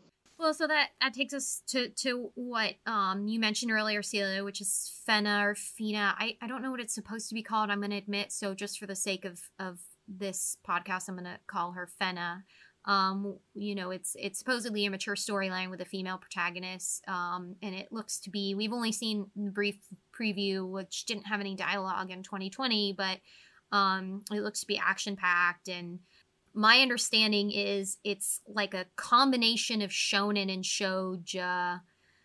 Well, 0.44 0.54
so 0.54 0.68
that, 0.68 0.89
that 1.00 1.14
takes 1.14 1.34
us 1.34 1.64
to, 1.68 1.88
to 2.02 2.30
what 2.36 2.74
um 2.86 3.30
you 3.30 3.39
mentioned 3.39 3.72
earlier, 3.72 4.04
Celia, 4.04 4.44
which 4.44 4.60
is 4.60 4.91
Fena 5.08 5.41
or 5.46 5.56
Fina. 5.56 6.16
I, 6.20 6.36
I 6.41 6.48
don't 6.48 6.62
know 6.62 6.70
what 6.70 6.82
it's 6.82 6.94
supposed 6.94 7.30
to 7.30 7.34
be 7.34 7.41
called, 7.41 7.70
I'm 7.70 7.80
gonna 7.80 7.96
admit, 7.96 8.34
so 8.34 8.54
just 8.54 8.78
for 8.78 8.86
the 8.86 8.94
sake 8.94 9.24
of, 9.24 9.39
of 9.58 9.80
this 10.06 10.58
podcast, 10.68 11.08
I'm 11.08 11.16
gonna 11.16 11.39
call 11.48 11.72
her 11.72 11.88
Fena. 12.02 12.44
Um, 12.84 13.38
you 13.54 13.74
know, 13.74 13.91
it's 13.91 14.18
it's 14.20 14.38
supposedly 14.38 14.86
a 14.86 14.91
mature 14.91 15.16
storyline 15.16 15.70
with 15.70 15.80
a 15.80 15.86
female 15.86 16.18
protagonist. 16.18 17.08
Um, 17.08 17.56
and 17.62 17.74
it 17.74 17.94
looks 17.94 18.20
to 18.20 18.30
be 18.30 18.54
we've 18.54 18.74
only 18.74 18.91
seen 18.91 19.28
the 19.38 19.50
brief 19.50 19.78
preview, 20.14 20.70
which 20.70 21.06
didn't 21.06 21.28
have 21.28 21.39
any 21.39 21.56
dialogue 21.56 22.12
in 22.12 22.22
2020, 22.22 22.96
but 22.98 23.20
um 23.72 24.22
it 24.30 24.41
looks 24.41 24.60
to 24.60 24.68
be 24.68 24.78
action 24.78 25.16
packed 25.16 25.70
and 25.70 26.00
my 26.54 26.80
understanding 26.80 27.51
is 27.51 27.97
it's 28.04 28.41
like 28.47 28.74
a 28.74 28.86
combination 28.95 29.82
of 29.82 29.89
shonen 29.89 30.54
and 30.54 30.64
shoujo. 30.64 31.82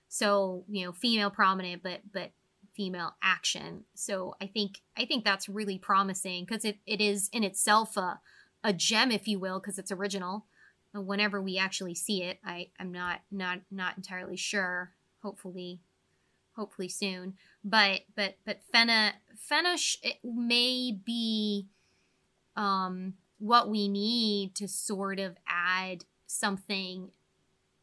So 0.09 0.65
you 0.69 0.85
know 0.85 0.93
female 0.93 1.31
prominent 1.31 1.83
but 1.83 2.01
but 2.13 2.33
female 2.75 3.15
action. 3.23 3.85
So 3.95 4.35
i 4.41 4.47
think 4.47 4.81
i 4.97 5.05
think 5.05 5.25
that's 5.25 5.49
really 5.49 5.79
promising 5.79 6.45
because 6.45 6.65
it, 6.65 6.79
it 6.87 7.01
is 7.01 7.29
in 7.33 7.43
itself 7.43 7.97
a, 7.97 8.21
a 8.63 8.73
gem 8.73 9.11
if 9.11 9.27
you 9.27 9.39
will 9.39 9.61
because 9.61 9.79
it's 9.79 9.93
original. 9.93 10.47
And 10.95 11.07
whenever 11.07 11.43
we 11.43 11.59
actually 11.59 11.95
see 11.95 12.23
it 12.23 12.39
i 12.45 12.69
i'm 12.79 12.93
not 12.93 13.21
not 13.31 13.61
not 13.71 13.97
entirely 13.97 14.37
sure. 14.37 14.93
Hopefully 15.23 15.81
hopefully 16.55 16.89
soon. 16.89 17.35
But 17.65 18.03
but 18.15 18.37
but 18.45 18.61
fena 18.75 19.13
fena 19.51 19.79
sh- 19.79 19.97
it 20.03 20.17
may 20.23 20.93
be 20.93 21.69
um 22.57 23.15
what 23.39 23.69
we 23.69 23.89
need 23.89 24.55
to 24.57 24.69
sort 24.69 25.19
of 25.19 25.37
add 25.47 26.05
something 26.27 27.11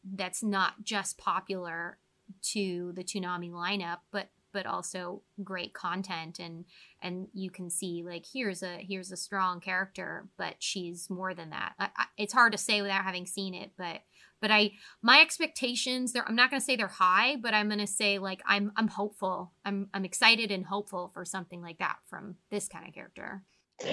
that's 0.04 0.42
not 0.42 0.84
just 0.84 1.18
popular 1.18 1.98
to 2.42 2.92
the 2.94 3.04
Toonami 3.04 3.50
lineup, 3.50 3.98
but 4.10 4.28
but 4.52 4.64
also 4.64 5.20
great 5.44 5.74
content 5.74 6.38
and 6.38 6.64
and 7.02 7.28
you 7.34 7.50
can 7.50 7.68
see 7.68 8.02
like 8.02 8.24
here's 8.32 8.62
a 8.62 8.78
here's 8.78 9.12
a 9.12 9.16
strong 9.16 9.60
character, 9.60 10.28
but 10.38 10.54
she's 10.60 11.10
more 11.10 11.34
than 11.34 11.50
that. 11.50 11.74
I, 11.78 11.90
I, 11.94 12.04
it's 12.16 12.32
hard 12.32 12.52
to 12.52 12.58
say 12.58 12.80
without 12.80 13.04
having 13.04 13.26
seen 13.26 13.52
it, 13.52 13.72
but 13.76 14.00
but 14.40 14.50
I 14.50 14.72
my 15.02 15.20
expectations 15.20 16.12
they're 16.12 16.26
I'm 16.26 16.36
not 16.36 16.48
going 16.48 16.60
to 16.60 16.64
say 16.64 16.74
they're 16.74 16.88
high, 16.88 17.36
but 17.36 17.52
I'm 17.52 17.68
going 17.68 17.80
to 17.80 17.86
say 17.86 18.18
like 18.18 18.40
I'm 18.46 18.72
I'm 18.76 18.88
hopeful. 18.88 19.52
I'm 19.62 19.90
I'm 19.92 20.06
excited 20.06 20.50
and 20.50 20.64
hopeful 20.64 21.10
for 21.12 21.26
something 21.26 21.60
like 21.60 21.78
that 21.78 21.96
from 22.08 22.36
this 22.50 22.66
kind 22.66 22.88
of 22.88 22.94
character. 22.94 23.42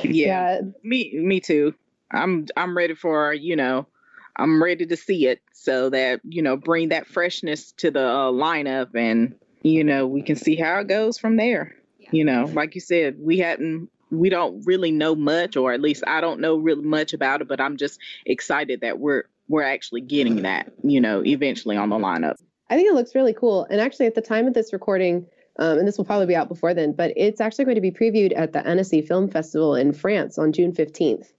Yeah. 0.03 0.61
Me 0.83 1.11
me 1.13 1.39
too. 1.39 1.73
I'm 2.11 2.47
I'm 2.55 2.77
ready 2.77 2.95
for, 2.95 3.33
you 3.33 3.55
know, 3.55 3.87
I'm 4.35 4.61
ready 4.61 4.85
to 4.85 4.95
see 4.95 5.27
it 5.27 5.41
so 5.51 5.89
that, 5.89 6.21
you 6.23 6.41
know, 6.41 6.57
bring 6.57 6.89
that 6.89 7.07
freshness 7.07 7.71
to 7.73 7.91
the 7.91 8.05
uh, 8.05 8.31
lineup 8.31 8.95
and, 8.95 9.35
you 9.63 9.83
know, 9.83 10.07
we 10.07 10.21
can 10.21 10.35
see 10.35 10.55
how 10.55 10.79
it 10.79 10.87
goes 10.87 11.17
from 11.17 11.37
there. 11.37 11.75
Yeah. 11.99 12.09
You 12.11 12.25
know, 12.25 12.45
like 12.53 12.75
you 12.75 12.81
said, 12.81 13.17
we 13.19 13.39
hadn't 13.39 13.89
we 14.11 14.29
don't 14.29 14.63
really 14.65 14.91
know 14.91 15.15
much 15.15 15.57
or 15.57 15.73
at 15.73 15.81
least 15.81 16.03
I 16.05 16.21
don't 16.21 16.39
know 16.39 16.57
really 16.57 16.83
much 16.83 17.13
about 17.13 17.41
it, 17.41 17.47
but 17.47 17.59
I'm 17.59 17.77
just 17.77 17.99
excited 18.25 18.81
that 18.81 18.99
we're 18.99 19.23
we're 19.47 19.63
actually 19.63 20.01
getting 20.01 20.43
that, 20.43 20.71
you 20.83 21.01
know, 21.01 21.23
eventually 21.25 21.75
on 21.75 21.89
the 21.89 21.97
lineup. 21.97 22.35
I 22.69 22.75
think 22.75 22.89
it 22.89 22.95
looks 22.95 23.13
really 23.13 23.33
cool. 23.33 23.67
And 23.69 23.81
actually, 23.81 24.07
at 24.07 24.15
the 24.15 24.21
time 24.21 24.47
of 24.47 24.53
this 24.53 24.73
recording, 24.73 25.27
um, 25.57 25.77
and 25.77 25.87
this 25.87 25.97
will 25.97 26.05
probably 26.05 26.25
be 26.25 26.35
out 26.35 26.47
before 26.47 26.73
then, 26.73 26.93
but 26.93 27.13
it's 27.15 27.39
actually 27.39 27.65
going 27.65 27.75
to 27.75 27.81
be 27.81 27.91
previewed 27.91 28.33
at 28.35 28.53
the 28.53 28.65
Annecy 28.65 29.01
Film 29.01 29.29
Festival 29.29 29.75
in 29.75 29.93
France 29.93 30.37
on 30.37 30.51
June 30.51 30.71
15th 30.71 31.31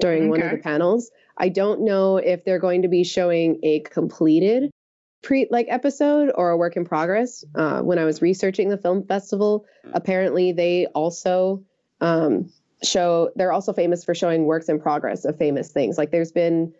during 0.00 0.30
one 0.30 0.42
of 0.42 0.50
the 0.50 0.58
panels. 0.58 1.10
I 1.36 1.48
don't 1.48 1.82
know 1.82 2.16
if 2.16 2.44
they're 2.44 2.58
going 2.58 2.82
to 2.82 2.88
be 2.88 3.04
showing 3.04 3.58
a 3.62 3.80
completed 3.80 4.70
pre 5.22 5.46
like 5.50 5.66
episode 5.68 6.32
or 6.34 6.50
a 6.50 6.56
work 6.56 6.76
in 6.76 6.84
progress. 6.84 7.44
Uh, 7.54 7.80
when 7.82 7.98
I 7.98 8.04
was 8.04 8.22
researching 8.22 8.70
the 8.70 8.78
film 8.78 9.04
festival, 9.04 9.66
apparently 9.92 10.52
they 10.52 10.86
also 10.86 11.62
um, 12.00 12.50
show 12.82 13.30
they're 13.36 13.52
also 13.52 13.72
famous 13.72 14.04
for 14.04 14.14
showing 14.14 14.44
works 14.44 14.68
in 14.68 14.80
progress 14.80 15.24
of 15.24 15.36
famous 15.36 15.70
things. 15.70 15.98
Like 15.98 16.10
there's 16.10 16.32
been, 16.32 16.72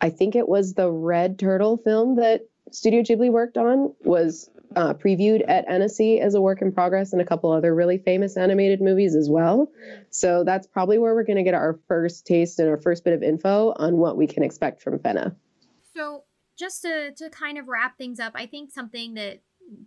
I 0.00 0.10
think 0.10 0.34
it 0.34 0.48
was 0.48 0.74
the 0.74 0.90
Red 0.90 1.38
Turtle 1.38 1.76
film 1.76 2.16
that 2.16 2.42
Studio 2.70 3.02
Ghibli 3.02 3.30
worked 3.30 3.56
on 3.56 3.94
was 4.04 4.50
uh, 4.76 4.94
previewed 4.94 5.42
at 5.48 5.64
Annecy 5.68 6.20
as 6.20 6.34
a 6.34 6.40
work 6.40 6.62
in 6.62 6.72
progress 6.72 7.12
and 7.12 7.20
a 7.20 7.24
couple 7.24 7.50
other 7.52 7.74
really 7.74 7.98
famous 7.98 8.36
animated 8.36 8.80
movies 8.80 9.14
as 9.14 9.28
well. 9.30 9.70
So 10.10 10.44
that's 10.44 10.66
probably 10.66 10.98
where 10.98 11.14
we're 11.14 11.24
going 11.24 11.36
to 11.36 11.42
get 11.42 11.54
our 11.54 11.78
first 11.88 12.26
taste 12.26 12.58
and 12.58 12.68
our 12.68 12.78
first 12.78 13.04
bit 13.04 13.14
of 13.14 13.22
info 13.22 13.74
on 13.76 13.96
what 13.96 14.16
we 14.16 14.26
can 14.26 14.42
expect 14.42 14.82
from 14.82 14.98
Fena. 14.98 15.34
So 15.94 16.24
just 16.58 16.82
to, 16.82 17.12
to 17.12 17.30
kind 17.30 17.58
of 17.58 17.68
wrap 17.68 17.98
things 17.98 18.20
up, 18.20 18.32
I 18.34 18.46
think 18.46 18.70
something 18.70 19.14
that 19.14 19.42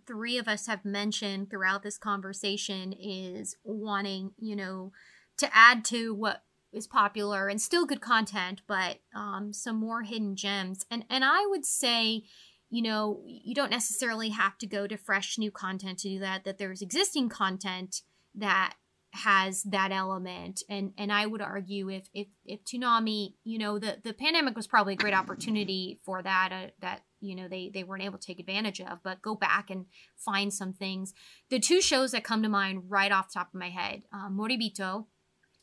three 0.06 0.38
of 0.38 0.48
us 0.48 0.66
have 0.66 0.84
mentioned 0.84 1.50
throughout 1.50 1.82
this 1.82 1.98
conversation 1.98 2.92
is 2.92 3.56
wanting, 3.64 4.32
you 4.38 4.56
know, 4.56 4.92
to 5.38 5.48
add 5.54 5.84
to 5.86 6.14
what 6.14 6.42
is 6.72 6.86
popular 6.86 7.48
and 7.48 7.60
still 7.60 7.86
good 7.86 8.00
content, 8.00 8.62
but 8.66 8.98
um, 9.14 9.52
some 9.52 9.76
more 9.76 10.02
hidden 10.02 10.36
gems. 10.36 10.84
And 10.90 11.04
and 11.08 11.24
I 11.24 11.46
would 11.46 11.64
say, 11.64 12.24
you 12.70 12.82
know, 12.82 13.22
you 13.26 13.54
don't 13.54 13.70
necessarily 13.70 14.30
have 14.30 14.58
to 14.58 14.66
go 14.66 14.86
to 14.86 14.96
fresh 14.96 15.38
new 15.38 15.50
content 15.50 15.98
to 16.00 16.08
do 16.08 16.18
that. 16.20 16.44
That 16.44 16.58
there's 16.58 16.82
existing 16.82 17.28
content 17.28 18.02
that 18.34 18.74
has 19.16 19.62
that 19.62 19.92
element 19.92 20.62
and 20.68 20.92
and 20.98 21.10
I 21.10 21.26
would 21.26 21.40
argue 21.40 21.88
if 21.88 22.08
if 22.12 22.28
if 22.44 22.64
Toonami 22.64 23.34
you 23.44 23.58
know 23.58 23.78
the 23.78 23.98
the 24.04 24.12
pandemic 24.12 24.54
was 24.54 24.66
probably 24.66 24.92
a 24.92 24.96
great 24.96 25.14
opportunity 25.14 26.00
for 26.04 26.22
that 26.22 26.50
uh, 26.52 26.70
that 26.80 27.02
you 27.20 27.34
know 27.34 27.48
they 27.48 27.70
they 27.72 27.82
weren't 27.82 28.02
able 28.02 28.18
to 28.18 28.26
take 28.26 28.38
advantage 28.38 28.80
of 28.80 28.98
but 29.02 29.22
go 29.22 29.34
back 29.34 29.70
and 29.70 29.86
find 30.16 30.52
some 30.52 30.72
things 30.72 31.14
the 31.48 31.58
two 31.58 31.80
shows 31.80 32.12
that 32.12 32.24
come 32.24 32.42
to 32.42 32.48
mind 32.48 32.84
right 32.88 33.12
off 33.12 33.28
the 33.28 33.38
top 33.38 33.48
of 33.48 33.58
my 33.58 33.70
head 33.70 34.02
um, 34.12 34.36
Moribito 34.38 35.06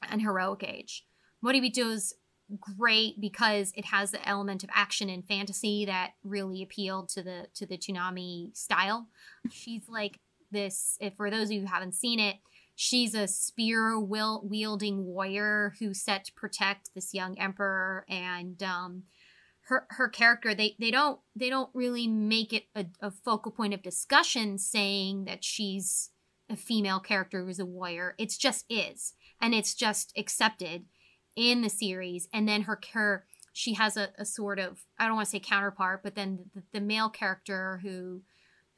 and 0.09 0.21
Heroic 0.21 0.63
Age 0.63 1.05
Moribito 1.45 1.91
is 1.91 2.15
great 2.59 3.19
because 3.19 3.71
it 3.75 3.85
has 3.85 4.11
the 4.11 4.27
element 4.27 4.63
of 4.63 4.69
action 4.73 5.09
and 5.09 5.25
fantasy 5.25 5.85
that 5.85 6.11
really 6.23 6.61
appealed 6.61 7.09
to 7.09 7.23
the 7.23 7.47
to 7.55 7.65
the 7.65 7.77
Toonami 7.77 8.55
style. 8.55 9.07
She's 9.51 9.87
like 9.87 10.19
this 10.51 10.97
if 11.01 11.15
for 11.15 11.31
those 11.31 11.47
of 11.47 11.51
you 11.51 11.61
who 11.61 11.67
haven't 11.67 11.95
seen 11.95 12.19
it 12.19 12.35
she's 12.75 13.13
a 13.13 13.27
spear 13.27 13.99
wielding 13.99 15.05
warrior 15.05 15.73
who's 15.79 16.01
set 16.01 16.25
to 16.25 16.33
protect 16.33 16.93
this 16.93 17.13
young 17.13 17.37
emperor 17.39 18.05
and 18.09 18.61
um, 18.63 19.03
her 19.67 19.85
her 19.91 20.09
character 20.09 20.53
they 20.53 20.75
they 20.79 20.91
don't 20.91 21.19
they 21.35 21.49
don't 21.49 21.69
really 21.73 22.07
make 22.07 22.51
it 22.53 22.63
a, 22.75 22.85
a, 23.01 23.11
focal 23.11 23.51
point 23.51 23.73
of 23.73 23.81
discussion 23.81 24.57
saying 24.57 25.25
that 25.25 25.43
she's 25.43 26.09
a 26.49 26.55
female 26.55 26.99
character 26.99 27.45
who's 27.45 27.59
a 27.59 27.65
warrior. 27.65 28.15
It's 28.17 28.37
just 28.37 28.65
is 28.69 29.13
and 29.41 29.53
it's 29.53 29.73
just 29.73 30.11
accepted 30.17 30.85
in 31.35 31.61
the 31.61 31.69
series 31.69 32.27
and 32.34 32.47
then 32.47 32.64
her 32.64 32.80
her 32.93 33.26
she 33.53 33.73
has 33.73 33.97
a, 33.97 34.10
a 34.18 34.26
sort 34.26 34.60
of 34.60 34.85
i 34.99 35.05
don't 35.05 35.15
want 35.15 35.26
to 35.26 35.31
say 35.31 35.39
counterpart 35.39 36.01
but 36.03 36.15
then 36.15 36.39
the, 36.53 36.64
the 36.73 36.81
male 36.81 37.10
character 37.10 37.80
who 37.84 38.22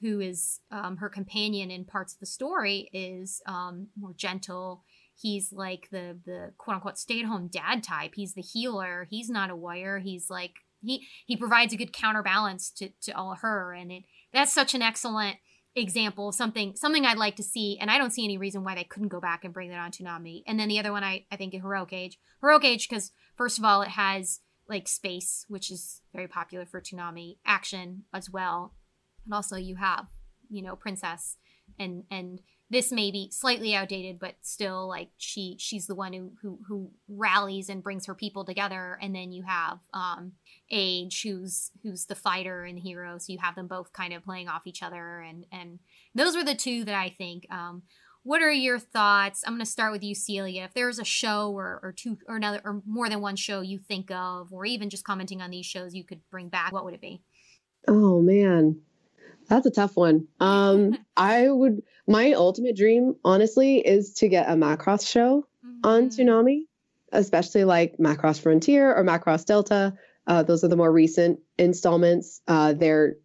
who 0.02 0.20
is 0.20 0.60
um, 0.72 0.98
her 0.98 1.10
companion 1.10 1.72
in 1.72 1.86
parts 1.86 2.14
of 2.14 2.20
the 2.20 2.26
story, 2.26 2.90
is 2.94 3.42
um, 3.46 3.88
more 3.98 4.14
gentle. 4.16 4.84
He's 5.16 5.54
like 5.54 5.88
the 5.92 6.18
the 6.26 6.52
quote 6.58 6.76
unquote 6.76 6.98
stay 6.98 7.22
at 7.22 7.26
home 7.26 7.48
dad 7.48 7.84
type. 7.84 8.14
He's 8.16 8.34
the 8.34 8.42
healer. 8.42 9.08
He's 9.10 9.30
not 9.30 9.50
a 9.50 9.56
warrior. 9.56 10.00
He's 10.00 10.30
like 10.30 10.56
he 10.82 11.08
he 11.26 11.38
provides 11.38 11.74
a 11.74 11.78
good 11.78 11.94
counterbalance 11.94 12.70
to 12.72 12.90
to 13.04 13.12
all 13.14 13.36
her, 13.36 13.74
and 13.74 13.92
it 13.92 14.04
that's 14.34 14.54
such 14.54 14.74
an 14.76 14.82
excellent 14.82 15.38
example 15.76 16.32
something 16.32 16.76
something 16.76 17.06
I'd 17.06 17.18
like 17.18 17.36
to 17.36 17.44
see, 17.44 17.78
and 17.80 17.92
I 17.92 17.98
don't 17.98 18.12
see 18.12 18.24
any 18.24 18.38
reason 18.38 18.64
why 18.64 18.76
they 18.76 18.84
couldn't 18.84 19.10
go 19.10 19.20
back 19.20 19.44
and 19.44 19.54
bring 19.54 19.70
that 19.70 19.80
on 19.80 19.92
Toonami. 19.92 20.44
And 20.48 20.60
then 20.60 20.70
the 20.70 20.80
other 20.80 20.92
one 20.92 21.04
I 21.04 21.26
I 21.32 21.36
think 21.36 21.54
Heroic 21.54 21.94
Age. 21.94 22.18
Heroic 22.42 22.64
Age 22.64 22.90
because 22.90 23.12
first 23.36 23.58
of 23.58 23.66
all 23.66 23.82
it 23.82 23.90
has 23.90 24.40
like 24.68 24.88
space, 24.88 25.46
which 25.48 25.70
is 25.70 26.02
very 26.14 26.28
popular 26.28 26.66
for 26.66 26.82
Toonami, 26.82 27.38
action 27.46 28.04
as 28.14 28.30
well, 28.30 28.74
and 29.26 29.34
also 29.34 29.58
you 29.58 29.76
have 29.76 30.08
you 30.50 30.62
know 30.62 30.76
princess 30.76 31.38
and 31.78 32.04
and 32.10 32.42
this 32.70 32.92
may 32.92 33.12
be 33.12 33.30
slightly 33.32 33.76
outdated 33.76 34.20
but 34.20 34.36
still 34.42 34.88
like 34.88 35.10
she 35.18 35.56
she's 35.60 35.86
the 35.88 35.96
one 35.96 36.14
who 36.14 36.32
who, 36.42 36.60
who 36.68 36.92
rallies 37.08 37.70
and 37.70 37.84
brings 37.84 38.06
her 38.06 38.16
people 38.16 38.44
together. 38.44 38.98
And 39.02 39.16
then 39.16 39.32
you 39.32 39.44
have 39.44 39.80
um 39.94 40.34
age 40.72 41.22
who's 41.22 41.72
who's 41.84 42.06
the 42.06 42.16
fighter 42.16 42.64
and 42.64 42.80
hero. 42.80 43.18
So 43.18 43.34
you 43.34 43.40
have 43.40 43.56
them 43.56 43.68
both 43.68 43.94
kind 43.94 44.14
of 44.14 44.24
playing 44.24 44.48
off 44.48 44.66
each 44.66 44.82
other. 44.82 45.20
And 45.20 45.46
and 45.52 45.80
those 46.16 46.36
were 46.36 46.44
the 46.44 46.56
two 46.56 46.84
that 46.86 46.96
i 46.96 47.10
think 47.10 47.46
um 47.52 47.84
what 48.24 48.42
are 48.42 48.52
your 48.52 48.80
thoughts? 48.80 49.44
I'm 49.46 49.54
going 49.54 49.60
to 49.60 49.68
start 49.68 49.92
with 49.92 50.04
you 50.04 50.16
celia. 50.16 50.64
If 50.64 50.74
there's 50.74 50.98
a 50.98 51.04
show 51.04 51.52
or, 51.52 51.80
or 51.84 51.94
two 51.96 52.18
or 52.28 52.38
another 52.38 52.60
or 52.66 52.82
more 52.88 53.08
than 53.08 53.22
one 53.22 53.36
show 53.36 53.62
you 53.62 53.78
think 53.78 54.10
of 54.10 54.52
or 54.52 54.66
even 54.66 54.90
just 54.90 55.04
commenting 55.04 55.44
on 55.44 55.52
these 55.52 55.68
shows 55.68 55.94
you 55.94 56.04
could 56.04 56.22
bring 56.32 56.50
back 56.50 56.72
what 56.72 56.86
would 56.86 56.96
it 56.96 57.02
be? 57.02 57.22
Oh 57.88 58.24
man 58.24 58.82
that's 59.48 59.66
a 59.66 59.72
tough 59.72 59.96
one. 59.96 60.28
Um, 60.40 60.98
I 61.18 61.50
would. 61.50 61.84
My 62.08 62.34
ultimate 62.34 62.76
dream, 62.76 63.16
honestly, 63.24 63.78
is 63.78 64.14
to 64.16 64.28
get 64.28 64.48
a 64.48 64.54
Macross 64.54 65.10
show 65.10 65.48
mm-hmm. 65.66 65.80
on 65.84 66.10
Toonami, 66.10 66.62
especially 67.12 67.64
like 67.64 67.98
Macross 67.98 68.40
Frontier 68.40 68.96
or 68.96 69.04
Macross 69.04 69.46
Delta. 69.46 69.94
Uh, 70.28 70.44
those 70.44 70.64
are 70.64 70.68
the 70.68 70.76
more 70.76 70.92
recent 70.92 71.40
installments. 71.58 72.42
Uh, 72.48 72.74
they're 72.74 73.16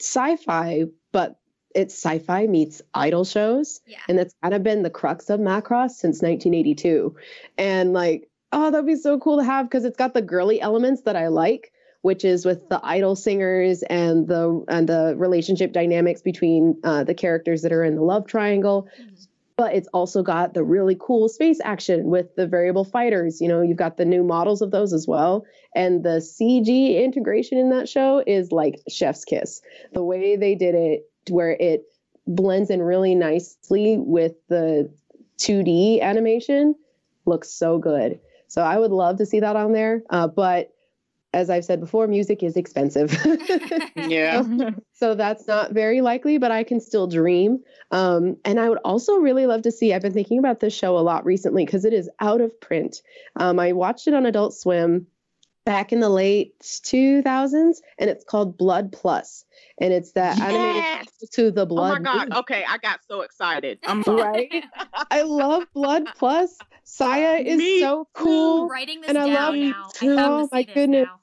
sci-fi, 0.00 0.84
but 1.12 1.38
it's 1.74 1.94
sci-fi 1.94 2.46
meets 2.46 2.82
idol 2.94 3.24
shows, 3.24 3.80
yeah. 3.86 3.98
and 4.08 4.18
that's 4.18 4.34
kind 4.42 4.54
of 4.54 4.62
been 4.62 4.82
the 4.82 4.90
crux 4.90 5.30
of 5.30 5.40
Macross 5.40 5.90
since 5.90 6.22
1982. 6.22 7.16
And 7.56 7.92
like, 7.92 8.28
oh, 8.52 8.70
that'd 8.70 8.86
be 8.86 8.96
so 8.96 9.18
cool 9.18 9.38
to 9.38 9.44
have 9.44 9.66
because 9.66 9.84
it's 9.84 9.96
got 9.96 10.14
the 10.14 10.22
girly 10.22 10.60
elements 10.60 11.02
that 11.02 11.16
I 11.16 11.28
like 11.28 11.72
which 12.02 12.24
is 12.24 12.44
with 12.44 12.68
the 12.68 12.80
idol 12.82 13.16
singers 13.16 13.82
and 13.82 14.28
the 14.28 14.64
and 14.68 14.88
the 14.88 15.14
relationship 15.16 15.72
dynamics 15.72 16.22
between 16.22 16.78
uh, 16.84 17.04
the 17.04 17.14
characters 17.14 17.62
that 17.62 17.72
are 17.72 17.84
in 17.84 17.96
the 17.96 18.02
love 18.02 18.26
triangle. 18.26 18.88
Mm-hmm. 19.00 19.14
But 19.56 19.74
it's 19.74 19.88
also 19.88 20.22
got 20.22 20.54
the 20.54 20.62
really 20.62 20.96
cool 21.00 21.28
space 21.28 21.58
action 21.64 22.04
with 22.04 22.36
the 22.36 22.46
variable 22.46 22.84
fighters. 22.84 23.40
You 23.40 23.48
know, 23.48 23.60
you've 23.60 23.76
got 23.76 23.96
the 23.96 24.04
new 24.04 24.22
models 24.22 24.62
of 24.62 24.70
those 24.70 24.92
as 24.92 25.08
well. 25.08 25.44
And 25.74 26.04
the 26.04 26.20
CG 26.20 27.02
integration 27.02 27.58
in 27.58 27.70
that 27.70 27.88
show 27.88 28.22
is 28.24 28.52
like 28.52 28.80
chef's 28.88 29.24
kiss. 29.24 29.60
The 29.92 30.04
way 30.04 30.36
they 30.36 30.54
did 30.54 30.76
it, 30.76 31.10
where 31.28 31.50
it 31.50 31.82
blends 32.28 32.70
in 32.70 32.80
really 32.80 33.16
nicely 33.16 33.96
with 33.98 34.34
the 34.48 34.92
2D 35.38 36.02
animation, 36.02 36.76
looks 37.26 37.50
so 37.50 37.78
good. 37.78 38.20
So 38.46 38.62
I 38.62 38.78
would 38.78 38.92
love 38.92 39.18
to 39.18 39.26
see 39.26 39.40
that 39.40 39.56
on 39.56 39.72
there. 39.72 40.04
Uh, 40.08 40.28
but 40.28 40.72
as 41.32 41.50
I've 41.50 41.64
said 41.64 41.80
before, 41.80 42.06
music 42.06 42.42
is 42.42 42.56
expensive. 42.56 43.16
yeah. 43.96 44.42
so 44.92 45.14
that's 45.14 45.46
not 45.46 45.72
very 45.72 46.00
likely, 46.00 46.38
but 46.38 46.50
I 46.50 46.64
can 46.64 46.80
still 46.80 47.06
dream. 47.06 47.58
Um, 47.90 48.36
and 48.44 48.58
I 48.58 48.68
would 48.68 48.78
also 48.84 49.16
really 49.16 49.46
love 49.46 49.62
to 49.62 49.70
see, 49.70 49.92
I've 49.92 50.02
been 50.02 50.12
thinking 50.12 50.38
about 50.38 50.60
this 50.60 50.72
show 50.72 50.96
a 50.96 51.00
lot 51.00 51.24
recently 51.24 51.64
because 51.64 51.84
it 51.84 51.92
is 51.92 52.08
out 52.20 52.40
of 52.40 52.58
print. 52.60 53.02
Um, 53.36 53.58
I 53.58 53.72
watched 53.72 54.08
it 54.08 54.14
on 54.14 54.26
Adult 54.26 54.54
Swim 54.54 55.06
back 55.68 55.92
in 55.92 56.00
the 56.00 56.08
late 56.08 56.58
2000s, 56.60 57.76
and 57.98 58.08
it's 58.08 58.24
called 58.24 58.56
Blood 58.56 58.96
And 59.78 59.92
it's 59.92 60.12
that 60.12 60.38
yes! 60.38 60.50
animated 60.50 61.32
to 61.32 61.50
the 61.50 61.66
blood. 61.66 61.98
Oh 61.98 62.02
my 62.02 62.24
God. 62.24 62.38
Okay. 62.38 62.64
I 62.66 62.78
got 62.78 63.00
so 63.06 63.20
excited. 63.20 63.78
I'm 63.86 64.00
right. 64.00 64.64
I 65.10 65.22
love 65.22 65.64
Blood 65.74 66.06
Plus. 66.16 66.56
Saya 66.84 67.42
is 67.44 67.58
Me 67.58 67.80
so 67.80 68.08
cool. 68.14 68.62
I'm 68.62 68.70
writing 68.70 69.02
this 69.02 69.10
and 69.10 69.18
down 69.18 69.28
I 69.28 69.34
love 69.34 69.54
now. 69.56 69.90
I 70.00 70.06
oh 70.06 70.48
my 70.50 70.62
goodness. 70.62 71.06
Now. 71.06 71.20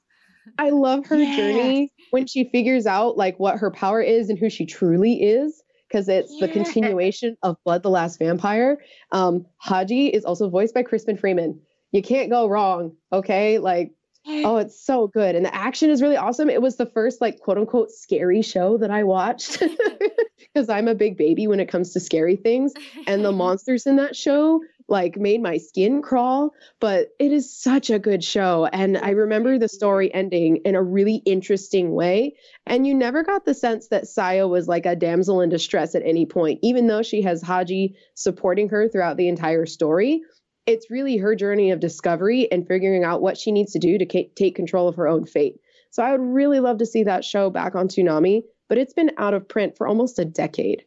I 0.64 0.70
love 0.70 1.04
her 1.06 1.18
yeah. 1.18 1.36
journey 1.36 1.92
when 2.12 2.28
she 2.28 2.44
figures 2.44 2.86
out 2.86 3.16
like 3.16 3.40
what 3.40 3.58
her 3.58 3.72
power 3.72 4.00
is 4.00 4.30
and 4.30 4.38
who 4.38 4.48
she 4.48 4.64
truly 4.64 5.24
is 5.24 5.60
because 5.88 6.08
it's 6.08 6.32
yeah. 6.34 6.46
the 6.46 6.52
continuation 6.52 7.36
of 7.42 7.56
Blood 7.64 7.82
the 7.82 7.90
Last 7.90 8.20
Vampire. 8.20 8.78
Um, 9.10 9.44
Haji 9.56 10.06
is 10.06 10.24
also 10.24 10.48
voiced 10.48 10.72
by 10.72 10.84
Crispin 10.84 11.16
Freeman. 11.16 11.60
You 11.90 12.02
can't 12.02 12.30
go 12.30 12.48
wrong, 12.48 12.96
okay? 13.12 13.58
Like, 13.58 13.92
oh, 14.26 14.56
it's 14.56 14.78
so 14.78 15.06
good. 15.08 15.34
And 15.34 15.44
the 15.44 15.54
action 15.54 15.90
is 15.90 16.02
really 16.02 16.16
awesome. 16.16 16.50
It 16.50 16.62
was 16.62 16.76
the 16.76 16.86
first, 16.86 17.20
like, 17.20 17.40
quote 17.40 17.58
unquote, 17.58 17.90
scary 17.90 18.42
show 18.42 18.78
that 18.78 18.90
I 18.90 19.04
watched 19.04 19.62
because 20.38 20.68
I'm 20.68 20.88
a 20.88 20.94
big 20.94 21.16
baby 21.16 21.46
when 21.46 21.60
it 21.60 21.68
comes 21.68 21.92
to 21.92 22.00
scary 22.00 22.36
things. 22.36 22.72
And 23.06 23.24
the 23.24 23.32
monsters 23.32 23.86
in 23.86 23.96
that 23.96 24.16
show 24.16 24.60
like 24.88 25.16
made 25.16 25.42
my 25.42 25.56
skin 25.56 26.00
crawl, 26.00 26.54
but 26.80 27.08
it 27.18 27.32
is 27.32 27.52
such 27.52 27.90
a 27.90 27.98
good 27.98 28.22
show. 28.22 28.66
And 28.66 28.96
I 28.96 29.10
remember 29.10 29.58
the 29.58 29.68
story 29.68 30.12
ending 30.14 30.58
in 30.58 30.76
a 30.76 30.82
really 30.82 31.16
interesting 31.24 31.92
way. 31.92 32.36
And 32.66 32.86
you 32.86 32.94
never 32.94 33.22
got 33.24 33.44
the 33.44 33.54
sense 33.54 33.88
that 33.88 34.06
Saya 34.06 34.46
was 34.46 34.68
like 34.68 34.86
a 34.86 34.96
damsel 34.96 35.40
in 35.40 35.48
distress 35.48 35.94
at 35.94 36.02
any 36.04 36.26
point, 36.26 36.60
even 36.62 36.86
though 36.86 37.02
she 37.02 37.22
has 37.22 37.42
Haji 37.42 37.96
supporting 38.14 38.68
her 38.68 38.88
throughout 38.88 39.16
the 39.16 39.28
entire 39.28 39.66
story. 39.66 40.22
It's 40.66 40.90
really 40.90 41.16
her 41.18 41.34
journey 41.34 41.70
of 41.70 41.80
discovery 41.80 42.50
and 42.50 42.66
figuring 42.66 43.04
out 43.04 43.22
what 43.22 43.38
she 43.38 43.52
needs 43.52 43.72
to 43.72 43.78
do 43.78 43.98
to 43.98 44.06
ca- 44.06 44.30
take 44.34 44.56
control 44.56 44.88
of 44.88 44.96
her 44.96 45.06
own 45.06 45.24
fate. 45.24 45.60
So 45.90 46.02
I 46.02 46.12
would 46.12 46.20
really 46.20 46.60
love 46.60 46.78
to 46.78 46.86
see 46.86 47.04
that 47.04 47.24
show 47.24 47.50
back 47.50 47.74
on 47.74 47.88
Toonami, 47.88 48.42
but 48.68 48.78
it's 48.78 48.92
been 48.92 49.12
out 49.16 49.34
of 49.34 49.48
print 49.48 49.76
for 49.76 49.86
almost 49.86 50.18
a 50.18 50.24
decade 50.24 50.84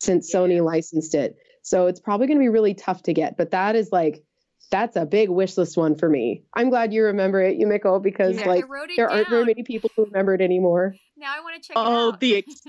since 0.00 0.32
yeah. 0.32 0.40
Sony 0.40 0.64
licensed 0.64 1.14
it. 1.14 1.36
So 1.62 1.86
it's 1.86 2.00
probably 2.00 2.26
going 2.26 2.38
to 2.38 2.42
be 2.42 2.48
really 2.48 2.74
tough 2.74 3.02
to 3.04 3.12
get, 3.12 3.36
but 3.36 3.50
that 3.50 3.76
is 3.76 3.92
like 3.92 4.24
that's 4.70 4.96
a 4.96 5.06
big 5.06 5.28
wish 5.28 5.56
list 5.56 5.76
one 5.76 5.94
for 5.94 6.08
me. 6.08 6.42
I'm 6.54 6.70
glad 6.70 6.92
you 6.92 7.04
remember 7.04 7.40
it, 7.42 7.58
Yumiko, 7.58 8.02
because 8.02 8.36
yeah, 8.36 8.46
like 8.46 8.64
there 8.96 9.06
down. 9.06 9.16
aren't 9.16 9.28
very 9.30 9.44
many 9.44 9.62
people 9.62 9.90
who 9.96 10.04
remember 10.04 10.34
it 10.34 10.40
anymore. 10.40 10.94
Now 11.16 11.34
I 11.36 11.40
want 11.40 11.62
to 11.62 11.68
check 11.68 11.76
oh, 11.76 12.16
the 12.18 12.36
ex- 12.38 12.62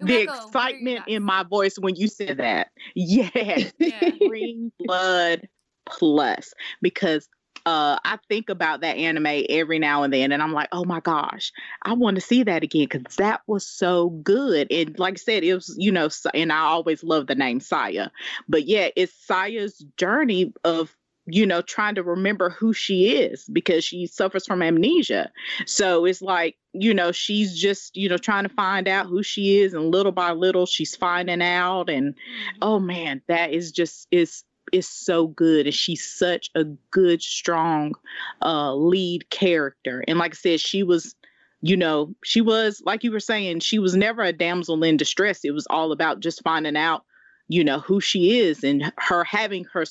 the 0.00 0.22
excitement 0.22 1.04
in 1.06 1.22
my 1.22 1.42
voice 1.42 1.78
when 1.78 1.96
you 1.96 2.08
said 2.08 2.38
that. 2.38 2.68
Yes. 2.94 3.72
Yeah. 3.78 4.10
Green 4.18 4.72
Blood 4.78 5.48
Plus 5.86 6.52
because 6.82 7.28
uh, 7.66 7.98
I 8.04 8.18
think 8.28 8.48
about 8.48 8.82
that 8.82 8.96
anime 8.96 9.44
every 9.48 9.80
now 9.80 10.04
and 10.04 10.12
then, 10.12 10.30
and 10.30 10.40
I'm 10.40 10.52
like, 10.52 10.68
oh 10.70 10.84
my 10.84 11.00
gosh, 11.00 11.52
I 11.82 11.94
want 11.94 12.14
to 12.14 12.20
see 12.20 12.44
that 12.44 12.62
again 12.62 12.86
because 12.90 13.16
that 13.16 13.40
was 13.48 13.66
so 13.66 14.10
good. 14.10 14.70
And 14.70 14.96
like 14.98 15.14
I 15.14 15.16
said, 15.16 15.42
it 15.42 15.52
was, 15.52 15.74
you 15.76 15.90
know, 15.90 16.08
and 16.32 16.52
I 16.52 16.60
always 16.60 17.02
love 17.02 17.26
the 17.26 17.34
name 17.34 17.58
Saya, 17.58 18.10
but 18.48 18.66
yeah, 18.66 18.90
it's 18.94 19.12
Saya's 19.26 19.84
journey 19.96 20.52
of 20.64 20.94
you 21.26 21.44
know, 21.44 21.60
trying 21.60 21.96
to 21.96 22.02
remember 22.02 22.50
who 22.50 22.72
she 22.72 23.16
is 23.16 23.44
because 23.52 23.84
she 23.84 24.06
suffers 24.06 24.46
from 24.46 24.62
amnesia. 24.62 25.30
So 25.66 26.04
it's 26.04 26.22
like, 26.22 26.56
you 26.72 26.94
know, 26.94 27.10
she's 27.10 27.58
just, 27.58 27.96
you 27.96 28.08
know, 28.08 28.16
trying 28.16 28.44
to 28.44 28.54
find 28.54 28.86
out 28.86 29.06
who 29.06 29.22
she 29.22 29.58
is 29.58 29.74
and 29.74 29.90
little 29.90 30.12
by 30.12 30.30
little 30.32 30.66
she's 30.66 30.94
finding 30.94 31.42
out 31.42 31.90
and 31.90 32.14
mm-hmm. 32.14 32.58
oh 32.62 32.78
man, 32.78 33.22
that 33.28 33.52
is 33.52 33.72
just 33.72 34.06
is 34.10 34.44
is 34.72 34.88
so 34.88 35.28
good 35.28 35.66
and 35.66 35.74
she's 35.74 36.04
such 36.04 36.50
a 36.56 36.64
good 36.90 37.22
strong 37.22 37.94
uh 38.42 38.74
lead 38.74 39.28
character 39.30 40.02
and 40.08 40.18
like 40.18 40.32
i 40.32 40.34
said 40.34 40.60
she 40.60 40.82
was 40.82 41.14
you 41.62 41.76
know 41.76 42.12
she 42.24 42.40
was 42.40 42.82
like 42.84 43.04
you 43.04 43.12
were 43.12 43.20
saying 43.20 43.60
she 43.60 43.78
was 43.78 43.94
never 43.96 44.22
a 44.22 44.32
damsel 44.32 44.82
in 44.82 44.96
distress 44.96 45.44
it 45.44 45.52
was 45.52 45.68
all 45.70 45.92
about 45.92 46.18
just 46.18 46.42
finding 46.42 46.76
out 46.76 47.04
you 47.46 47.62
know 47.62 47.78
who 47.78 48.00
she 48.00 48.40
is 48.40 48.64
and 48.64 48.92
her 48.98 49.22
having 49.22 49.64
her 49.72 49.84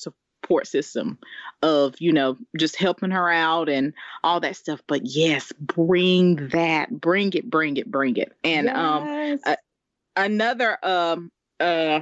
support 0.45 0.67
system 0.67 1.17
of 1.63 1.95
you 1.99 2.11
know 2.11 2.37
just 2.57 2.75
helping 2.75 3.11
her 3.11 3.29
out 3.31 3.67
and 3.67 3.93
all 4.23 4.39
that 4.39 4.55
stuff 4.55 4.81
but 4.87 5.01
yes 5.03 5.51
bring 5.59 6.35
that 6.49 6.89
bring 7.01 7.33
it 7.33 7.49
bring 7.49 7.77
it 7.77 7.89
bring 7.89 8.15
it 8.15 8.31
and 8.43 8.69
um, 8.69 9.05
yes. 9.05 9.39
um 9.45 9.55
another 10.15 10.77
um 10.83 11.31
uh 11.59 11.99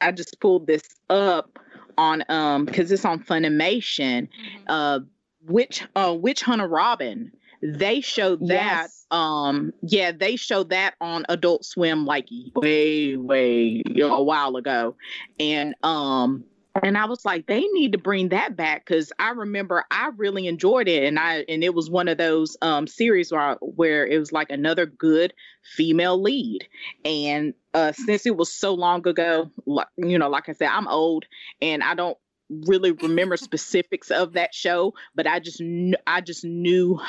i 0.00 0.12
just 0.12 0.38
pulled 0.40 0.66
this 0.66 0.82
up 1.08 1.58
on 1.98 2.24
um 2.28 2.64
because 2.64 2.90
it's 2.92 3.04
on 3.04 3.22
Funimation. 3.22 4.28
Mm-hmm. 4.28 4.64
Uh, 4.66 5.00
Witch 5.46 5.84
uh 5.94 6.14
Witch 6.18 6.42
Hunter 6.42 6.68
Robin. 6.68 7.32
They 7.62 8.00
showed 8.00 8.40
that. 8.48 8.82
Yes. 8.82 9.06
Um, 9.10 9.72
yeah, 9.82 10.12
they 10.12 10.36
showed 10.36 10.70
that 10.70 10.94
on 11.00 11.24
Adult 11.28 11.64
Swim 11.64 12.04
like 12.04 12.28
way, 12.54 13.16
way 13.16 13.82
you 13.86 14.08
know, 14.08 14.14
a 14.14 14.22
while 14.22 14.56
ago, 14.56 14.96
and 15.40 15.74
um, 15.82 16.44
and 16.82 16.96
I 16.98 17.06
was 17.06 17.24
like, 17.24 17.46
they 17.46 17.60
need 17.72 17.92
to 17.92 17.98
bring 17.98 18.30
that 18.30 18.56
back 18.56 18.84
because 18.86 19.12
I 19.18 19.30
remember 19.30 19.84
I 19.90 20.10
really 20.16 20.46
enjoyed 20.46 20.88
it, 20.88 21.04
and 21.04 21.18
I 21.18 21.44
and 21.48 21.62
it 21.64 21.74
was 21.74 21.90
one 21.90 22.08
of 22.08 22.18
those 22.18 22.56
um 22.62 22.86
series 22.86 23.32
where 23.32 23.56
where 23.60 24.06
it 24.06 24.18
was 24.18 24.32
like 24.32 24.50
another 24.50 24.86
good 24.86 25.32
female 25.62 26.20
lead, 26.20 26.66
and 27.04 27.54
uh 27.74 27.92
since 27.92 28.26
it 28.26 28.36
was 28.36 28.52
so 28.52 28.74
long 28.74 29.06
ago, 29.06 29.50
like 29.66 29.88
you 29.96 30.18
know, 30.18 30.28
like 30.28 30.48
I 30.48 30.52
said, 30.52 30.68
I'm 30.68 30.88
old 30.88 31.24
and 31.60 31.82
I 31.82 31.94
don't 31.94 32.18
really 32.50 32.92
remember 32.92 33.36
specifics 33.36 34.10
of 34.10 34.34
that 34.34 34.54
show, 34.54 34.94
but 35.14 35.26
I 35.26 35.40
just 35.40 35.58
kn- 35.58 35.96
I 36.06 36.20
just 36.20 36.44
knew 36.44 37.00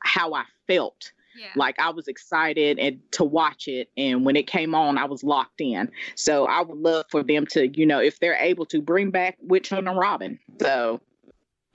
how 0.00 0.34
I 0.34 0.44
felt 0.66 1.12
yeah. 1.36 1.48
Like 1.56 1.78
I 1.78 1.90
was 1.90 2.08
excited 2.08 2.78
and 2.78 3.00
to 3.12 3.24
watch 3.24 3.68
it, 3.68 3.90
and 3.96 4.24
when 4.24 4.36
it 4.36 4.46
came 4.46 4.74
on, 4.74 4.98
I 4.98 5.04
was 5.04 5.22
locked 5.22 5.60
in. 5.60 5.90
So 6.14 6.46
I 6.46 6.62
would 6.62 6.78
love 6.78 7.06
for 7.10 7.22
them 7.22 7.46
to, 7.48 7.68
you 7.68 7.86
know, 7.86 8.00
if 8.00 8.20
they're 8.20 8.38
able 8.38 8.66
to 8.66 8.80
bring 8.80 9.10
back 9.10 9.36
Witch 9.40 9.70
Hunter 9.70 9.92
Robin. 9.92 10.38
So 10.60 11.00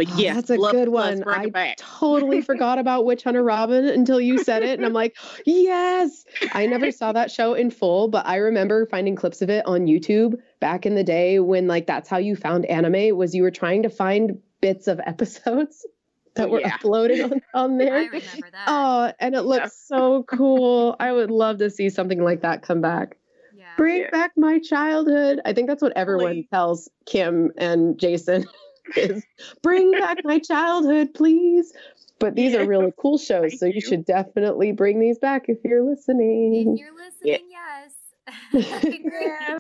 but 0.02 0.14
oh, 0.14 0.18
yes, 0.18 0.36
that's 0.36 0.50
a 0.50 0.58
good 0.58 0.90
one. 0.90 1.24
I 1.28 1.76
totally 1.78 2.42
forgot 2.52 2.80
about 2.80 3.06
Witch 3.06 3.24
Hunter 3.24 3.44
Robin 3.44 3.86
until 3.86 4.20
you 4.20 4.44
said 4.44 4.64
it, 4.64 4.80
and 4.80 4.86
I'm 4.86 4.94
like, 4.94 5.16
yes. 5.46 6.26
I 6.54 6.66
never 6.66 6.92
saw 6.92 7.12
that 7.12 7.30
show 7.30 7.54
in 7.54 7.70
full, 7.70 8.08
but 8.08 8.26
I 8.26 8.38
remember 8.38 8.88
finding 8.88 9.16
clips 9.16 9.44
of 9.44 9.52
it 9.52 9.64
on 9.68 9.86
YouTube 9.86 10.40
back 10.60 10.88
in 10.88 10.96
the 10.96 11.04
day 11.04 11.40
when 11.40 11.68
like 11.68 11.86
that's 11.86 12.10
how 12.10 12.18
you 12.18 12.36
found 12.36 12.66
anime 12.66 13.16
was 13.16 13.36
you 13.36 13.44
were 13.44 13.52
trying 13.52 13.84
to 13.84 13.90
find 13.90 14.40
bits 14.60 14.88
of 14.88 15.00
episodes 15.06 15.86
that 16.36 16.48
oh, 16.48 16.52
were 16.52 16.62
yeah. 16.62 16.78
uploaded 16.78 17.24
on, 17.24 17.42
on 17.54 17.78
there. 17.78 17.96
I 17.96 18.06
remember 18.06 18.52
that. 18.52 18.66
Oh, 18.68 19.12
and 19.20 19.36
it 19.36 19.42
looks 19.42 19.88
yeah. 19.90 19.98
so 19.98 20.24
cool. 20.24 20.96
I 21.00 21.12
would 21.12 21.32
love 21.32 21.58
to 21.60 21.70
see 21.70 21.90
something 21.90 22.24
like 22.24 22.42
that 22.42 22.62
come 22.62 22.82
back. 22.82 23.18
Yeah. 23.54 23.66
Bring 23.78 24.02
yeah. 24.02 24.12
back 24.12 24.32
my 24.38 24.60
childhood. 24.60 25.42
I 25.46 25.54
think 25.54 25.68
that's 25.68 25.82
what 25.82 25.94
everyone 25.96 26.34
please. 26.34 26.48
tells 26.52 26.90
Kim 27.06 27.52
and 27.58 28.00
Jason 28.00 28.46
is 28.96 29.24
bring 29.62 29.92
back 29.92 30.20
my 30.24 30.40
childhood, 30.40 31.14
please. 31.14 31.74
But 32.20 32.36
these 32.36 32.54
are 32.54 32.66
really 32.66 32.94
cool 32.98 33.18
shows, 33.18 33.52
Thank 33.52 33.60
so 33.60 33.66
you, 33.66 33.74
you, 33.76 33.82
should 33.82 34.06
definitely 34.06 34.72
bring 34.72 35.00
these 35.00 35.18
back 35.18 35.46
if 35.48 35.58
you're 35.64 35.84
listening. 35.84 36.78
If 36.78 36.80
you're 36.80 36.96
listening, 36.96 37.50
yes. 38.54 39.60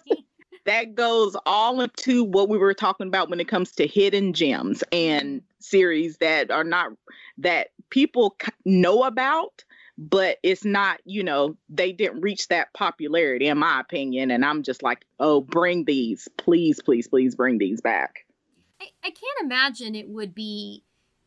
that 0.66 0.94
goes 0.94 1.36
all 1.48 1.82
into 1.82 2.24
what 2.24 2.50
we 2.50 2.60
were 2.60 2.76
talking 2.76 3.08
about 3.08 3.32
when 3.32 3.40
it 3.40 3.48
comes 3.48 3.72
to 3.74 3.88
hidden 3.88 4.34
gems 4.34 4.84
and 4.92 5.42
series 5.64 6.18
that 6.18 6.52
are 6.52 6.64
not 6.64 6.92
that 7.38 7.70
people 7.90 8.36
know 8.66 9.04
about 9.04 9.64
but 9.98 10.38
it's 10.42 10.66
not 10.66 11.00
you 11.06 11.24
know 11.24 11.56
they 11.70 11.92
didn't 11.92 12.22
reach 12.22 12.48
that 12.48 12.74
popularity 12.74 13.48
in 13.48 13.58
my 13.58 13.80
opinion 13.80 14.32
and 14.32 14.44
i'm 14.44 14.64
just 14.64 14.82
like 14.82 15.06
oh 15.20 15.42
bring 15.42 15.86
these. 15.86 16.28
Please 16.38 16.82
please 16.82 17.08
please 17.08 17.36
bring 17.36 17.58
these 17.58 17.82
back. 17.82 18.26
I, 18.82 18.86
I 19.04 19.10
can't 19.10 19.44
imagine 19.44 19.96
it 19.96 20.10
would 20.10 20.34
be 20.36 20.84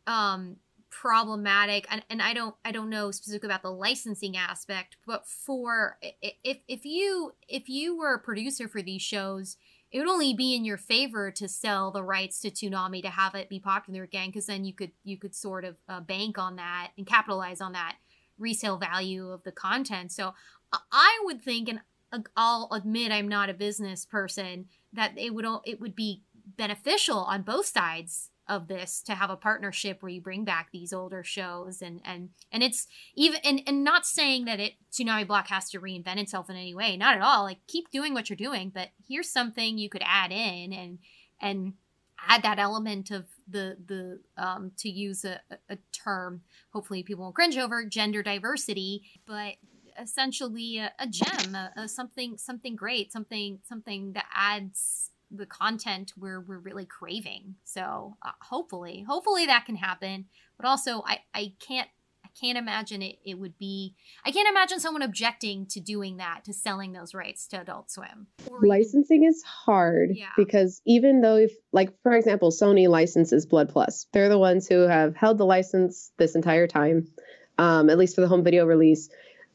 um 0.06 0.56
problematic 0.90 1.86
and, 1.90 2.04
and 2.08 2.22
i 2.22 2.32
don't 2.32 2.54
i 2.64 2.70
don't 2.70 2.88
know 2.88 3.10
specifically 3.10 3.48
about 3.48 3.62
the 3.62 3.70
licensing 3.70 4.36
aspect 4.36 4.96
but 5.06 5.26
for 5.26 5.98
if 6.22 6.58
if 6.68 6.84
you 6.84 7.32
if 7.48 7.68
you 7.68 7.96
were 7.96 8.14
a 8.14 8.18
producer 8.18 8.68
for 8.68 8.80
these 8.80 9.02
shows 9.02 9.56
it 9.94 10.00
would 10.00 10.08
only 10.08 10.34
be 10.34 10.56
in 10.56 10.64
your 10.64 10.76
favor 10.76 11.30
to 11.30 11.46
sell 11.46 11.92
the 11.92 12.02
rights 12.02 12.40
to 12.40 12.50
Toonami 12.50 13.00
to 13.02 13.10
have 13.10 13.36
it 13.36 13.48
be 13.48 13.60
popular 13.60 14.02
again, 14.02 14.30
because 14.30 14.46
then 14.46 14.64
you 14.64 14.72
could 14.72 14.90
you 15.04 15.16
could 15.16 15.36
sort 15.36 15.64
of 15.64 15.76
uh, 15.88 16.00
bank 16.00 16.36
on 16.36 16.56
that 16.56 16.90
and 16.98 17.06
capitalize 17.06 17.60
on 17.60 17.74
that 17.74 17.94
resale 18.36 18.76
value 18.76 19.30
of 19.30 19.44
the 19.44 19.52
content. 19.52 20.10
So 20.10 20.34
I 20.72 21.20
would 21.22 21.40
think, 21.40 21.68
and 21.68 21.80
uh, 22.10 22.18
I'll 22.36 22.68
admit 22.72 23.12
I'm 23.12 23.28
not 23.28 23.50
a 23.50 23.54
business 23.54 24.04
person, 24.04 24.66
that 24.92 25.16
it 25.16 25.32
would 25.32 25.46
it 25.64 25.80
would 25.80 25.94
be 25.94 26.24
beneficial 26.44 27.18
on 27.18 27.42
both 27.42 27.66
sides 27.66 28.30
of 28.48 28.68
this 28.68 29.00
to 29.02 29.14
have 29.14 29.30
a 29.30 29.36
partnership 29.36 30.02
where 30.02 30.10
you 30.10 30.20
bring 30.20 30.44
back 30.44 30.68
these 30.70 30.92
older 30.92 31.24
shows 31.24 31.80
and 31.80 32.00
and 32.04 32.30
and 32.52 32.62
it's 32.62 32.86
even 33.14 33.40
and, 33.44 33.62
and 33.66 33.82
not 33.82 34.04
saying 34.04 34.44
that 34.44 34.60
it 34.60 34.74
Toonami 34.92 35.26
Block 35.26 35.48
has 35.48 35.70
to 35.70 35.80
reinvent 35.80 36.18
itself 36.18 36.50
in 36.50 36.56
any 36.56 36.74
way 36.74 36.96
not 36.96 37.16
at 37.16 37.22
all 37.22 37.44
like 37.44 37.58
keep 37.66 37.90
doing 37.90 38.12
what 38.12 38.28
you're 38.28 38.36
doing 38.36 38.70
but 38.74 38.88
here's 39.08 39.30
something 39.30 39.78
you 39.78 39.88
could 39.88 40.02
add 40.04 40.30
in 40.30 40.72
and 40.72 40.98
and 41.40 41.72
add 42.28 42.42
that 42.42 42.58
element 42.58 43.10
of 43.10 43.26
the 43.48 43.76
the 43.86 44.20
um 44.36 44.72
to 44.76 44.88
use 44.88 45.24
a, 45.24 45.40
a 45.70 45.78
term 45.92 46.42
hopefully 46.72 47.02
people 47.02 47.24
won't 47.24 47.34
cringe 47.34 47.56
over 47.56 47.84
gender 47.84 48.22
diversity 48.22 49.02
but 49.26 49.54
essentially 50.00 50.78
a, 50.78 50.92
a 50.98 51.06
gem 51.06 51.54
a, 51.54 51.72
a 51.76 51.88
something 51.88 52.36
something 52.36 52.76
great 52.76 53.12
something 53.12 53.58
something 53.64 54.12
that 54.12 54.26
adds 54.34 55.10
the 55.30 55.46
content 55.46 56.12
we're 56.16 56.40
we're 56.40 56.58
really 56.58 56.84
craving. 56.86 57.56
So 57.64 58.16
uh, 58.22 58.30
hopefully, 58.40 59.04
hopefully 59.06 59.46
that 59.46 59.66
can 59.66 59.76
happen. 59.76 60.26
But 60.56 60.66
also, 60.66 61.02
I 61.06 61.20
I 61.34 61.52
can't 61.58 61.88
I 62.24 62.28
can't 62.40 62.58
imagine 62.58 63.02
it 63.02 63.16
it 63.24 63.38
would 63.38 63.58
be. 63.58 63.94
I 64.24 64.30
can't 64.30 64.48
imagine 64.48 64.80
someone 64.80 65.02
objecting 65.02 65.66
to 65.66 65.80
doing 65.80 66.18
that 66.18 66.44
to 66.44 66.52
selling 66.52 66.92
those 66.92 67.14
rights 67.14 67.46
to 67.48 67.60
Adult 67.60 67.90
Swim. 67.90 68.28
Licensing 68.62 69.24
is 69.24 69.42
hard 69.42 70.10
yeah. 70.14 70.30
because 70.36 70.80
even 70.86 71.20
though 71.20 71.36
if 71.36 71.52
like 71.72 71.90
for 72.02 72.12
example, 72.12 72.50
Sony 72.50 72.88
licenses 72.88 73.46
Blood 73.46 73.68
Plus, 73.68 74.06
they're 74.12 74.28
the 74.28 74.38
ones 74.38 74.68
who 74.68 74.80
have 74.80 75.16
held 75.16 75.38
the 75.38 75.46
license 75.46 76.12
this 76.16 76.34
entire 76.34 76.66
time, 76.66 77.08
um, 77.58 77.90
at 77.90 77.98
least 77.98 78.14
for 78.14 78.20
the 78.20 78.28
home 78.28 78.44
video 78.44 78.66
release. 78.66 79.08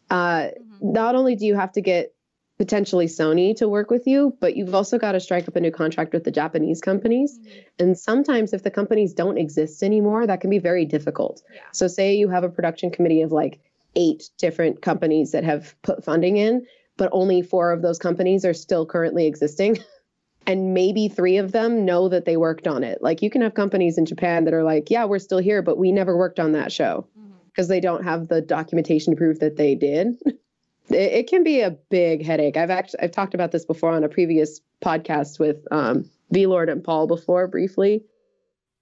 Uh, 0.10 0.50
mm-hmm. 0.50 0.92
Not 0.92 1.16
only 1.16 1.36
do 1.36 1.46
you 1.46 1.56
have 1.56 1.72
to 1.74 1.82
get 1.82 2.14
potentially 2.60 3.08
Sony 3.08 3.56
to 3.56 3.70
work 3.70 3.90
with 3.90 4.06
you, 4.06 4.36
but 4.42 4.56
you've 4.56 4.76
also 4.76 5.00
got 5.00 5.14
to 5.14 5.20
strike 5.20 5.48
up 5.48 5.56
a 5.56 5.62
new 5.62 5.72
contract 5.72 6.14
with 6.14 6.26
the 6.26 6.32
Japanese 6.32 6.82
companies. 6.82 7.40
Mm-hmm. 7.40 7.60
And 7.80 7.98
sometimes, 7.98 8.54
if 8.54 8.64
the 8.64 8.70
companies 8.70 9.14
don't 9.14 9.38
exist 9.38 9.82
anymore, 9.82 10.28
that 10.28 10.42
can 10.42 10.50
be 10.50 10.60
very 10.60 10.86
difficult. 10.86 11.42
Yeah. 11.52 11.62
So, 11.72 11.88
say 11.88 12.14
you 12.14 12.28
have 12.30 12.44
a 12.44 12.50
production 12.50 12.92
committee 12.92 13.22
of 13.22 13.32
like 13.32 13.60
eight 13.96 14.30
different 14.38 14.82
companies 14.82 15.32
that 15.32 15.46
have 15.46 15.74
put 15.82 16.04
funding 16.04 16.38
in, 16.38 16.68
but 16.98 17.10
only 17.14 17.42
four 17.42 17.72
of 17.72 17.82
those 17.82 17.98
companies 17.98 18.44
are 18.46 18.54
still 18.54 18.86
currently 18.86 19.26
existing. 19.26 19.80
and 20.46 20.74
maybe 20.74 21.08
three 21.08 21.38
of 21.38 21.54
them 21.54 21.86
know 21.86 22.10
that 22.10 22.26
they 22.26 22.36
worked 22.36 22.68
on 22.68 22.84
it. 22.84 23.02
Like 23.02 23.22
you 23.22 23.30
can 23.30 23.42
have 23.42 23.54
companies 23.54 23.98
in 23.98 24.06
Japan 24.06 24.46
that 24.46 24.54
are 24.54 24.64
like, 24.64 24.90
yeah, 24.90 25.06
we're 25.06 25.20
still 25.20 25.38
here, 25.38 25.62
but 25.62 25.78
we 25.78 25.92
never 25.92 26.18
worked 26.18 26.40
on 26.40 26.52
that 26.54 26.72
show 26.72 27.08
because 27.46 27.68
mm-hmm. 27.68 27.74
they 27.74 27.80
don't 27.80 28.04
have 28.04 28.28
the 28.28 28.42
documentation 28.42 29.14
to 29.14 29.18
prove 29.18 29.40
that 29.40 29.56
they 29.56 29.76
did. 29.76 30.18
it, 30.92 31.28
can 31.28 31.44
be 31.44 31.62
a 31.62 31.72
big 31.72 32.26
headache. 32.26 32.58
I've 32.58 32.70
actually 32.70 33.02
I've 33.02 33.12
talked 33.12 33.34
about 33.34 33.52
this 33.52 33.66
before 33.66 33.92
on 33.92 34.04
a 34.04 34.10
previous 34.10 34.62
podcast 34.84 35.40
with 35.40 35.66
um, 35.72 36.10
V 36.32 36.46
Lord 36.46 36.70
and 36.70 36.84
Paul 36.84 37.08
before 37.08 37.48
briefly, 37.48 38.04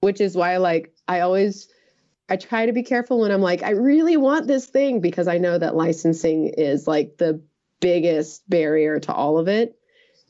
which 0.01 0.21
is 0.21 0.35
why 0.35 0.57
like 0.57 0.93
I 1.07 1.21
always 1.21 1.69
I 2.29 2.37
try 2.37 2.65
to 2.65 2.73
be 2.73 2.83
careful 2.83 3.19
when 3.19 3.31
I'm 3.31 3.41
like 3.41 3.63
I 3.63 3.71
really 3.71 4.17
want 4.17 4.47
this 4.47 4.65
thing 4.65 5.01
because 5.01 5.27
I 5.27 5.37
know 5.37 5.57
that 5.57 5.75
licensing 5.75 6.47
is 6.57 6.87
like 6.87 7.17
the 7.17 7.41
biggest 7.79 8.47
barrier 8.49 8.99
to 8.99 9.13
all 9.13 9.37
of 9.37 9.47
it. 9.47 9.77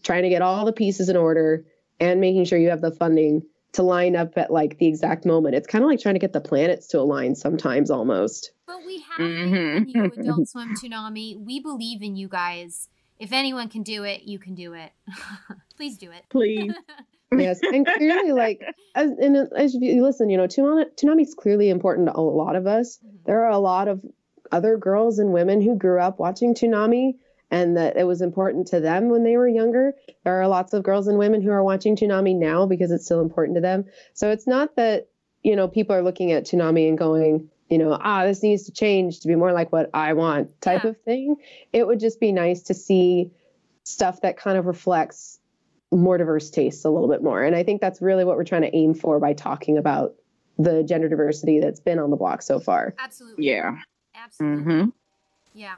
Trying 0.04 0.24
to 0.24 0.30
get 0.30 0.41
all 0.41 0.66
the 0.66 0.74
pieces 0.74 1.10
in 1.10 1.18
order 1.18 1.66
and 1.99 2.22
making 2.22 2.45
sure 2.45 2.60
you 2.60 2.70
have 2.70 2.82
the 2.82 2.91
funding 2.91 3.44
to 3.73 3.84
line 3.84 4.15
up 4.15 4.38
at 4.38 4.52
like 4.52 4.77
the 4.77 4.88
exact 4.88 5.26
moment. 5.26 5.56
It's 5.56 5.68
kind 5.68 5.84
of 5.84 5.89
like 5.89 5.99
trying 5.99 6.15
to 6.15 6.19
get 6.19 6.34
the 6.34 6.41
planets 6.41 6.88
to 6.88 6.99
align 6.99 7.35
sometimes 7.35 7.91
almost. 7.91 8.52
But 8.65 8.77
we 8.85 8.99
have 9.02 9.19
mm-hmm. 9.19 9.84
you, 9.88 10.06
Adult 10.06 10.48
Swim 10.49 10.76
Toonami. 10.76 11.39
We 11.39 11.60
believe 11.60 12.02
in 12.02 12.15
you 12.15 12.27
guys. 12.27 12.89
If 13.19 13.31
anyone 13.31 13.69
can 13.69 13.84
do 13.84 14.03
it, 14.03 14.23
you 14.23 14.39
can 14.39 14.56
do 14.56 14.73
it. 14.73 14.91
Please 15.77 15.98
do 15.98 16.11
it. 16.11 16.23
Please. 16.30 16.73
yes, 17.31 17.60
and 17.61 17.85
clearly, 17.85 18.31
like, 18.31 18.61
as 18.95 19.11
and 19.11 19.35
as 19.56 19.73
you 19.73 20.03
listen, 20.03 20.30
you 20.30 20.38
know, 20.38 20.48
Toonami 20.48 21.22
is 21.22 21.34
clearly 21.34 21.69
important 21.69 22.07
to 22.07 22.18
a 22.18 22.22
lot 22.22 22.56
of 22.56 22.68
us. 22.68 22.98
Mm-hmm. 22.98 23.18
There 23.26 23.44
are 23.44 23.52
a 23.52 23.57
lot 23.57 23.88
of 23.88 24.02
other 24.52 24.77
girls 24.77 25.19
and 25.19 25.34
women 25.34 25.61
who 25.61 25.76
grew 25.76 25.99
up 25.99 26.19
watching 26.19 26.53
Toonami 26.53 27.15
and 27.49 27.78
that 27.78 27.98
it 27.98 28.03
was 28.06 28.22
important 28.22 28.68
to 28.68 28.80
them 28.80 29.10
when 29.10 29.24
they 29.24 29.38
were 29.38 29.48
younger. 29.48 29.94
There 30.24 30.41
are 30.41 30.48
lots 30.48 30.74
of 30.74 30.84
girls 30.84 31.07
and 31.07 31.18
women 31.18 31.41
who 31.41 31.52
are 31.52 31.64
watching 31.64 31.95
Toonami 31.95 32.36
now 32.36 32.65
because 32.65 32.91
it's 32.91 33.06
still 33.06 33.22
important 33.22 33.56
to 33.56 33.61
them. 33.61 33.86
So 34.14 34.32
it's 34.32 34.48
not 34.48 34.76
that, 34.76 35.07
you 35.44 35.56
know, 35.56 35.68
people 35.68 35.95
are 35.95 36.02
looking 36.02 36.32
at 36.32 36.45
Toonami 36.45 36.90
and 36.90 36.98
going, 36.98 37.49
you 37.69 37.78
know, 37.78 37.98
ah, 38.02 38.24
this 38.24 38.44
needs 38.44 38.64
to 38.64 38.72
change 38.72 39.22
to 39.22 39.28
be 39.28 39.36
more 39.36 39.53
like 39.53 39.72
what 39.72 39.90
I 39.94 40.14
want 40.14 40.60
type 40.61 40.84
yeah. 40.84 40.90
of 40.91 41.02
thing. 41.02 41.38
It 41.74 41.88
would 41.88 41.99
just 41.99 42.19
be 42.19 42.32
nice 42.32 42.64
to 42.64 42.74
see 42.74 43.32
stuff 43.84 44.22
that 44.22 44.38
kind 44.38 44.57
of 44.57 44.65
reflects 44.65 45.40
more 45.91 46.18
diverse 46.18 46.49
tastes 46.49 46.84
a 46.84 46.90
little 46.90 47.07
bit 47.07 47.24
more. 47.24 47.44
And 47.44 47.56
I 47.56 47.64
think 47.64 47.80
that's 47.80 48.02
really 48.02 48.26
what 48.26 48.36
we're 48.36 48.44
trying 48.44 48.64
to 48.64 48.76
aim 48.76 48.94
for 48.94 49.19
by 49.19 49.34
talking 49.34 49.78
about 49.78 50.15
the 50.57 50.84
gender 50.84 51.07
diversity 51.07 51.60
that's 51.60 51.80
been 51.80 51.99
on 51.99 52.10
the 52.10 52.18
block 52.18 52.41
so 52.41 52.60
far. 52.60 52.94
Absolutely. 52.99 53.45
Yeah. 53.45 53.78
Absolutely. 54.15 54.64
Mm-hmm. 54.64 54.90
Yeah. 55.53 55.76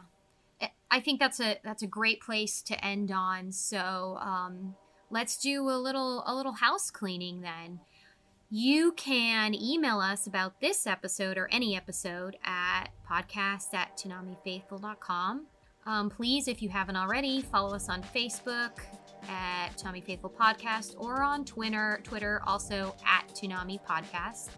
I 0.91 0.99
think 0.99 1.19
that's 1.19 1.39
a 1.39 1.57
that's 1.63 1.83
a 1.83 1.87
great 1.87 2.21
place 2.21 2.61
to 2.63 2.85
end 2.85 3.11
on. 3.11 3.51
So 3.51 4.17
um, 4.21 4.75
let's 5.09 5.37
do 5.37 5.69
a 5.69 5.77
little 5.77 6.23
a 6.25 6.35
little 6.35 6.53
house 6.53 6.89
cleaning 6.89 7.41
then. 7.41 7.79
You 8.51 8.93
can 8.93 9.53
email 9.53 9.99
us 9.99 10.25
about 10.25 10.59
this 10.59 10.87
episode 10.87 11.37
or 11.37 11.47
any 11.51 11.75
episode 11.75 12.35
at 12.43 12.87
podcast 13.07 13.73
at 13.75 13.95
toonamifaithful.com. 13.95 15.45
Um, 15.85 16.09
please, 16.09 16.47
if 16.47 16.61
you 16.61 16.69
haven't 16.69 16.95
already, 16.95 17.41
follow 17.41 17.75
us 17.75 17.89
on 17.89 18.01
Facebook 18.01 18.79
at 19.27 19.69
Toonami 19.77 20.03
Faithful 20.03 20.29
Podcast 20.29 20.95
or 20.97 21.21
on 21.21 21.45
Twitter, 21.45 21.99
Twitter 22.03 22.41
also 22.45 22.95
at 23.05 23.27
Toonami 23.29 23.79
Podcast. 23.87 24.49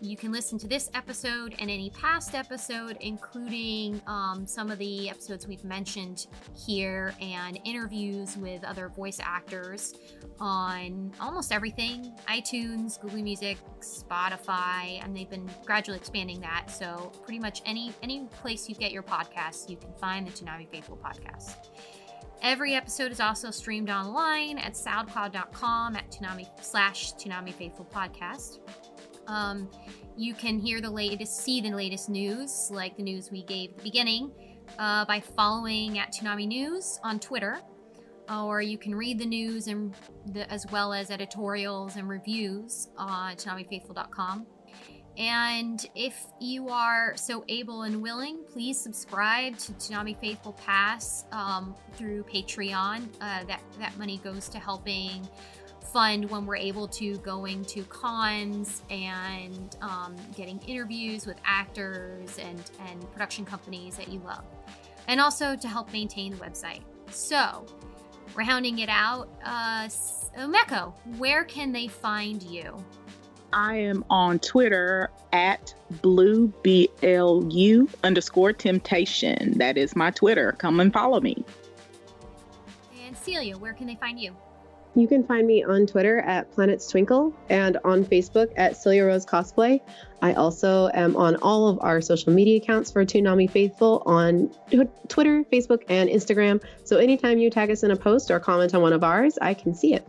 You 0.00 0.16
can 0.16 0.32
listen 0.32 0.58
to 0.58 0.68
this 0.68 0.90
episode 0.94 1.54
and 1.58 1.70
any 1.70 1.90
past 1.90 2.34
episode, 2.34 2.96
including 3.00 4.02
um, 4.06 4.46
some 4.46 4.70
of 4.70 4.78
the 4.78 5.08
episodes 5.08 5.46
we've 5.46 5.64
mentioned 5.64 6.26
here 6.66 7.14
and 7.20 7.58
interviews 7.64 8.36
with 8.36 8.64
other 8.64 8.88
voice 8.88 9.18
actors 9.22 9.94
on 10.40 11.12
almost 11.20 11.52
everything 11.52 12.12
iTunes, 12.28 13.00
Google 13.00 13.22
Music, 13.22 13.56
Spotify, 13.80 15.02
and 15.02 15.16
they've 15.16 15.30
been 15.30 15.48
gradually 15.64 15.96
expanding 15.98 16.40
that. 16.40 16.70
So, 16.70 17.12
pretty 17.22 17.38
much 17.38 17.62
any 17.64 17.92
any 18.02 18.26
place 18.26 18.68
you 18.68 18.74
get 18.74 18.92
your 18.92 19.02
podcasts, 19.02 19.70
you 19.70 19.76
can 19.76 19.92
find 19.94 20.26
the 20.26 20.32
Toonami 20.32 20.68
Faithful 20.68 20.98
podcast. 20.98 21.68
Every 22.42 22.74
episode 22.74 23.10
is 23.10 23.20
also 23.20 23.50
streamed 23.50 23.88
online 23.88 24.58
at 24.58 24.74
soundcloud.com 24.74 25.96
at 25.96 26.10
Toonami 26.10 26.46
slash 26.60 27.14
Toonami 27.14 27.54
Faithful 27.54 27.86
Podcast. 27.86 28.58
Um, 29.26 29.68
you 30.16 30.34
can 30.34 30.58
hear 30.58 30.80
the 30.80 30.90
latest, 30.90 31.40
see 31.40 31.60
the 31.60 31.70
latest 31.70 32.08
news, 32.08 32.70
like 32.72 32.96
the 32.96 33.02
news 33.02 33.30
we 33.30 33.42
gave 33.42 33.70
at 33.70 33.78
the 33.78 33.82
beginning, 33.82 34.30
uh, 34.78 35.04
by 35.04 35.20
following 35.20 35.98
at 35.98 36.12
Toonami 36.12 36.46
News 36.46 37.00
on 37.02 37.18
Twitter. 37.18 37.60
Or 38.30 38.62
you 38.62 38.78
can 38.78 38.94
read 38.94 39.18
the 39.18 39.26
news 39.26 39.66
and 39.66 39.94
the, 40.26 40.50
as 40.50 40.66
well 40.72 40.92
as 40.94 41.10
editorials 41.10 41.96
and 41.96 42.08
reviews 42.08 42.88
on 42.96 43.36
ToonamiFaithful.com. 43.36 44.46
And 45.16 45.84
if 45.94 46.26
you 46.40 46.68
are 46.70 47.16
so 47.16 47.44
able 47.48 47.82
and 47.82 48.02
willing, 48.02 48.40
please 48.50 48.80
subscribe 48.80 49.56
to 49.58 49.72
Toonami 49.74 50.18
Faithful 50.20 50.54
Pass 50.54 51.24
um, 51.30 51.76
through 51.94 52.24
Patreon. 52.24 53.06
Uh, 53.20 53.44
that 53.44 53.62
that 53.78 53.96
money 53.96 54.18
goes 54.24 54.48
to 54.48 54.58
helping 54.58 55.28
fund 55.94 56.28
when 56.28 56.44
we're 56.44 56.56
able 56.56 56.88
to 56.88 57.16
going 57.18 57.64
to 57.64 57.84
cons 57.84 58.82
and 58.90 59.76
um, 59.80 60.16
getting 60.36 60.58
interviews 60.66 61.24
with 61.24 61.36
actors 61.44 62.36
and, 62.38 62.72
and 62.88 63.12
production 63.12 63.44
companies 63.44 63.96
that 63.96 64.08
you 64.08 64.18
love. 64.26 64.44
And 65.06 65.20
also 65.20 65.54
to 65.54 65.68
help 65.68 65.92
maintain 65.92 66.32
the 66.32 66.38
website. 66.38 66.82
So, 67.10 67.64
rounding 68.34 68.80
it 68.80 68.88
out, 68.88 69.28
uh, 69.44 69.86
Meko, 70.36 70.92
where 71.16 71.44
can 71.44 71.70
they 71.70 71.86
find 71.86 72.42
you? 72.42 72.84
I 73.52 73.76
am 73.76 74.04
on 74.10 74.40
Twitter 74.40 75.10
at 75.32 75.72
blue 76.02 76.48
BLU 76.64 77.88
underscore 78.02 78.52
temptation. 78.52 79.56
That 79.58 79.78
is 79.78 79.94
my 79.94 80.10
Twitter. 80.10 80.56
Come 80.58 80.80
and 80.80 80.92
follow 80.92 81.20
me. 81.20 81.44
And 83.06 83.16
Celia, 83.16 83.56
where 83.56 83.74
can 83.74 83.86
they 83.86 83.94
find 83.94 84.18
you? 84.18 84.34
You 84.96 85.08
can 85.08 85.24
find 85.24 85.44
me 85.44 85.64
on 85.64 85.86
Twitter 85.86 86.20
at 86.20 86.52
Planets 86.52 86.88
Twinkle 86.88 87.34
and 87.48 87.78
on 87.84 88.04
Facebook 88.04 88.52
at 88.56 88.76
Celia 88.76 89.04
Rose 89.04 89.26
Cosplay. 89.26 89.80
I 90.22 90.34
also 90.34 90.88
am 90.94 91.16
on 91.16 91.34
all 91.36 91.68
of 91.68 91.78
our 91.80 92.00
social 92.00 92.32
media 92.32 92.58
accounts 92.58 92.92
for 92.92 93.04
Toonami 93.04 93.50
Faithful 93.50 94.04
on 94.06 94.54
Twitter, 95.08 95.42
Facebook, 95.52 95.82
and 95.88 96.08
Instagram. 96.08 96.62
So 96.84 96.98
anytime 96.98 97.38
you 97.38 97.50
tag 97.50 97.72
us 97.72 97.82
in 97.82 97.90
a 97.90 97.96
post 97.96 98.30
or 98.30 98.38
comment 98.38 98.72
on 98.72 98.82
one 98.82 98.92
of 98.92 99.02
ours, 99.02 99.36
I 99.42 99.52
can 99.52 99.74
see 99.74 99.94
it. 99.94 100.06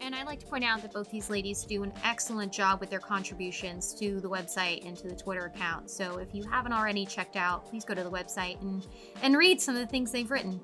And 0.00 0.14
I'd 0.14 0.26
like 0.26 0.40
to 0.40 0.46
point 0.46 0.64
out 0.64 0.82
that 0.82 0.92
both 0.92 1.10
these 1.10 1.28
ladies 1.28 1.64
do 1.64 1.82
an 1.82 1.92
excellent 2.04 2.52
job 2.52 2.80
with 2.80 2.90
their 2.90 3.00
contributions 3.00 3.94
to 3.94 4.20
the 4.20 4.28
website 4.28 4.86
and 4.86 4.96
to 4.96 5.08
the 5.08 5.16
Twitter 5.16 5.46
account. 5.46 5.90
So 5.90 6.18
if 6.18 6.34
you 6.34 6.44
haven't 6.44 6.72
already 6.72 7.04
checked 7.04 7.36
out, 7.36 7.66
please 7.66 7.84
go 7.84 7.94
to 7.94 8.02
the 8.04 8.10
website 8.10 8.60
and, 8.60 8.86
and 9.22 9.36
read 9.36 9.60
some 9.60 9.74
of 9.74 9.80
the 9.80 9.86
things 9.86 10.12
they've 10.12 10.30
written. 10.30 10.60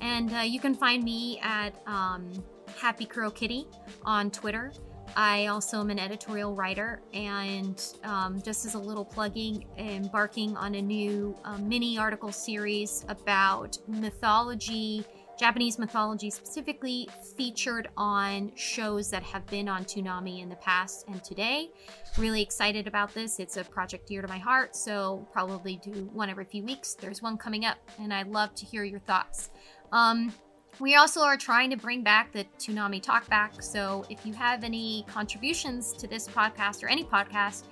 And 0.00 0.32
uh, 0.34 0.38
you 0.40 0.60
can 0.60 0.74
find 0.74 1.02
me 1.02 1.38
at 1.42 1.74
um, 1.86 2.30
Happy 2.76 3.06
Curl 3.06 3.30
Kitty 3.30 3.66
on 4.04 4.30
Twitter. 4.30 4.72
I 5.16 5.46
also 5.46 5.80
am 5.80 5.90
an 5.90 5.98
editorial 5.98 6.54
writer, 6.54 7.00
and 7.12 7.80
um, 8.02 8.42
just 8.42 8.66
as 8.66 8.74
a 8.74 8.78
little 8.78 9.04
plugging, 9.04 9.64
embarking 9.78 10.56
on 10.56 10.74
a 10.74 10.82
new 10.82 11.36
uh, 11.44 11.58
mini 11.58 11.96
article 11.98 12.32
series 12.32 13.04
about 13.08 13.78
mythology, 13.86 15.04
Japanese 15.38 15.78
mythology 15.78 16.30
specifically, 16.30 17.08
featured 17.36 17.88
on 17.96 18.50
shows 18.56 19.08
that 19.10 19.22
have 19.22 19.46
been 19.46 19.68
on 19.68 19.84
Toonami 19.84 20.42
in 20.42 20.48
the 20.48 20.56
past 20.56 21.06
and 21.06 21.22
today. 21.22 21.70
Really 22.18 22.42
excited 22.42 22.88
about 22.88 23.14
this. 23.14 23.38
It's 23.38 23.56
a 23.56 23.64
project 23.64 24.08
dear 24.08 24.20
to 24.22 24.28
my 24.28 24.38
heart, 24.38 24.74
so 24.74 25.28
probably 25.32 25.76
do 25.76 26.08
one 26.12 26.28
every 26.28 26.44
few 26.44 26.64
weeks. 26.64 26.94
There's 26.94 27.22
one 27.22 27.36
coming 27.36 27.64
up, 27.64 27.78
and 28.00 28.12
I'd 28.12 28.28
love 28.28 28.54
to 28.56 28.66
hear 28.66 28.82
your 28.82 29.00
thoughts. 29.00 29.50
Um, 29.92 30.32
we 30.80 30.96
also 30.96 31.20
are 31.22 31.36
trying 31.36 31.70
to 31.70 31.76
bring 31.76 32.02
back 32.02 32.32
the 32.32 32.44
Toonami 32.58 33.02
Talkback. 33.02 33.62
So 33.62 34.04
if 34.10 34.26
you 34.26 34.32
have 34.34 34.64
any 34.64 35.04
contributions 35.08 35.92
to 35.94 36.06
this 36.06 36.26
podcast 36.26 36.82
or 36.82 36.88
any 36.88 37.04
podcast, 37.04 37.64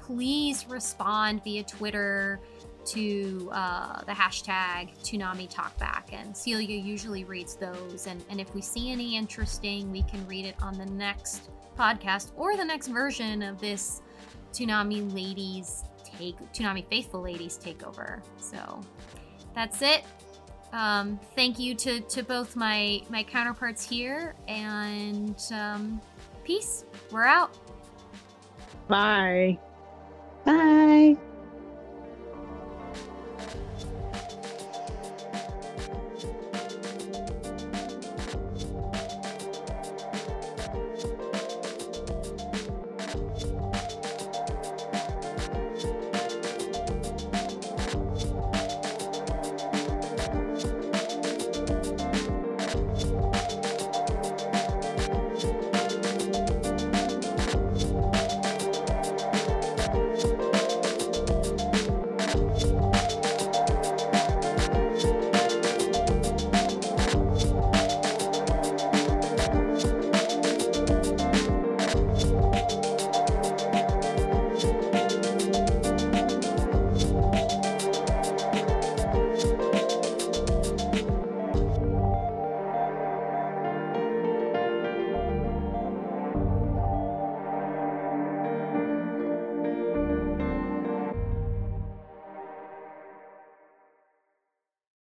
please 0.00 0.66
respond 0.68 1.42
via 1.42 1.62
Twitter 1.62 2.40
to 2.84 3.50
uh, 3.52 4.02
the 4.04 4.12
hashtag 4.12 4.98
Toonami 5.02 5.52
Talkback. 5.52 6.12
And 6.12 6.36
Celia 6.36 6.76
usually 6.76 7.24
reads 7.24 7.56
those. 7.56 8.06
And, 8.06 8.22
and 8.28 8.40
if 8.40 8.54
we 8.54 8.60
see 8.60 8.90
any 8.90 9.16
interesting, 9.16 9.90
we 9.90 10.02
can 10.02 10.26
read 10.26 10.44
it 10.44 10.56
on 10.60 10.76
the 10.76 10.86
next 10.86 11.50
podcast 11.78 12.32
or 12.36 12.56
the 12.56 12.64
next 12.64 12.88
version 12.88 13.42
of 13.42 13.60
this 13.60 14.02
Toonami 14.52 15.14
Ladies 15.14 15.84
take 16.04 16.36
Toonami 16.52 16.86
Faithful 16.88 17.22
Ladies 17.22 17.58
takeover. 17.58 18.20
So 18.38 18.80
that's 19.54 19.82
it. 19.82 20.04
Um, 20.72 21.18
thank 21.34 21.58
you 21.58 21.74
to, 21.76 22.00
to 22.00 22.22
both 22.22 22.56
my, 22.56 23.02
my 23.08 23.22
counterparts 23.22 23.88
here, 23.88 24.34
and 24.46 25.40
um, 25.52 26.00
peace. 26.44 26.84
We're 27.10 27.24
out. 27.24 27.56
Bye. 28.88 29.58
Bye. 30.44 31.16